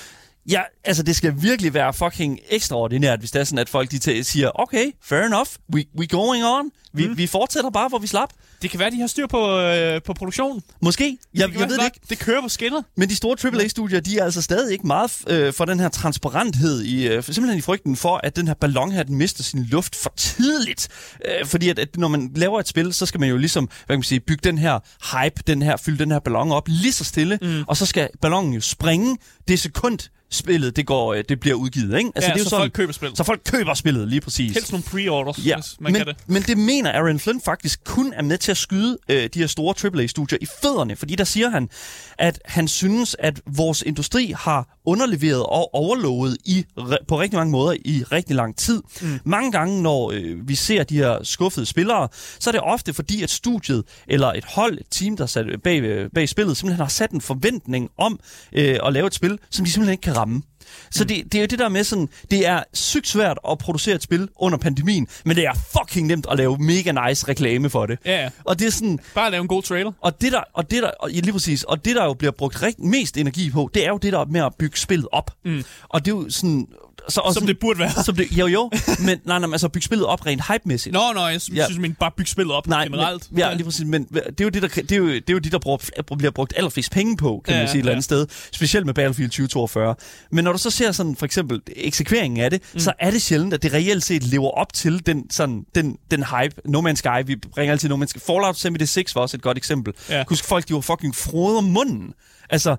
Ja, 0.50 0.60
altså 0.84 1.02
det 1.02 1.16
skal 1.16 1.34
virkelig 1.42 1.74
være 1.74 1.92
fucking 1.92 2.38
ekstraordinært, 2.50 3.18
hvis 3.18 3.30
det 3.30 3.40
er 3.40 3.44
sådan, 3.44 3.58
at 3.58 3.68
folk 3.68 3.90
de 3.90 4.24
siger, 4.24 4.50
okay, 4.54 4.92
fair 5.02 5.22
enough, 5.22 5.48
we, 5.74 5.84
we 5.98 6.06
going 6.06 6.44
on, 6.44 6.70
vi, 6.92 7.08
mm. 7.08 7.18
vi 7.18 7.26
fortsætter 7.26 7.70
bare, 7.70 7.88
hvor 7.88 7.98
vi 7.98 8.06
slap. 8.06 8.30
Det 8.62 8.70
kan 8.70 8.80
være, 8.80 8.90
de 8.90 9.00
har 9.00 9.06
styr 9.06 9.26
på, 9.26 9.58
øh, 9.58 10.02
på 10.02 10.14
produktionen. 10.14 10.62
Måske, 10.82 11.18
jeg, 11.34 11.40
jeg 11.40 11.60
være 11.60 11.68
ved 11.68 11.78
det 11.78 11.84
ikke. 11.84 12.00
Det 12.10 12.18
kører 12.18 12.42
på 12.42 12.48
skinner. 12.48 12.82
Men 12.96 13.08
de 13.08 13.16
store 13.16 13.36
AAA-studier, 13.44 14.00
de 14.00 14.18
er 14.18 14.24
altså 14.24 14.42
stadig 14.42 14.72
ikke 14.72 14.86
meget 14.86 15.12
øh, 15.28 15.52
for 15.52 15.64
den 15.64 15.80
her 15.80 15.88
transparenthed, 15.88 16.82
i, 16.82 17.08
øh, 17.08 17.22
simpelthen 17.22 17.58
i 17.58 17.60
frygten 17.60 17.96
for, 17.96 18.20
at 18.24 18.36
den 18.36 18.46
her 18.46 18.54
ballon 18.54 18.92
her, 18.92 19.02
den 19.02 19.16
mister 19.16 19.42
sin 19.42 19.64
luft 19.64 19.96
for 19.96 20.12
tidligt. 20.16 20.88
Øh, 21.24 21.46
fordi 21.46 21.68
at, 21.68 21.78
at 21.78 21.96
når 21.96 22.08
man 22.08 22.30
laver 22.34 22.60
et 22.60 22.68
spil, 22.68 22.94
så 22.94 23.06
skal 23.06 23.20
man 23.20 23.28
jo 23.28 23.36
ligesom, 23.36 23.64
hvad 23.64 23.94
kan 23.94 23.98
man 23.98 24.02
sige, 24.02 24.20
bygge 24.20 24.40
den 24.44 24.58
her 24.58 24.78
hype, 25.12 25.42
den 25.46 25.62
her, 25.62 25.76
fylde 25.76 25.98
den 25.98 26.10
her 26.10 26.18
ballon 26.18 26.52
op 26.52 26.68
lige 26.68 26.92
så 26.92 27.04
stille, 27.04 27.38
mm. 27.42 27.64
og 27.66 27.76
så 27.76 27.86
skal 27.86 28.08
ballonen 28.20 28.52
jo 28.52 28.60
springe 28.60 29.16
det 29.48 29.60
sekund, 29.60 29.98
spillet 30.30 30.76
det, 30.76 30.86
går, 30.86 31.14
øh, 31.14 31.24
det 31.28 31.40
bliver 31.40 31.56
udgivet. 31.56 31.98
Ikke? 31.98 32.10
Altså, 32.14 32.30
ja, 32.30 32.34
det 32.34 32.40
er 32.40 32.40
jo 32.40 32.44
så 32.44 32.50
sådan, 32.50 32.62
folk 32.62 32.72
køber 32.72 32.92
spillet. 32.92 33.16
Så 33.18 33.24
folk 33.24 33.40
køber 33.44 33.74
spillet, 33.74 34.08
lige 34.08 34.20
præcis. 34.20 34.52
Helst 34.52 34.72
nogle 34.72 34.84
pre-orders, 34.84 35.38
Ja, 35.46 35.54
hvis 35.56 35.76
man 35.80 35.92
men, 35.92 35.98
kan 36.00 36.06
det. 36.06 36.16
men 36.26 36.42
det 36.42 36.58
mener 36.58 36.92
Aaron 36.92 37.18
Flynn 37.18 37.40
faktisk 37.44 37.84
kun 37.84 38.12
er 38.12 38.22
med 38.22 38.38
til 38.38 38.50
at 38.50 38.56
skyde 38.56 38.98
øh, 39.08 39.28
de 39.34 39.38
her 39.38 39.46
store 39.46 39.74
AAA-studier 39.84 40.38
i 40.40 40.46
fødderne, 40.62 40.96
fordi 40.96 41.14
der 41.14 41.24
siger 41.24 41.48
han, 41.50 41.68
at 42.18 42.40
han 42.44 42.68
synes, 42.68 43.16
at 43.18 43.40
vores 43.46 43.82
industri 43.82 44.34
har 44.36 44.78
underleveret 44.86 45.42
og 45.42 45.74
overlovet 45.74 46.36
i, 46.44 46.64
på 47.08 47.20
rigtig 47.20 47.36
mange 47.36 47.50
måder 47.50 47.76
i 47.84 48.02
rigtig 48.12 48.36
lang 48.36 48.56
tid. 48.56 48.82
Mm. 49.02 49.20
Mange 49.24 49.52
gange, 49.52 49.82
når 49.82 50.10
øh, 50.14 50.48
vi 50.48 50.54
ser 50.54 50.82
de 50.84 50.96
her 50.96 51.18
skuffede 51.22 51.66
spillere, 51.66 52.08
så 52.38 52.50
er 52.50 52.52
det 52.52 52.60
ofte 52.60 52.94
fordi, 52.94 53.22
at 53.22 53.30
studiet 53.30 53.84
eller 54.08 54.32
et 54.32 54.44
hold, 54.44 54.78
et 54.78 54.86
team, 54.90 55.16
der 55.16 55.22
er 55.24 55.28
sat 55.28 55.46
bag, 55.64 55.80
øh, 55.80 56.10
bag 56.14 56.28
spillet, 56.28 56.56
simpelthen 56.56 56.80
har 56.80 56.88
sat 56.88 57.10
en 57.10 57.20
forventning 57.20 57.90
om 57.98 58.20
øh, 58.52 58.78
at 58.86 58.92
lave 58.92 59.06
et 59.06 59.14
spil, 59.14 59.38
som 59.50 59.64
de 59.64 59.70
simpelthen 59.70 59.92
ikke 59.92 60.02
kan 60.02 60.16
ramme. 60.16 60.25
Så 60.90 61.04
det, 61.04 61.24
det 61.32 61.34
er 61.34 61.42
jo 61.42 61.46
det 61.46 61.58
der 61.58 61.68
med 61.68 61.84
sådan, 61.84 62.08
det 62.30 62.46
er 62.46 62.62
sygt 62.72 63.08
svært 63.08 63.38
at 63.50 63.58
producere 63.58 63.94
et 63.94 64.02
spil 64.02 64.28
under 64.36 64.58
pandemien, 64.58 65.06
men 65.24 65.36
det 65.36 65.44
er 65.46 65.52
fucking 65.72 66.06
nemt 66.06 66.26
at 66.30 66.36
lave 66.38 66.58
mega 66.58 67.08
nice 67.08 67.28
reklame 67.28 67.70
for 67.70 67.86
det. 67.86 67.98
Ja, 68.04 68.22
ja. 68.22 68.30
Og 68.44 68.58
det 68.58 68.66
er 68.66 68.70
sådan, 68.70 68.98
Bare 69.14 69.30
lave 69.30 69.40
en 69.42 69.48
god 69.48 69.62
trailer. 69.62 69.92
og 70.00 70.20
det 70.20 70.32
der, 70.32 70.40
og 70.52 70.70
det 70.70 70.82
der, 70.82 70.90
og 71.00 71.10
ja, 71.12 71.20
lige 71.20 71.32
præcis, 71.32 71.62
og 71.64 71.84
det 71.84 71.96
der 71.96 72.04
jo 72.04 72.14
bliver 72.14 72.32
brugt 72.32 72.62
rigt, 72.62 72.78
mest 72.78 73.16
energi 73.16 73.50
på, 73.50 73.70
det 73.74 73.84
er 73.84 73.88
jo 73.88 73.96
det 73.98 74.12
der 74.12 74.24
med 74.24 74.40
at 74.40 74.52
bygge 74.58 74.78
spillet 74.78 75.08
op. 75.12 75.30
Mm. 75.44 75.64
Og 75.88 76.04
det 76.04 76.12
er 76.12 76.16
jo 76.16 76.30
sådan, 76.30 76.66
så, 77.08 77.20
og 77.20 77.34
Som 77.34 77.46
det 77.46 77.58
burde 77.58 77.78
være. 77.78 78.04
som 78.04 78.16
det, 78.16 78.28
jo 78.32 78.46
jo, 78.46 78.70
men 78.98 79.06
nej, 79.06 79.18
nej, 79.24 79.38
men 79.38 79.52
altså 79.52 79.68
bygge 79.68 79.84
spillet 79.84 80.06
op 80.06 80.26
rent 80.26 80.42
hype-mæssigt. 80.48 80.92
Nå, 80.92 81.00
nå, 81.14 81.26
jeg 81.26 81.40
synes, 81.40 81.58
Ja. 81.58 81.78
man 81.80 81.94
bare 82.00 82.10
bygge 82.16 82.30
spillet 82.30 82.54
op 82.54 82.66
Nej, 82.66 82.84
generelt. 82.84 83.26
Men, 83.30 83.38
ja, 83.38 83.54
lige 83.54 83.64
præcis, 83.64 83.84
men 83.84 84.04
det 84.04 84.20
er 84.40 84.44
jo 84.44 84.48
det, 84.48 84.62
der, 84.62 84.68
det 84.68 84.92
er 84.92 84.96
jo, 84.96 85.06
det 85.08 85.30
er 85.30 85.32
jo 85.32 85.38
det, 85.38 85.52
der 85.52 85.58
bruger, 85.58 85.78
bliver 86.18 86.30
brugt 86.30 86.52
allerflest 86.56 86.90
penge 86.92 87.16
på, 87.16 87.42
kan 87.44 87.54
Ja, 87.54 87.60
man 87.60 87.68
sige 87.68 87.78
et 87.78 87.80
eller 87.80 87.90
ja. 87.90 87.94
andet 87.94 88.04
sted. 88.04 88.26
Specielt 88.52 88.86
med 88.86 88.94
Battlefield 88.94 89.30
2042. 89.30 89.94
Men 90.32 90.44
når 90.44 90.52
du 90.52 90.58
så 90.58 90.70
ser 90.70 90.92
sådan 90.92 91.16
for 91.16 91.26
eksempel 91.26 91.60
eksekveringen 91.76 92.40
af 92.40 92.50
det, 92.50 92.62
mm. 92.74 92.80
så 92.80 92.92
er 92.98 93.10
det 93.10 93.22
sjældent, 93.22 93.54
at 93.54 93.62
det 93.62 93.72
reelt 93.72 94.04
set 94.04 94.22
lever 94.24 94.50
op 94.50 94.72
til 94.72 95.06
den, 95.06 95.30
sådan, 95.30 95.64
den, 95.74 95.96
den 96.10 96.24
hype. 96.24 96.54
No 96.64 96.80
Man's 96.90 96.94
Sky, 96.94 97.26
vi 97.26 97.36
bringer 97.36 97.72
altid 97.72 97.88
No 97.88 97.96
Man's 98.04 98.06
Sky. 98.06 98.18
Fallout 98.26 98.56
76 98.58 99.14
var 99.14 99.20
også 99.20 99.36
et 99.36 99.42
godt 99.42 99.56
eksempel. 99.58 99.92
Ja. 100.10 100.24
Husk 100.28 100.44
folk, 100.44 100.68
de 100.68 100.74
var 100.74 100.80
fucking 100.80 101.14
frode 101.16 101.58
om 101.58 101.64
munden. 101.64 102.12
Altså, 102.50 102.76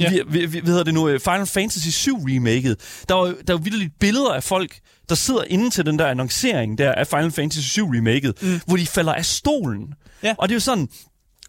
Ja. 0.00 0.10
vi, 0.10 0.20
vi, 0.28 0.46
vi, 0.46 0.58
hvad 0.58 0.68
hedder 0.68 0.84
det 0.84 0.94
nu, 0.94 1.08
øh, 1.08 1.20
Final 1.20 1.46
Fantasy 1.46 1.88
7 1.88 2.16
remaket. 2.18 2.76
Der 3.08 3.14
var, 3.14 3.34
der 3.46 3.56
vildt 3.64 3.92
billeder 4.00 4.30
af 4.34 4.42
folk, 4.44 4.78
der 5.08 5.14
sidder 5.14 5.44
inde 5.44 5.70
til 5.70 5.86
den 5.86 5.98
der 5.98 6.06
annoncering 6.06 6.78
der 6.78 6.92
af 6.92 7.06
Final 7.06 7.30
Fantasy 7.32 7.68
7 7.68 7.86
remaket, 7.88 8.42
mm. 8.42 8.60
hvor 8.66 8.76
de 8.76 8.86
falder 8.86 9.12
af 9.12 9.24
stolen. 9.26 9.94
Ja. 10.22 10.34
Og 10.38 10.48
det 10.48 10.52
er 10.52 10.56
jo 10.56 10.60
sådan, 10.60 10.88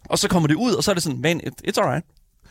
og 0.04 0.18
så 0.18 0.28
kommer 0.28 0.46
det 0.46 0.54
ud, 0.54 0.72
og 0.72 0.84
så 0.84 0.90
er 0.90 0.94
det 0.94 1.02
sådan, 1.02 1.20
man, 1.20 1.40
it, 1.46 1.52
it's 1.68 1.80
alright. 1.82 2.04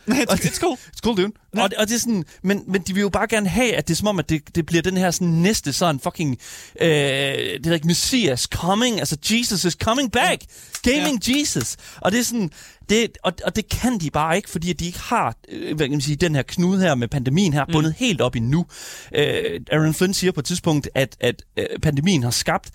It's, 0.10 0.44
it's 0.46 0.60
cool. 0.60 0.76
It's 0.76 1.00
cool, 1.02 1.16
dude. 1.16 1.32
Ja. 1.56 1.62
Og, 1.62 1.70
det- 1.70 1.78
og 1.78 1.88
det 1.88 1.94
er 1.94 1.98
sådan, 1.98 2.24
men, 2.42 2.62
men 2.68 2.82
de 2.82 2.94
vil 2.94 3.00
jo 3.00 3.08
bare 3.08 3.26
gerne 3.26 3.48
have, 3.48 3.72
at 3.74 3.88
det 3.88 3.94
er 3.94 3.96
som 3.96 4.08
om, 4.08 4.18
at 4.18 4.28
det, 4.28 4.56
det 4.56 4.66
bliver 4.66 4.82
den 4.82 4.96
her 4.96 5.10
sådan 5.10 5.28
næste 5.28 5.72
sådan 5.72 6.00
fucking, 6.00 6.38
øh, 6.80 6.88
det 6.88 7.66
er 7.66 7.74
ikke 7.74 7.86
Messias 7.86 8.40
coming, 8.42 8.98
altså 8.98 9.16
Jesus 9.30 9.64
is 9.64 9.72
coming 9.72 10.12
back. 10.12 10.42
Gaming 10.82 11.28
ja. 11.28 11.38
Jesus. 11.40 11.76
Og 12.00 12.12
det 12.12 12.20
er 12.20 12.24
sådan, 12.24 12.50
det, 12.88 13.18
og, 13.24 13.32
og 13.44 13.56
det 13.56 13.68
kan 13.68 13.98
de 13.98 14.10
bare 14.10 14.36
ikke, 14.36 14.50
fordi 14.50 14.72
de 14.72 14.86
ikke 14.86 14.98
har 15.00 15.36
øh, 15.48 15.76
hvad 15.76 15.86
kan 15.86 15.90
man 15.90 16.00
sige, 16.00 16.16
den 16.16 16.34
her 16.34 16.42
knude 16.42 16.80
her 16.80 16.94
med 16.94 17.08
pandemien 17.08 17.52
her 17.52 17.64
bundet 17.72 17.94
helt 17.96 18.20
op 18.20 18.36
endnu. 18.36 18.66
Øh, 19.14 19.60
Aaron 19.72 19.94
Flynn 19.94 20.14
siger 20.14 20.32
på 20.32 20.40
et 20.40 20.46
tidspunkt, 20.46 20.88
at, 20.94 21.16
at 21.20 21.42
øh, 21.56 21.66
pandemien 21.82 22.22
har 22.22 22.30
skabt, 22.30 22.70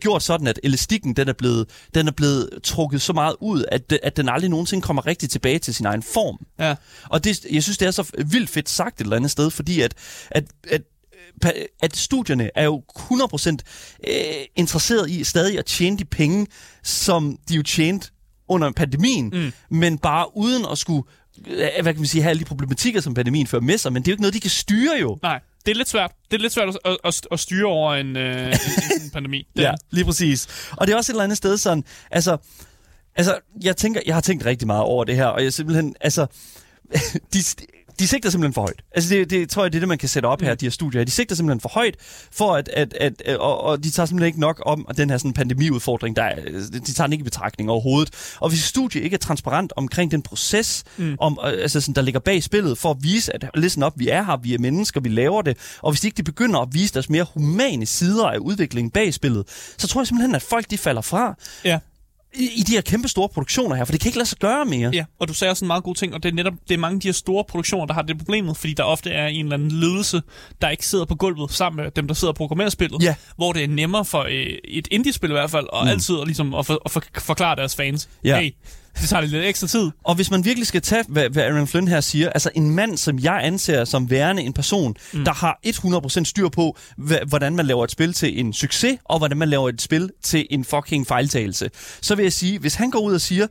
gjort 0.00 0.22
sådan, 0.22 0.46
at 0.46 0.60
elastikken 0.62 1.16
den 1.16 1.28
er, 1.28 1.32
blevet, 1.32 1.68
den 1.94 2.08
er 2.08 2.12
blevet 2.12 2.50
trukket 2.62 3.02
så 3.02 3.12
meget 3.12 3.34
ud, 3.40 3.64
at, 3.72 3.90
det- 3.90 4.00
at 4.02 4.16
den 4.16 4.28
aldrig 4.28 4.50
nogensinde 4.50 4.82
kommer 4.82 5.06
rigtig 5.06 5.30
tilbage 5.30 5.58
til 5.58 5.74
sin 5.74 5.86
egen 5.86 6.02
form. 6.02 6.46
Ja. 6.58 6.74
Og 7.08 7.24
det, 7.24 7.44
jeg 7.52 7.62
synes, 7.62 7.78
det 7.78 7.86
er 7.86 7.90
så 7.90 8.10
vildt 8.26 8.50
fedt 8.50 8.68
sagt 8.68 9.00
et 9.00 9.04
eller 9.04 9.16
andet 9.16 9.30
sted, 9.30 9.50
fordi 9.50 9.80
at, 9.80 9.94
at, 10.30 10.44
at 10.70 10.82
at 11.82 11.96
studierne 11.96 12.50
er 12.54 12.64
jo 12.64 12.82
100% 12.98 13.50
øh, 14.08 14.14
interesseret 14.56 15.10
i 15.10 15.24
stadig 15.24 15.58
at 15.58 15.64
tjene 15.66 15.98
de 15.98 16.04
penge, 16.04 16.46
som 16.82 17.38
de 17.48 17.54
jo 17.54 17.62
tjente 17.62 18.10
under 18.48 18.72
pandemien, 18.72 19.28
mm. 19.28 19.52
men 19.70 19.98
bare 19.98 20.36
uden 20.36 20.66
at 20.72 20.78
skulle 20.78 21.02
øh, 21.46 21.68
hvad 21.82 21.92
kan 21.92 21.96
man 21.96 22.06
sige, 22.06 22.22
have 22.22 22.30
alle 22.30 22.40
de 22.40 22.44
problematikker, 22.44 23.00
som 23.00 23.14
pandemien 23.14 23.46
fører 23.46 23.62
med 23.62 23.78
sig, 23.78 23.92
men 23.92 24.02
det 24.02 24.08
er 24.08 24.12
jo 24.12 24.14
ikke 24.14 24.22
noget, 24.22 24.34
de 24.34 24.40
kan 24.40 24.50
styre 24.50 24.98
jo. 25.00 25.18
Nej, 25.22 25.40
det 25.66 25.70
er 25.72 25.76
lidt 25.76 25.88
svært. 25.88 26.12
Det 26.30 26.36
er 26.36 26.40
lidt 26.40 26.52
svært 26.52 26.68
at, 26.84 26.96
at, 27.04 27.26
at 27.30 27.40
styre 27.40 27.66
over 27.66 27.94
en, 27.94 28.16
øh, 28.16 28.46
en, 28.46 28.52
en 29.02 29.10
pandemi. 29.12 29.48
Det 29.56 29.62
Ja, 29.62 29.74
lige 29.90 30.04
præcis. 30.04 30.70
Og 30.72 30.86
det 30.86 30.92
er 30.92 30.96
også 30.96 31.12
et 31.12 31.14
eller 31.14 31.24
andet 31.24 31.36
sted 31.36 31.56
sådan, 31.56 31.84
altså, 32.10 32.36
altså 33.14 33.38
jeg 33.62 33.76
tænker, 33.76 34.00
jeg 34.06 34.14
har 34.14 34.20
tænkt 34.20 34.44
rigtig 34.44 34.66
meget 34.66 34.82
over 34.82 35.04
det 35.04 35.16
her, 35.16 35.26
og 35.26 35.44
jeg 35.44 35.52
simpelthen, 35.52 35.94
altså, 36.00 36.26
de, 37.32 37.38
de 37.98 38.08
sigter 38.08 38.30
simpelthen 38.30 38.54
for 38.54 38.60
højt. 38.60 38.82
Altså 38.94 39.14
det, 39.14 39.30
det 39.30 39.50
tror 39.50 39.64
jeg, 39.64 39.72
det 39.72 39.78
er 39.78 39.80
det, 39.80 39.88
man 39.88 39.98
kan 39.98 40.08
sætte 40.08 40.26
op 40.26 40.40
her, 40.40 40.54
de 40.54 40.64
her 40.64 40.70
studier. 40.70 41.04
De 41.04 41.10
sigter 41.10 41.34
simpelthen 41.34 41.60
for 41.60 41.68
højt, 41.68 41.94
for 42.32 42.54
at, 42.54 42.68
at, 42.68 42.94
at, 43.00 43.22
at 43.24 43.36
og, 43.36 43.60
og 43.60 43.84
de 43.84 43.90
tager 43.90 44.06
simpelthen 44.06 44.26
ikke 44.26 44.40
nok 44.40 44.62
om 44.66 44.86
den 44.96 45.10
her 45.10 45.18
sådan 45.18 45.32
pandemiudfordring, 45.32 46.16
der 46.16 46.22
er, 46.22 46.34
de 46.70 46.92
tager 46.92 47.06
den 47.06 47.12
ikke 47.12 47.22
i 47.22 47.24
betragtning 47.24 47.70
overhovedet. 47.70 48.36
Og 48.40 48.48
hvis 48.48 48.60
et 48.60 48.66
studie 48.66 49.02
ikke 49.02 49.14
er 49.14 49.18
transparent 49.18 49.72
omkring 49.76 50.10
den 50.10 50.22
proces, 50.22 50.84
mm. 50.96 51.16
om, 51.20 51.38
øh, 51.44 51.52
altså 51.52 51.80
sådan, 51.80 51.94
der 51.94 52.02
ligger 52.02 52.20
bag 52.20 52.42
spillet, 52.42 52.78
for 52.78 52.90
at 52.90 52.96
vise, 53.00 53.34
at 53.34 53.50
listen 53.54 53.82
op, 53.82 53.92
vi 53.96 54.08
er 54.08 54.22
her, 54.22 54.36
vi 54.36 54.54
er 54.54 54.58
mennesker, 54.58 55.00
vi 55.00 55.08
laver 55.08 55.42
det, 55.42 55.56
og 55.82 55.90
hvis 55.90 56.00
de 56.00 56.06
ikke 56.06 56.16
de 56.16 56.22
begynder 56.22 56.60
at 56.60 56.68
vise 56.72 56.94
deres 56.94 57.10
mere 57.10 57.26
humane 57.34 57.86
sider 57.86 58.26
af 58.26 58.38
udviklingen 58.38 58.90
bag 58.90 59.14
spillet, 59.14 59.44
så 59.78 59.88
tror 59.88 60.00
jeg 60.00 60.06
simpelthen, 60.06 60.34
at 60.34 60.42
folk 60.42 60.70
de 60.70 60.78
falder 60.78 61.02
fra 61.02 61.34
Ja. 61.64 61.78
I, 62.36 62.50
i 62.56 62.62
de 62.62 62.72
her 62.72 62.80
kæmpe 62.80 63.08
store 63.08 63.28
produktioner 63.28 63.76
her, 63.76 63.84
for 63.84 63.92
det 63.92 64.00
kan 64.00 64.08
ikke 64.08 64.18
lade 64.18 64.28
sig 64.28 64.38
gøre 64.38 64.64
mere. 64.64 64.90
Ja, 64.92 65.04
og 65.18 65.28
du 65.28 65.34
sagde 65.34 65.50
også 65.50 65.64
en 65.64 65.66
meget 65.66 65.84
god 65.84 65.94
ting, 65.94 66.14
og 66.14 66.22
det 66.22 66.28
er 66.28 66.32
netop 66.34 66.52
det 66.68 66.74
er 66.74 66.78
mange 66.78 66.94
af 66.94 67.00
de 67.00 67.08
her 67.08 67.12
store 67.12 67.44
produktioner, 67.48 67.86
der 67.86 67.94
har 67.94 68.02
det 68.02 68.18
problemet, 68.18 68.56
fordi 68.56 68.72
der 68.74 68.82
ofte 68.82 69.10
er 69.10 69.26
en 69.26 69.46
eller 69.46 69.54
anden 69.54 69.70
ledelse, 69.70 70.22
der 70.62 70.68
ikke 70.68 70.86
sidder 70.86 71.04
på 71.04 71.14
gulvet 71.14 71.52
sammen 71.52 71.84
med 71.84 71.90
dem, 71.90 72.06
der 72.08 72.14
sidder 72.14 72.32
og 72.32 72.36
programmerer 72.36 72.68
spillet, 72.68 73.02
Ja. 73.02 73.14
hvor 73.36 73.52
det 73.52 73.64
er 73.64 73.68
nemmere 73.68 74.04
for 74.04 74.22
øh, 74.22 74.46
et 74.64 74.88
indie-spil 74.90 75.30
i 75.30 75.32
hvert 75.32 75.50
fald, 75.50 75.66
og 75.72 75.84
mm. 75.84 75.88
altid 75.90 76.20
at, 76.20 76.26
ligesom, 76.26 76.54
at, 76.54 76.66
for, 76.66 76.82
at 76.84 76.90
for, 76.90 77.02
forklare 77.18 77.56
deres 77.56 77.76
fans, 77.76 78.08
Ja. 78.24 78.40
hey, 78.40 78.50
det 79.00 79.08
tager 79.08 79.20
lidt 79.20 79.44
ekstra 79.44 79.66
tid. 79.66 79.90
Og 80.04 80.14
hvis 80.14 80.30
man 80.30 80.44
virkelig 80.44 80.66
skal 80.66 80.82
tage, 80.82 81.04
hvad, 81.08 81.28
hvad 81.30 81.42
Aaron 81.42 81.66
Flynn 81.66 81.88
her 81.88 82.00
siger, 82.00 82.30
altså 82.30 82.50
en 82.54 82.70
mand, 82.70 82.96
som 82.96 83.18
jeg 83.18 83.40
anser 83.42 83.84
som 83.84 84.10
værende 84.10 84.42
en 84.42 84.52
person, 84.52 84.94
mm. 85.12 85.24
der 85.24 85.32
har 85.32 85.60
100% 85.66 86.24
styr 86.24 86.48
på, 86.48 86.76
hvordan 87.28 87.56
man 87.56 87.66
laver 87.66 87.84
et 87.84 87.90
spil 87.90 88.12
til 88.12 88.40
en 88.40 88.52
succes, 88.52 88.98
og 89.04 89.18
hvordan 89.18 89.36
man 89.36 89.48
laver 89.48 89.68
et 89.68 89.82
spil 89.82 90.10
til 90.22 90.46
en 90.50 90.64
fucking 90.64 91.06
fejltagelse, 91.06 91.70
så 92.00 92.14
vil 92.14 92.22
jeg 92.22 92.32
sige, 92.32 92.58
hvis 92.58 92.74
han 92.74 92.90
går 92.90 93.00
ud 93.00 93.14
og 93.14 93.20
siger, 93.20 93.46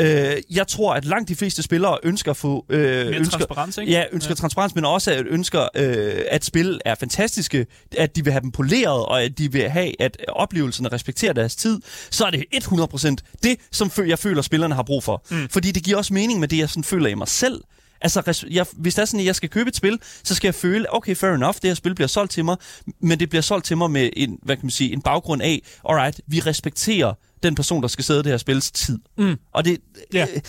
Øh, 0.00 0.36
jeg 0.50 0.68
tror, 0.68 0.94
at 0.94 1.04
langt 1.04 1.28
de 1.28 1.36
fleste 1.36 1.62
spillere 1.62 1.98
ønsker 2.02 2.30
at 2.30 2.36
få... 2.36 2.66
Øh, 2.68 2.80
Mere 2.80 3.18
ønsker, 3.18 3.38
transparens, 3.38 3.78
ikke? 3.78 3.92
Ja, 3.92 4.04
ønsker 4.12 4.30
ja. 4.30 4.34
transparens, 4.34 4.74
men 4.74 4.84
også 4.84 5.12
at 5.12 5.26
ønsker, 5.26 5.68
øh, 5.74 6.22
at 6.30 6.44
spil 6.44 6.80
er 6.84 6.94
fantastiske, 6.94 7.66
at 7.96 8.16
de 8.16 8.24
vil 8.24 8.32
have 8.32 8.40
dem 8.40 8.50
poleret, 8.50 9.06
og 9.06 9.22
at 9.22 9.38
de 9.38 9.52
vil 9.52 9.70
have, 9.70 10.02
at 10.02 10.16
oplevelserne 10.28 10.88
respekterer 10.88 11.32
deres 11.32 11.56
tid, 11.56 11.80
så 12.10 12.24
er 12.24 12.30
det 12.30 12.44
100% 12.54 13.16
det, 13.42 13.56
som 13.70 13.90
jeg 14.06 14.18
føler, 14.18 14.42
spillerne 14.42 14.74
har 14.74 14.82
brug 14.82 15.04
for. 15.04 15.24
Mm. 15.30 15.48
Fordi 15.48 15.70
det 15.70 15.82
giver 15.82 15.96
også 15.96 16.14
mening 16.14 16.40
med 16.40 16.48
det, 16.48 16.58
jeg 16.58 16.68
sådan 16.68 16.84
føler 16.84 17.08
i 17.08 17.14
mig 17.14 17.28
selv. 17.28 17.60
Altså, 18.00 18.46
jeg, 18.50 18.66
hvis 18.72 18.94
det 18.94 19.02
er 19.02 19.06
sådan, 19.06 19.20
at 19.20 19.26
jeg 19.26 19.34
skal 19.36 19.48
købe 19.48 19.68
et 19.68 19.76
spil, 19.76 19.98
så 20.24 20.34
skal 20.34 20.48
jeg 20.48 20.54
føle, 20.54 20.94
okay, 20.94 21.16
fair 21.16 21.30
enough, 21.30 21.54
det 21.54 21.64
her 21.64 21.74
spil 21.74 21.94
bliver 21.94 22.08
solgt 22.08 22.32
til 22.32 22.44
mig, 22.44 22.56
men 23.00 23.20
det 23.20 23.30
bliver 23.30 23.42
solgt 23.42 23.66
til 23.66 23.76
mig 23.76 23.90
med 23.90 24.10
en, 24.16 24.38
hvad 24.42 24.56
kan 24.56 24.66
man 24.66 24.70
sige, 24.70 24.92
en 24.92 25.02
baggrund 25.02 25.42
af, 25.42 25.62
alright, 25.88 26.20
vi 26.26 26.40
respekterer 26.40 27.14
den 27.42 27.54
person, 27.54 27.82
der 27.82 27.88
skal 27.88 28.04
sidde 28.04 28.22
det 28.22 28.30
her 28.30 28.36
spils 28.38 28.70
tid. 28.70 28.98
Mm. 29.18 29.36
Og 29.54 29.64
det, 29.64 29.78
Ja. 30.14 30.26
øh, 30.34 30.40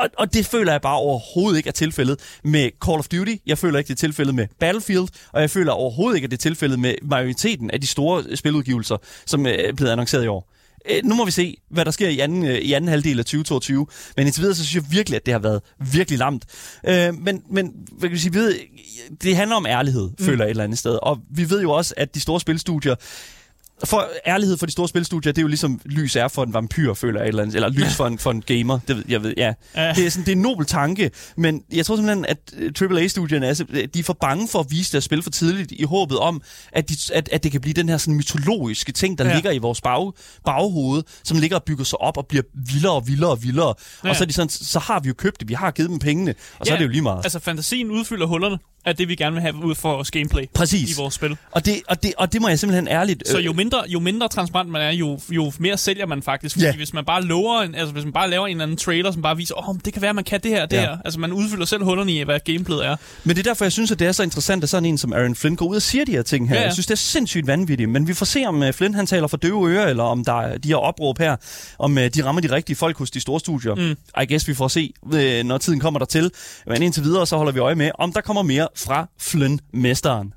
og, 0.00 0.08
og 0.18 0.34
det 0.34 0.46
føler 0.46 0.72
jeg 0.72 0.80
bare 0.80 0.96
overhovedet 0.96 1.56
ikke 1.58 1.68
er 1.68 1.72
tilfældet 1.72 2.20
med 2.44 2.70
Call 2.86 2.98
of 2.98 3.08
Duty. 3.08 3.34
Jeg 3.46 3.58
føler 3.58 3.78
ikke, 3.78 3.88
det 3.88 3.94
er 3.94 3.98
tilfældet 4.06 4.34
med 4.34 4.46
Battlefield. 4.60 5.08
Og 5.32 5.40
jeg 5.40 5.50
føler 5.50 5.72
overhovedet 5.72 6.16
ikke, 6.16 6.24
at 6.24 6.30
det 6.30 6.36
er 6.36 6.40
tilfældet 6.42 6.78
med 6.78 6.94
majoriteten 7.02 7.70
af 7.70 7.80
de 7.80 7.86
store 7.86 8.36
spiludgivelser, 8.36 8.96
som 9.26 9.46
øh, 9.46 9.52
er 9.52 9.72
blevet 9.72 9.92
annonceret 9.92 10.24
i 10.24 10.26
år. 10.26 10.52
Øh, 10.90 11.04
nu 11.04 11.14
må 11.14 11.24
vi 11.24 11.30
se, 11.30 11.56
hvad 11.70 11.84
der 11.84 11.90
sker 11.90 12.08
i 12.08 12.18
anden, 12.18 12.44
øh, 12.46 12.58
i 12.58 12.72
anden 12.72 12.88
halvdel 12.88 13.18
af 13.18 13.24
2022. 13.24 13.86
Men 14.16 14.26
indtil 14.26 14.40
videre, 14.42 14.54
så 14.56 14.64
synes 14.66 14.82
jeg 14.84 14.92
virkelig, 14.92 15.16
at 15.16 15.26
det 15.26 15.32
har 15.34 15.38
været 15.38 15.60
virkelig 15.92 16.18
lamt. 16.18 16.44
Øh, 16.88 17.14
men, 17.14 17.42
men 17.50 17.72
hvad 17.92 18.08
kan 18.08 18.14
vi 18.14 18.18
sige, 18.20 18.34
ved, 18.34 18.54
det 19.22 19.36
handler 19.36 19.56
om 19.56 19.66
ærlighed, 19.66 20.10
mm. 20.18 20.24
føler 20.24 20.44
jeg 20.44 20.46
et 20.46 20.50
eller 20.50 20.64
andet 20.64 20.78
sted. 20.78 20.98
Og 21.02 21.18
vi 21.30 21.50
ved 21.50 21.62
jo 21.62 21.70
også, 21.72 21.94
at 21.96 22.14
de 22.14 22.20
store 22.20 22.40
spilstudier, 22.40 22.94
for 23.84 24.08
ærlighed 24.26 24.56
for 24.56 24.66
de 24.66 24.72
store 24.72 24.88
spilstudier, 24.88 25.32
det 25.32 25.38
er 25.38 25.42
jo 25.42 25.48
ligesom 25.48 25.80
lys 25.84 26.16
er 26.16 26.28
for 26.28 26.42
en 26.42 26.54
vampyr, 26.54 26.94
føler 26.94 27.20
jeg 27.20 27.24
et 27.24 27.28
eller 27.28 27.42
andet. 27.42 27.54
Eller 27.54 27.68
lys 27.68 27.94
for 27.96 28.06
en, 28.06 28.18
for 28.18 28.30
en 28.30 28.42
gamer, 28.42 28.78
det 28.88 28.96
ved 28.96 29.04
jeg 29.08 29.22
ved, 29.22 29.34
ja. 29.36 29.52
Det 29.74 30.06
er 30.06 30.10
sådan, 30.10 30.24
det 30.26 30.32
er 30.32 30.36
en 30.36 30.42
nobel 30.42 30.66
tanke, 30.66 31.10
men 31.36 31.62
jeg 31.72 31.86
tror 31.86 31.96
simpelthen, 31.96 32.26
at 32.26 32.38
øh, 32.56 32.72
AAA-studierne 32.90 33.46
er, 33.46 33.54
simp- 33.54 33.86
de 33.94 33.98
er 33.98 34.02
for 34.02 34.16
bange 34.20 34.48
for 34.48 34.58
at 34.60 34.66
vise 34.70 34.92
deres 34.92 35.04
spil 35.04 35.22
for 35.22 35.30
tidligt, 35.30 35.72
i 35.72 35.82
håbet 35.84 36.18
om, 36.18 36.42
at, 36.72 36.88
de, 36.88 36.94
at, 37.14 37.28
at 37.32 37.42
det 37.44 37.52
kan 37.52 37.60
blive 37.60 37.74
den 37.74 37.88
her 37.88 37.96
sådan 37.96 38.14
mytologiske 38.14 38.92
ting, 38.92 39.18
der 39.18 39.26
Ja. 39.28 39.34
ligger 39.34 39.50
i 39.50 39.58
vores 39.58 39.80
bag, 39.80 40.12
baghoved, 40.44 41.02
som 41.24 41.38
ligger 41.38 41.56
og 41.56 41.64
bygger 41.64 41.84
sig 41.84 42.00
op 42.00 42.16
og 42.16 42.26
bliver 42.26 42.42
vildere 42.72 42.92
og 42.92 43.06
vildere 43.08 43.30
og 43.30 43.42
vildere. 43.42 43.74
Ja. 44.04 44.08
Og 44.10 44.16
så 44.16 44.24
er 44.24 44.26
de 44.26 44.32
sådan, 44.32 44.48
så 44.48 44.78
har 44.78 45.00
vi 45.00 45.08
jo 45.08 45.14
købt 45.14 45.40
det, 45.40 45.48
vi 45.48 45.54
har 45.54 45.70
givet 45.70 45.90
dem 45.90 45.98
pengene, 45.98 46.34
og 46.58 46.66
så 46.66 46.72
Ja, 46.72 46.74
er 46.74 46.78
det 46.78 46.84
jo 46.86 46.90
lige 46.90 47.02
meget. 47.02 47.20
Altså, 47.24 47.38
fantasien 47.38 47.90
udfylder 47.90 48.26
hullerne 48.26 48.58
af 48.84 48.96
det, 48.96 49.08
vi 49.08 49.14
gerne 49.14 49.32
vil 49.34 49.42
have 49.42 49.64
ud 49.64 49.74
for 49.74 49.92
vores 49.94 50.10
gameplay 50.10 50.42
Præcis. 50.54 50.90
i 50.90 51.00
vores 51.00 51.14
spil. 51.14 51.36
Og 51.50 51.66
det, 51.66 51.74
og, 51.88 52.02
det, 52.02 52.12
og 52.18 52.32
det 52.32 52.40
må 52.42 52.48
jeg 52.48 52.58
simpelthen 52.58 52.88
ærligt... 52.88 53.28
Så 53.28 53.38
øh, 53.38 53.44
jo 53.46 53.52
mindre, 53.52 53.82
jo 53.88 54.00
mindre 54.00 54.28
transparent 54.28 54.70
man 54.70 54.82
er, 54.82 54.90
jo, 54.90 55.20
jo 55.30 55.52
mere 55.58 55.76
sælger 55.78 56.06
man 56.06 56.22
faktisk. 56.22 56.54
Fordi 56.54 56.66
Ja. 56.66 56.76
hvis 56.76 56.94
man 56.94 57.04
bare 57.04 57.22
lover, 57.22 57.60
en, 57.62 57.74
altså 57.74 57.92
hvis 57.92 58.04
man 58.04 58.12
bare 58.12 58.30
laver 58.30 58.46
en 58.46 58.50
eller 58.50 58.62
anden 58.62 58.76
trailer, 58.76 59.10
som 59.12 59.22
bare 59.22 59.36
viser, 59.36 59.54
åh, 59.58 59.68
oh, 59.68 59.76
det 59.84 59.92
kan 59.92 60.02
være, 60.02 60.14
man 60.14 60.24
kan 60.24 60.40
det 60.42 60.50
her 60.50 60.62
og 60.62 60.70
det 60.70 60.76
Ja. 60.76 60.80
her. 60.82 60.96
Altså 61.04 61.20
man 61.20 61.32
udfylder 61.32 61.64
selv 61.66 61.84
hullerne 61.84 62.12
i, 62.12 62.22
hvad 62.22 62.40
gameplayet 62.44 62.86
er. 62.86 62.96
Men 63.24 63.36
det 63.36 63.46
er 63.46 63.50
derfor, 63.50 63.64
jeg 63.64 63.72
synes, 63.72 63.90
at 63.90 63.98
det 63.98 64.06
er 64.06 64.12
så 64.12 64.22
interessant, 64.22 64.62
at 64.62 64.68
sådan 64.70 64.84
en 64.84 64.98
som 64.98 65.12
Aaron 65.12 65.34
Flynn 65.34 65.56
går 65.56 65.66
ud 65.66 65.76
og 65.76 65.82
siger 65.82 66.04
de 66.04 66.12
her 66.12 66.22
ting 66.22 66.48
her. 66.48 66.54
Ja, 66.54 66.60
Ja. 66.60 66.66
Jeg 66.66 66.72
synes, 66.72 66.86
det 66.86 66.92
er 66.94 66.96
sindssygt 66.96 67.46
vanvittigt. 67.46 67.90
Men 67.90 68.08
vi 68.08 68.14
får 68.14 68.26
se, 68.26 68.44
om 68.46 68.62
uh, 68.62 68.72
Flynn 68.72 68.94
han 68.94 69.06
taler 69.06 69.26
for 69.26 69.36
døve 69.36 69.70
ører, 69.70 69.86
eller 69.86 70.04
om 70.04 70.24
der 70.24 70.40
er 70.40 70.58
de 70.58 70.68
her 70.68 70.76
opråb 70.76 71.18
her, 71.18 71.36
om 71.78 71.96
uh, 71.96 72.02
de 72.02 72.24
rammer 72.24 72.40
de 72.42 72.50
rigtige 72.54 72.76
folk 72.76 72.98
hos 72.98 73.10
de 73.10 73.20
store 73.20 73.40
studier. 73.40 73.74
Mm. 73.74 74.22
I 74.22 74.26
guess 74.32 74.48
vi 74.48 74.54
får 74.54 74.68
se, 74.68 74.92
når 75.44 75.58
tiden 75.58 75.80
kommer 75.80 75.98
der 75.98 76.06
til. 76.06 76.30
Men 76.66 76.82
indtil 76.82 77.02
videre, 77.02 77.26
så 77.26 77.36
holder 77.36 77.52
vi 77.52 77.58
øje 77.60 77.74
med, 77.74 77.90
om 77.98 78.12
der 78.12 78.20
kommer 78.20 78.42
mere 78.42 78.67
fra 78.76 79.06
Flynn-mesteren. 79.18 80.34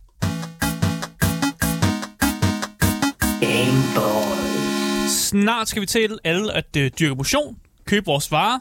Snart 5.10 5.68
skal 5.68 5.82
vi 5.82 5.86
til 5.86 6.20
alle 6.24 6.54
at 6.54 6.76
øh, 6.78 6.92
dyrke 7.00 7.16
motion, 7.16 7.58
købe 7.86 8.06
vores 8.06 8.32
varer, 8.32 8.60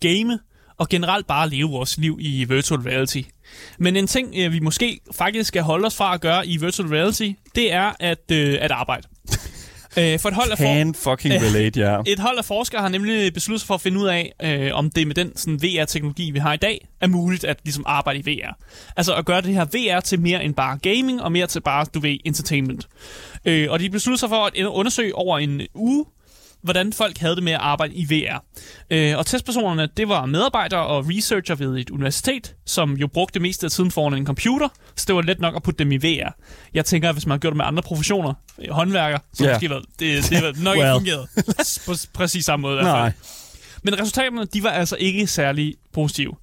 game 0.00 0.38
og 0.76 0.88
generelt 0.88 1.26
bare 1.26 1.48
leve 1.48 1.70
vores 1.70 1.98
liv 1.98 2.18
i 2.20 2.44
virtual 2.44 2.80
reality. 2.80 3.22
Men 3.78 3.96
en 3.96 4.06
ting, 4.06 4.34
øh, 4.36 4.52
vi 4.52 4.60
måske 4.60 5.00
faktisk 5.12 5.48
skal 5.48 5.62
holde 5.62 5.86
os 5.86 5.96
fra 5.96 6.14
at 6.14 6.20
gøre 6.20 6.46
i 6.46 6.56
virtual 6.56 6.88
reality, 6.88 7.30
det 7.54 7.72
er 7.72 7.92
at, 8.00 8.30
øh, 8.32 8.58
at 8.60 8.70
arbejde. 8.70 9.08
Øh, 9.98 10.18
for 10.20 10.28
et 10.28 10.34
hold 10.34 10.50
af 10.50 10.58
for- 10.58 11.10
fucking 11.10 11.34
relate, 11.46 11.80
ja. 11.80 11.98
Et 12.06 12.18
hold 12.18 12.38
af 12.38 12.44
forskere 12.44 12.80
har 12.80 12.88
nemlig 12.88 13.32
besluttet 13.34 13.60
sig 13.60 13.66
for 13.66 13.74
at 13.74 13.80
finde 13.80 14.00
ud 14.00 14.06
af, 14.06 14.32
øh, 14.42 14.70
om 14.74 14.90
det 14.90 15.06
med 15.06 15.14
den 15.14 15.36
sådan, 15.36 15.60
VR-teknologi, 15.62 16.30
vi 16.30 16.38
har 16.38 16.52
i 16.52 16.56
dag, 16.56 16.88
er 17.00 17.06
muligt 17.06 17.44
at 17.44 17.56
ligesom, 17.64 17.84
arbejde 17.86 18.18
i 18.18 18.22
VR. 18.26 18.58
Altså 18.96 19.14
at 19.14 19.24
gøre 19.24 19.40
det 19.40 19.54
her 19.54 19.64
VR 19.64 20.00
til 20.00 20.20
mere 20.20 20.44
end 20.44 20.54
bare 20.54 20.78
gaming, 20.78 21.22
og 21.22 21.32
mere 21.32 21.46
til 21.46 21.60
bare, 21.60 21.86
du 21.94 22.00
ved, 22.00 22.16
entertainment. 22.24 22.88
Øh, 23.44 23.66
og 23.70 23.80
de 23.80 23.90
besluttede 23.90 24.20
sig 24.20 24.28
for 24.28 24.46
at 24.46 24.64
undersøge 24.66 25.14
over 25.14 25.38
en 25.38 25.60
uge, 25.74 26.04
hvordan 26.62 26.92
folk 26.92 27.18
havde 27.18 27.36
det 27.36 27.42
med 27.42 27.52
at 27.52 27.60
arbejde 27.60 27.94
i 27.94 28.04
VR. 28.04 28.44
Øh, 28.90 29.18
og 29.18 29.26
testpersonerne, 29.26 29.88
det 29.96 30.08
var 30.08 30.26
medarbejdere 30.26 30.86
og 30.86 31.04
researcher 31.08 31.54
ved 31.54 31.78
et 31.78 31.90
universitet, 31.90 32.54
som 32.66 32.96
jo 32.96 33.06
brugte 33.06 33.34
det 33.34 33.42
meste 33.42 33.66
af 33.66 33.70
tiden 33.70 33.90
foran 33.90 34.14
en 34.14 34.26
computer, 34.26 34.68
så 34.96 35.04
det 35.08 35.14
var 35.14 35.22
let 35.22 35.40
nok 35.40 35.56
at 35.56 35.62
putte 35.62 35.78
dem 35.78 35.92
i 35.92 35.96
VR. 35.96 36.34
Jeg 36.74 36.84
tænker, 36.84 37.08
at 37.08 37.14
hvis 37.14 37.26
man 37.26 37.30
har 37.30 37.38
gjort 37.38 37.52
det 37.52 37.56
med 37.56 37.64
andre 37.64 37.82
professioner, 37.82 38.34
øh, 38.58 38.70
håndværker, 38.70 39.18
så 39.34 39.44
yeah. 39.44 39.54
måske 39.54 39.70
været, 39.70 39.84
det, 39.98 40.30
det 40.30 40.42
var 40.42 40.62
nok 40.62 40.76
Well. 40.76 40.86
ikke 40.86 40.92
fungeret 40.92 41.28
på 41.86 41.94
præcis 42.12 42.44
samme 42.44 42.62
måde. 42.62 42.82
Nej. 42.82 43.12
Men 43.82 44.00
resultaterne, 44.00 44.44
de 44.44 44.62
var 44.62 44.70
altså 44.70 44.96
ikke 44.96 45.26
særlig 45.26 45.74
positive. 45.92 46.34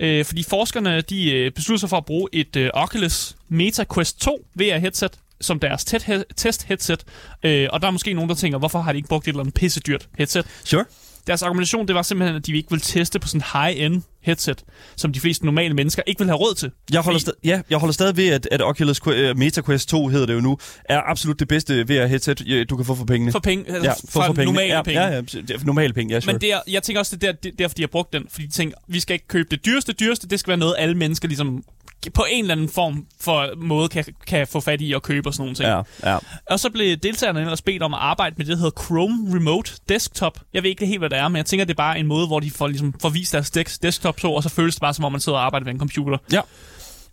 Øh, 0.00 0.24
fordi 0.24 0.42
forskerne, 0.42 1.00
de 1.00 1.32
øh, 1.32 1.50
besluttede 1.50 1.80
sig 1.80 1.88
for 1.88 1.96
at 1.96 2.04
bruge 2.04 2.28
et 2.32 2.56
øh, 2.56 2.70
Oculus 2.74 3.36
Meta 3.48 3.84
Quest 3.94 4.20
2 4.20 4.46
VR-headset 4.60 5.21
som 5.42 5.58
deres 5.60 5.84
test- 5.84 6.24
test-headset. 6.36 7.00
Øh, 7.42 7.68
og 7.72 7.80
der 7.80 7.86
er 7.86 7.90
måske 7.90 8.12
nogen, 8.14 8.28
der 8.30 8.36
tænker, 8.36 8.58
hvorfor 8.58 8.80
har 8.80 8.92
de 8.92 8.96
ikke 8.98 9.08
brugt 9.08 9.24
et 9.24 9.28
eller 9.28 9.40
andet 9.40 9.54
pissedyrt 9.54 10.08
headset? 10.18 10.46
Sure. 10.64 10.84
Deres 11.26 11.42
argumentation, 11.42 11.86
det 11.88 11.94
var 11.94 12.02
simpelthen, 12.02 12.36
at 12.36 12.46
de 12.46 12.56
ikke 12.56 12.70
ville 12.70 12.82
teste 12.82 13.18
på 13.18 13.28
sådan 13.28 13.40
en 13.40 13.44
high-end 13.62 14.02
headset, 14.20 14.64
som 14.96 15.12
de 15.12 15.20
fleste 15.20 15.44
normale 15.44 15.74
mennesker 15.74 16.02
ikke 16.06 16.18
vil 16.18 16.28
have 16.28 16.36
råd 16.36 16.54
til. 16.54 16.70
Jeg 16.92 17.00
holder, 17.00 17.20
Fordi- 17.20 17.48
ja, 17.48 17.60
jeg 17.70 17.78
holder 17.78 17.92
stadig 17.92 18.16
ved, 18.16 18.28
at, 18.28 18.48
at 18.50 18.62
Oculus 18.62 19.06
uh, 19.06 19.12
Meta 19.36 19.62
Quest 19.62 19.88
2 19.88 20.08
hedder 20.08 20.26
det 20.26 20.34
jo 20.34 20.40
nu, 20.40 20.58
er 20.84 21.00
absolut 21.10 21.40
det 21.40 21.48
bedste 21.48 21.82
VR-headset, 21.82 22.44
øh, 22.52 22.66
du 22.70 22.76
kan 22.76 22.84
få 22.86 22.94
for 22.94 23.04
pengene. 23.04 23.32
For 23.32 23.38
penge, 23.38 23.64
altså 23.68 23.82
ja, 23.84 23.92
for, 24.08 24.34
for 24.34 24.42
normale 24.44 24.74
ja, 24.74 24.82
penge. 24.82 25.00
Ja, 25.02 25.08
ja, 25.48 25.56
for 25.58 25.66
normale 25.66 25.92
penge, 25.92 26.14
ja, 26.14 26.20
sure. 26.20 26.32
Men 26.32 26.40
det 26.40 26.52
er, 26.52 26.60
jeg 26.68 26.82
tænker 26.82 27.00
også, 27.00 27.16
det 27.16 27.24
er 27.28 27.32
der, 27.32 27.38
det 27.42 27.52
er 27.52 27.56
derfor, 27.56 27.74
de 27.74 27.82
har 27.82 27.86
brugt 27.86 28.12
den. 28.12 28.26
Fordi 28.30 28.46
de 28.46 28.52
tænker, 28.52 28.76
vi 28.88 29.00
skal 29.00 29.14
ikke 29.14 29.28
købe 29.28 29.48
det 29.50 29.64
dyreste, 29.66 29.92
dyreste. 29.92 30.28
Det 30.28 30.40
skal 30.40 30.48
være 30.48 30.58
noget, 30.58 30.74
alle 30.78 30.94
mennesker 30.94 31.28
ligesom 31.28 31.64
på 32.10 32.26
en 32.30 32.44
eller 32.44 32.54
anden 32.54 32.68
form 32.68 33.06
for 33.20 33.48
måde 33.56 33.88
kan, 33.88 34.04
kan 34.26 34.46
få 34.46 34.60
fat 34.60 34.78
i 34.82 34.92
og 34.92 35.02
købe 35.02 35.28
og 35.28 35.34
sådan 35.34 35.42
nogle 35.42 35.54
ting. 35.54 35.68
Ja, 36.04 36.12
ja. 36.12 36.18
Og 36.50 36.60
så 36.60 36.70
blev 36.70 36.96
deltagerne 36.96 37.40
ellers 37.40 37.62
bedt 37.62 37.82
om 37.82 37.94
at 37.94 38.00
arbejde 38.00 38.34
med 38.38 38.46
det, 38.46 38.52
der 38.52 38.58
hedder 38.58 38.82
Chrome 38.84 39.36
Remote 39.36 39.72
Desktop. 39.88 40.38
Jeg 40.54 40.62
ved 40.62 40.70
ikke 40.70 40.86
helt, 40.86 40.98
hvad 40.98 41.10
det 41.10 41.18
er, 41.18 41.28
men 41.28 41.36
jeg 41.36 41.46
tænker, 41.46 41.64
det 41.64 41.72
er 41.72 41.76
bare 41.76 41.98
en 41.98 42.06
måde, 42.06 42.26
hvor 42.26 42.40
de 42.40 42.50
får, 42.50 42.66
ligesom, 42.68 42.94
får 43.02 43.08
vist 43.08 43.32
deres 43.32 43.50
desk- 43.50 43.82
desktop 43.82 44.16
på, 44.22 44.30
og 44.32 44.42
så 44.42 44.48
føles 44.48 44.74
det 44.74 44.80
bare, 44.80 44.94
som 44.94 45.04
om 45.04 45.12
man 45.12 45.20
sidder 45.20 45.38
og 45.38 45.44
arbejder 45.44 45.64
ved 45.64 45.72
en 45.72 45.78
computer. 45.78 46.18
Ja. 46.32 46.40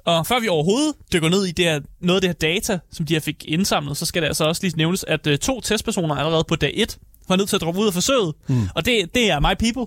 Og 0.06 0.28
før 0.28 0.39
vi 0.39 0.47
overhovedet 0.47 0.93
dykker 1.13 1.30
ned 1.30 1.45
i 1.45 1.52
det 1.52 1.65
her, 1.65 1.80
noget 2.02 2.15
af 2.17 2.21
det 2.21 2.30
her 2.30 2.54
data, 2.54 2.80
som 2.91 3.06
de 3.06 3.13
har 3.13 3.21
fik 3.21 3.45
indsamlet, 3.47 3.97
så 3.97 4.06
skal 4.06 4.21
det 4.21 4.28
altså 4.28 4.43
også 4.45 4.62
lige 4.63 4.78
nævnes, 4.78 5.06
at 5.08 5.28
uh, 5.28 5.36
to 5.36 5.62
testpersoner 5.62 6.15
allerede 6.15 6.43
på 6.47 6.56
dag 6.56 6.71
1 6.75 6.97
var 7.30 7.36
nødt 7.36 7.50
til 7.50 7.56
at 7.56 7.62
droppe 7.62 7.82
ud 7.82 7.88
af 7.88 7.94
forsøget. 7.94 8.34
Mm. 8.48 8.70
Og 8.76 8.86
det, 8.86 9.15
det 9.15 9.32
er 9.32 9.39
my 9.39 9.56
people. 9.60 9.86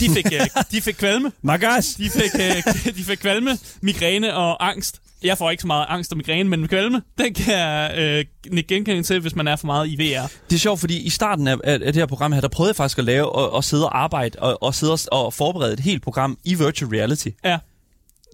De 0.00 0.10
fik, 0.10 0.26
uh, 0.26 0.62
de 0.72 0.80
fik 0.80 0.94
kvalme. 0.94 1.32
My 1.42 1.60
guys! 1.60 1.94
De 1.94 2.10
fik, 2.10 2.34
uh, 2.34 2.94
de 2.96 3.04
fik 3.04 3.18
kvalme, 3.18 3.58
migræne 3.80 4.34
og 4.34 4.68
angst. 4.68 5.00
Jeg 5.24 5.38
får 5.38 5.50
ikke 5.50 5.60
så 5.60 5.66
meget 5.66 5.86
angst 5.88 6.12
og 6.12 6.16
migræne, 6.16 6.48
men 6.48 6.68
kvalme, 6.68 7.02
den 7.18 7.34
kan 7.34 7.54
jeg 7.54 7.94
øh, 7.96 8.52
nikke 8.52 8.74
genkendelse 8.74 9.14
til, 9.14 9.20
hvis 9.20 9.36
man 9.36 9.48
er 9.48 9.56
for 9.56 9.66
meget 9.66 9.88
i 9.88 9.96
VR. 9.96 10.26
Det 10.50 10.56
er 10.56 10.60
sjovt, 10.60 10.80
fordi 10.80 11.02
i 11.02 11.10
starten 11.10 11.48
af, 11.48 11.56
af, 11.64 11.78
det 11.78 11.96
her 11.96 12.06
program 12.06 12.32
her, 12.32 12.40
der 12.40 12.48
prøvede 12.48 12.68
jeg 12.68 12.76
faktisk 12.76 12.98
at 12.98 13.04
lave 13.04 13.28
og, 13.32 13.52
og 13.52 13.64
sidde 13.64 13.84
og 13.84 14.02
arbejde 14.02 14.38
og, 14.38 14.62
og 14.62 14.74
sidde 14.74 14.92
og, 14.92 14.98
og 15.12 15.34
forberede 15.34 15.72
et 15.72 15.80
helt 15.80 16.02
program 16.02 16.38
i 16.44 16.54
virtual 16.54 16.90
reality. 16.90 17.28
Ja. 17.44 17.58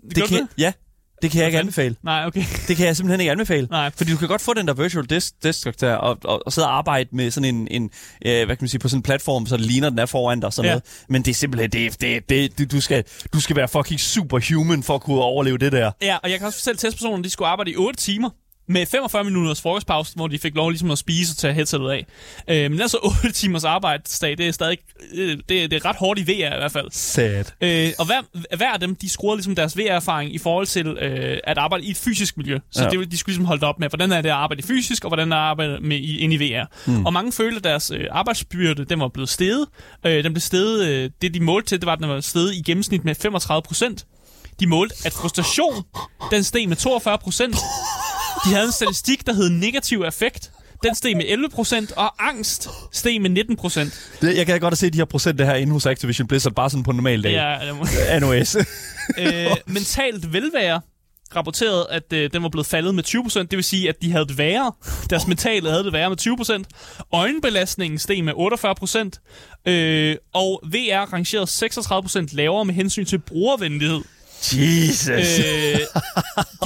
Det 0.08 0.16
du 0.16 0.26
kan, 0.26 0.48
ja, 0.58 0.72
det 1.22 1.30
kan 1.30 1.38
jeg 1.38 1.46
ikke 1.48 1.58
anbefale. 1.58 1.96
Nej, 2.02 2.26
okay. 2.26 2.44
Det 2.68 2.76
kan 2.76 2.86
jeg 2.86 2.96
simpelthen 2.96 3.20
ikke 3.20 3.30
anbefale. 3.32 3.68
Nej. 3.70 3.90
Fordi 3.96 4.10
du 4.12 4.16
kan 4.16 4.28
godt 4.28 4.40
få 4.40 4.54
den 4.54 4.68
der 4.68 4.74
virtual 4.74 5.10
desk, 5.10 5.34
desktop 5.42 5.80
der, 5.80 5.94
og, 5.94 6.18
og, 6.24 6.42
og 6.46 6.52
sidde 6.52 6.68
og 6.68 6.76
arbejde 6.78 7.08
med 7.12 7.30
sådan 7.30 7.54
en, 7.54 7.68
en 7.70 7.90
øh, 8.26 8.44
hvad 8.46 8.46
kan 8.46 8.58
man 8.60 8.68
sige, 8.68 8.78
på 8.80 8.88
sådan 8.88 8.98
en 8.98 9.02
platform, 9.02 9.46
så 9.46 9.56
det 9.56 9.64
ligner, 9.66 9.90
den 9.90 9.98
er 9.98 10.06
foran 10.06 10.40
dig 10.40 10.46
og 10.46 10.52
sådan 10.52 10.66
Ja. 10.68 10.70
noget. 10.72 10.82
Men 11.08 11.22
det 11.22 11.30
er 11.30 11.34
simpelthen, 11.34 11.70
det, 11.70 12.00
det, 12.00 12.28
det, 12.28 12.58
det, 12.58 12.72
du, 12.72 12.80
skal, 12.80 13.04
du 13.32 13.40
skal 13.40 13.56
være 13.56 13.68
fucking 13.68 14.00
superhuman 14.00 14.82
for 14.82 14.94
at 14.94 15.00
kunne 15.00 15.20
overleve 15.20 15.58
det 15.58 15.72
der. 15.72 15.90
Ja, 16.02 16.16
og 16.22 16.30
jeg 16.30 16.38
kan 16.38 16.46
også 16.46 16.58
fortælle, 16.58 16.74
at 16.76 16.78
testpersonerne 16.80 17.24
de 17.24 17.30
skulle 17.30 17.48
arbejde 17.48 17.70
i 17.70 17.76
8 17.76 18.00
timer 18.00 18.30
med 18.70 18.86
45 18.86 19.24
minutters 19.24 19.60
frokostpause, 19.60 20.12
hvor 20.14 20.26
de 20.28 20.38
fik 20.38 20.54
lov 20.54 20.70
ligesom 20.70 20.90
at 20.90 20.98
spise 20.98 21.32
og 21.32 21.36
tage 21.36 21.54
headsetet 21.54 21.90
af. 21.90 22.06
Øh, 22.48 22.70
men 22.70 22.80
altså 22.80 22.98
8 23.24 23.32
timers 23.32 23.64
arbejdsdag, 23.64 24.38
det 24.38 24.48
er 24.48 24.52
stadig 24.52 24.78
øh, 25.14 25.28
det, 25.30 25.48
det 25.48 25.72
er 25.72 25.84
ret 25.84 25.96
hårdt 25.96 26.18
i 26.20 26.22
VR 26.22 26.54
i 26.54 26.58
hvert 26.58 26.72
fald. 26.72 26.88
Sad. 26.92 27.44
Øh, 27.60 27.88
og 27.98 28.06
hver, 28.06 28.56
hver 28.56 28.72
af 28.72 28.80
dem, 28.80 28.94
de 28.94 29.08
scorede 29.08 29.36
ligesom 29.36 29.54
deres 29.54 29.78
VR-erfaring 29.78 30.34
i 30.34 30.38
forhold 30.38 30.66
til 30.66 30.86
øh, 30.86 31.38
at 31.44 31.58
arbejde 31.58 31.84
i 31.84 31.90
et 31.90 31.96
fysisk 31.96 32.36
miljø. 32.36 32.58
Så 32.70 32.82
Ja. 32.84 32.90
det, 32.90 33.12
de 33.12 33.16
skulle 33.18 33.32
ligesom 33.32 33.44
holde 33.44 33.66
op 33.66 33.78
med, 33.80 33.88
hvordan 33.88 34.12
er 34.12 34.20
det 34.20 34.28
at 34.28 34.34
arbejde 34.34 34.62
fysisk, 34.62 35.04
og 35.04 35.08
hvordan 35.10 35.32
er 35.32 35.36
det 35.36 35.42
at 35.42 35.46
arbejde 35.48 35.78
med, 35.80 35.96
i, 35.96 36.18
inde 36.18 36.34
i 36.36 36.38
VR. 36.52 36.64
Mm. 36.86 37.06
Og 37.06 37.12
mange 37.12 37.32
følte, 37.32 37.56
at 37.56 37.64
deres 37.64 37.90
øh, 37.90 38.04
arbejdsbyrde, 38.10 38.84
den 38.84 39.00
var 39.00 39.08
blevet 39.08 39.28
steget. 39.28 39.66
Øh, 40.06 40.24
den 40.24 40.32
blev 40.32 40.40
steget, 40.40 40.86
øh, 40.88 41.10
det 41.22 41.34
de 41.34 41.40
målte 41.40 41.68
til, 41.68 41.78
det 41.80 41.86
var, 41.86 41.92
at 41.92 41.98
den 41.98 42.08
var 42.08 42.20
steget 42.20 42.54
i 42.54 42.62
gennemsnit 42.62 43.04
med 43.04 43.14
35 43.14 43.62
procent. 43.62 44.06
De 44.60 44.66
målte, 44.66 44.94
at 45.04 45.12
frustration, 45.12 45.84
den 46.30 46.44
steg 46.44 46.68
med 46.68 46.76
42 46.76 47.18
procent. 47.18 47.56
De 48.44 48.50
havde 48.54 48.66
en 48.66 48.72
statistik, 48.72 49.26
der 49.26 49.32
hed 49.32 49.48
negativ 49.48 50.02
affekt. 50.06 50.50
Den 50.82 50.94
steg 50.94 51.16
med 51.16 51.24
11 51.28 51.48
procent, 51.48 51.92
og 51.92 52.28
angst 52.28 52.68
steg 52.92 53.20
med 53.20 53.30
19 53.30 53.56
procent. 53.56 54.10
Det, 54.20 54.36
jeg 54.36 54.46
kan 54.46 54.60
godt 54.60 54.78
se 54.78 54.90
de 54.90 54.98
her 54.98 55.04
procenter 55.04 55.44
her 55.44 55.54
inde 55.54 55.72
hos 55.72 55.86
Activision 55.86 56.28
Blizzard, 56.28 56.52
bare 56.54 56.70
sådan 56.70 56.82
på 56.84 56.90
en 56.90 56.96
normal 56.96 57.22
dag. 57.22 57.32
Ja, 57.32 57.46
jeg 57.48 57.74
må- 57.74 57.86
NOS. 58.20 58.56
øh, 59.18 59.46
mentalt 59.66 60.32
velvære 60.32 60.80
rapporterede, 61.36 61.86
at 61.90 62.12
øh, 62.12 62.30
den 62.32 62.42
var 62.42 62.48
blevet 62.48 62.66
faldet 62.66 62.94
med 62.94 63.04
20%. 63.06 63.38
Det 63.40 63.56
vil 63.56 63.64
sige, 63.64 63.88
at 63.88 63.94
de 64.02 64.12
havde 64.12 64.26
det 64.26 64.38
værre. 64.38 64.72
Deres 65.10 65.26
mentale 65.26 65.70
havde 65.70 65.84
det 65.84 65.92
værre 65.92 66.08
med 66.10 66.62
20%. 67.00 67.04
Øjenbelastningen 67.12 67.98
steg 67.98 68.24
med 68.24 68.32
48%. 69.66 69.70
Øh, 69.72 70.16
og 70.34 70.60
VR 70.64 71.12
rangerede 71.12 71.46
36% 72.26 72.36
lavere 72.36 72.64
med 72.64 72.74
hensyn 72.74 73.04
til 73.04 73.18
brugervenlighed. 73.18 74.00
Jesus. 74.52 75.08
Øh, 75.08 75.78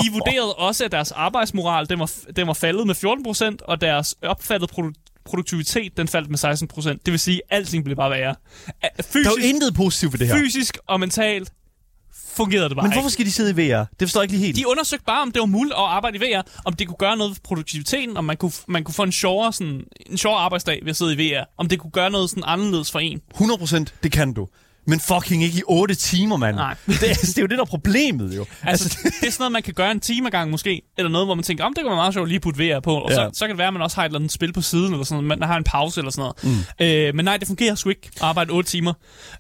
de 0.04 0.12
vurderede 0.12 0.54
også, 0.54 0.84
at 0.84 0.92
deres 0.92 1.12
arbejdsmoral 1.12 1.88
den 1.88 1.98
var, 1.98 2.10
den 2.36 2.46
var 2.46 2.52
faldet 2.52 2.86
med 2.86 2.94
14%, 2.94 3.56
og 3.68 3.80
deres 3.80 4.14
opfattede 4.22 4.72
produ- 4.72 5.20
produktivitet 5.24 5.96
den 5.96 6.08
faldt 6.08 6.30
med 6.30 6.38
16 6.38 6.68
procent. 6.68 7.06
Det 7.06 7.12
vil 7.12 7.20
sige, 7.20 7.40
at 7.50 7.56
alting 7.58 7.84
blev 7.84 7.96
bare 7.96 8.10
værre. 8.10 8.30
A- 8.30 8.34
Der 8.82 8.88
er 8.98 9.02
Fysisk, 9.02 9.30
jo 9.30 9.36
intet 9.36 9.74
positivt 9.74 10.12
ved 10.12 10.18
det 10.18 10.28
her. 10.28 10.36
fysisk 10.38 10.78
og 10.86 11.00
mentalt 11.00 11.52
fungerede 12.34 12.68
det 12.68 12.76
bare 12.76 12.86
Men 12.86 12.92
hvorfor 12.92 13.08
skal 13.08 13.24
de 13.26 13.32
sidde 13.32 13.50
i 13.50 13.54
VR? 13.70 13.78
Det 14.00 14.08
forstår 14.08 14.20
jeg 14.20 14.24
ikke 14.24 14.34
lige 14.34 14.44
helt. 14.46 14.56
De 14.58 14.68
undersøgte 14.68 15.04
bare, 15.04 15.22
om 15.22 15.32
det 15.32 15.40
var 15.40 15.46
muligt 15.46 15.74
at 15.74 15.80
arbejde 15.80 16.18
i 16.18 16.20
VR, 16.20 16.42
om 16.64 16.72
det 16.72 16.86
kunne 16.86 16.96
gøre 16.98 17.16
noget 17.16 17.34
for 17.36 17.40
produktiviteten, 17.44 18.16
om 18.16 18.24
man 18.24 18.36
kunne, 18.36 18.52
man 18.68 18.84
kunne 18.84 18.94
få 18.94 19.02
en 19.02 19.12
sjovere, 19.12 19.52
sådan, 19.52 19.80
en 20.06 20.18
sjovere 20.18 20.40
arbejdsdag 20.40 20.80
ved 20.82 20.90
at 20.90 20.96
sidde 20.96 21.14
i 21.14 21.32
VR, 21.32 21.44
om 21.58 21.68
det 21.68 21.78
kunne 21.78 21.90
gøre 21.90 22.10
noget 22.10 22.30
sådan 22.30 22.42
anderledes 22.46 22.92
for 22.92 22.98
en. 22.98 23.20
100% 23.34 23.84
det 24.02 24.12
kan 24.12 24.32
du. 24.32 24.48
Men 24.87 25.01
fucking 25.01 25.43
ikke 25.45 25.59
i 25.59 25.62
8 25.66 25.95
timer, 25.95 26.37
mand. 26.37 26.57
Nej. 26.57 26.74
Det, 26.87 27.03
er- 27.03 27.09
altså, 27.09 27.26
det 27.26 27.39
er 27.39 27.43
jo 27.43 27.47
det, 27.47 27.59
der 27.59 27.64
er 27.64 27.68
problemet, 27.68 28.37
jo. 28.37 28.47
Altså, 28.62 28.99
det 29.03 29.07
er 29.07 29.30
sådan 29.30 29.35
noget, 29.39 29.53
man 29.53 29.62
kan 29.62 29.74
gøre 29.74 29.91
en 29.91 30.01
time 30.01 30.30
gang 30.30 30.51
måske, 30.51 30.82
eller 30.99 31.11
noget, 31.11 31.26
hvor 31.26 31.35
man 31.35 31.45
tænker, 31.45 31.64
om 31.64 31.72
det 31.74 31.82
kunne 31.82 31.91
være 31.91 31.97
meget 31.97 32.14
sjovt 32.14 32.28
lige 32.28 32.37
at 32.37 32.43
putte 32.43 32.64
VR 32.74 32.80
på, 32.80 32.95
og 32.95 33.11
Ja. 33.11 33.14
så, 33.16 33.30
så 33.32 33.45
kan 33.47 33.51
det 33.51 33.59
være, 33.59 33.66
at 33.66 33.72
man 33.72 33.82
også 33.82 33.97
har 33.97 34.03
et 34.05 34.09
eller 34.09 34.18
andet 34.18 34.32
spil 34.32 34.53
på 34.53 34.62
siden, 34.62 34.93
eller 34.93 35.05
sådan 35.05 35.24
noget, 35.24 35.39
man 35.41 35.49
har 35.49 35.57
en 35.57 35.64
pause 35.64 36.01
eller 36.01 36.11
sådan 36.11 36.32
noget. 36.45 36.59
Mm. 36.80 36.85
Øh, 36.87 37.14
men 37.14 37.24
nej, 37.24 37.37
det 37.37 37.47
fungerer 37.47 37.74
sgu 37.74 37.89
ikke 37.89 38.11
at 38.16 38.22
arbejde 38.22 38.51
8 38.51 38.70
timer. 38.70 38.93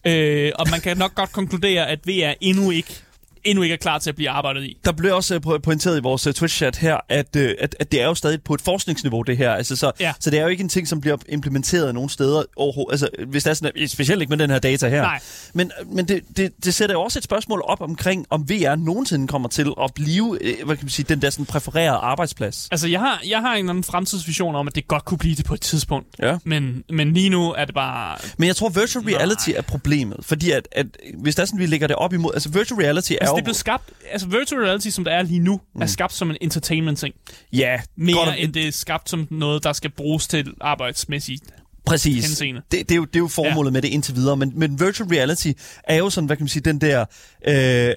Øh, 0.06 0.52
og 0.58 0.66
man 0.70 0.80
kan 0.80 0.96
nok 0.96 1.14
godt 1.14 1.32
konkludere, 1.32 1.88
at 1.88 1.98
VR 2.06 2.32
endnu 2.40 2.70
ikke, 2.70 3.02
endnu 3.44 3.62
ikke 3.62 3.72
er 3.72 3.76
klar 3.76 3.98
til 3.98 4.10
at 4.10 4.16
blive 4.16 4.30
arbejdet 4.30 4.64
i. 4.64 4.76
Der 4.84 4.92
blev 4.92 5.14
også 5.16 5.34
øh, 5.34 5.40
po- 5.46 5.58
pointeret 5.58 5.98
i 5.98 6.02
vores 6.02 6.26
øh, 6.26 6.34
Twitch-chat 6.34 6.78
her, 6.78 6.96
at, 7.08 7.36
øh, 7.36 7.54
at, 7.60 7.76
at 7.80 7.92
det 7.92 8.00
er 8.02 8.06
jo 8.06 8.14
stadig 8.14 8.42
på 8.42 8.54
et 8.54 8.60
forskningsniveau, 8.60 9.22
det 9.22 9.36
her. 9.36 9.52
Altså, 9.52 9.76
så, 9.76 9.92
Ja. 10.00 10.12
så 10.20 10.30
det 10.30 10.38
er 10.38 10.42
jo 10.42 10.48
ikke 10.48 10.62
en 10.62 10.68
ting, 10.68 10.88
som 10.88 11.00
bliver 11.00 11.16
implementeret 11.28 11.94
nogen 11.94 12.08
steder 12.08 12.42
overhovedet. 12.56 12.92
Altså, 12.92 13.08
hvis 13.28 13.42
det 13.44 13.50
er 13.50 13.54
sådan, 13.54 13.88
specielt 13.88 14.20
ikke 14.22 14.30
med 14.30 14.38
den 14.38 14.50
her 14.50 14.58
data 14.58 14.88
her. 14.88 15.02
Nej. 15.02 15.20
Men, 15.54 15.72
men 15.86 16.08
det, 16.08 16.20
det, 16.36 16.52
det 16.64 16.74
sætter 16.74 16.94
jo 16.94 17.02
også 17.02 17.18
et 17.18 17.24
spørgsmål 17.24 17.62
op 17.64 17.80
omkring, 17.80 18.26
om 18.30 18.48
VR 18.50 18.76
nogensinde 18.76 19.28
kommer 19.28 19.48
til 19.48 19.66
at 19.82 19.90
blive 19.94 20.38
hvad 20.64 20.76
kan 20.76 20.84
man 20.84 20.90
sige, 20.90 21.06
den 21.08 21.22
der 21.22 21.30
sådan 21.30 21.46
præfererede 21.46 21.96
arbejdsplads. 21.96 22.68
Altså, 22.70 22.88
jeg 22.88 23.00
har, 23.00 23.20
jeg 23.28 23.40
har 23.40 23.52
en 23.52 23.58
eller 23.58 23.70
anden 23.70 23.84
fremtidsvision 23.84 24.54
om, 24.54 24.68
at 24.68 24.74
det 24.74 24.88
godt 24.88 25.04
kunne 25.04 25.18
blive 25.18 25.34
det 25.34 25.44
på 25.44 25.54
et 25.54 25.60
tidspunkt. 25.60 26.08
Ja. 26.22 26.36
Men, 26.44 26.84
men 26.90 27.12
lige 27.14 27.28
nu 27.30 27.52
er 27.52 27.64
det 27.64 27.74
bare... 27.74 28.16
Men 28.38 28.46
jeg 28.46 28.56
tror, 28.56 28.68
virtual 28.68 29.04
Nej. 29.04 29.14
reality 29.14 29.50
er 29.56 29.62
problemet. 29.62 30.16
Fordi 30.22 30.50
at, 30.50 30.68
at 30.72 30.86
hvis 31.18 31.34
der 31.34 31.42
er 31.42 31.46
sådan, 31.46 31.60
vi 31.60 31.66
lægger 31.66 31.86
det 31.86 31.96
op 31.96 32.12
imod... 32.12 32.30
Altså, 32.34 32.48
virtual 32.48 32.80
reality 32.80 33.12
er 33.12 33.16
Altså, 33.20 33.33
jo... 33.33 33.33
det 33.36 33.40
er 33.40 33.44
blevet 33.44 33.56
skabt... 33.56 33.90
Altså, 34.10 34.28
virtual 34.28 34.62
reality, 34.62 34.88
som 34.88 35.04
det 35.04 35.12
er 35.12 35.22
lige 35.22 35.40
nu, 35.40 35.60
mm. 35.74 35.82
er 35.82 35.86
skabt 35.86 36.12
som 36.12 36.30
en 36.30 36.36
entertainment-ting. 36.40 37.14
Ja, 37.52 37.80
Mere 37.96 38.38
end 38.38 38.52
det 38.52 38.68
er 38.68 38.72
skabt 38.72 39.10
som 39.10 39.28
noget, 39.30 39.64
der 39.64 39.72
skal 39.72 39.90
bruges 39.90 40.28
til 40.28 40.54
arbejdsmæssigt. 40.60 41.44
Præcis. 41.86 42.26
henseende. 42.26 42.60
Det, 42.70 42.88
det, 42.88 42.90
er 42.90 42.96
jo, 42.96 43.04
det 43.04 43.16
er 43.16 43.20
jo 43.20 43.28
formålet 43.28 43.70
ja. 43.70 43.72
med 43.72 43.82
det 43.82 43.88
indtil 43.88 44.16
videre. 44.16 44.36
Men, 44.36 44.52
men 44.56 44.80
virtual 44.80 45.08
reality 45.08 45.52
er 45.84 45.96
jo 45.96 46.10
sådan, 46.10 46.26
hvad 46.26 46.36
kan 46.36 46.44
man 46.44 46.48
sige, 46.48 46.62
den 46.62 46.80
der... 46.80 47.04
Øh, 47.48 47.94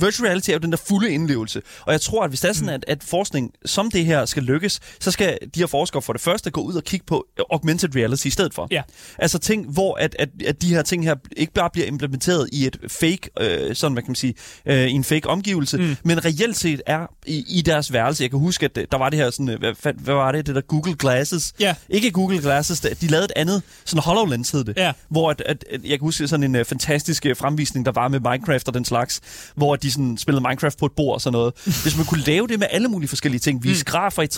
virtual 0.00 0.26
reality 0.26 0.50
er 0.50 0.54
jo 0.54 0.58
den 0.58 0.70
der 0.70 0.78
fulde 0.88 1.10
indlevelse. 1.10 1.62
Og 1.80 1.92
jeg 1.92 2.00
tror, 2.00 2.24
at 2.24 2.30
hvis 2.30 2.40
det 2.40 2.48
er 2.48 2.52
sådan, 2.52 2.68
at, 2.68 2.84
at 2.88 3.04
forskning 3.04 3.50
som 3.64 3.90
det 3.90 4.04
her 4.04 4.24
skal 4.24 4.42
lykkes, 4.42 4.80
så 5.00 5.10
skal 5.10 5.38
de 5.54 5.60
her 5.60 5.66
forskere 5.66 6.02
for 6.02 6.12
det 6.12 6.22
første 6.22 6.50
gå 6.50 6.60
ud 6.60 6.74
og 6.74 6.84
kigge 6.84 7.06
på 7.06 7.26
augmented 7.50 7.96
reality 7.96 8.26
i 8.26 8.30
stedet 8.30 8.54
for. 8.54 8.68
Ja. 8.70 8.82
Altså 9.18 9.38
ting, 9.38 9.72
hvor 9.72 9.94
at, 9.94 10.16
at, 10.18 10.28
at 10.46 10.62
de 10.62 10.68
her 10.68 10.82
ting 10.82 11.04
her 11.04 11.14
ikke 11.36 11.52
bare 11.52 11.70
bliver 11.72 11.86
implementeret 11.86 12.48
i 12.52 12.66
et 12.66 12.76
fake, 12.88 13.30
øh, 13.40 13.74
sådan 13.74 13.92
hvad 13.92 14.02
kan 14.02 14.10
man 14.10 14.16
sige, 14.16 14.34
øh, 14.66 14.86
i 14.86 14.92
en 14.92 15.04
fake 15.04 15.28
omgivelse, 15.28 15.78
mm. 15.78 15.96
men 16.04 16.24
reelt 16.24 16.56
set 16.56 16.82
er 16.86 17.06
i, 17.26 17.44
i 17.48 17.62
deres 17.62 17.92
værelse. 17.92 18.22
Jeg 18.22 18.30
kan 18.30 18.38
huske, 18.38 18.64
at 18.64 18.78
der 18.92 18.98
var 18.98 19.10
det 19.10 19.18
her 19.18 19.30
sådan, 19.30 19.48
øh, 19.48 19.58
hvad, 19.58 19.92
hvad 19.94 20.14
var 20.14 20.32
det, 20.32 20.46
det 20.46 20.54
der 20.54 20.60
Google 20.60 20.94
Glasses? 20.94 21.54
Ja. 21.60 21.74
Ikke 21.88 22.10
Google 22.10 22.38
Glasses, 22.38 22.80
de 22.80 23.07
lavede 23.10 23.24
et 23.24 23.32
andet, 23.36 23.62
sådan 23.84 24.02
HoloLens 24.02 24.50
hed 24.50 24.64
det, 24.64 24.76
Ja. 24.76 24.92
hvor 25.08 25.30
at, 25.30 25.40
at, 25.46 25.64
at, 25.70 25.80
jeg 25.82 25.90
kan 25.90 26.00
huske 26.00 26.28
sådan 26.28 26.54
en 26.54 26.60
uh, 26.60 26.66
fantastisk 26.66 27.26
uh, 27.30 27.36
fremvisning, 27.36 27.86
der 27.86 27.92
var 27.92 28.08
med 28.08 28.20
Minecraft 28.20 28.68
og 28.68 28.74
den 28.74 28.84
slags, 28.84 29.20
hvor 29.54 29.76
de 29.76 29.92
sådan 29.92 30.18
spillede 30.18 30.46
Minecraft 30.48 30.78
på 30.78 30.86
et 30.86 30.92
bord 30.92 31.14
og 31.14 31.20
sådan 31.20 31.32
noget. 31.32 31.54
Hvis 31.82 31.96
man 31.96 32.06
kunne 32.06 32.20
lave 32.22 32.46
det 32.48 32.58
med 32.58 32.66
alle 32.70 32.88
mulige 32.88 33.08
forskellige 33.08 33.40
ting, 33.40 33.62
vise 33.64 33.80
mm. 33.86 33.90
grafer 33.90 34.22
i 34.22 34.28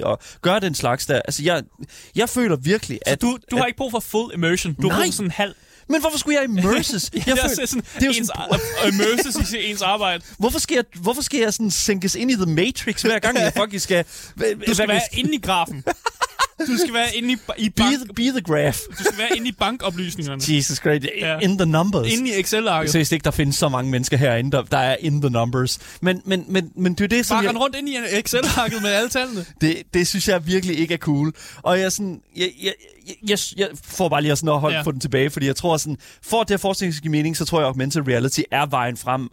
3D 0.00 0.04
og 0.06 0.18
gøre 0.42 0.60
den 0.60 0.74
slags 0.74 1.06
der, 1.06 1.14
altså 1.24 1.42
jeg, 1.42 1.62
jeg 2.16 2.28
føler 2.28 2.56
virkelig, 2.56 2.98
Så 3.06 3.12
at... 3.12 3.22
du, 3.22 3.38
du 3.50 3.56
at, 3.56 3.60
har 3.62 3.66
ikke 3.66 3.76
brug 3.76 3.90
for 3.90 4.00
full 4.00 4.34
immersion. 4.34 4.74
Du 4.74 4.88
har 4.88 4.96
Nej. 4.98 5.04
brug 5.06 5.12
for 5.12 5.16
sådan 5.16 5.26
en 5.26 5.30
halv... 5.30 5.54
Men 5.88 6.00
hvorfor 6.00 6.18
skulle 6.18 6.36
jeg 6.36 6.44
immerses? 6.44 7.10
Jeg 7.14 7.22
jeg 7.26 7.36
det, 7.36 7.44
er 7.44 7.48
føler- 7.48 7.66
sådan, 7.66 7.82
det 7.94 8.02
er 8.02 8.06
jo 8.06 8.12
ens, 8.18 8.30
sådan, 8.82 8.92
immerses 8.92 9.52
i 9.52 9.70
ens 9.70 9.82
arbejde. 9.82 10.24
hvorfor 10.38 10.58
skal, 10.58 10.74
jeg, 10.74 10.84
hvorfor 11.00 11.22
skal 11.22 11.40
jeg 11.40 11.52
sådan 11.52 11.70
sænkes 11.70 12.14
ind 12.14 12.30
i 12.30 12.34
The 12.34 12.46
Matrix 12.46 13.02
hver 13.02 13.18
gang, 13.18 13.38
jeg 13.38 13.52
fucking 13.56 13.82
skal... 13.82 14.04
Du 14.68 14.74
skal 14.74 14.88
være 14.88 15.00
inde 15.12 15.34
i 15.34 15.38
grafen. 15.38 15.84
Du 16.66 16.76
skal 16.78 16.94
være 16.94 17.16
inde 17.16 17.32
i, 17.32 17.36
i 17.58 17.68
Be 17.68 17.82
bank, 17.82 17.94
the, 17.94 18.14
be 18.14 18.22
the 18.22 18.40
graph. 18.40 18.78
du 18.98 19.04
skal 19.04 19.18
være 19.18 19.36
inde 19.36 19.48
i 19.48 19.52
bankoplysningerne. 19.52 20.42
Jesus 20.56 20.78
Christ. 20.78 21.06
Ja. 21.20 21.38
In 21.38 21.58
the 21.58 21.66
numbers. 21.66 22.12
Inde 22.12 22.30
i 22.30 22.40
Excel-arket. 22.40 22.92
Seriøst 22.92 23.12
ikke, 23.12 23.24
der 23.24 23.30
findes 23.30 23.56
så 23.56 23.68
mange 23.68 23.90
mennesker 23.90 24.16
herinde, 24.16 24.50
der, 24.50 24.62
der 24.62 24.78
er 24.78 24.96
in 25.00 25.20
the 25.20 25.30
numbers. 25.30 25.78
Men, 26.00 26.22
men, 26.24 26.44
men, 26.48 26.70
men 26.76 26.94
det 26.94 27.04
er 27.04 27.08
det, 27.08 27.26
som 27.26 27.36
Bare 27.36 27.52
jeg, 27.52 27.60
rundt 27.60 27.76
inde 27.76 27.92
i 27.92 27.96
Excel-arket 28.12 28.82
med 28.82 28.90
alle 28.90 29.08
tallene. 29.10 29.44
det, 29.60 29.82
det 29.94 30.08
synes 30.08 30.28
jeg 30.28 30.46
virkelig 30.46 30.78
ikke 30.78 30.94
er 30.94 30.98
cool. 30.98 31.32
Og 31.62 31.80
jeg, 31.80 31.92
sådan, 31.92 32.20
jeg, 32.36 32.50
jeg, 32.62 32.72
jeg, 33.06 33.14
jeg, 33.28 33.38
jeg 33.56 33.68
får 33.84 34.08
bare 34.08 34.22
lige 34.22 34.36
sådan 34.36 34.48
at 34.54 34.60
holde 34.60 34.76
Ja. 34.76 34.82
få 34.82 34.92
den 34.92 35.00
tilbage, 35.00 35.30
fordi 35.30 35.46
jeg 35.46 35.56
tror 35.56 35.76
sådan, 35.76 35.98
for 36.22 36.40
at 36.40 36.48
det 36.48 36.54
her 36.54 36.58
forskning 36.58 36.94
skal 36.94 37.02
give 37.02 37.10
mening, 37.10 37.36
så 37.36 37.44
tror 37.44 37.58
jeg, 37.58 37.64
at 37.66 37.68
augmented 37.68 38.08
reality 38.08 38.40
er 38.50 38.66
vejen 38.66 38.96
frem. 38.96 39.28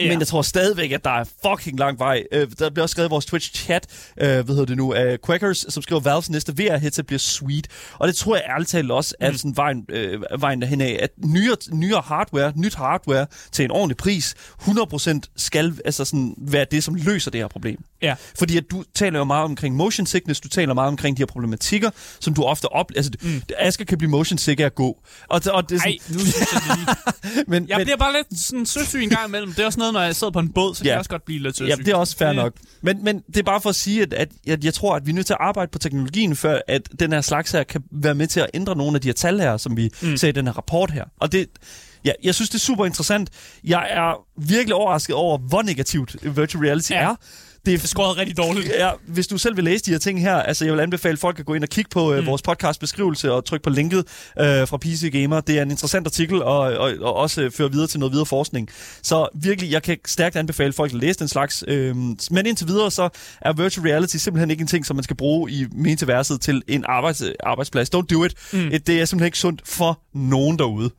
Ja. 0.00 0.08
Men 0.08 0.18
jeg 0.18 0.26
tror 0.28 0.42
stadigvæk, 0.42 0.92
at 0.92 1.04
der 1.04 1.10
er 1.10 1.24
fucking 1.46 1.78
lang 1.78 1.98
vej. 1.98 2.22
Øh, 2.32 2.46
der 2.58 2.70
bliver 2.70 2.82
også 2.82 2.92
skrevet 2.92 3.08
i 3.08 3.10
vores 3.10 3.26
Twitch-chat, 3.26 3.86
øh, 4.20 4.28
hvad 4.28 4.44
hedder 4.44 4.64
det 4.64 4.76
nu, 4.76 4.92
af 4.92 5.18
Quackers, 5.26 5.66
som 5.68 5.82
skriver, 5.82 6.00
Valves 6.00 6.30
næste 6.30 6.52
VR-headset 6.52 7.02
bliver 7.06 7.18
sweet. 7.18 7.68
Og 7.98 8.08
det 8.08 8.16
tror 8.16 8.34
jeg 8.36 8.44
ærligt 8.48 8.70
talt 8.70 8.90
også 8.90 9.14
er 9.20 9.30
Mm. 9.30 9.36
sådan 9.36 9.56
vejen, 9.56 9.86
øh, 9.88 10.20
vejen 10.38 10.60
derhen 10.62 10.80
af, 10.80 10.98
at 11.02 11.10
nyere, 11.24 11.56
nyere 11.72 12.02
hardware, 12.06 12.52
nyt 12.56 12.74
hardware 12.74 13.26
til 13.52 13.64
en 13.64 13.70
ordentlig 13.70 13.96
pris, 13.96 14.34
100% 14.60 15.20
skal 15.36 15.78
altså 15.84 16.04
sådan 16.04 16.34
være 16.38 16.66
det, 16.70 16.84
som 16.84 16.94
løser 16.94 17.30
det 17.30 17.40
her 17.40 17.48
problem. 17.48 17.84
Ja. 18.04 18.14
Fordi 18.38 18.56
at 18.56 18.64
du 18.70 18.84
taler 18.94 19.18
jo 19.18 19.24
meget 19.24 19.44
omkring 19.44 19.76
motion 19.76 20.06
sickness, 20.06 20.40
du 20.40 20.48
taler 20.48 20.74
meget 20.74 20.88
omkring 20.88 21.16
de 21.16 21.20
her 21.20 21.26
problematikker, 21.26 21.90
som 22.20 22.34
du 22.34 22.42
ofte 22.42 22.66
op... 22.72 22.86
Altså, 22.96 23.12
mm. 23.22 23.42
Asger 23.58 23.84
kan 23.84 23.98
blive 23.98 24.10
motion 24.10 24.38
sick 24.38 24.60
af 24.60 24.64
at 24.64 24.74
gå. 24.74 24.86
Og, 25.28 25.42
og 25.52 25.68
det 25.68 25.76
er 25.76 25.80
sådan, 25.80 25.92
Nej, 25.92 25.98
nu 26.08 26.18
synes 26.18 26.52
jeg 26.52 26.76
lige. 26.76 26.86
men, 27.50 27.68
Jeg 27.68 27.76
men, 27.76 27.84
bliver 27.86 27.96
bare 27.96 28.12
lidt 28.12 28.40
sådan 28.40 28.66
søsyg 28.66 29.02
en 29.02 29.08
gang 29.08 29.28
imellem. 29.28 29.52
Det 29.52 29.58
er 29.62 29.66
også 29.66 29.78
noget, 29.78 29.92
når 29.94 30.00
jeg 30.02 30.16
sidder 30.16 30.30
på 30.32 30.38
en 30.38 30.52
båd, 30.52 30.74
så 30.74 30.78
kan 30.80 30.86
Ja. 30.86 30.90
jeg 30.92 30.98
også 30.98 31.10
godt 31.10 31.24
blive 31.24 31.42
lidt 31.42 31.56
søsyg. 31.56 31.68
Ja, 31.68 31.76
det 31.76 31.88
er 31.88 31.96
også 31.96 32.16
fair 32.16 32.32
nok. 32.32 32.52
Men, 32.82 33.04
men 33.04 33.20
det 33.26 33.36
er 33.36 33.42
bare 33.42 33.60
for 33.60 33.68
at 33.70 33.76
sige, 33.76 34.02
at, 34.02 34.12
at 34.12 34.28
jeg, 34.46 34.64
jeg 34.64 34.74
tror, 34.74 34.96
at 34.96 35.06
vi 35.06 35.10
er 35.10 35.14
nødt 35.14 35.26
til 35.26 35.32
at 35.34 35.38
arbejde 35.40 35.70
på 35.70 35.78
teknologien, 35.78 36.36
før 36.36 36.60
at 36.68 36.82
den 37.00 37.12
her 37.12 37.20
slags 37.20 37.50
her 37.50 37.62
kan 37.64 37.82
være 37.92 38.14
med 38.14 38.26
til 38.26 38.40
at 38.40 38.46
ændre 38.54 38.76
nogle 38.76 38.94
af 38.94 39.00
de 39.00 39.08
her 39.08 39.12
tal 39.12 39.40
her, 39.40 39.56
som 39.56 39.76
vi 39.76 39.90
mm. 40.02 40.16
ser 40.16 40.28
i 40.28 40.32
den 40.32 40.46
her 40.46 40.52
rapport 40.52 40.90
her. 40.90 41.04
Og 41.20 41.32
det, 41.32 41.46
ja, 42.04 42.12
jeg 42.22 42.34
synes, 42.34 42.48
det 42.50 42.54
er 42.54 42.60
super 42.60 42.84
interessant. 42.86 43.30
Jeg 43.64 43.86
er 43.90 44.26
virkelig 44.46 44.74
overrasket 44.74 45.16
over, 45.16 45.38
hvor 45.38 45.62
negativt 45.62 46.16
virtual 46.36 46.64
reality 46.64 46.90
ja. 46.90 46.96
er. 47.10 47.14
Det 47.66 47.74
er 47.74 47.86
skåret 47.86 48.16
rigtig 48.16 48.36
dårligt. 48.36 48.68
Ja, 48.78 48.90
hvis 49.06 49.26
du 49.26 49.38
selv 49.38 49.56
vil 49.56 49.64
læse 49.64 49.84
de 49.84 49.90
her 49.90 49.98
ting 49.98 50.20
her, 50.20 50.34
altså 50.34 50.64
jeg 50.64 50.74
vil 50.74 50.80
anbefale 50.80 51.16
folk 51.16 51.38
at 51.38 51.46
gå 51.46 51.54
ind 51.54 51.62
og 51.62 51.68
kigge 51.68 51.88
på 51.90 52.12
øh, 52.12 52.20
Mm. 52.20 52.26
vores 52.26 52.42
podcast 52.42 52.80
beskrivelse 52.80 53.32
og 53.32 53.44
trykke 53.44 53.62
på 53.64 53.70
linket 53.70 53.98
øh, 54.40 54.68
fra 54.68 54.76
PC 54.76 55.12
Gamer. 55.12 55.40
Det 55.40 55.58
er 55.58 55.62
en 55.62 55.70
interessant 55.70 56.06
artikel 56.06 56.42
og, 56.42 56.58
og, 56.58 56.92
og 57.00 57.14
også 57.16 57.42
øh, 57.42 57.50
fører 57.50 57.68
videre 57.68 57.86
til 57.86 58.00
noget 58.00 58.12
videre 58.12 58.26
forskning. 58.26 58.68
Så 59.02 59.28
virkelig, 59.34 59.70
jeg 59.72 59.82
kan 59.82 59.96
stærkt 60.06 60.36
anbefale 60.36 60.72
folk 60.72 60.92
at 60.92 60.98
læse 61.00 61.18
den 61.18 61.28
slags. 61.28 61.64
Øh, 61.68 61.96
men 62.30 62.46
indtil 62.46 62.68
videre, 62.68 62.90
så 62.90 63.08
er 63.40 63.52
virtual 63.52 63.86
reality 63.88 64.16
simpelthen 64.16 64.50
ikke 64.50 64.60
en 64.60 64.66
ting, 64.66 64.86
som 64.86 64.96
man 64.96 65.02
skal 65.04 65.16
bruge 65.16 65.50
i 65.50 65.66
metaverset 65.72 66.40
til 66.40 66.62
en 66.68 66.84
arbejds, 66.88 67.22
arbejdsplads. 67.42 67.94
Don't 67.94 68.06
do 68.06 68.24
it. 68.24 68.34
Mm. 68.52 68.58
Det 68.86 68.88
er 69.00 69.04
simpelthen 69.04 69.24
ikke 69.26 69.38
sundt 69.38 69.62
for 69.64 70.00
nogen 70.14 70.58
derude. 70.58 70.90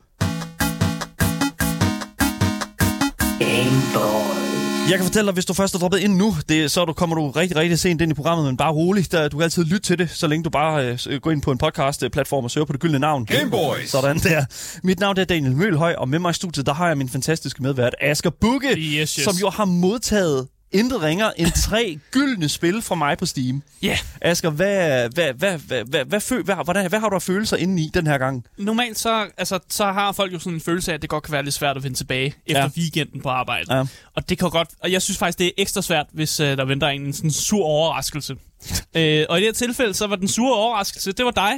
Jeg 4.90 4.98
kan 4.98 5.04
fortælle 5.06 5.26
dig, 5.26 5.34
hvis 5.34 5.44
du 5.44 5.54
først 5.54 5.74
er 5.74 5.78
droppet 5.78 5.98
ind 5.98 6.16
nu, 6.16 6.34
det, 6.48 6.70
så 6.70 6.84
du, 6.84 6.92
kommer 6.92 7.16
du 7.16 7.30
rigtig, 7.30 7.56
rigtig 7.56 7.78
sent 7.78 8.00
ind 8.00 8.12
i 8.12 8.14
programmet, 8.14 8.46
men 8.46 8.56
bare 8.56 8.72
rolig. 8.72 9.12
Der, 9.12 9.28
du 9.28 9.36
kan 9.36 9.44
altid 9.44 9.64
lytte 9.64 9.80
til 9.80 9.98
det, 9.98 10.10
så 10.10 10.26
længe 10.26 10.44
du 10.44 10.50
bare 10.50 10.98
øh, 11.08 11.20
går 11.20 11.30
ind 11.30 11.42
på 11.42 11.50
en 11.50 11.58
podcast-platform 11.58 12.44
og 12.44 12.50
søger 12.50 12.64
på 12.64 12.72
det 12.72 12.80
gyldne 12.80 12.98
navn. 12.98 13.24
Gameboys. 13.26 13.90
Sådan 13.90 14.18
der. 14.18 14.44
Mit 14.82 15.00
navn 15.00 15.18
er 15.18 15.24
Daniel 15.24 15.56
Mølhøj, 15.56 15.94
og 15.98 16.08
med 16.08 16.18
mig 16.18 16.30
i 16.30 16.34
studiet, 16.34 16.66
der 16.66 16.74
har 16.74 16.88
jeg 16.88 16.98
min 16.98 17.08
fantastiske 17.08 17.62
medvært, 17.62 17.94
Asger 18.00 18.30
Bugge, 18.40 18.68
Yes, 18.78 19.14
yes. 19.14 19.24
som 19.24 19.34
jo 19.40 19.50
har 19.50 19.64
modtaget 19.64 20.46
intet 20.72 21.02
ringer 21.02 21.30
end 21.36 21.52
tre 21.52 21.98
gyldne 22.10 22.48
spil 22.48 22.82
fra 22.82 22.94
mig 22.94 23.18
på 23.18 23.26
Steam. 23.26 23.62
Ja, 23.82 23.86
yeah. 23.88 23.98
Asger, 24.20 24.50
hvad, 24.50 25.08
hvad, 25.08 25.32
hvad, 25.32 25.58
hvad, 25.58 25.84
hvad, 25.84 26.04
hvad, 26.04 26.44
hvad, 26.44 26.64
hvordan, 26.64 26.88
hvad 26.88 27.00
har 27.00 27.08
du 27.08 27.14
af 27.14 27.22
følelser 27.22 27.56
inde 27.56 27.82
i 27.82 27.90
den 27.94 28.06
her 28.06 28.18
gang? 28.18 28.44
normalt 28.58 28.98
så, 28.98 29.26
altså, 29.36 29.58
så 29.68 29.84
har 29.84 30.12
folk 30.12 30.32
jo 30.32 30.38
sådan 30.38 30.52
en 30.52 30.60
følelse 30.60 30.90
af, 30.92 30.94
at 30.94 31.02
det 31.02 31.10
godt 31.10 31.24
kan 31.24 31.32
være 31.32 31.42
lidt 31.42 31.54
svært 31.54 31.76
at 31.76 31.82
finde 31.82 31.96
tilbage 31.96 32.34
efter 32.46 32.62
Ja. 32.62 32.68
weekenden 32.76 33.20
på 33.22 33.28
arbejde. 33.28 33.76
Ja. 33.76 33.84
Og 34.16 34.28
det 34.28 34.38
kan 34.38 34.50
godt, 34.50 34.68
og 34.80 34.92
jeg 34.92 35.02
synes 35.02 35.18
faktisk, 35.18 35.38
det 35.38 35.46
er 35.46 35.50
ekstra 35.58 35.82
svært, 35.82 36.06
hvis 36.12 36.40
uh, 36.40 36.46
der 36.46 36.64
venter 36.64 36.86
en, 36.88 37.00
en 37.06 37.12
sådan 37.12 37.30
sur 37.30 37.64
overraskelse. 37.64 38.32
uh, 38.32 38.38
og 38.94 39.02
i 39.02 39.40
det 39.40 39.42
her 39.42 39.52
tilfælde, 39.52 39.94
så 39.94 40.06
var 40.06 40.16
den 40.16 40.28
sure 40.28 40.54
overraskelse, 40.56 41.12
det 41.12 41.24
var 41.24 41.30
dig, 41.30 41.52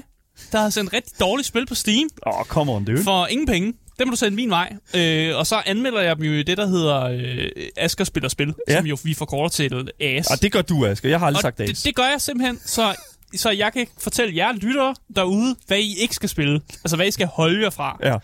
der 0.53 0.59
havde 0.59 0.71
sendt 0.71 0.93
rigtig 0.93 1.21
dårligt 1.21 1.49
spil 1.49 1.67
på 1.67 1.75
Steam 1.75 2.09
Åh, 2.27 2.41
oh, 2.41 2.45
come 2.47 2.73
on, 2.73 2.85
dude. 2.85 3.03
for 3.03 3.27
ingen 3.27 3.47
penge. 3.47 3.73
Det 3.99 4.07
må 4.07 4.11
du 4.11 4.17
sende 4.17 4.37
min 4.37 4.51
vej. 4.51 4.73
Øh, 4.95 5.37
og 5.37 5.47
så 5.47 5.63
anmelder 5.67 6.01
jeg 6.01 6.17
dem 6.17 6.25
jo 6.25 6.33
i 6.33 6.43
det, 6.43 6.57
der 6.57 6.67
hedder 6.67 7.03
øh, 7.03 7.49
Asker 7.77 8.05
Spiller 8.05 8.29
Spil, 8.29 8.55
ja. 8.69 8.77
Som 8.77 8.87
jo 8.87 8.99
vi 9.05 9.15
forkorter 9.15 9.49
til 9.49 9.91
AS. 10.01 10.27
Og 10.27 10.43
det 10.43 10.53
gør 10.53 10.63
du, 10.63 10.87
Asger. 10.87 11.09
Jeg 11.09 11.19
har 11.19 11.27
aldrig 11.27 11.39
og 11.39 11.43
sagt 11.43 11.59
det. 11.59 11.69
det, 11.69 11.85
det 11.85 11.95
gør 11.95 12.03
jeg 12.03 12.21
simpelthen, 12.21 12.61
så, 12.65 12.95
så 13.37 13.51
jeg 13.51 13.73
kan 13.73 13.87
fortælle 13.99 14.37
jer 14.37 14.53
lyttere 14.53 14.95
derude, 15.17 15.57
hvad 15.67 15.79
I 15.79 15.95
ikke 15.99 16.15
skal 16.15 16.29
spille. 16.29 16.61
Altså, 16.85 16.97
hvad 16.97 17.07
I 17.07 17.11
skal 17.11 17.27
holde 17.27 17.63
jer 17.63 17.71
fra. 17.71 17.99
Ja. 18.03 18.17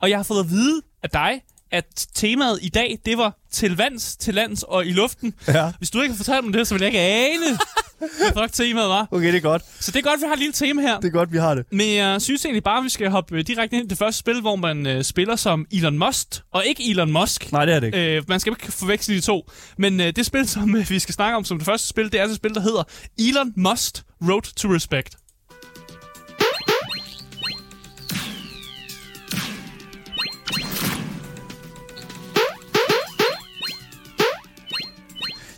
Og 0.00 0.10
jeg 0.10 0.18
har 0.18 0.22
fået 0.22 0.40
at 0.40 0.50
vide 0.50 0.82
af 1.02 1.10
dig, 1.10 1.40
at 1.72 2.06
temaet 2.14 2.58
i 2.62 2.68
dag, 2.68 2.98
det 3.06 3.18
var 3.18 3.38
til 3.50 3.76
vands, 3.76 4.16
til 4.16 4.34
lands 4.34 4.62
og 4.62 4.86
i 4.86 4.92
luften. 4.92 5.34
Ja. 5.48 5.72
Hvis 5.78 5.90
du 5.90 6.00
ikke 6.00 6.12
har 6.12 6.16
fortalt 6.16 6.44
mig 6.44 6.54
det, 6.54 6.68
så 6.68 6.74
vil 6.74 6.80
jeg 6.80 6.86
ikke 6.88 7.00
ane, 7.00 7.58
hvad 7.98 8.32
fuck 8.42 8.52
temaet 8.52 8.88
var. 8.88 9.08
Okay, 9.10 9.26
det 9.26 9.34
er 9.34 9.40
godt. 9.40 9.62
Så 9.80 9.90
det 9.90 9.98
er 9.98 10.10
godt, 10.10 10.20
vi 10.20 10.26
har 10.26 10.32
et 10.32 10.38
lille 10.38 10.52
tema 10.52 10.82
her. 10.82 11.00
Det 11.00 11.08
er 11.08 11.12
godt, 11.12 11.32
vi 11.32 11.38
har 11.38 11.54
det. 11.54 11.66
Men 11.72 11.94
jeg 11.94 12.22
synes 12.22 12.44
egentlig 12.44 12.62
bare, 12.64 12.78
at 12.78 12.84
vi 12.84 12.88
skal 12.88 13.10
hoppe 13.10 13.36
øh, 13.38 13.46
direkte 13.46 13.76
ind 13.76 13.86
i 13.86 13.88
det 13.88 13.98
første 13.98 14.18
spil, 14.18 14.40
hvor 14.40 14.56
man 14.56 14.86
øh, 14.86 15.04
spiller 15.04 15.36
som 15.36 15.66
Elon 15.72 15.98
Musk, 15.98 16.28
og 16.52 16.66
ikke 16.66 16.90
Elon 16.90 17.12
Musk. 17.12 17.52
Nej, 17.52 17.64
det 17.64 17.74
er 17.74 17.80
det 17.80 17.86
ikke. 17.86 18.16
Øh, 18.16 18.22
man 18.28 18.40
skal 18.40 18.52
ikke 18.52 18.72
forveksle 18.72 19.14
de 19.14 19.20
to. 19.20 19.50
Men 19.78 20.00
øh, 20.00 20.12
det 20.16 20.26
spil, 20.26 20.48
som 20.48 20.76
øh, 20.76 20.90
vi 20.90 20.98
skal 20.98 21.14
snakke 21.14 21.36
om 21.36 21.44
som 21.44 21.58
det 21.58 21.66
første 21.66 21.88
spil, 21.88 22.04
det 22.04 22.14
er 22.14 22.22
altså 22.22 22.32
et 22.32 22.36
spil, 22.36 22.54
der 22.54 22.60
hedder 22.60 22.82
Elon 23.18 23.52
Musk 23.56 23.94
Road 24.28 24.42
to 24.56 24.74
Respect. 24.74 25.16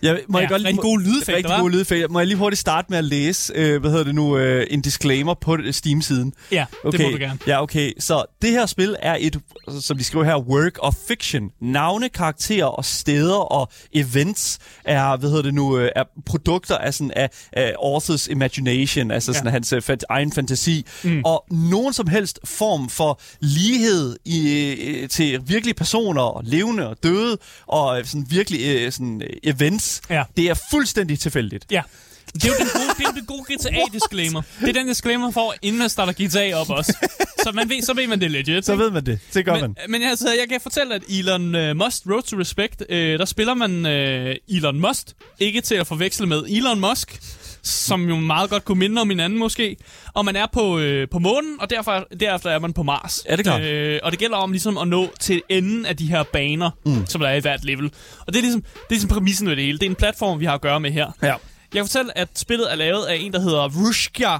Jeg, 0.04 0.20
må 0.28 0.38
Ja, 0.38 0.42
jeg 0.42 0.48
godt 0.50 0.60
lige, 0.62 0.68
rigtig 0.68 0.82
gode 0.82 1.02
lydeffekter, 1.02 1.36
Rigtig 1.36 1.56
gode 1.60 1.72
lydeffekter. 1.72 2.08
Må 2.08 2.18
jeg 2.18 2.26
lige 2.26 2.36
hurtigt 2.38 2.60
starte 2.60 2.86
med 2.90 2.98
at 2.98 3.04
læse, 3.04 3.52
øh, 3.56 3.80
hvad 3.80 3.90
hedder 3.90 4.04
det 4.04 4.14
nu, 4.14 4.36
øh, 4.38 4.66
en 4.70 4.80
disclaimer 4.82 5.34
på 5.34 5.58
Steam-siden? 5.70 6.32
Ja, 6.52 6.66
Okay. 6.84 6.98
det 6.98 7.06
må 7.06 7.10
du 7.12 7.16
gerne. 7.18 7.38
Ja, 7.46 7.62
okay. 7.62 7.92
Så 7.98 8.24
det 8.42 8.50
her 8.50 8.66
spil 8.66 8.96
er 9.02 9.16
et, 9.20 9.38
som 9.80 9.98
de 9.98 10.04
skriver 10.04 10.24
her, 10.24 10.36
work 10.38 10.72
of 10.78 10.94
fiction. 11.08 11.50
Navne, 11.62 12.08
karakterer 12.08 12.64
og 12.66 12.84
steder 12.84 13.36
og 13.52 13.68
events 13.92 14.58
er, 14.84 15.16
hvad 15.16 15.28
hedder 15.30 15.42
det 15.42 15.54
nu, 15.54 15.78
øh, 15.78 15.90
er 15.96 16.04
produkter 16.26 16.78
af, 16.78 16.94
sådan, 16.94 17.10
af, 17.16 17.30
af 17.52 17.74
authors 17.82 18.26
imagination, 18.26 19.10
altså 19.10 19.32
Ja. 19.32 19.38
sådan 19.38 19.52
hans 19.52 19.72
øh, 19.72 19.82
fant- 19.90 20.04
egen 20.10 20.32
fantasi. 20.32 20.86
Mm. 21.04 21.22
Og 21.24 21.44
nogen 21.50 21.92
som 21.92 22.06
helst 22.06 22.40
form 22.44 22.88
for 22.88 23.20
lighed 23.40 24.16
i, 24.24 24.58
øh, 25.02 25.08
til 25.08 25.40
virkelige 25.46 25.74
personer, 25.74 26.40
levende 26.44 26.88
og 26.88 26.96
døde, 27.02 27.38
og 27.66 27.98
øh, 27.98 28.04
sådan 28.04 28.26
virkelig 28.30 28.60
øh, 28.64 28.92
sådan, 28.92 29.22
øh, 29.22 29.28
Ja. 30.10 30.24
det 30.36 30.48
er 30.48 30.54
fuldstændig 30.70 31.18
tilfældigt. 31.18 31.66
Ja. 31.70 31.82
Det 32.34 32.44
er 32.44 32.48
jo 32.48 32.54
den 32.58 32.68
gode, 32.74 32.94
det 32.98 33.06
er 33.06 33.12
den 33.12 33.24
gode 33.26 33.42
GTA-disclaimer. 33.52 34.42
Det 34.60 34.68
er 34.68 34.72
den 34.72 34.86
disclaimer, 34.86 35.30
får, 35.30 35.54
inden 35.62 35.78
man 35.78 35.88
starter 35.88 36.12
GTA 36.12 36.54
op 36.56 36.70
også. 36.70 36.96
Så, 37.42 37.52
man 37.52 37.70
ved, 37.70 37.82
så 37.82 37.94
ved 37.94 38.06
man 38.06 38.20
det 38.20 38.30
legit. 38.30 38.66
Så 38.66 38.76
ved 38.76 38.90
man 38.90 39.06
det. 39.06 39.18
Det 39.34 39.44
gør 39.44 39.52
men, 39.52 39.60
man. 39.60 39.74
men 39.88 40.02
altså, 40.02 40.28
jeg 40.28 40.48
kan 40.48 40.60
fortælle, 40.60 40.94
at 40.94 41.02
Elon 41.08 41.54
uh, 41.54 41.76
Musk 41.76 42.06
Road 42.06 42.22
to 42.22 42.38
Respect, 42.38 42.82
uh, 42.90 42.96
der 42.96 43.24
spiller 43.24 43.54
man 43.54 43.86
uh, 43.86 44.56
Elon 44.56 44.80
Musk, 44.80 45.06
ikke 45.38 45.60
til 45.60 45.74
at 45.74 45.86
forveksle 45.86 46.26
med 46.26 46.42
Elon 46.48 46.80
Musk, 46.80 47.20
som 47.64 48.08
jo 48.08 48.16
meget 48.16 48.50
godt 48.50 48.64
kunne 48.64 48.78
minde 48.78 49.00
om 49.00 49.10
hinanden 49.10 49.38
måske. 49.38 49.76
Og 50.14 50.24
man 50.24 50.36
er 50.36 50.46
på, 50.52 50.78
øh, 50.78 51.08
på 51.08 51.18
månen, 51.18 51.60
og 51.60 51.70
derfor, 51.70 52.06
derefter 52.20 52.50
er 52.50 52.58
man 52.58 52.72
på 52.72 52.82
Mars. 52.82 53.24
Ja, 53.28 53.36
det 53.36 53.38
er 53.38 53.42
klart. 53.42 53.62
Øh, 53.62 54.00
og 54.02 54.10
det 54.10 54.18
gælder 54.18 54.36
om 54.36 54.52
ligesom 54.52 54.78
at 54.78 54.88
nå 54.88 55.08
til 55.20 55.42
enden 55.48 55.86
af 55.86 55.96
de 55.96 56.06
her 56.06 56.22
baner, 56.22 56.70
mm. 56.86 57.06
som 57.06 57.20
der 57.20 57.28
er 57.28 57.34
i 57.34 57.40
hvert 57.40 57.64
level. 57.64 57.90
Og 58.26 58.32
det 58.32 58.36
er 58.36 58.42
ligesom, 58.42 58.60
det 58.60 58.70
er 58.70 58.90
ligesom 58.90 59.08
præmissen 59.08 59.48
ved 59.48 59.56
det 59.56 59.64
hele. 59.64 59.78
Det 59.78 59.86
er 59.86 59.90
en 59.90 59.96
platform, 59.96 60.40
vi 60.40 60.44
har 60.44 60.54
at 60.54 60.60
gøre 60.60 60.80
med 60.80 60.90
her. 60.90 61.10
Ja. 61.22 61.26
Jeg 61.26 61.36
kan 61.74 61.84
fortælle, 61.84 62.18
at 62.18 62.28
spillet 62.34 62.72
er 62.72 62.76
lavet 62.76 63.04
af 63.04 63.16
en, 63.16 63.32
der 63.32 63.40
hedder 63.40 63.68
Rushka 63.68 64.38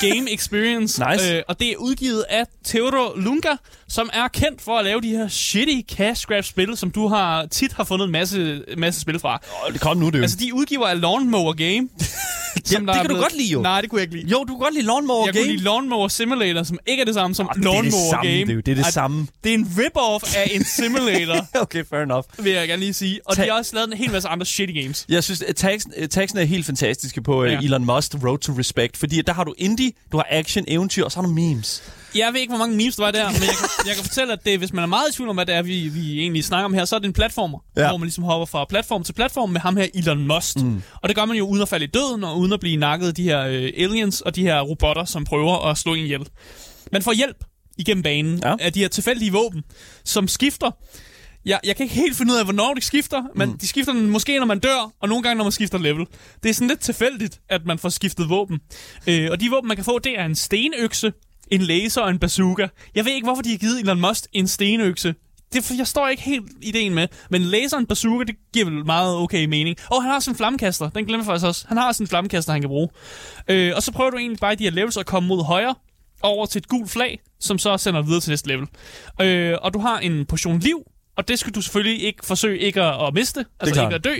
Game 0.00 0.32
Experience. 0.32 1.02
Nice. 1.10 1.34
Øh, 1.36 1.42
og 1.48 1.60
det 1.60 1.70
er 1.72 1.76
udgivet 1.76 2.24
af 2.30 2.44
Theodor 2.64 3.12
Lunga, 3.16 3.56
som 3.88 4.10
er 4.12 4.28
kendt 4.28 4.62
for 4.62 4.78
at 4.78 4.84
lave 4.84 5.00
de 5.00 5.08
her 5.08 5.28
shitty 5.28 5.94
cash 5.96 6.26
grab 6.26 6.44
spil, 6.44 6.76
som 6.76 6.90
du 6.90 7.08
har 7.08 7.46
tit 7.46 7.72
har 7.72 7.84
fundet 7.84 8.06
en 8.06 8.12
masse, 8.12 8.62
masse 8.78 9.00
spil 9.00 9.18
fra. 9.18 9.40
Åh, 9.66 9.72
det 9.72 9.80
kom 9.80 9.96
nu, 9.96 10.10
det. 10.10 10.22
Altså, 10.22 10.36
de 10.40 10.48
er 10.48 10.52
udgiver 10.52 10.86
af 10.86 11.00
Lawnmower 11.00 11.52
Game. 11.52 11.88
som 12.64 12.86
det 12.86 12.94
kan 12.94 13.02
du 13.04 13.08
blevet- 13.08 13.22
godt 13.22 13.36
lide, 13.36 13.48
jo. 13.52 13.62
Nej, 13.62 13.80
det 13.80 13.90
kunne 13.90 13.98
jeg 14.00 14.02
ikke 14.12 14.16
lide. 14.22 14.26
Jo, 14.32 14.38
du 14.44 14.46
kan 14.54 14.58
godt 14.58 14.74
lide 14.74 14.86
Lawnmower 14.86 15.26
jeg 15.26 15.34
Game. 15.34 15.44
kunne 15.44 15.52
lide 15.52 15.64
Lawnmower 15.64 16.08
Simulator, 16.08 16.62
som 16.62 16.78
ikke 16.86 17.00
er 17.00 17.04
det 17.04 17.14
samme 17.14 17.34
som 17.34 17.46
det 17.46 17.50
er 17.50 17.54
det 17.54 17.64
Lawnmower 17.64 18.10
samme, 18.10 18.30
Game. 18.30 18.46
det 18.46 18.58
er 18.58 18.62
det 18.62 18.78
er 18.78 18.84
det 18.84 18.92
samme. 18.92 19.26
Det 19.44 19.50
er 19.50 19.54
en 19.58 19.66
rip-off 19.78 20.36
af 20.36 20.50
en 20.54 20.64
simulator, 20.64 21.46
okay, 21.62 21.84
fair 21.90 22.00
enough. 22.00 22.24
vil 22.38 22.52
jeg 22.52 22.68
gerne 22.68 22.80
lige 22.80 22.92
sige. 22.92 23.20
Og 23.24 23.36
Ta- 23.36 23.42
de 23.44 23.48
har 23.50 23.58
også 23.58 23.74
lavet 23.74 23.92
en 23.92 23.98
hel 23.98 24.10
masse 24.12 24.28
andre 24.28 24.46
shitty 24.46 24.74
games. 24.82 25.06
Jeg 25.08 25.24
synes, 25.24 25.42
at 25.42 25.64
øh, 25.96 26.08
tagsen 26.08 26.38
er 26.38 26.44
helt 26.44 26.66
fantastiske 26.66 27.22
på 27.22 27.44
Ja. 27.44 27.52
ja. 27.52 27.58
Elon 27.58 27.84
Musk 27.84 28.12
Road 28.24 28.38
to 28.38 28.52
Respect, 28.58 28.96
fordi 28.96 29.22
der 29.22 29.32
har 29.32 29.44
du 29.44 29.53
indie, 29.58 29.92
du 30.12 30.16
har 30.16 30.26
action, 30.30 30.64
eventyr, 30.68 31.04
og 31.04 31.12
så 31.12 31.18
har 31.20 31.26
du 31.26 31.32
memes. 31.32 31.82
Jeg 32.14 32.32
ved 32.32 32.40
ikke, 32.40 32.50
hvor 32.50 32.58
mange 32.58 32.76
memes 32.76 32.96
der 32.96 33.02
var 33.04 33.10
der, 33.10 33.24
men 33.24 33.42
jeg 33.42 33.54
kan, 33.60 33.68
jeg 33.86 33.94
kan 33.94 34.04
fortælle, 34.04 34.32
at 34.32 34.44
det, 34.44 34.58
hvis 34.58 34.72
man 34.72 34.82
er 34.82 34.86
meget 34.86 35.10
i 35.10 35.12
tvivl 35.12 35.28
om, 35.28 35.36
hvad 35.36 35.46
det 35.46 35.54
er, 35.54 35.62
vi, 35.62 35.88
vi 35.88 36.20
egentlig 36.20 36.44
snakker 36.44 36.64
om 36.64 36.74
her, 36.74 36.84
så 36.84 36.94
er 36.96 36.98
det 37.00 37.06
en 37.06 37.12
platformer, 37.12 37.58
ja. 37.76 37.88
Hvor 37.88 37.96
man 37.96 38.06
ligesom 38.06 38.24
hopper 38.24 38.46
fra 38.46 38.64
platform 38.68 39.04
til 39.04 39.12
platform 39.12 39.50
med 39.50 39.60
ham 39.60 39.76
her 39.76 39.86
Elon 39.94 40.26
Musk. 40.26 40.56
Mm. 40.56 40.82
Og 41.02 41.08
det 41.08 41.16
gør 41.16 41.24
man 41.24 41.36
jo 41.36 41.46
uden 41.46 41.62
at 41.62 41.68
falde 41.68 41.84
i 41.84 41.88
døden, 41.88 42.24
og 42.24 42.38
uden 42.38 42.52
at 42.52 42.60
blive 42.60 42.76
nakket 42.76 43.08
af 43.08 43.14
de 43.14 43.22
her 43.22 43.40
øh, 43.40 43.72
aliens 43.76 44.20
og 44.20 44.36
de 44.36 44.42
her 44.42 44.60
robotter, 44.60 45.04
som 45.04 45.24
prøver 45.24 45.70
at 45.70 45.78
slå 45.78 45.94
en 45.94 46.04
ihjel. 46.04 46.28
Man 46.92 47.02
får 47.02 47.12
hjælp 47.12 47.44
igennem 47.78 48.02
banen. 48.02 48.40
Ja. 48.44 48.54
af 48.60 48.72
de 48.72 48.80
her 48.80 48.88
tilfældige 48.88 49.32
våben, 49.32 49.62
som 50.04 50.28
skifter. 50.28 50.70
Jeg, 51.46 51.60
jeg 51.64 51.76
kan 51.76 51.84
ikke 51.84 51.94
helt 51.94 52.16
finde 52.16 52.32
ud 52.32 52.38
af, 52.38 52.44
hvornår 52.44 52.74
de 52.74 52.80
skifter, 52.80 53.22
men 53.34 53.48
mm. 53.48 53.58
de 53.58 53.68
skifter 53.68 53.92
den 53.92 54.10
måske, 54.10 54.38
når 54.38 54.46
man 54.46 54.58
dør, 54.58 54.92
og 55.00 55.08
nogle 55.08 55.22
gange, 55.22 55.36
når 55.36 55.44
man 55.44 55.52
skifter 55.52 55.78
level. 55.78 56.06
Det 56.42 56.48
er 56.48 56.54
sådan 56.54 56.68
lidt 56.68 56.80
tilfældigt, 56.80 57.40
at 57.48 57.66
man 57.66 57.78
får 57.78 57.88
skiftet 57.88 58.28
våben. 58.28 58.60
Øh, 59.06 59.28
og 59.30 59.40
de 59.40 59.50
våben, 59.50 59.68
man 59.68 59.76
kan 59.76 59.84
få, 59.84 59.98
det 59.98 60.18
er 60.18 60.24
en 60.24 60.34
stenøkse, 60.34 61.12
en 61.50 61.60
laser 61.60 62.00
og 62.00 62.10
en 62.10 62.18
bazooka. 62.18 62.66
Jeg 62.94 63.04
ved 63.04 63.12
ikke, 63.12 63.24
hvorfor 63.24 63.42
de 63.42 63.50
har 63.50 63.58
givet 63.58 63.80
Elon 63.80 64.00
Musk 64.00 64.24
en 64.32 64.48
stenøkse. 64.48 65.14
Det, 65.52 65.78
jeg 65.78 65.86
står 65.86 66.08
ikke 66.08 66.22
helt 66.22 66.44
ideen 66.62 66.94
med. 66.94 67.08
Men 67.30 67.42
laser 67.42 67.76
og 67.76 67.80
en 67.80 67.86
bazooka, 67.86 68.24
det 68.24 68.34
giver 68.52 68.64
vel 68.64 68.86
meget 68.86 69.16
okay 69.16 69.44
mening. 69.44 69.76
Og 69.90 70.02
han 70.02 70.08
har 70.08 70.16
også 70.16 70.30
en 70.30 70.36
flammekaster. 70.36 70.90
Den 70.90 71.04
glemmer 71.04 71.24
jeg 71.24 71.26
faktisk 71.26 71.46
også. 71.46 71.64
Han 71.68 71.76
har 71.76 71.88
også 71.88 72.02
en 72.02 72.06
flammekaster, 72.06 72.52
han 72.52 72.60
kan 72.60 72.68
bruge. 72.68 72.88
Øh, 73.48 73.72
og 73.76 73.82
så 73.82 73.92
prøver 73.92 74.10
du 74.10 74.16
egentlig 74.16 74.40
bare 74.40 74.52
i 74.52 74.56
de 74.56 74.64
her 74.64 74.70
levels 74.70 74.96
at 74.96 75.06
komme 75.06 75.28
mod 75.28 75.44
højre 75.44 75.74
over 76.22 76.46
til 76.46 76.58
et 76.58 76.68
gult 76.68 76.90
flag, 76.90 77.20
som 77.40 77.58
så 77.58 77.76
sender 77.76 78.02
videre 78.02 78.20
til 78.20 78.30
næste 78.30 78.48
level. 78.48 78.66
Øh, 79.20 79.58
og 79.62 79.74
du 79.74 79.78
har 79.78 79.98
en 79.98 80.26
portion 80.26 80.58
liv, 80.58 80.82
og 81.16 81.28
det 81.28 81.38
skal 81.38 81.52
du 81.52 81.60
selvfølgelig 81.60 82.02
ikke 82.02 82.26
forsøge 82.26 82.58
ikke 82.58 82.82
at, 82.82 83.06
at 83.06 83.14
miste, 83.14 83.44
altså 83.60 83.82
ikke 83.82 83.94
at 83.94 84.04
dø, 84.04 84.14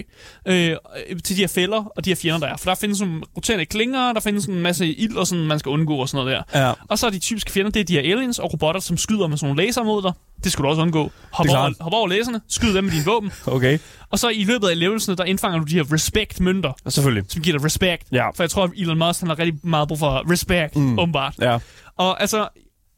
øh, 0.47 0.77
til 1.25 1.37
de 1.37 1.41
her 1.41 1.49
fælder 1.49 1.85
og 1.97 2.05
de 2.05 2.11
her 2.11 2.15
fjender, 2.17 2.39
der 2.39 2.47
er. 2.47 2.57
For 2.57 2.71
der 2.71 2.75
findes 2.75 3.01
nogle 3.01 3.23
roterende 3.37 3.67
klinger, 3.67 4.13
der 4.13 4.21
findes 4.21 4.47
en 4.47 4.61
masse 4.61 4.95
ild 4.95 5.17
og 5.17 5.27
sådan, 5.27 5.45
man 5.45 5.59
skal 5.59 5.71
undgå 5.71 5.97
og 5.97 6.09
sådan 6.09 6.25
noget 6.25 6.45
der. 6.53 6.67
Ja. 6.67 6.73
Og 6.89 6.99
så 6.99 7.07
er 7.07 7.11
de 7.11 7.19
typiske 7.19 7.51
fjender, 7.53 7.71
det 7.71 7.81
er 7.81 7.85
de 7.85 7.93
her 7.93 8.01
aliens 8.01 8.39
og 8.39 8.53
robotter, 8.53 8.81
som 8.81 8.97
skyder 8.97 9.27
med 9.27 9.37
sådan 9.37 9.55
nogle 9.55 9.67
laser 9.67 9.83
mod 9.83 10.03
dig. 10.03 10.13
Det 10.45 10.53
skal 10.53 10.63
du 10.63 10.69
også 10.69 10.83
undgå. 10.83 11.13
Hop, 11.33 11.47
er 11.47 11.57
over, 11.57 11.73
hop 11.81 11.93
over 11.93 12.09
laserne, 12.09 12.41
skyd 12.49 12.75
dem 12.75 12.85
med 12.85 12.93
dine 12.93 13.05
våben. 13.05 13.33
Okay. 13.47 13.79
Og 14.11 14.19
så 14.19 14.29
i 14.29 14.45
løbet 14.45 14.69
af 14.69 14.79
levelsene, 14.79 15.17
der 15.17 15.25
indfanger 15.25 15.59
du 15.59 15.65
de 15.65 15.75
her 15.75 15.93
respect-mønter, 15.93 16.73
selvfølgelig. 16.89 17.25
som 17.29 17.43
giver 17.43 17.59
dig 17.59 17.65
respect. 17.65 18.03
Ja. 18.13 18.31
For 18.31 18.43
jeg 18.43 18.51
tror, 18.51 18.65
at 18.65 18.71
Elon 18.77 18.99
Musk 18.99 19.21
han 19.21 19.29
har 19.29 19.39
rigtig 19.39 19.61
meget 19.63 19.89
brug 19.89 19.99
for 19.99 20.31
respect, 20.33 20.77
mm. 20.77 20.99
åbenbart. 20.99 21.35
Ja. 21.41 21.59
Og 21.97 22.21
altså, 22.21 22.49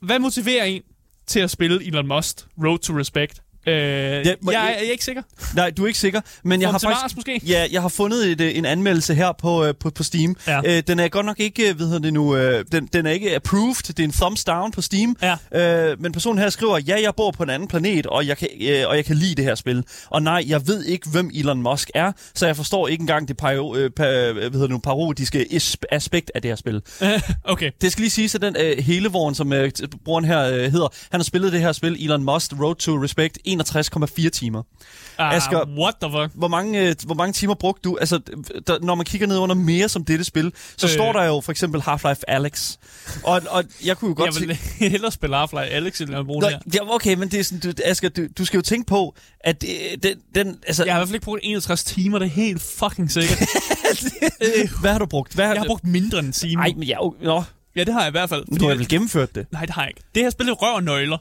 hvad 0.03 0.19
motiverer 0.19 0.65
en 0.65 0.83
til 1.27 1.41
at 1.41 1.51
spille 1.51 1.87
Elon 1.87 2.07
Musk 2.07 2.37
Road 2.65 2.79
to 2.79 2.99
Respect? 2.99 3.43
Øh, 3.69 3.75
ja, 3.75 3.81
jeg, 4.23 4.27
er, 4.45 4.53
jeg 4.53 4.77
er 4.87 4.91
ikke 4.93 5.05
sikker. 5.05 5.23
Nej, 5.55 5.71
du 5.71 5.83
er 5.83 5.87
ikke 5.87 5.99
sikker, 5.99 6.21
men 6.45 6.61
jeg 6.61 6.69
har 6.71 6.79
faktisk... 6.79 7.03
Mars 7.03 7.17
måske? 7.17 7.41
Ja, 7.47 7.67
jeg 7.73 7.83
har 7.83 7.89
fundet 7.89 8.27
et, 8.27 8.41
øh, 8.41 8.57
en 8.59 8.65
anmeldelse 8.65 9.15
her 9.15 9.33
på, 9.33 9.65
øh, 9.65 9.75
på, 9.81 9.91
på 9.91 10.03
Steam. 10.03 10.37
Ja. 10.47 10.61
Øh, 10.67 10.83
den 10.87 10.99
er 10.99 11.09
godt 11.09 11.27
nok 11.27 11.41
ikke, 11.41 11.69
øh, 11.71 11.77
hvad 11.77 11.87
hedder 11.87 12.01
det 12.01 12.13
nu, 12.13 12.37
øh, 12.37 12.65
den, 12.73 12.87
den 12.93 13.07
er 13.07 13.11
ikke 13.11 13.35
approved. 13.37 13.75
Det 13.87 13.99
er 13.99 14.05
en 14.05 14.13
thumbs 14.13 14.45
down 14.45 14.73
på 14.73 14.83
Steam. 14.83 15.17
Ja. 15.53 15.91
Øh, 15.91 16.01
men 16.01 16.13
personen 16.13 16.39
her 16.39 16.51
skriver, 16.51 16.79
ja, 16.79 17.01
jeg 17.03 17.15
bor 17.17 17.31
på 17.31 17.43
en 17.43 17.51
anden 17.51 17.69
planet, 17.69 18.07
og 18.07 18.27
jeg, 18.27 18.37
kan, 18.39 18.49
øh, 18.61 18.89
og 18.89 18.97
jeg 18.97 19.05
kan 19.05 19.17
lide 19.17 19.35
det 19.35 19.45
her 19.45 19.55
spil. 19.55 19.85
Og 20.11 20.23
nej, 20.23 20.45
jeg 20.47 20.67
ved 20.69 20.85
ikke, 20.85 21.09
hvem 21.09 21.31
Elon 21.35 21.63
Musk 21.63 21.91
er, 21.95 22.13
så 22.35 22.47
jeg 22.47 22.57
forstår 22.57 22.89
ikke 22.89 23.01
engang 23.01 23.29
det 23.29 23.37
paro, 23.37 23.75
øh, 23.77 23.91
pa, 23.97 24.33
hvad 24.33 24.43
hedder 24.43 24.59
det 24.61 24.71
nu, 24.71 24.79
parodiske 24.79 25.53
is- 25.53 25.77
aspekt 25.91 26.31
af 26.35 26.43
det 26.43 26.51
her 26.51 26.57
spil. 26.57 26.83
okay. 27.45 27.71
Det 27.81 27.93
skal 27.93 28.03
lige 28.03 28.11
sige, 28.11 28.31
at 28.35 28.43
den 28.43 28.57
øh, 28.61 28.79
Helevorn, 28.85 29.35
som 29.35 29.53
øh, 29.53 29.71
brugeren 30.05 30.25
her 30.25 30.41
øh, 30.47 30.59
hedder, 30.73 30.89
han 31.11 31.21
har 31.21 31.25
spillet 31.25 31.53
det 31.53 31.61
her 31.61 31.73
spil, 31.73 32.05
Elon 32.05 32.23
Musk 32.23 32.53
Road 32.61 32.75
to 32.75 32.93
Respect, 33.05 33.39
61,4 33.65 34.29
timer. 34.29 34.59
Uh, 34.59 35.37
Asger- 35.37 35.79
what 35.79 35.95
the 36.03 36.11
fuck? 36.13 36.31
Hvor 36.35 36.49
mange, 36.49 36.89
øh, 36.89 36.95
hvor 37.05 37.15
mange 37.15 37.33
timer 37.33 37.55
brugte 37.55 37.89
du? 37.89 37.97
Altså, 38.01 38.21
der, 38.67 38.79
når 38.83 38.95
man 38.95 39.07
kigger 39.07 39.27
ned 39.27 39.39
under 39.39 39.55
mere 39.55 39.89
som 39.89 40.05
dette 40.05 40.25
spil, 40.25 40.53
så 40.77 40.87
Øh. 40.87 40.91
øh. 40.91 40.95
står 40.95 41.13
der 41.13 41.25
jo 41.25 41.41
for 41.41 41.53
eksempel 41.53 41.81
Half-Life 41.81 42.21
Alex. 42.29 42.77
Og, 43.25 43.43
og 43.51 43.65
jeg 43.85 43.97
kunne 43.97 44.09
jo 44.09 44.15
godt 44.17 44.35
Jeg 44.35 44.49
vil 44.49 44.57
tænke... 44.57 44.89
hellere 44.91 45.13
spille 45.13 45.43
Half-Life 45.43 45.59
Alex, 45.59 46.01
end 46.01 46.15
at 46.15 46.27
bruge 46.27 46.41
Nå, 46.41 46.47
det 46.49 46.59
her. 46.73 46.85
ja, 46.87 46.95
okay, 46.95 47.15
men 47.15 47.29
det 47.31 47.41
er 47.41 47.45
sådan, 47.45 47.61
du, 47.61 47.73
Asger, 47.85 48.09
du, 48.09 48.27
du 48.39 48.45
skal 48.45 48.59
jo 48.59 48.63
tænke 48.63 48.87
på, 48.87 49.15
at 49.41 49.65
øh, 49.65 49.99
den, 50.03 50.17
den 50.35 50.59
altså, 50.67 50.85
Jeg 50.85 50.95
har 50.95 50.99
i 50.99 51.01
hvert 51.01 51.09
fald 51.09 51.15
ikke 51.15 51.25
brugt 51.25 51.41
61 51.43 51.85
timer, 51.85 52.19
det 52.19 52.27
er 52.27 52.31
helt 52.31 52.63
fucking 52.63 53.11
sikkert. 53.13 53.39
hvad 54.81 54.93
har 54.93 54.99
du 54.99 55.07
brugt? 55.07 55.35
Hvad 55.35 55.47
har 55.47 55.53
jeg 55.53 55.61
har 55.63 55.67
brugt 55.67 55.85
mindre 55.85 56.19
end 56.19 56.27
en 56.27 56.33
time. 56.33 56.55
Nej, 56.55 56.73
men 56.77 56.83
ja, 56.85 56.97
nå, 57.23 57.43
Ja, 57.77 57.85
det 57.85 57.93
har 57.95 58.01
jeg 58.01 58.09
i 58.09 58.11
hvert 58.11 58.29
fald. 58.29 58.59
du 58.59 58.69
har 58.69 58.75
vel 58.75 58.89
gennemført 58.89 59.35
det. 59.35 59.47
Nej, 59.53 59.61
det 59.65 59.71
har 59.75 59.83
jeg 59.83 59.91
ikke. 59.91 60.01
Det 60.15 60.23
her 60.23 60.31
spil 60.31 60.49
er 60.49 60.53
røv 60.53 60.75
og 60.75 60.83
nøgler. 60.85 61.19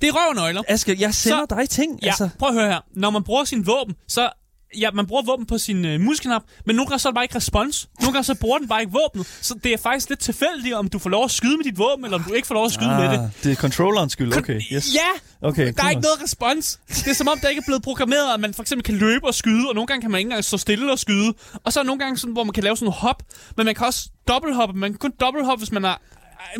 Det 0.00 0.08
er 0.08 0.12
røv 0.12 0.28
og 0.28 0.34
nøgler. 0.34 0.62
Asger, 0.68 0.94
jeg 0.98 1.14
sender 1.14 1.46
Så- 1.50 1.56
dig 1.56 1.68
ting. 1.68 1.98
Ja, 2.02 2.06
Altså. 2.08 2.28
prøv 2.38 2.48
at 2.48 2.54
høre 2.54 2.68
her. 2.70 2.80
Når 2.96 3.10
man 3.10 3.22
bruger 3.24 3.44
sin 3.44 3.66
våben, 3.66 3.94
så... 4.08 4.30
Ja, 4.78 4.90
man 4.90 5.06
bruger 5.06 5.22
våben 5.22 5.46
på 5.46 5.58
sin 5.58 5.84
øh, 5.84 6.00
musknap, 6.00 6.42
men 6.66 6.76
nogle 6.76 6.88
gange 6.88 6.98
så 6.98 7.08
er 7.08 7.10
det 7.10 7.14
bare 7.14 7.24
ikke 7.24 7.36
respons. 7.36 7.88
Nogle 8.00 8.12
gange 8.12 8.24
så 8.24 8.34
bruger 8.34 8.58
den 8.58 8.68
bare 8.68 8.80
ikke 8.80 8.92
våbnet. 8.92 9.38
Så 9.42 9.54
det 9.64 9.72
er 9.72 9.76
faktisk 9.78 10.08
lidt 10.08 10.20
tilfældigt, 10.20 10.74
om 10.74 10.88
du 10.88 10.98
får 10.98 11.10
lov 11.10 11.24
at 11.24 11.30
skyde 11.30 11.56
med 11.56 11.64
dit 11.64 11.78
våben, 11.78 12.04
eller 12.04 12.18
om 12.18 12.24
du 12.24 12.32
ikke 12.32 12.46
får 12.48 12.54
lov 12.54 12.64
at 12.64 12.72
skyde 12.72 12.88
med 12.90 13.04
det. 13.10 13.18
Ah, 13.18 13.28
det 13.44 13.52
er 13.52 13.56
controllerens 13.56 14.12
skyld, 14.12 14.36
okay. 14.38 14.60
Yes. 14.72 14.86
Ja! 14.94 15.46
Okay, 15.48 15.72
Der 15.76 15.84
er 15.84 15.90
ikke 15.90 16.02
noget 16.02 16.22
respons. 16.22 16.80
Det 16.88 17.06
er 17.08 17.14
som 17.14 17.28
om, 17.28 17.38
der 17.38 17.48
ikke 17.48 17.60
er 17.60 17.64
blevet 17.66 17.82
programmeret, 17.82 18.34
at 18.34 18.40
man 18.40 18.54
for 18.54 18.62
eksempel 18.62 18.84
kan 18.84 18.94
løbe 18.94 19.26
og 19.26 19.34
skyde, 19.34 19.68
og 19.68 19.74
nogle 19.74 19.86
gange 19.86 20.00
kan 20.00 20.10
man 20.10 20.18
ikke 20.18 20.28
engang 20.28 20.44
stå 20.44 20.56
stille 20.56 20.92
og 20.92 20.98
skyde. 20.98 21.34
Og 21.64 21.72
så 21.72 21.80
er 21.80 21.84
nogle 21.84 21.98
gange, 21.98 22.18
sådan, 22.18 22.32
hvor 22.32 22.44
man 22.44 22.52
kan 22.52 22.64
lave 22.64 22.76
sådan 22.76 22.88
en 22.88 22.92
hop, 22.92 23.22
men 23.56 23.66
man 23.66 23.74
kan 23.74 23.86
også 23.86 24.08
dobbelthoppe. 24.28 24.78
Man 24.78 24.90
kan 24.90 24.98
kun 24.98 25.12
dobbelthoppe, 25.20 25.60
hvis 25.60 25.72
man 25.72 25.84
er 25.84 25.94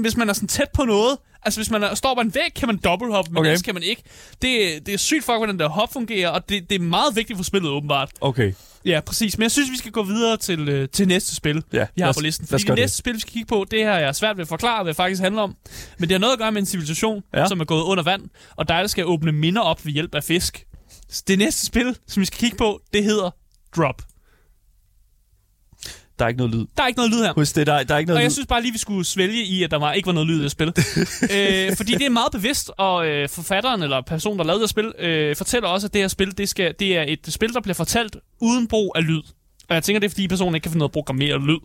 hvis 0.01 0.16
man 0.16 0.28
er 0.28 0.32
sådan 0.32 0.49
tæt 0.49 0.68
på 0.74 0.84
noget. 0.84 1.18
Altså, 1.43 1.61
hvis 1.61 1.70
man 1.70 1.82
er, 1.82 1.95
står 1.95 2.14
på 2.14 2.20
en 2.20 2.34
væg, 2.34 2.55
kan 2.57 2.68
man 2.68 2.76
dobbelthoppe, 2.76 3.30
men 3.30 3.39
Okay. 3.39 3.49
ellers 3.49 3.62
kan 3.62 3.74
man 3.74 3.82
ikke. 3.82 4.03
Det, 4.43 4.86
det 4.86 4.95
er 4.95 4.99
sygt 4.99 5.24
for, 5.24 5.36
hvordan 5.36 5.59
der 5.59 5.68
hop 5.68 5.93
fungerer, 5.93 6.28
og 6.28 6.49
det, 6.49 6.70
det 6.70 6.76
er 6.76 6.80
meget 6.84 7.16
vigtigt 7.16 7.36
for 7.36 7.45
spillet, 7.45 7.70
åbenbart. 7.70 8.11
Okay. 8.20 8.53
Ja, 8.84 9.01
præcis. 9.07 9.39
Men 9.39 9.43
jeg 9.43 9.51
synes, 9.51 9.70
vi 9.70 9.76
skal 9.76 9.93
gå 9.93 10.03
videre 10.03 10.36
til, 10.36 10.68
øh, 10.68 10.89
til 10.89 11.09
næste 11.09 11.34
spil, 11.34 11.62
Ja, 11.72 11.86
vi 11.97 12.03
har 12.03 12.12
på 12.12 12.20
listen. 12.20 12.47
Fordi 12.47 12.62
det 12.62 12.68
det. 12.68 12.78
næste 12.78 12.97
spil, 12.99 13.14
vi 13.14 13.20
skal 13.20 13.32
kigge 13.32 13.47
på, 13.47 13.66
det 13.70 13.78
her 13.78 13.93
er 13.93 14.12
svært 14.12 14.36
ved 14.36 14.43
at 14.43 14.49
forklare, 14.49 14.82
hvad 14.82 14.91
det 14.91 14.97
faktisk 14.97 15.22
handler 15.22 15.43
om. 15.43 15.57
Men 15.99 16.09
det 16.09 16.14
har 16.14 16.18
noget 16.18 16.32
at 16.32 16.39
gøre 16.39 16.53
med 16.53 16.61
en 16.61 16.66
civilisation, 16.66 17.22
Ja. 17.34 17.47
som 17.49 17.61
er 17.61 17.64
gået 17.64 17.82
under 17.82 18.03
vand, 18.05 18.22
og 18.57 18.68
der 18.68 18.86
skal 18.86 19.07
åbne 19.07 19.32
minder 19.32 19.61
op 19.62 19.84
ved 19.86 19.93
hjælp 19.93 20.14
af 20.14 20.24
fisk. 20.24 20.64
Det 21.28 21.39
næste 21.39 21.66
spil, 21.66 21.97
som 22.07 22.20
vi 22.20 22.26
skal 22.26 22.39
kigge 22.39 22.57
på, 22.57 22.80
det 22.93 23.05
hedder 23.05 23.30
Drop. 23.76 24.03
Der 26.19 26.25
er 26.25 26.29
ikke 26.29 26.39
noget 26.39 26.55
lyd. 26.55 26.66
Der 26.77 26.83
er 26.83 26.87
ikke 26.87 26.99
noget 26.99 27.12
lyd 27.12 27.23
her. 27.23 27.33
Husk 27.33 27.57
det, 27.57 27.66
der, 27.66 27.83
der 27.83 27.95
er 27.95 27.99
ikke 27.99 28.09
noget 28.09 28.16
Og 28.19 28.23
jeg 28.23 28.29
lyd. 28.29 28.33
synes 28.35 28.47
bare 28.47 28.62
lige, 28.62 28.73
vi 28.73 28.79
skulle 28.79 29.05
svælge 29.05 29.43
i, 29.45 29.62
at 29.62 29.71
der 29.71 29.77
var, 29.79 29.93
ikke 29.93 30.07
var 30.07 30.12
noget 30.12 30.29
lyd 30.29 30.41
i 30.41 30.43
det 30.43 30.51
spil. 30.51 30.66
øh, 31.37 31.77
fordi 31.77 31.93
det 31.93 32.07
er 32.07 32.11
meget 32.11 32.33
bevidst, 32.33 32.71
og 32.79 33.07
øh, 33.07 33.29
forfatteren 33.29 33.83
eller 33.83 34.01
personen, 34.07 34.39
der 34.39 34.45
lavede 34.45 34.62
det 34.62 34.71
spil, 34.71 34.93
øh, 34.99 35.37
fortæller 35.37 35.69
også, 35.69 35.87
at 35.87 35.93
det 35.93 36.01
her 36.01 36.09
spil, 36.09 36.39
det, 36.39 36.49
skal, 36.49 36.75
det 36.79 36.97
er 36.97 37.05
et 37.09 37.21
spil, 37.29 37.53
der 37.53 37.61
bliver 37.61 37.75
fortalt 37.75 38.16
uden 38.41 38.66
brug 38.69 38.93
af 38.97 39.07
lyd. 39.07 39.23
Og 39.69 39.75
jeg 39.75 39.83
tænker, 39.83 40.01
det 40.01 40.07
er, 40.07 40.11
fordi 40.11 40.29
personen 40.29 40.55
ikke 40.55 40.62
kan 40.62 40.71
finde 40.71 40.79
noget 40.79 40.89
at 40.89 40.93
programmere 40.93 41.39
lyd. 41.39 41.59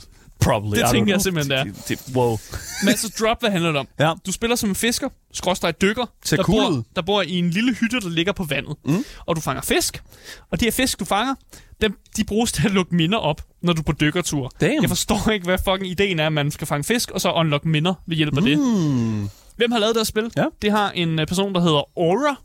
Probably. 0.43 0.79
Det 0.79 0.89
tænker 0.91 1.13
jeg 1.13 1.21
simpelthen, 1.21 1.51
det 1.51 1.59
er. 1.59 1.63
Det, 1.63 1.89
det, 2.07 2.15
wow. 2.15 2.37
Altså, 2.87 3.13
Drop, 3.19 3.39
hvad 3.39 3.49
handler 3.49 3.71
det 3.71 3.79
om? 3.79 3.87
Ja. 3.99 4.13
Du 4.25 4.31
spiller 4.31 4.55
som 4.55 4.69
en 4.69 4.75
fisker, 4.75 5.09
skråstrej 5.33 5.71
dykker, 5.71 6.05
der, 6.29 6.43
cool 6.43 6.73
bor, 6.73 6.83
der 6.95 7.01
bor 7.01 7.21
i 7.21 7.31
en 7.31 7.49
lille 7.49 7.73
hytte, 7.73 7.99
der 7.99 8.09
ligger 8.09 8.33
på 8.33 8.43
vandet. 8.43 8.75
Mm. 8.85 9.05
Og 9.25 9.35
du 9.35 9.41
fanger 9.41 9.61
fisk, 9.61 10.03
og 10.51 10.59
de 10.59 10.65
her 10.65 10.71
fisk, 10.71 10.99
du 10.99 11.05
fanger, 11.05 11.35
dem, 11.81 11.97
de 12.17 12.23
bruges 12.23 12.51
til 12.51 12.65
at 12.65 12.71
lukke 12.71 12.95
minder 12.95 13.17
op, 13.17 13.41
når 13.61 13.73
du 13.73 13.79
er 13.79 13.83
på 13.83 13.91
dykkertur. 13.91 14.51
Damn. 14.61 14.81
Jeg 14.81 14.89
forstår 14.89 15.29
ikke, 15.31 15.45
hvad 15.45 15.57
fucking 15.65 15.91
ideen 15.91 16.19
er, 16.19 16.25
at 16.25 16.33
man 16.33 16.51
skal 16.51 16.67
fange 16.67 16.83
fisk, 16.83 17.11
og 17.11 17.21
så 17.21 17.31
unlock 17.31 17.65
minder 17.65 17.93
ved 18.07 18.17
hjælp 18.17 18.37
af 18.37 18.43
det. 18.43 18.57
Hmm. 18.57 19.29
Hvem 19.55 19.71
har 19.71 19.79
lavet 19.79 19.95
det 19.95 19.99
her 19.99 20.05
spil? 20.05 20.31
Ja. 20.37 20.45
Det 20.61 20.71
har 20.71 20.91
en 20.91 21.19
øh, 21.19 21.27
person, 21.27 21.55
der 21.55 21.61
hedder 21.61 21.89
Aura. 21.97 22.35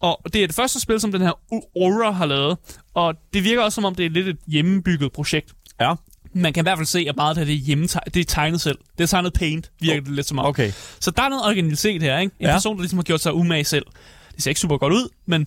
Og 0.00 0.20
det 0.32 0.42
er 0.42 0.46
det 0.46 0.56
første 0.56 0.80
spil, 0.80 1.00
som 1.00 1.12
den 1.12 1.20
her 1.20 1.32
Aura 1.76 2.10
har 2.10 2.26
lavet. 2.26 2.58
Og 2.94 3.14
det 3.34 3.44
virker 3.44 3.62
også, 3.62 3.74
som 3.74 3.84
om 3.84 3.94
det 3.94 4.06
er 4.06 4.10
lidt 4.10 4.28
et 4.28 4.38
hjemmebygget 4.46 5.12
projekt. 5.12 5.52
Ja. 5.80 5.94
Man 6.32 6.52
kan 6.52 6.62
i 6.62 6.64
hvert 6.64 6.78
fald 6.78 6.86
se, 6.86 7.06
at 7.08 7.16
meget 7.16 7.38
af 7.38 7.46
det 7.46 7.54
er, 7.54 7.58
hjemme 7.58 7.86
det 7.86 8.16
er 8.20 8.24
tegnet 8.24 8.60
selv. 8.60 8.78
Det 8.98 9.04
er 9.04 9.08
tegnet 9.08 9.32
paint, 9.32 9.70
virker 9.80 10.00
det 10.02 10.12
lidt 10.14 10.26
som 10.28 10.38
om. 10.38 10.46
Okay. 10.46 10.72
Så 11.00 11.10
der 11.10 11.22
er 11.22 11.28
noget 11.28 11.44
originalitet 11.44 12.02
her, 12.02 12.18
ikke? 12.18 12.32
En 12.40 12.46
Ja. 12.46 12.52
person, 12.52 12.76
der 12.76 12.82
ligesom 12.82 12.98
har 12.98 13.02
gjort 13.02 13.20
sig 13.20 13.34
umage 13.34 13.64
selv. 13.64 13.86
Det 14.34 14.42
ser 14.42 14.50
ikke 14.50 14.60
super 14.60 14.78
godt 14.78 14.92
ud, 14.92 15.08
men 15.26 15.46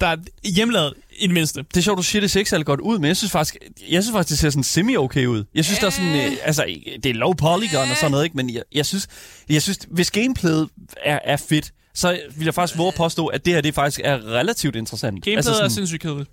der 0.00 0.06
er 0.06 0.16
hjemmelavet 0.44 0.94
i 1.18 1.26
det 1.26 1.34
mindste. 1.34 1.62
Det 1.62 1.76
er 1.76 1.80
sjovt, 1.80 1.98
du 1.98 2.02
siger, 2.02 2.20
det 2.20 2.30
ser 2.30 2.40
ikke 2.40 2.50
særlig 2.50 2.66
godt 2.66 2.80
ud, 2.80 2.98
men 2.98 3.08
jeg 3.08 3.16
synes 3.16 3.32
faktisk, 3.32 3.56
jeg 3.90 4.02
synes 4.02 4.14
faktisk 4.14 4.30
det 4.30 4.38
ser 4.38 4.50
sådan 4.50 4.62
semi-okay 4.64 5.26
ud. 5.26 5.44
Jeg 5.54 5.64
synes, 5.64 5.78
der 5.78 5.86
er 5.86 5.90
sådan, 5.90 6.14
øh, 6.32 6.32
altså, 6.44 6.64
det 7.02 7.06
er 7.06 7.14
low 7.14 7.32
polygon 7.32 7.90
og 7.90 7.96
sådan 7.96 8.10
noget, 8.10 8.24
ikke? 8.24 8.36
Men 8.36 8.50
jeg, 8.54 8.62
jeg, 8.74 8.86
synes, 8.86 9.08
jeg 9.48 9.62
synes, 9.62 9.78
hvis 9.90 10.10
gameplayet 10.10 10.68
er, 11.04 11.18
er 11.24 11.36
fedt, 11.36 11.72
så 11.94 12.20
vil 12.36 12.44
jeg 12.44 12.54
faktisk 12.54 12.78
våge 12.78 12.92
påstå, 12.96 13.26
at 13.26 13.44
det 13.44 13.54
her 13.54 13.60
det 13.60 13.74
faktisk 13.74 14.00
er 14.04 14.14
relativt 14.26 14.76
interessant. 14.76 15.14
Gameplayet 15.14 15.36
altså 15.36 15.62
er 15.64 15.68
sindssygt 15.68 16.02
kedeligt. 16.02 16.30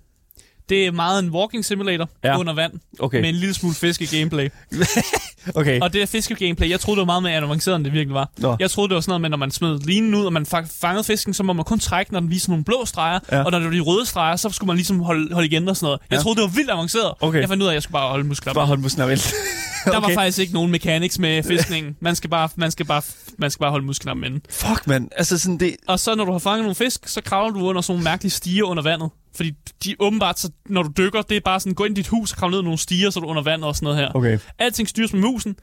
Det 0.70 0.86
er 0.86 0.92
meget 0.92 1.22
en 1.24 1.30
walking 1.30 1.64
simulator 1.64 2.08
Ja. 2.24 2.38
under 2.38 2.52
vand, 2.54 2.72
Okay. 2.98 3.20
med 3.20 3.28
en 3.28 3.34
lille 3.34 3.54
smule 3.54 3.74
fiske-gameplay. 3.74 4.48
okay. 5.54 5.80
Og 5.80 5.92
det 5.92 6.02
er 6.02 6.06
fiske-gameplay, 6.06 6.70
jeg 6.70 6.80
troede, 6.80 6.96
det 6.96 7.06
var 7.06 7.06
meget 7.06 7.22
mere 7.22 7.36
avanceret, 7.36 7.76
end 7.76 7.84
det 7.84 7.92
virkelig 7.92 8.14
var. 8.14 8.30
Nå. 8.38 8.56
Jeg 8.60 8.70
troede, 8.70 8.88
det 8.88 8.94
var 8.94 9.00
sådan 9.00 9.10
noget 9.10 9.20
med, 9.20 9.30
når 9.30 9.36
man 9.36 9.50
smed 9.50 9.78
linen 9.78 10.14
ud, 10.14 10.24
og 10.24 10.32
man 10.32 10.46
fa- 10.54 10.78
fangede 10.80 11.04
fisken, 11.04 11.34
så 11.34 11.42
må 11.42 11.52
man 11.52 11.64
kun 11.64 11.78
trække, 11.78 12.12
når 12.12 12.20
den 12.20 12.30
viser 12.30 12.48
nogle 12.50 12.64
blå 12.64 12.84
streger. 12.86 13.18
Ja. 13.32 13.42
Og 13.42 13.50
når 13.50 13.58
det 13.58 13.66
var 13.68 13.72
de 13.74 13.80
røde 13.80 14.06
streger, 14.06 14.36
så 14.36 14.50
skulle 14.50 14.66
man 14.66 14.76
ligesom 14.76 15.00
holde, 15.00 15.34
holde 15.34 15.46
igen 15.48 15.68
og 15.68 15.76
sådan 15.76 15.86
noget. 15.86 16.00
Jeg 16.10 16.16
Ja. 16.16 16.22
troede, 16.22 16.36
det 16.36 16.42
var 16.42 16.48
vildt 16.54 16.70
avanceret. 16.70 17.12
Okay. 17.20 17.40
Jeg 17.40 17.48
fandt 17.48 17.62
ud 17.62 17.66
af, 17.68 17.70
at 17.70 17.74
jeg 17.74 17.82
skulle 17.82 17.92
bare 17.92 18.08
holde 18.08 18.24
muskler. 18.24 18.54
Bare 18.54 18.66
hold 18.66 18.78
musklerne 18.78 19.16
vel. 19.84 19.92
Der 19.94 20.00
var 20.00 20.10
faktisk 20.14 20.38
ikke 20.38 20.52
nogen 20.52 20.70
mechanics 20.70 21.18
med 21.18 21.42
fiskningen. 21.42 21.96
Man 22.00 22.16
skal 22.16 22.30
bare, 22.30 22.48
man 22.56 22.70
skal 22.70 22.86
bare, 22.86 23.02
man 23.38 23.50
skal 23.50 23.60
bare 23.60 23.70
holde 23.70 23.86
musklerne 23.86 24.26
enden. 24.26 24.42
Fuck, 24.50 24.86
mand. 24.86 25.08
Altså 25.16 25.38
sådan 25.38 25.58
det... 25.58 25.76
Og 25.88 26.00
så 26.00 26.14
når 26.14 26.24
du 26.24 26.32
har 26.32 26.38
fanget 26.38 26.62
nogle 26.62 26.74
fisk, 26.74 27.08
så 27.08 27.20
kravler 27.20 27.58
du 27.58 27.66
under 27.66 27.82
sådan 27.82 27.92
nogle 27.92 28.04
mærkelige 28.04 28.30
stiger 28.32 28.64
under 28.64 28.82
vandet. 28.82 29.10
Fordi 29.36 29.52
de 29.84 29.94
åbenbart, 29.98 30.38
så, 30.40 30.50
når 30.66 30.82
du 30.82 30.90
dykker, 30.98 31.22
det 31.22 31.36
er 31.36 31.40
bare 31.44 31.60
sådan, 31.60 31.74
gå 31.74 31.84
ind 31.84 31.98
i 31.98 32.00
dit 32.00 32.08
hus 32.08 32.32
og 32.32 32.38
kravle 32.38 32.56
ned 32.56 32.62
nogle 32.62 32.78
stiger, 32.78 33.10
så 33.10 33.18
er 33.18 33.22
du 33.22 33.28
under 33.28 33.42
vandet 33.42 33.68
og 33.68 33.76
sådan 33.76 33.84
noget 33.84 33.98
her. 33.98 34.08
Okay. 34.14 34.38
Alting 34.58 34.88
styres 34.88 35.12
med 35.12 35.20
musen. 35.20 35.56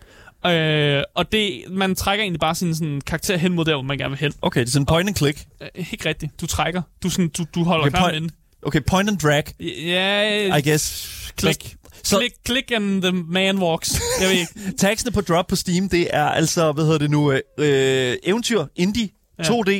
Øh, 0.46 1.04
og 1.16 1.32
det, 1.32 1.64
man 1.70 1.96
trækker 1.96 2.24
egentlig 2.24 2.40
bare 2.40 2.56
sin 2.56 2.76
sådan, 2.76 3.02
karakter 3.08 3.38
hen 3.38 3.54
mod 3.54 3.66
der, 3.66 3.74
hvor 3.74 3.82
man 3.82 3.98
gerne 3.98 4.10
vil 4.10 4.20
hen. 4.20 4.34
Okay, 4.42 4.62
det 4.62 4.68
er 4.68 4.72
sådan 4.72 4.86
point 4.86 5.10
and 5.10 5.16
click. 5.16 5.46
Øh, 5.62 5.68
ikke 5.92 6.10
rigtigt. 6.10 6.42
Du 6.42 6.48
trækker. 6.48 6.82
Du, 7.04 7.10
sådan, 7.10 7.30
du, 7.30 7.46
du 7.56 7.64
holder 7.64 7.86
Okay, 7.86 7.98
okay, 7.98 8.14
med 8.14 8.22
den. 8.22 8.32
Okay, 8.62 8.82
point 8.88 9.10
and 9.10 9.18
drag, 9.18 9.44
Ja, 9.86 10.58
I 10.58 10.62
guess. 10.62 11.34
klik. 11.38 11.76
Så- 12.08 12.18
Klik, 12.20 12.32
klik 12.46 12.72
and 12.72 13.02
the 13.02 13.12
man 13.12 13.58
walks. 13.58 14.02
Jeg 14.22 14.30
ved 14.30 14.36
ikke. 14.36 14.54
Tagsene 14.80 15.12
på 15.12 15.22
drop 15.22 15.48
på 15.48 15.56
Steam, 15.56 15.90
det 15.90 16.08
er 16.14 16.26
altså, 16.26 16.72
hvad 16.72 16.84
hedder 16.84 16.98
det 17.00 17.12
nu, 17.12 17.32
øh, 17.32 17.40
øh, 17.58 18.18
eventyr, 18.24 18.66
indie, 18.76 19.10
Ja. 19.40 19.44
2D, 19.44 19.72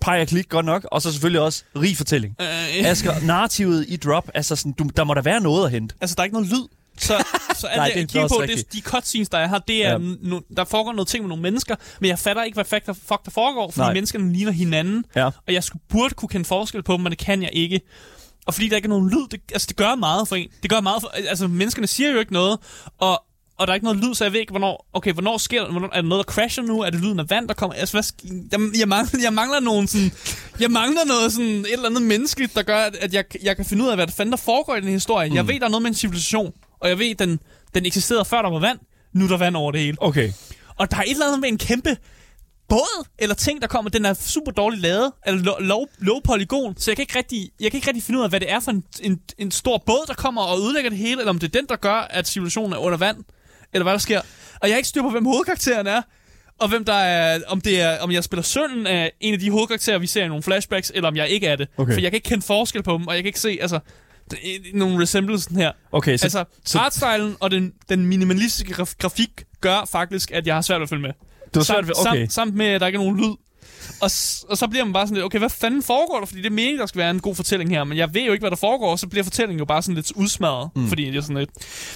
pege 0.00 0.22
og 0.22 0.28
klik 0.28 0.48
godt 0.48 0.66
nok, 0.66 0.86
og 0.92 1.02
så 1.02 1.10
selvfølgelig 1.12 1.40
også 1.40 1.64
rig 1.76 1.96
fortælling. 1.96 2.36
Øh, 2.40 2.46
Asger, 2.90 3.20
narrativet 3.20 3.84
i 3.88 3.96
drop, 3.96 4.30
altså 4.34 4.56
sådan, 4.56 4.72
du, 4.72 4.84
der 4.96 5.04
må 5.04 5.14
der 5.14 5.22
være 5.22 5.40
noget 5.40 5.64
at 5.64 5.70
hente. 5.70 5.94
Altså, 6.00 6.14
der 6.14 6.20
er 6.20 6.24
ikke 6.24 6.34
noget 6.36 6.48
lyd. 6.50 6.64
Så, 6.98 7.24
så 7.60 7.66
alt 7.66 7.76
Nej, 7.76 7.86
det, 7.86 7.94
er 7.96 8.00
jeg 8.00 8.08
kigger 8.08 8.28
på, 8.28 8.34
rigtigt. 8.40 8.72
det, 8.72 8.72
de 8.72 8.80
cutscenes, 8.80 9.28
der 9.28 9.38
er 9.38 9.48
her, 9.48 9.58
det 9.58 9.86
er, 9.86 9.90
Ja. 9.92 9.98
no, 10.22 10.40
der 10.56 10.64
foregår 10.64 10.92
noget 10.92 11.08
ting 11.08 11.24
med 11.24 11.28
nogle 11.28 11.42
mennesker, 11.42 11.76
men 12.00 12.08
jeg 12.08 12.18
fatter 12.18 12.42
ikke, 12.42 12.54
hvad 12.56 12.64
fuck 12.64 12.86
der, 12.86 12.92
fuck 12.92 13.24
der 13.24 13.30
foregår, 13.30 13.70
fordi. 13.70 13.80
Nej. 13.84 13.92
menneskerne 13.94 14.32
ligner 14.32 14.52
hinanden, 14.52 15.04
Ja. 15.16 15.26
og 15.26 15.32
jeg 15.52 15.64
skulle, 15.64 15.82
burde 15.88 16.14
kunne 16.14 16.28
kende 16.28 16.44
forskel 16.44 16.82
på 16.82 16.92
dem, 16.92 17.00
men 17.00 17.10
det 17.10 17.18
kan 17.18 17.42
jeg 17.42 17.50
ikke. 17.52 17.80
Og 18.46 18.54
fordi 18.54 18.68
der 18.68 18.76
ikke 18.76 18.86
er 18.86 18.90
nogen 18.90 19.10
lyd, 19.10 19.28
det, 19.30 19.40
altså 19.52 19.66
det 19.68 19.76
gør 19.76 19.94
meget 19.94 20.28
for 20.28 20.36
en. 20.36 20.48
Det 20.62 20.70
gør 20.70 20.80
meget 20.80 21.02
for, 21.02 21.08
altså 21.08 21.48
menneskerne 21.48 21.86
siger 21.86 22.10
jo 22.10 22.18
ikke 22.18 22.32
noget, 22.32 22.58
og, 22.98 23.22
og 23.58 23.66
der 23.66 23.72
er 23.72 23.74
ikke 23.74 23.84
noget 23.84 24.04
lyd, 24.04 24.14
så 24.14 24.24
jeg 24.24 24.32
ved 24.32 24.40
ikke, 24.40 24.50
hvornår, 24.50 24.86
okay, 24.92 25.12
hvornår 25.12 25.38
sker 25.38 25.64
der, 25.64 25.70
hvornår, 25.70 25.88
er 25.92 26.00
der 26.00 26.08
noget, 26.08 26.26
der 26.26 26.32
crasher 26.32 26.62
nu? 26.62 26.80
Er 26.80 26.90
det 26.90 27.00
lyden 27.00 27.20
af 27.20 27.30
vand, 27.30 27.48
der 27.48 27.54
kommer? 27.54 27.74
Altså, 27.74 27.94
hvad, 27.94 28.04
jeg, 28.52 28.78
jeg, 28.78 28.88
mangler, 28.88 29.20
jeg 29.22 29.32
mangler 29.32 29.60
nogen 29.60 29.86
sådan, 29.86 30.12
jeg 30.60 30.70
mangler 30.70 31.04
noget 31.04 31.32
sådan, 31.32 31.50
et 31.50 31.72
eller 31.72 31.88
andet 31.88 32.02
menneskeligt, 32.02 32.54
der 32.54 32.62
gør, 32.62 32.78
at, 32.78 32.96
at 32.96 33.14
jeg, 33.14 33.24
jeg 33.42 33.56
kan 33.56 33.64
finde 33.64 33.84
ud 33.84 33.88
af, 33.88 33.96
hvad 33.96 34.06
der 34.06 34.12
fanden 34.12 34.32
der 34.32 34.38
foregår 34.38 34.76
i 34.76 34.80
den 34.80 34.88
historie. 34.88 35.28
Mm. 35.28 35.34
Jeg 35.34 35.48
ved, 35.48 35.60
der 35.60 35.66
er 35.66 35.70
noget 35.70 35.82
med 35.82 35.90
en 35.90 35.96
civilisation, 35.96 36.52
og 36.80 36.88
jeg 36.88 36.98
ved, 36.98 37.14
den, 37.14 37.40
den 37.74 37.86
eksisterede 37.86 38.24
før 38.24 38.42
der 38.42 38.50
var 38.50 38.58
vand, 38.58 38.78
nu 39.12 39.24
er 39.24 39.28
der 39.28 39.36
vand 39.36 39.56
over 39.56 39.72
det 39.72 39.80
hele. 39.80 39.96
Okay. 40.00 40.32
Og 40.76 40.90
der 40.90 40.96
er 40.96 41.02
et 41.02 41.10
eller 41.10 41.26
andet 41.26 41.40
med 41.40 41.48
en 41.48 41.58
kæmpe 41.58 41.96
båd 42.68 43.06
eller 43.18 43.34
ting, 43.34 43.62
der 43.62 43.68
kommer. 43.68 43.90
Den 43.90 44.04
er 44.04 44.14
super 44.14 44.52
dårligt 44.52 44.82
lavet, 44.82 45.12
eller 45.26 45.42
low, 45.42 45.54
low, 45.60 45.84
low 45.98 46.20
polygon, 46.24 46.76
så 46.76 46.90
jeg 46.90 46.96
kan, 46.96 47.02
ikke 47.02 47.18
rigtig, 47.18 47.50
jeg 47.60 47.70
kan 47.70 47.78
ikke 47.78 47.86
rigtig 47.88 48.02
finde 48.02 48.18
ud 48.18 48.24
af, 48.24 48.30
hvad 48.30 48.40
det 48.40 48.50
er 48.50 48.60
for 48.60 48.70
en, 48.70 48.84
en, 49.00 49.20
en 49.38 49.50
stor 49.50 49.82
båd, 49.86 50.06
der 50.06 50.14
kommer 50.14 50.42
og 50.42 50.58
ødelægger 50.58 50.90
det 50.90 50.98
hele, 50.98 51.20
eller 51.20 51.30
om 51.30 51.38
det 51.38 51.46
er 51.46 51.60
den, 51.60 51.68
der 51.68 51.76
gør, 51.76 51.94
at 52.10 52.28
civilisationen 52.28 52.72
er 52.72 52.76
under 52.78 52.98
vand, 52.98 53.16
eller 53.72 53.82
hvad 53.82 53.92
der 53.92 53.98
sker. 53.98 54.20
Og 54.60 54.68
jeg 54.68 54.70
har 54.70 54.76
ikke 54.76 54.88
styr 54.88 55.02
på, 55.02 55.10
hvem 55.10 55.24
hovedkarakteren 55.24 55.86
er, 55.86 56.02
og 56.58 56.68
hvem 56.68 56.84
der 56.84 56.94
er, 56.94 57.40
om, 57.46 57.60
det 57.60 57.80
er, 57.80 57.98
om 58.00 58.10
jeg 58.12 58.24
spiller 58.24 58.42
sønnen 58.42 58.86
af 58.86 59.12
en 59.20 59.34
af 59.34 59.40
de 59.40 59.50
hovedkarakterer, 59.50 59.98
vi 59.98 60.06
ser 60.06 60.24
i 60.24 60.28
nogle 60.28 60.42
flashbacks, 60.42 60.92
eller 60.94 61.08
om 61.08 61.16
jeg 61.16 61.28
ikke 61.28 61.46
er 61.46 61.56
det. 61.56 61.68
Okay. 61.76 61.92
For 61.92 62.00
jeg 62.00 62.10
kan 62.10 62.16
ikke 62.16 62.28
kende 62.28 62.42
forskel 62.42 62.82
på 62.82 62.92
dem, 62.92 63.06
og 63.06 63.14
jeg 63.14 63.22
kan 63.22 63.26
ikke 63.28 63.40
se, 63.40 63.58
altså, 63.60 63.78
er 64.32 64.36
nogle 64.74 65.02
resemblance 65.02 65.54
her. 65.54 65.72
Okay, 65.92 66.16
så, 66.16 66.24
altså, 66.24 66.44
så 66.64 66.78
artstylen 66.78 67.36
og 67.40 67.50
den, 67.50 67.72
den 67.88 68.06
minimalistiske 68.06 68.74
graf- 68.74 68.94
grafik 68.98 69.44
gør 69.60 69.88
faktisk, 69.92 70.30
at 70.30 70.46
jeg 70.46 70.54
har 70.54 70.62
svært 70.62 70.80
ved 70.80 70.82
at 70.82 70.88
følge 70.88 71.02
med. 71.02 71.10
Du 71.54 71.58
har 71.58 71.64
svært 71.64 71.86
Samt, 71.86 72.08
okay. 72.08 72.18
samt, 72.20 72.32
samt 72.32 72.54
med, 72.54 72.66
at 72.66 72.80
der 72.80 72.86
ikke 72.86 72.96
er 72.96 73.00
nogen 73.00 73.16
lyd. 73.16 73.34
Og, 74.00 74.10
og 74.48 74.58
så 74.58 74.66
bliver 74.70 74.84
man 74.84 74.92
bare 74.92 75.06
sådan 75.06 75.14
lidt, 75.14 75.24
okay, 75.24 75.38
hvad 75.38 75.48
fanden 75.48 75.82
foregår 75.82 76.18
der? 76.18 76.26
Fordi 76.26 76.40
det 76.40 76.46
er 76.46 76.50
meningen, 76.50 76.80
der 76.80 76.86
skal 76.86 76.98
være 76.98 77.10
en 77.10 77.20
god 77.20 77.34
fortælling 77.34 77.70
her, 77.70 77.84
men 77.84 77.98
jeg 77.98 78.14
ved 78.14 78.22
jo 78.22 78.32
ikke, 78.32 78.42
hvad 78.42 78.50
der 78.50 78.56
foregår, 78.56 78.90
og 78.90 78.98
så 78.98 79.06
bliver 79.06 79.24
fortællingen 79.24 79.58
jo 79.58 79.64
bare 79.64 79.82
sådan 79.82 79.94
lidt 79.94 80.12
udsmadret, 80.12 80.70
mm. 80.76 80.88
fordi 80.88 81.04
det 81.04 81.16
er 81.16 81.20
sådan 81.20 81.36
lidt... 81.36 81.50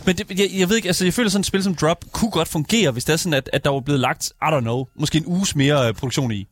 Men 0.07 0.17
det, 0.17 0.41
jeg, 0.41 0.49
jeg 0.59 0.69
ved 0.69 0.77
ikke, 0.77 0.89
altså 0.89 1.05
jeg 1.05 1.15
føler 1.15 1.31
sådan 1.31 1.41
et 1.41 1.47
spil 1.47 1.63
som 1.63 1.75
Drop 1.75 2.05
kunne 2.13 2.31
godt 2.31 2.49
fungere, 2.49 2.91
hvis 2.91 3.05
det 3.05 3.13
er 3.13 3.17
sådan, 3.17 3.35
at, 3.35 3.51
at 3.53 3.65
der 3.65 3.71
var 3.71 3.81
blevet 3.81 4.01
lagt, 4.01 4.33
I 4.43 4.45
don't 4.45 4.61
know, 4.61 4.85
måske 5.01 5.19
en 5.19 5.27
uges 5.27 5.57
mere 5.57 5.89
øh, 5.89 5.95
produktion 5.95 6.33
i. 6.33 6.47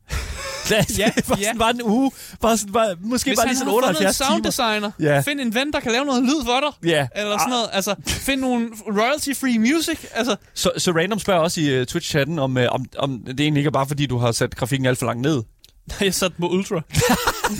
ja, 0.70 0.84
Ja, 0.98 1.10
bare, 1.28 1.38
ja. 1.38 1.44
sådan, 1.44 1.58
bare 1.58 1.70
en 1.70 1.82
uge, 1.82 2.10
bare, 2.40 2.56
sådan, 2.56 2.72
bare, 2.72 2.96
måske 3.00 3.30
Hvis 3.30 3.38
bare 3.38 3.46
lige 3.46 3.56
sådan 3.56 3.68
havde 3.72 3.82
fundet 3.82 3.88
en 3.90 3.96
78 3.96 4.16
timer. 4.18 4.28
sounddesigner, 4.30 4.90
Ja. 5.00 5.20
find 5.20 5.40
en 5.40 5.54
ven, 5.54 5.72
der 5.72 5.80
kan 5.80 5.92
lave 5.92 6.04
noget 6.04 6.22
lyd 6.22 6.44
for 6.44 6.60
dig, 6.60 6.90
Ja. 6.90 7.06
eller 7.16 7.38
sådan 7.38 7.50
noget, 7.50 7.68
altså, 7.72 7.94
find 8.06 8.40
nogle 8.40 8.68
royalty-free 8.86 9.58
music, 9.58 9.98
altså, 10.14 10.36
Så, 10.54 10.70
så 10.78 10.92
Random 10.92 11.18
spørger 11.18 11.40
også 11.40 11.60
i 11.60 11.80
uh, 11.80 11.86
Twitch-chatten, 11.86 12.38
om, 12.38 12.56
uh, 12.56 12.62
om, 12.70 12.84
om 12.98 13.18
det 13.26 13.40
egentlig 13.40 13.60
ikke 13.60 13.68
er 13.68 13.72
bare 13.72 13.86
fordi, 13.88 14.06
du 14.06 14.18
har 14.18 14.32
sat 14.32 14.56
grafikken 14.56 14.86
alt 14.86 14.98
for 14.98 15.06
langt 15.06 15.22
ned. 15.22 15.42
jeg 16.00 16.14
satte 16.14 16.36
på 16.40 16.48
ultra. 16.48 16.74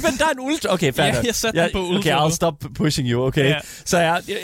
Men 0.02 0.12
der 0.18 0.24
er 0.24 0.30
en 0.30 0.40
ultra... 0.40 0.72
Okay, 0.72 0.92
fair 0.92 1.06
Ja, 1.06 1.14
jeg 1.24 1.34
satte 1.34 1.60
den 1.60 1.70
på 1.72 1.86
ultra 1.86 1.98
Okay, 1.98 2.16
I'll 2.16 2.28
nu. 2.28 2.30
stop 2.34 2.64
pushing 2.74 3.08
you, 3.10 3.22
okay? 3.26 3.44
Ja. 3.48 3.58
Så 3.84 3.98
jeg, 3.98 4.22
jeg, 4.28 4.36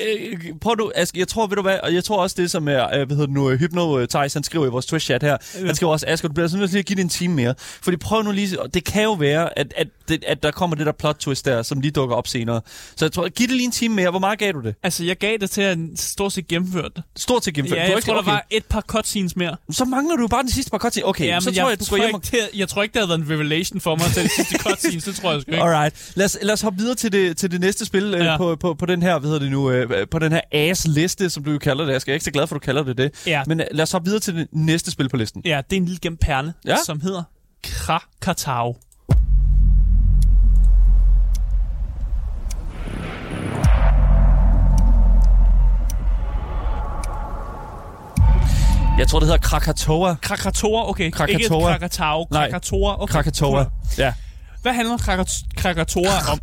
jeg, 0.45 0.53
prøv 0.61 0.77
du, 0.79 0.93
Aske, 0.95 1.19
jeg 1.19 1.29
tror, 1.29 1.47
ved 1.47 1.57
du 1.57 1.63
hvad, 1.63 1.79
og 1.83 1.95
jeg 1.95 2.05
tror 2.05 2.23
også 2.23 2.37
det, 2.39 2.51
som 2.51 2.69
er, 2.69 2.85
øh, 2.85 2.91
hvad 2.91 3.07
hedder 3.17 3.27
det 3.27 3.35
nu, 3.35 3.49
Hypno 3.57 3.99
øh, 3.99 4.09
Thijs, 4.09 4.35
han 4.35 4.43
skriver 4.45 4.67
i 4.67 4.69
vores 4.69 4.87
Twitch-chat 4.93 5.19
her, 5.23 5.37
ja. 5.61 5.67
han 5.67 5.75
skriver 5.75 5.93
også, 5.93 6.07
Asger, 6.09 6.29
du 6.29 6.35
bliver 6.35 6.49
sådan 6.49 6.61
nødt 6.61 6.71
til 6.71 6.79
at 6.79 6.87
give 6.87 6.97
det 6.97 7.03
en 7.03 7.09
time 7.09 7.35
mere. 7.35 7.55
Fordi 7.59 7.97
prøv 7.97 8.23
nu 8.23 8.31
lige, 8.33 8.57
det 8.75 8.85
kan 8.85 9.03
jo 9.03 9.13
være, 9.13 9.59
at, 9.59 9.75
at, 9.77 9.87
det, 10.09 10.25
at 10.29 10.43
der 10.43 10.51
kommer 10.51 10.77
det 10.77 10.87
der 10.87 10.93
plot 10.93 11.17
twist 11.19 11.45
der, 11.45 11.63
som 11.63 11.81
lige 11.81 11.91
dukker 11.93 12.17
op 12.17 12.27
senere. 12.27 12.61
Så 12.97 13.05
jeg 13.05 13.13
tror, 13.13 13.29
giv 13.29 13.47
det 13.49 13.57
lige 13.57 13.65
en 13.67 13.73
time 13.73 13.95
mere. 13.95 14.11
Hvor 14.11 14.19
meget 14.19 14.39
gav 14.39 14.53
du 14.53 14.61
det? 14.61 14.75
Altså, 14.83 15.05
jeg 15.05 15.17
gav 15.17 15.37
det 15.41 15.51
til 15.51 15.63
at 15.63 15.79
stort 15.97 16.33
set 16.33 16.49
gennemføre 16.49 16.89
det. 16.97 17.03
Stort 17.17 17.43
til 17.43 17.55
gennemført. 17.55 17.79
Ja, 17.79 17.83
jeg 17.85 17.97
ikke- 17.97 18.07
tror, 18.07 18.15
der 18.15 18.23
var 18.23 18.47
et 18.51 18.65
par 18.65 18.81
cutscenes 18.81 19.37
mere. 19.37 19.57
Så 19.71 19.85
mangler 19.85 20.17
du 20.17 20.27
bare 20.29 20.43
den 20.43 20.51
sidste 20.51 20.71
par 20.71 20.79
cutscenes. 20.79 21.05
Okay, 21.09 21.27
ja, 21.27 21.41
så 21.41 21.51
men 21.51 21.55
tror 21.59 21.69
jeg, 21.69 21.81
du 21.81 21.85
går 21.85 21.97
tror 21.97 22.05
hjem 22.05 22.15
og... 22.15 22.59
jeg 22.59 22.69
tror 22.69 22.83
ikke, 22.83 22.93
det 22.93 23.01
havde 23.01 23.09
været 23.09 23.19
en 23.19 23.31
revelation 23.31 23.72
for 23.81 23.97
mig 23.97 24.07
til 24.07 24.31
sidste 24.37 24.59
cutscenes. 24.59 25.05
Det 25.05 25.15
tror 25.15 25.33
jeg 25.33 25.43
sgu 25.43 25.51
ikke. 25.53 25.63
Alright. 25.65 26.13
Lad 26.15 26.25
os, 26.25 26.39
lad 26.43 26.53
os 26.53 26.61
hoppe 26.61 26.79
videre 26.79 26.95
til 26.95 27.13
det, 27.13 27.37
til 27.37 27.51
det 27.51 27.61
næste 27.61 27.85
spil 27.85 28.15
øh, 28.15 28.21
Ja. 28.25 28.37
på, 28.37 28.57
på, 28.57 28.75
på 28.75 28.87
den 28.87 29.03
her, 29.03 29.19
hvad 29.19 29.29
hedder 29.31 29.41
det 29.43 29.51
nu, 29.51 29.71
øh, 29.71 30.07
på 30.11 30.19
den 30.19 30.33
her 30.33 30.41
ass-liste, 30.53 31.29
som 31.31 31.45
du 31.45 31.51
jo 31.53 31.59
kalder 31.59 31.85
det. 31.85 31.93
Jeg 31.93 32.03
er 32.09 32.13
ikke 32.13 32.25
så 32.25 32.31
glad 32.31 32.47
for, 32.47 32.57
at 32.57 32.63
du 32.63 32.65
kalder 32.65 32.83
det 32.83 32.99
det. 32.99 33.11
Ja. 33.27 33.43
Men 33.47 33.61
øh, 33.61 33.67
lad 33.73 33.83
os 33.83 33.93
hoppe 33.93 34.05
videre 34.07 34.21
til 34.21 34.35
det 34.35 34.49
næste 34.53 34.91
spil 34.91 35.09
på 35.09 35.17
listen. 35.17 35.43
Ja, 35.45 35.61
det 35.71 35.77
er 35.77 35.81
en 35.81 35.85
lille 35.85 35.99
gennem 36.03 36.17
perle, 36.17 36.53
ja. 36.67 36.77
som 36.87 37.01
hedder 37.01 37.23
Krakatau. 37.65 38.77
Jeg 49.03 49.09
tror, 49.09 49.19
det 49.21 49.27
hedder 49.29 49.41
Krakatoa. 49.41 50.15
Krakatoa, 50.23 50.89
okay. 50.91 51.05
Ikke 51.05 51.17
Krakatoa. 51.17 51.71
Krakatau. 51.71 52.27
Nej. 52.31 52.51
Krakatoa. 52.51 53.03
Okay. 53.03 53.13
Krakatoa. 53.13 53.65
Ja. 53.99 54.13
Hvad 54.63 54.73
handler 54.73 54.97
Krakat- 54.97 55.45
Krakatoa 55.57 56.33
om? 56.33 56.39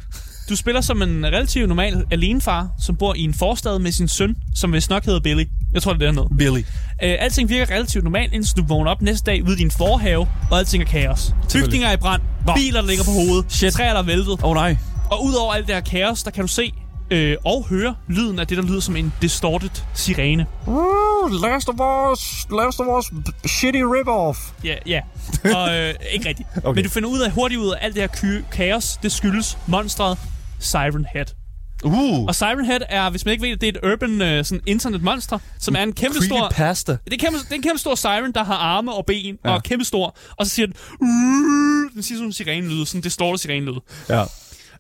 Du 0.50 0.56
spiller 0.56 0.82
som 0.82 1.02
en 1.02 1.26
relativt 1.26 1.68
normal 1.68 2.06
alenefar, 2.12 2.70
som 2.86 2.96
bor 2.96 3.14
i 3.16 3.22
en 3.24 3.34
forstad 3.34 3.80
med 3.80 3.92
sin 3.92 4.08
søn, 4.08 4.36
som 4.56 4.74
vist 4.74 4.90
nok 4.90 5.06
hedder 5.06 5.20
Billy. 5.20 5.44
Jeg 5.74 5.82
tror, 5.84 5.94
det 5.94 6.02
er 6.02 6.06
dernede. 6.06 6.28
Billy. 6.38 6.60
Øh, 7.04 7.16
alting 7.20 7.50
virker 7.50 7.74
relativt 7.76 8.04
normalt, 8.04 8.34
indtil 8.34 8.58
du 8.58 8.64
vågner 8.68 8.92
op 8.92 9.02
næste 9.02 9.32
dag 9.32 9.44
ude 9.44 9.54
i 9.54 9.58
din 9.58 9.72
forhave, 9.72 10.28
og 10.52 10.58
alting 10.60 10.84
er 10.84 10.88
kaos. 10.88 11.34
Bygninger 11.54 11.88
er 11.88 11.94
i 11.94 11.98
brand, 11.98 12.22
Nå. 12.48 12.54
biler, 12.56 12.82
der 12.82 12.88
ligger 12.88 13.04
på 13.04 13.12
hovedet, 13.12 13.46
Shit. 13.52 13.74
træer, 13.74 13.94
der 13.94 14.00
er 14.00 14.04
væltet. 14.04 14.30
Åh 14.44 14.50
oh, 14.50 14.56
nej. 14.56 14.78
Og 15.12 15.24
udover 15.26 15.54
alt 15.54 15.68
det 15.68 15.76
her 15.76 15.82
kaos, 15.82 16.24
der 16.24 16.32
kan 16.32 16.42
du 16.42 16.48
se 16.48 16.74
øh, 17.12 17.38
og 17.46 17.66
høre 17.70 17.96
lyden 18.08 18.40
af 18.40 18.48
det, 18.48 18.58
der 18.58 18.64
lyder 18.64 18.80
som 18.80 18.96
en 18.96 19.14
distorted 19.22 19.70
sirene. 19.94 20.46
Last 21.44 21.70
of 21.70 21.76
Us. 22.12 22.48
Last 22.52 22.80
of 22.80 22.88
Us. 22.98 23.06
Shitty 23.52 23.80
rip-off. 23.82 24.54
Ja, 24.64 24.76
ja. 24.86 25.02
Og 25.56 25.78
øh, 25.78 25.94
ikke 26.14 26.30
rigtigt. 26.30 26.48
Okay. 26.64 26.78
Men 26.78 26.84
du 26.84 26.90
finder 26.90 27.10
ud 27.10 27.20
af 27.20 27.32
hurtigt 27.32 27.62
ud 27.62 27.70
af 27.72 27.78
alt 27.82 27.96
det 27.96 28.02
her 28.22 28.42
kaos, 28.52 28.98
det 29.04 29.12
skyldes 29.12 29.58
monstret 29.68 30.18
Siren 30.60 31.06
Head. 31.14 31.26
Uh. 31.84 32.26
Og 32.26 32.36
Siren 32.36 32.66
Head 32.66 32.80
er, 32.90 33.10
hvis 33.10 33.26
man 33.26 33.32
ikke 33.32 33.42
ved 33.42 33.52
det, 33.52 33.62
det 33.62 33.76
er 33.76 33.88
et 33.88 33.94
urban 33.94 34.22
øh, 34.22 34.46
sådan 34.46 34.62
internetmonster, 34.66 35.40
som 35.60 35.76
er 35.76 35.84
en 35.84 35.94
kæmpe 35.94 36.26
stor... 36.26 36.40
Creepypasta. 36.40 36.92
Det 37.06 37.14
er, 37.14 37.18
kæmpe, 37.18 37.40
det 37.40 37.52
er 37.52 37.56
en 37.56 37.62
kæmpe 37.62 37.80
stor 37.80 37.96
siren, 37.96 38.32
der 38.34 38.44
har 38.44 38.56
arme 38.56 38.94
og 38.94 39.06
ben, 39.06 39.38
Ja. 39.46 39.50
og 39.50 39.56
er 39.56 39.60
kæmpe 39.60 39.86
stor. 39.86 40.16
Og 40.38 40.46
så 40.46 40.52
siger 40.52 40.66
den... 40.66 40.76
"Uh", 41.02 41.94
Den 41.94 42.04
siger 42.04 42.18
sådan 42.18 42.26
en 42.30 42.34
sirenelyd, 42.34 42.86
sådan 42.86 43.02
det 43.02 43.12
står 43.12 43.36
sirenelyd. 43.36 43.80
Ja. 44.10 44.24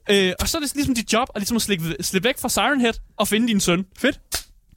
Øh, 0.10 0.34
og 0.40 0.50
så 0.50 0.58
er 0.58 0.62
det 0.62 0.76
ligesom 0.76 0.96
dit 0.96 1.14
job 1.14 1.28
at, 1.36 1.42
ligesom 1.42 1.56
at 1.56 1.62
slippe, 1.62 1.96
slippe 2.02 2.28
væk 2.28 2.38
fra 2.40 2.50
Siren 2.50 2.82
Head 2.82 2.94
og 3.18 3.28
finde 3.28 3.48
din 3.48 3.60
søn. 3.60 3.86
Fedt. 4.00 4.20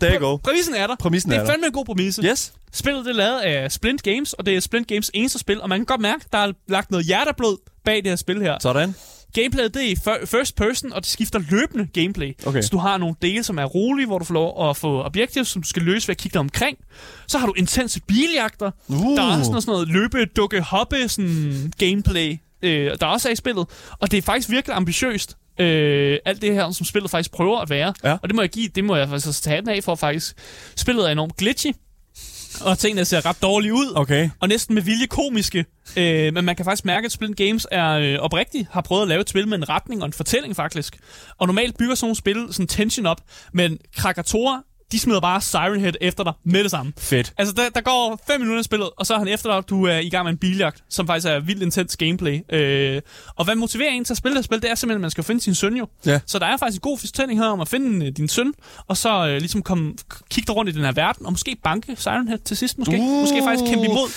There 0.00 0.20
you 0.20 0.28
go. 0.30 0.36
Præmissen 0.36 0.74
er 0.74 0.86
der. 0.86 0.96
Præmissen 0.96 1.30
det 1.30 1.36
er 1.36 1.40
er 1.40 1.44
der. 1.44 1.52
fandme 1.52 1.66
en 1.66 1.72
god 1.72 1.84
præmisse. 1.84 2.22
Yes. 2.22 2.52
Spillet 2.72 3.04
det 3.04 3.10
er 3.10 3.14
lavet 3.16 3.40
af 3.40 3.72
Splint 3.72 4.02
Games, 4.02 4.32
og 4.32 4.46
det 4.46 4.56
er 4.56 4.60
Splint 4.60 4.88
Games 4.88 5.10
eneste 5.14 5.38
spil, 5.38 5.60
og 5.60 5.68
man 5.68 5.78
kan 5.78 5.86
godt 5.86 6.00
mærke, 6.00 6.24
der 6.32 6.38
er 6.38 6.52
lagt 6.68 6.90
noget 6.90 7.06
hjerteblod 7.06 7.56
bag 7.84 7.96
det 7.96 8.06
her 8.06 8.16
spil 8.16 8.42
her. 8.42 8.56
Sådan. 8.60 8.94
Gameplayet 9.34 9.74
det 9.74 9.92
er 9.92 10.26
first 10.26 10.56
person, 10.56 10.92
og 10.92 11.02
det 11.02 11.10
skifter 11.10 11.38
løbende 11.50 11.86
gameplay. 11.86 12.32
Okay. 12.46 12.62
Så 12.62 12.68
du 12.68 12.78
har 12.78 12.98
nogle 12.98 13.14
dele, 13.22 13.42
som 13.42 13.58
er 13.58 13.64
rolige, 13.64 14.06
hvor 14.06 14.18
du 14.18 14.24
får 14.24 14.34
lov 14.34 14.70
at 14.70 14.76
få 14.76 15.02
objektiver, 15.02 15.44
som 15.44 15.62
du 15.62 15.68
skal 15.68 15.82
løse 15.82 16.08
ved 16.08 16.12
at 16.12 16.18
kigge 16.18 16.32
dig 16.32 16.40
omkring. 16.40 16.78
Så 17.26 17.38
har 17.38 17.46
du 17.46 17.52
intense 17.52 18.00
biljagter. 18.00 18.70
Uh. 18.88 19.16
Der 19.16 19.22
er 19.22 19.26
også 19.26 19.38
sådan 19.38 19.50
noget, 19.50 19.62
sådan 19.62 19.72
noget 19.72 19.88
løbe, 19.88 20.24
dukke, 20.24 20.60
hoppe 20.60 21.08
sådan 21.08 21.72
gameplay, 21.78 22.36
øh, 22.62 22.90
der 23.00 23.06
også 23.06 23.28
er 23.28 23.32
i 23.32 23.36
spillet. 23.36 23.66
Og 24.00 24.10
det 24.10 24.18
er 24.18 24.22
faktisk 24.22 24.50
virkelig 24.50 24.76
ambitiøst. 24.76 25.36
Øh, 25.60 26.18
alt 26.24 26.42
det 26.42 26.54
her, 26.54 26.70
som 26.70 26.86
spillet 26.86 27.10
faktisk 27.10 27.32
prøver 27.32 27.58
at 27.60 27.70
være. 27.70 27.94
Ja. 28.04 28.12
Og 28.12 28.28
det 28.28 28.34
må 28.34 28.42
jeg 28.42 28.50
give, 28.50 28.68
det 28.68 28.84
må 28.84 28.96
jeg 28.96 29.08
faktisk 29.08 29.42
tage 29.42 29.60
den 29.60 29.68
af 29.68 29.84
for 29.84 29.94
faktisk. 29.94 30.36
Spillet 30.76 31.06
er 31.06 31.12
enormt 31.12 31.36
glitchy. 31.36 31.72
Og 32.64 32.78
tingene 32.78 33.04
ser 33.04 33.26
ret 33.26 33.42
dårlige 33.42 33.72
ud 33.72 33.92
Okay. 33.94 34.30
og 34.40 34.48
næsten 34.48 34.74
med 34.74 34.82
vilje 34.82 35.06
komiske. 35.06 35.64
Øh, 35.96 36.34
men 36.34 36.44
man 36.44 36.56
kan 36.56 36.64
faktisk 36.64 36.84
mærke, 36.84 37.04
at 37.06 37.12
Splint 37.12 37.36
Games 37.36 37.66
er 37.70 37.90
øh, 37.90 38.18
oprigtigt, 38.18 38.68
har 38.70 38.80
prøvet 38.80 39.02
at 39.02 39.08
lave 39.08 39.20
et 39.20 39.28
spil 39.30 39.48
med 39.48 39.58
en 39.58 39.68
retning 39.68 40.02
og 40.02 40.06
en 40.06 40.12
fortælling 40.12 40.56
faktisk. 40.56 40.98
Og 41.38 41.46
normalt 41.46 41.78
bygger 41.78 41.94
sådan 41.94 42.04
nogle 42.06 42.16
spil 42.16 42.46
sådan 42.50 42.66
tension 42.66 43.06
op, 43.06 43.20
men 43.52 43.78
Krakatoa, 43.96 44.58
de 44.92 44.98
smider 44.98 45.20
bare 45.20 45.40
Siren 45.40 45.80
Head 45.80 45.92
efter 46.00 46.24
dig 46.24 46.32
med 46.44 46.62
det 46.62 46.70
samme. 46.70 46.92
Fedt. 46.98 47.32
Altså, 47.38 47.54
der, 47.54 47.68
der 47.74 47.80
går 47.80 48.20
5 48.26 48.40
minutter 48.40 48.60
i 48.60 48.64
spillet, 48.64 48.90
og 48.96 49.06
så 49.06 49.14
er 49.14 49.18
han 49.18 49.28
efter 49.28 49.54
dig, 49.54 49.68
du 49.68 49.86
er 49.86 49.98
i 49.98 50.08
gang 50.08 50.24
med 50.24 50.32
en 50.32 50.38
biljagt, 50.38 50.84
som 50.88 51.06
faktisk 51.06 51.26
er 51.26 51.40
vildt 51.40 51.62
intens 51.62 51.96
gameplay. 51.96 52.54
Øh, 52.54 53.00
og 53.36 53.44
hvad 53.44 53.54
motiverer 53.54 53.90
en 53.90 54.04
til 54.04 54.12
at 54.12 54.16
spille 54.16 54.36
det 54.36 54.44
spil, 54.44 54.62
det 54.62 54.70
er 54.70 54.74
simpelthen, 54.74 54.98
at 54.98 55.00
man 55.00 55.10
skal 55.10 55.24
finde 55.24 55.40
sin 55.40 55.54
søn 55.54 55.76
jo. 55.76 55.86
Ja. 56.06 56.20
Så 56.26 56.38
der 56.38 56.46
er 56.46 56.56
faktisk 56.56 56.76
en 56.76 56.90
god 56.90 56.98
fortælling 56.98 57.40
her 57.40 57.46
om 57.46 57.60
at 57.60 57.68
finde 57.68 58.06
øh, 58.06 58.12
din 58.12 58.28
søn, 58.28 58.52
og 58.88 58.96
så 58.96 59.28
øh, 59.28 59.36
ligesom 59.36 59.62
komme, 59.62 59.94
kigge 60.30 60.46
dig 60.46 60.56
rundt 60.56 60.70
i 60.70 60.74
den 60.74 60.84
her 60.84 60.92
verden, 60.92 61.26
og 61.26 61.32
måske 61.32 61.56
banke 61.64 61.96
Siren 61.96 62.28
Head 62.28 62.38
til 62.38 62.56
sidst 62.56 62.78
måske. 62.78 62.96
Uh. 62.96 63.20
Måske 63.20 63.42
faktisk 63.44 63.70
kæmpe 63.70 63.84
imod 63.84 64.08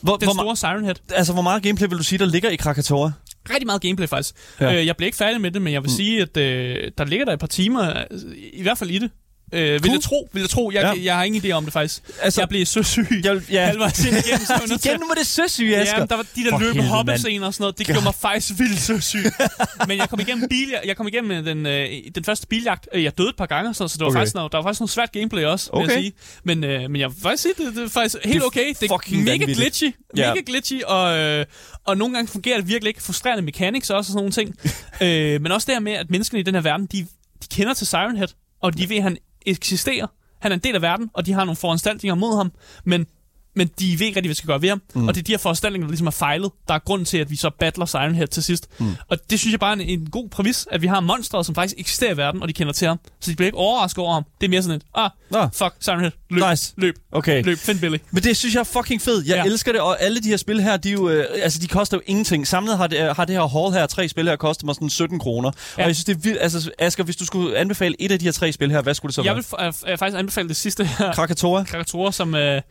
Hvor, 0.00 0.16
den 0.16 0.26
hvor, 0.26 0.34
store 0.34 0.56
Siren 0.56 0.84
Head. 0.84 0.94
altså, 1.14 1.32
hvor 1.32 1.42
meget 1.42 1.62
gameplay 1.62 1.88
vil 1.88 1.98
du 1.98 2.02
sige, 2.02 2.18
der 2.18 2.26
ligger 2.26 2.50
i 2.50 2.56
Krakatoa? 2.56 3.12
Rigtig 3.50 3.66
meget 3.66 3.82
gameplay 3.82 4.08
faktisk. 4.08 4.34
Ja. 4.60 4.70
Ja. 4.70 4.80
Øh, 4.80 4.86
jeg 4.86 4.96
blev 4.96 5.06
ikke 5.06 5.18
færdig 5.18 5.40
med 5.40 5.50
det, 5.50 5.62
men 5.62 5.72
jeg 5.72 5.82
vil 5.82 5.90
mm. 5.90 5.96
sige, 5.96 6.22
at 6.22 6.36
øh, 6.36 6.90
der 6.98 7.04
ligger 7.04 7.24
der 7.24 7.32
et 7.32 7.40
par 7.40 7.46
timer, 7.46 7.90
øh, 7.90 8.04
i 8.52 8.62
hvert 8.62 8.78
fald 8.78 8.90
i 8.90 8.98
det. 8.98 9.10
Øh, 9.54 9.72
vil 9.72 9.80
Cool. 9.80 9.92
jeg 9.92 10.00
tro, 10.02 10.28
vil 10.32 10.40
jeg 10.40 10.50
tro. 10.50 10.70
Jeg, 10.74 10.82
Ja. 10.82 10.88
ja. 10.92 11.04
jeg 11.04 11.14
har 11.16 11.24
ingen 11.24 11.44
idé 11.44 11.50
om 11.50 11.64
det 11.64 11.72
faktisk. 11.72 12.02
Altså- 12.06 12.22
Altså, 12.24 12.40
jeg 12.40 12.48
blev 12.48 12.66
så 12.66 12.82
syg. 12.82 13.06
Jeg 13.24 13.34
vil- 13.34 13.44
ja. 13.50 13.66
Halvvejs 13.66 14.04
ind 14.04 14.16
igennem, 14.16 14.46
så 14.46 14.52
jeg 14.70 14.80
til 14.80 14.90
Igen, 14.90 15.00
nu 15.00 15.06
var 15.08 15.14
det 15.14 15.26
søsyge, 15.26 15.76
Asger. 15.76 15.98
Ja, 15.98 16.04
der 16.06 16.16
var 16.16 16.22
de 16.22 16.28
For 16.50 16.58
der 16.58 16.64
løbe 16.72 16.82
hoppe 16.82 17.10
mand. 17.10 17.18
scener 17.18 17.46
og 17.46 17.54
sådan 17.54 17.62
noget. 17.62 17.78
Det 17.78 17.86
gjorde 17.86 18.04
mig 18.04 18.14
faktisk 18.14 18.58
vildt 18.58 18.80
så 18.80 19.00
syg. 19.00 19.24
men 19.88 19.98
jeg 19.98 20.08
kom 20.08 20.20
igennem 20.20 20.48
bil, 20.48 20.74
jeg 20.86 20.96
kom 20.96 21.08
igennem 21.08 21.44
den, 21.44 21.66
øh, 21.66 21.88
den 22.14 22.24
første 22.24 22.46
biljagt. 22.46 22.88
Øh, 22.94 23.04
Jeg 23.04 23.18
døde 23.18 23.28
et 23.28 23.36
par 23.36 23.46
gange, 23.46 23.74
så, 23.74 23.88
så 23.88 23.94
det 23.98 24.00
var 24.04 24.06
Okay. 24.10 24.18
faktisk 24.18 24.34
noget, 24.34 24.52
der 24.52 24.58
var 24.58 24.62
faktisk 24.64 24.80
noget 24.80 24.90
svært 24.90 25.12
gameplay 25.12 25.44
også, 25.44 25.70
vil 25.72 25.82
Okay. 25.84 25.94
jeg 25.94 26.02
sige. 26.02 26.12
Men, 26.44 26.64
øh, 26.64 26.90
men 26.90 27.00
jeg 27.00 27.08
vil 27.10 27.16
faktisk 27.22 27.42
sige, 27.42 27.54
det, 27.66 27.76
det 27.76 27.84
er 27.84 27.88
faktisk 27.88 28.16
helt 28.24 28.34
Det 28.34 28.42
er 28.42 28.46
okay. 28.46 28.74
Det 28.74 28.82
er 28.88 29.16
mega 29.16 29.30
vanvittigt. 29.30 29.58
glitchy. 29.58 29.94
Mega 30.16 30.40
glitchy, 30.46 30.82
og, 30.82 31.18
øh, 31.18 31.44
og 31.84 31.96
nogle 31.96 32.14
gange 32.14 32.28
fungerer 32.28 32.56
det 32.56 32.68
virkelig 32.68 32.88
ikke. 32.88 33.02
Frustrerende 33.02 33.42
mechanics 33.42 33.90
også 33.90 33.98
og 33.98 34.04
sådan 34.04 34.16
nogle 34.16 34.32
ting. 34.32 34.54
øh, 35.34 35.42
men 35.42 35.52
også 35.52 35.66
det 35.66 35.74
her 35.74 35.80
med, 35.80 35.92
at 35.92 36.10
menneskene 36.10 36.40
i 36.40 36.42
den 36.42 36.54
her 36.54 36.62
verden, 36.62 36.86
de, 36.92 37.06
de 37.42 37.46
kender 37.56 37.74
til 37.74 37.86
Siren 37.86 38.16
Head, 38.16 38.28
og 38.62 38.78
de 38.78 38.88
ved, 38.88 38.96
at 38.96 39.02
han 39.02 39.16
eksisterer. 39.46 40.06
Han 40.40 40.52
er 40.52 40.56
en 40.56 40.62
del 40.62 40.74
af 40.74 40.82
verden, 40.82 41.10
og 41.12 41.26
de 41.26 41.32
har 41.32 41.44
nogle 41.44 41.56
foranstaltninger 41.56 42.14
mod 42.14 42.36
ham, 42.36 42.52
men 42.84 43.06
men 43.56 43.70
de 43.78 43.84
ved 43.98 44.06
ikke 44.06 44.06
rigtig, 44.06 44.22
hvad 44.28 44.28
vi 44.28 44.34
skal 44.34 44.46
gøre 44.46 44.62
ved 44.62 44.68
ham. 44.68 44.82
Mm. 44.94 45.08
Og 45.08 45.14
det 45.14 45.20
er 45.20 45.24
de 45.24 45.32
her 45.32 45.38
foranstaltninger, 45.38 45.86
der 45.86 45.90
ligesom 45.90 46.06
er 46.06 46.10
fejlet, 46.10 46.50
der 46.68 46.74
er 46.74 46.78
grunden 46.78 47.04
til, 47.04 47.18
at 47.18 47.30
vi 47.30 47.36
så 47.36 47.50
battler 47.58 47.86
Siren 47.86 48.14
Head 48.14 48.26
til 48.26 48.42
sidst. 48.42 48.68
Mm. 48.78 48.86
Og 49.08 49.18
det 49.30 49.40
synes 49.40 49.52
jeg 49.52 49.60
bare 49.60 49.70
er 49.78 49.80
en, 49.80 50.00
en 50.00 50.10
god 50.10 50.28
præmis, 50.28 50.66
at 50.70 50.82
vi 50.82 50.86
har 50.86 51.00
monstre, 51.00 51.44
som 51.44 51.54
faktisk 51.54 51.74
eksisterer 51.78 52.14
i 52.14 52.16
verden, 52.16 52.42
og 52.42 52.48
de 52.48 52.52
kender 52.52 52.72
til 52.72 52.88
ham. 52.88 52.98
Så 53.20 53.30
de 53.30 53.36
bliver 53.36 53.46
ikke 53.46 53.58
overrasket 53.58 53.98
over 54.04 54.14
ham. 54.14 54.24
Det 54.40 54.46
er 54.46 54.50
mere 54.50 54.62
sådan 54.62 54.76
et, 54.76 54.82
ah, 54.94 55.10
Nå. 55.30 55.48
fuck, 55.52 55.74
Siren 55.80 56.00
Head, 56.00 56.10
løb, 56.30 56.42
Nice. 56.50 56.74
løb, 56.76 56.94
Okay. 57.12 57.42
løb, 57.44 57.58
find 57.58 57.80
Billy. 57.80 57.96
Men 58.10 58.22
det 58.22 58.36
synes 58.36 58.54
jeg 58.54 58.60
er 58.60 58.64
fucking 58.64 59.02
fedt. 59.02 59.26
Jeg 59.26 59.36
ja. 59.36 59.44
Elsker 59.44 59.72
det, 59.72 59.80
og 59.80 60.02
alle 60.02 60.20
de 60.20 60.28
her 60.28 60.36
spil 60.36 60.62
her, 60.62 60.76
de, 60.76 60.88
er 60.88 60.92
jo, 60.92 61.08
øh, 61.08 61.24
altså, 61.42 61.58
de 61.58 61.68
koster 61.68 61.96
jo 61.96 62.02
ingenting. 62.06 62.46
Samlet 62.48 62.76
har 62.76 62.86
det, 62.86 63.00
øh, 63.00 63.16
har 63.16 63.24
det 63.24 63.36
her 63.36 63.46
haul 63.48 63.72
her, 63.72 63.86
tre 63.86 64.08
spil 64.08 64.28
her, 64.28 64.36
kostet 64.36 64.66
mig 64.66 64.74
sådan 64.74 64.90
17 64.90 65.18
kroner. 65.18 65.50
Ja. 65.78 65.82
Og 65.82 65.88
jeg 65.88 65.96
synes, 65.96 66.04
det 66.04 66.14
er 66.16 66.18
vildt. 66.20 66.38
Altså, 66.40 66.70
Asger, 66.78 67.04
hvis 67.04 67.16
du 67.16 67.26
skulle 67.26 67.58
anbefale 67.58 67.94
et 67.98 68.12
af 68.12 68.18
de 68.18 68.24
her 68.24 68.32
tre 68.32 68.52
spil 68.52 68.70
her, 68.70 68.82
hvad 68.82 68.94
skulle 68.94 69.10
det 69.10 69.14
så 69.14 69.22
Jeg 69.22 69.34
være? 69.36 69.44
vil 69.62 69.68
f- 69.68 69.90
øh, 69.90 69.98
faktisk 69.98 70.18
anbefale 70.18 70.48
det 70.48 70.56
sidste 70.56 70.84
her, 70.84 71.12
Krakatoa? 71.14 71.64
Krakatoa, 71.64 72.10
som, 72.12 72.34
øh, 72.34 72.62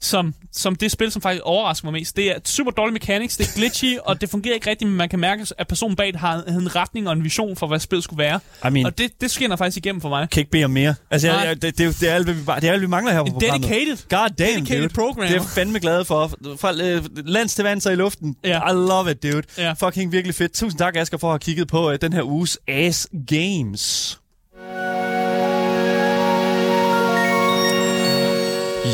som, 0.00 0.34
som 0.52 0.76
det 0.76 0.90
spil, 0.90 1.12
som 1.12 1.22
faktisk 1.22 1.42
overrasker 1.44 1.86
mig 1.86 1.92
mest. 1.92 2.16
Det 2.16 2.30
er 2.30 2.34
super 2.44 2.70
dårlig 2.70 2.92
mechanics, 2.92 3.36
det 3.36 3.46
er 3.48 3.52
glitchy, 3.56 3.98
og 3.98 4.20
det 4.20 4.30
fungerer 4.30 4.54
ikke 4.54 4.70
rigtigt, 4.70 4.88
men 4.90 4.96
man 4.96 5.08
kan 5.08 5.18
mærke, 5.18 5.46
at 5.58 5.68
personen 5.68 5.96
bag 5.96 6.06
det 6.06 6.16
har 6.20 6.42
en 6.42 6.76
retning 6.76 7.06
og 7.08 7.12
en 7.12 7.24
vision 7.24 7.56
for, 7.56 7.66
hvad 7.66 7.78
spillet 7.80 8.04
skulle 8.04 8.18
være. 8.18 8.40
I 8.68 8.70
mean, 8.70 8.86
Og 8.86 8.98
det, 8.98 9.10
det 9.20 9.30
skinner 9.30 9.56
faktisk 9.56 9.76
igennem 9.76 10.00
for 10.00 10.08
mig. 10.08 10.30
kan 10.30 10.40
ikke 10.40 10.50
bede 10.50 10.64
om 10.64 10.70
mere. 10.70 10.94
Altså, 11.10 11.28
jeg, 11.28 11.46
jeg, 11.46 11.62
det, 11.62 11.78
det, 11.78 11.86
er 11.86 11.92
det, 12.00 12.08
er 12.10 12.14
alt, 12.14 12.26
vi, 12.26 12.32
det 12.32 12.64
er 12.68 12.72
alt, 12.72 12.82
vi 12.82 12.86
mangler 12.86 13.12
her 13.12 13.20
på 13.22 13.26
programmet. 13.32 13.68
dedicated. 13.70 13.96
God 14.08 14.18
damn, 14.18 14.38
dedicated 14.38 14.82
dude. 14.82 14.94
program. 14.94 15.26
Det 15.28 15.36
er 15.36 15.42
fandme 15.54 15.78
glad 15.80 16.04
for. 16.04 16.30
Fra 16.60 16.72
øh, 16.82 17.04
lands 17.26 17.54
til 17.54 17.64
vands 17.64 17.86
og 17.86 17.92
i 17.92 17.96
luften. 17.96 18.36
Ja. 18.44 18.70
I 18.70 18.72
love 18.72 19.10
it, 19.10 19.22
dude. 19.22 19.42
Ja. 19.58 19.72
Fucking 19.72 20.12
virkelig 20.12 20.34
fedt. 20.34 20.52
Tusind 20.52 20.78
tak, 20.78 20.96
Asger, 20.96 21.18
for 21.18 21.28
at 21.28 21.32
have 21.32 21.38
kigget 21.38 21.68
på 21.68 21.90
øh, 21.90 21.98
den 22.00 22.12
her 22.12 22.22
uges 22.22 22.58
Ass 22.68 23.08
Games. 23.28 24.18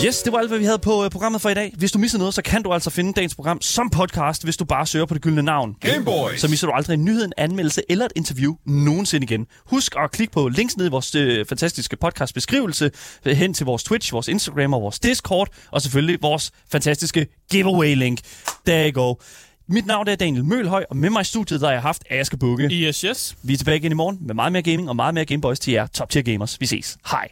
Yes, 0.03 0.22
det 0.22 0.32
var 0.32 0.38
alt, 0.38 0.49
hvad 0.51 0.59
vi 0.59 0.64
havde 0.64 0.78
på 0.78 1.05
øh, 1.05 1.11
programmet 1.11 1.40
for 1.40 1.49
i 1.49 1.55
dag. 1.55 1.72
Hvis 1.76 1.92
du 1.92 1.99
misser 1.99 2.18
noget, 2.18 2.34
så 2.34 2.42
kan 2.42 2.62
du 2.62 2.72
altså 2.72 2.90
finde 2.90 3.12
dagens 3.12 3.34
program 3.34 3.61
som 3.61 3.90
podcast, 3.90 4.45
hvis 4.45 4.57
du 4.57 4.64
bare 4.64 4.86
søger 4.86 5.07
på 5.07 5.14
det 5.14 5.22
gyldne 5.22 5.42
navn. 5.42 5.76
Gameboys. 5.80 6.40
Så 6.40 6.49
misser 6.49 6.66
du 6.66 6.72
aldrig 6.72 6.95
en 6.95 7.05
nyhed, 7.05 7.24
en 7.24 7.32
anmeldelse 7.36 7.82
eller 7.88 8.05
et 8.05 8.12
interview 8.16 8.55
nogensinde 8.66 9.24
igen. 9.24 9.47
Husk 9.66 9.95
at 9.99 10.11
klikke 10.11 10.32
på 10.32 10.49
links 10.49 10.76
ned 10.76 10.86
i 10.86 10.88
vores 10.88 11.14
øh, 11.14 11.47
fantastiske 11.47 11.97
podcast 11.97 12.34
beskrivelse, 12.34 12.90
øh, 13.24 13.36
hen 13.36 13.55
til 13.55 13.66
vores 13.66 13.84
Twitch, 13.84 14.12
vores 14.12 14.28
Instagram 14.28 14.74
og 14.74 14.82
vores 14.82 14.99
Discord, 14.99 15.49
og 15.70 15.82
selvfølgelig 15.82 16.18
vores 16.22 16.51
fantastiske 16.72 17.26
giveaway-link. 17.53 18.18
There 18.66 18.90
you 18.90 19.03
go. 19.03 19.14
Mit 19.68 19.86
navn 19.86 20.09
er 20.09 20.16
Daniel 20.16 20.45
Mølhøj, 20.45 20.84
og 20.90 20.97
med 20.97 21.11
mig 21.11 21.20
i 21.20 21.24
studiet 21.24 21.61
der 21.61 21.66
har 21.66 21.72
jeg 21.72 21.82
haft 21.82 22.03
Aske 22.11 22.36
Bukke. 22.36 22.64
Yes, 22.64 23.01
yes. 23.01 23.36
Vi 23.42 23.53
er 23.53 23.57
tilbage 23.57 23.76
igen 23.76 23.92
i 23.92 23.95
morgen 23.95 24.18
med 24.20 24.34
meget 24.34 24.53
mere 24.53 24.62
gaming 24.62 24.88
og 24.88 24.97
meget 24.97 25.14
mere 25.14 25.24
Gameboys 25.24 25.61
til 25.61 25.72
jer 25.72 25.86
top 25.86 26.11
tier 26.11 26.22
gamers. 26.22 26.61
Vi 26.61 26.66
ses. 26.66 26.97
Hej. 27.11 27.28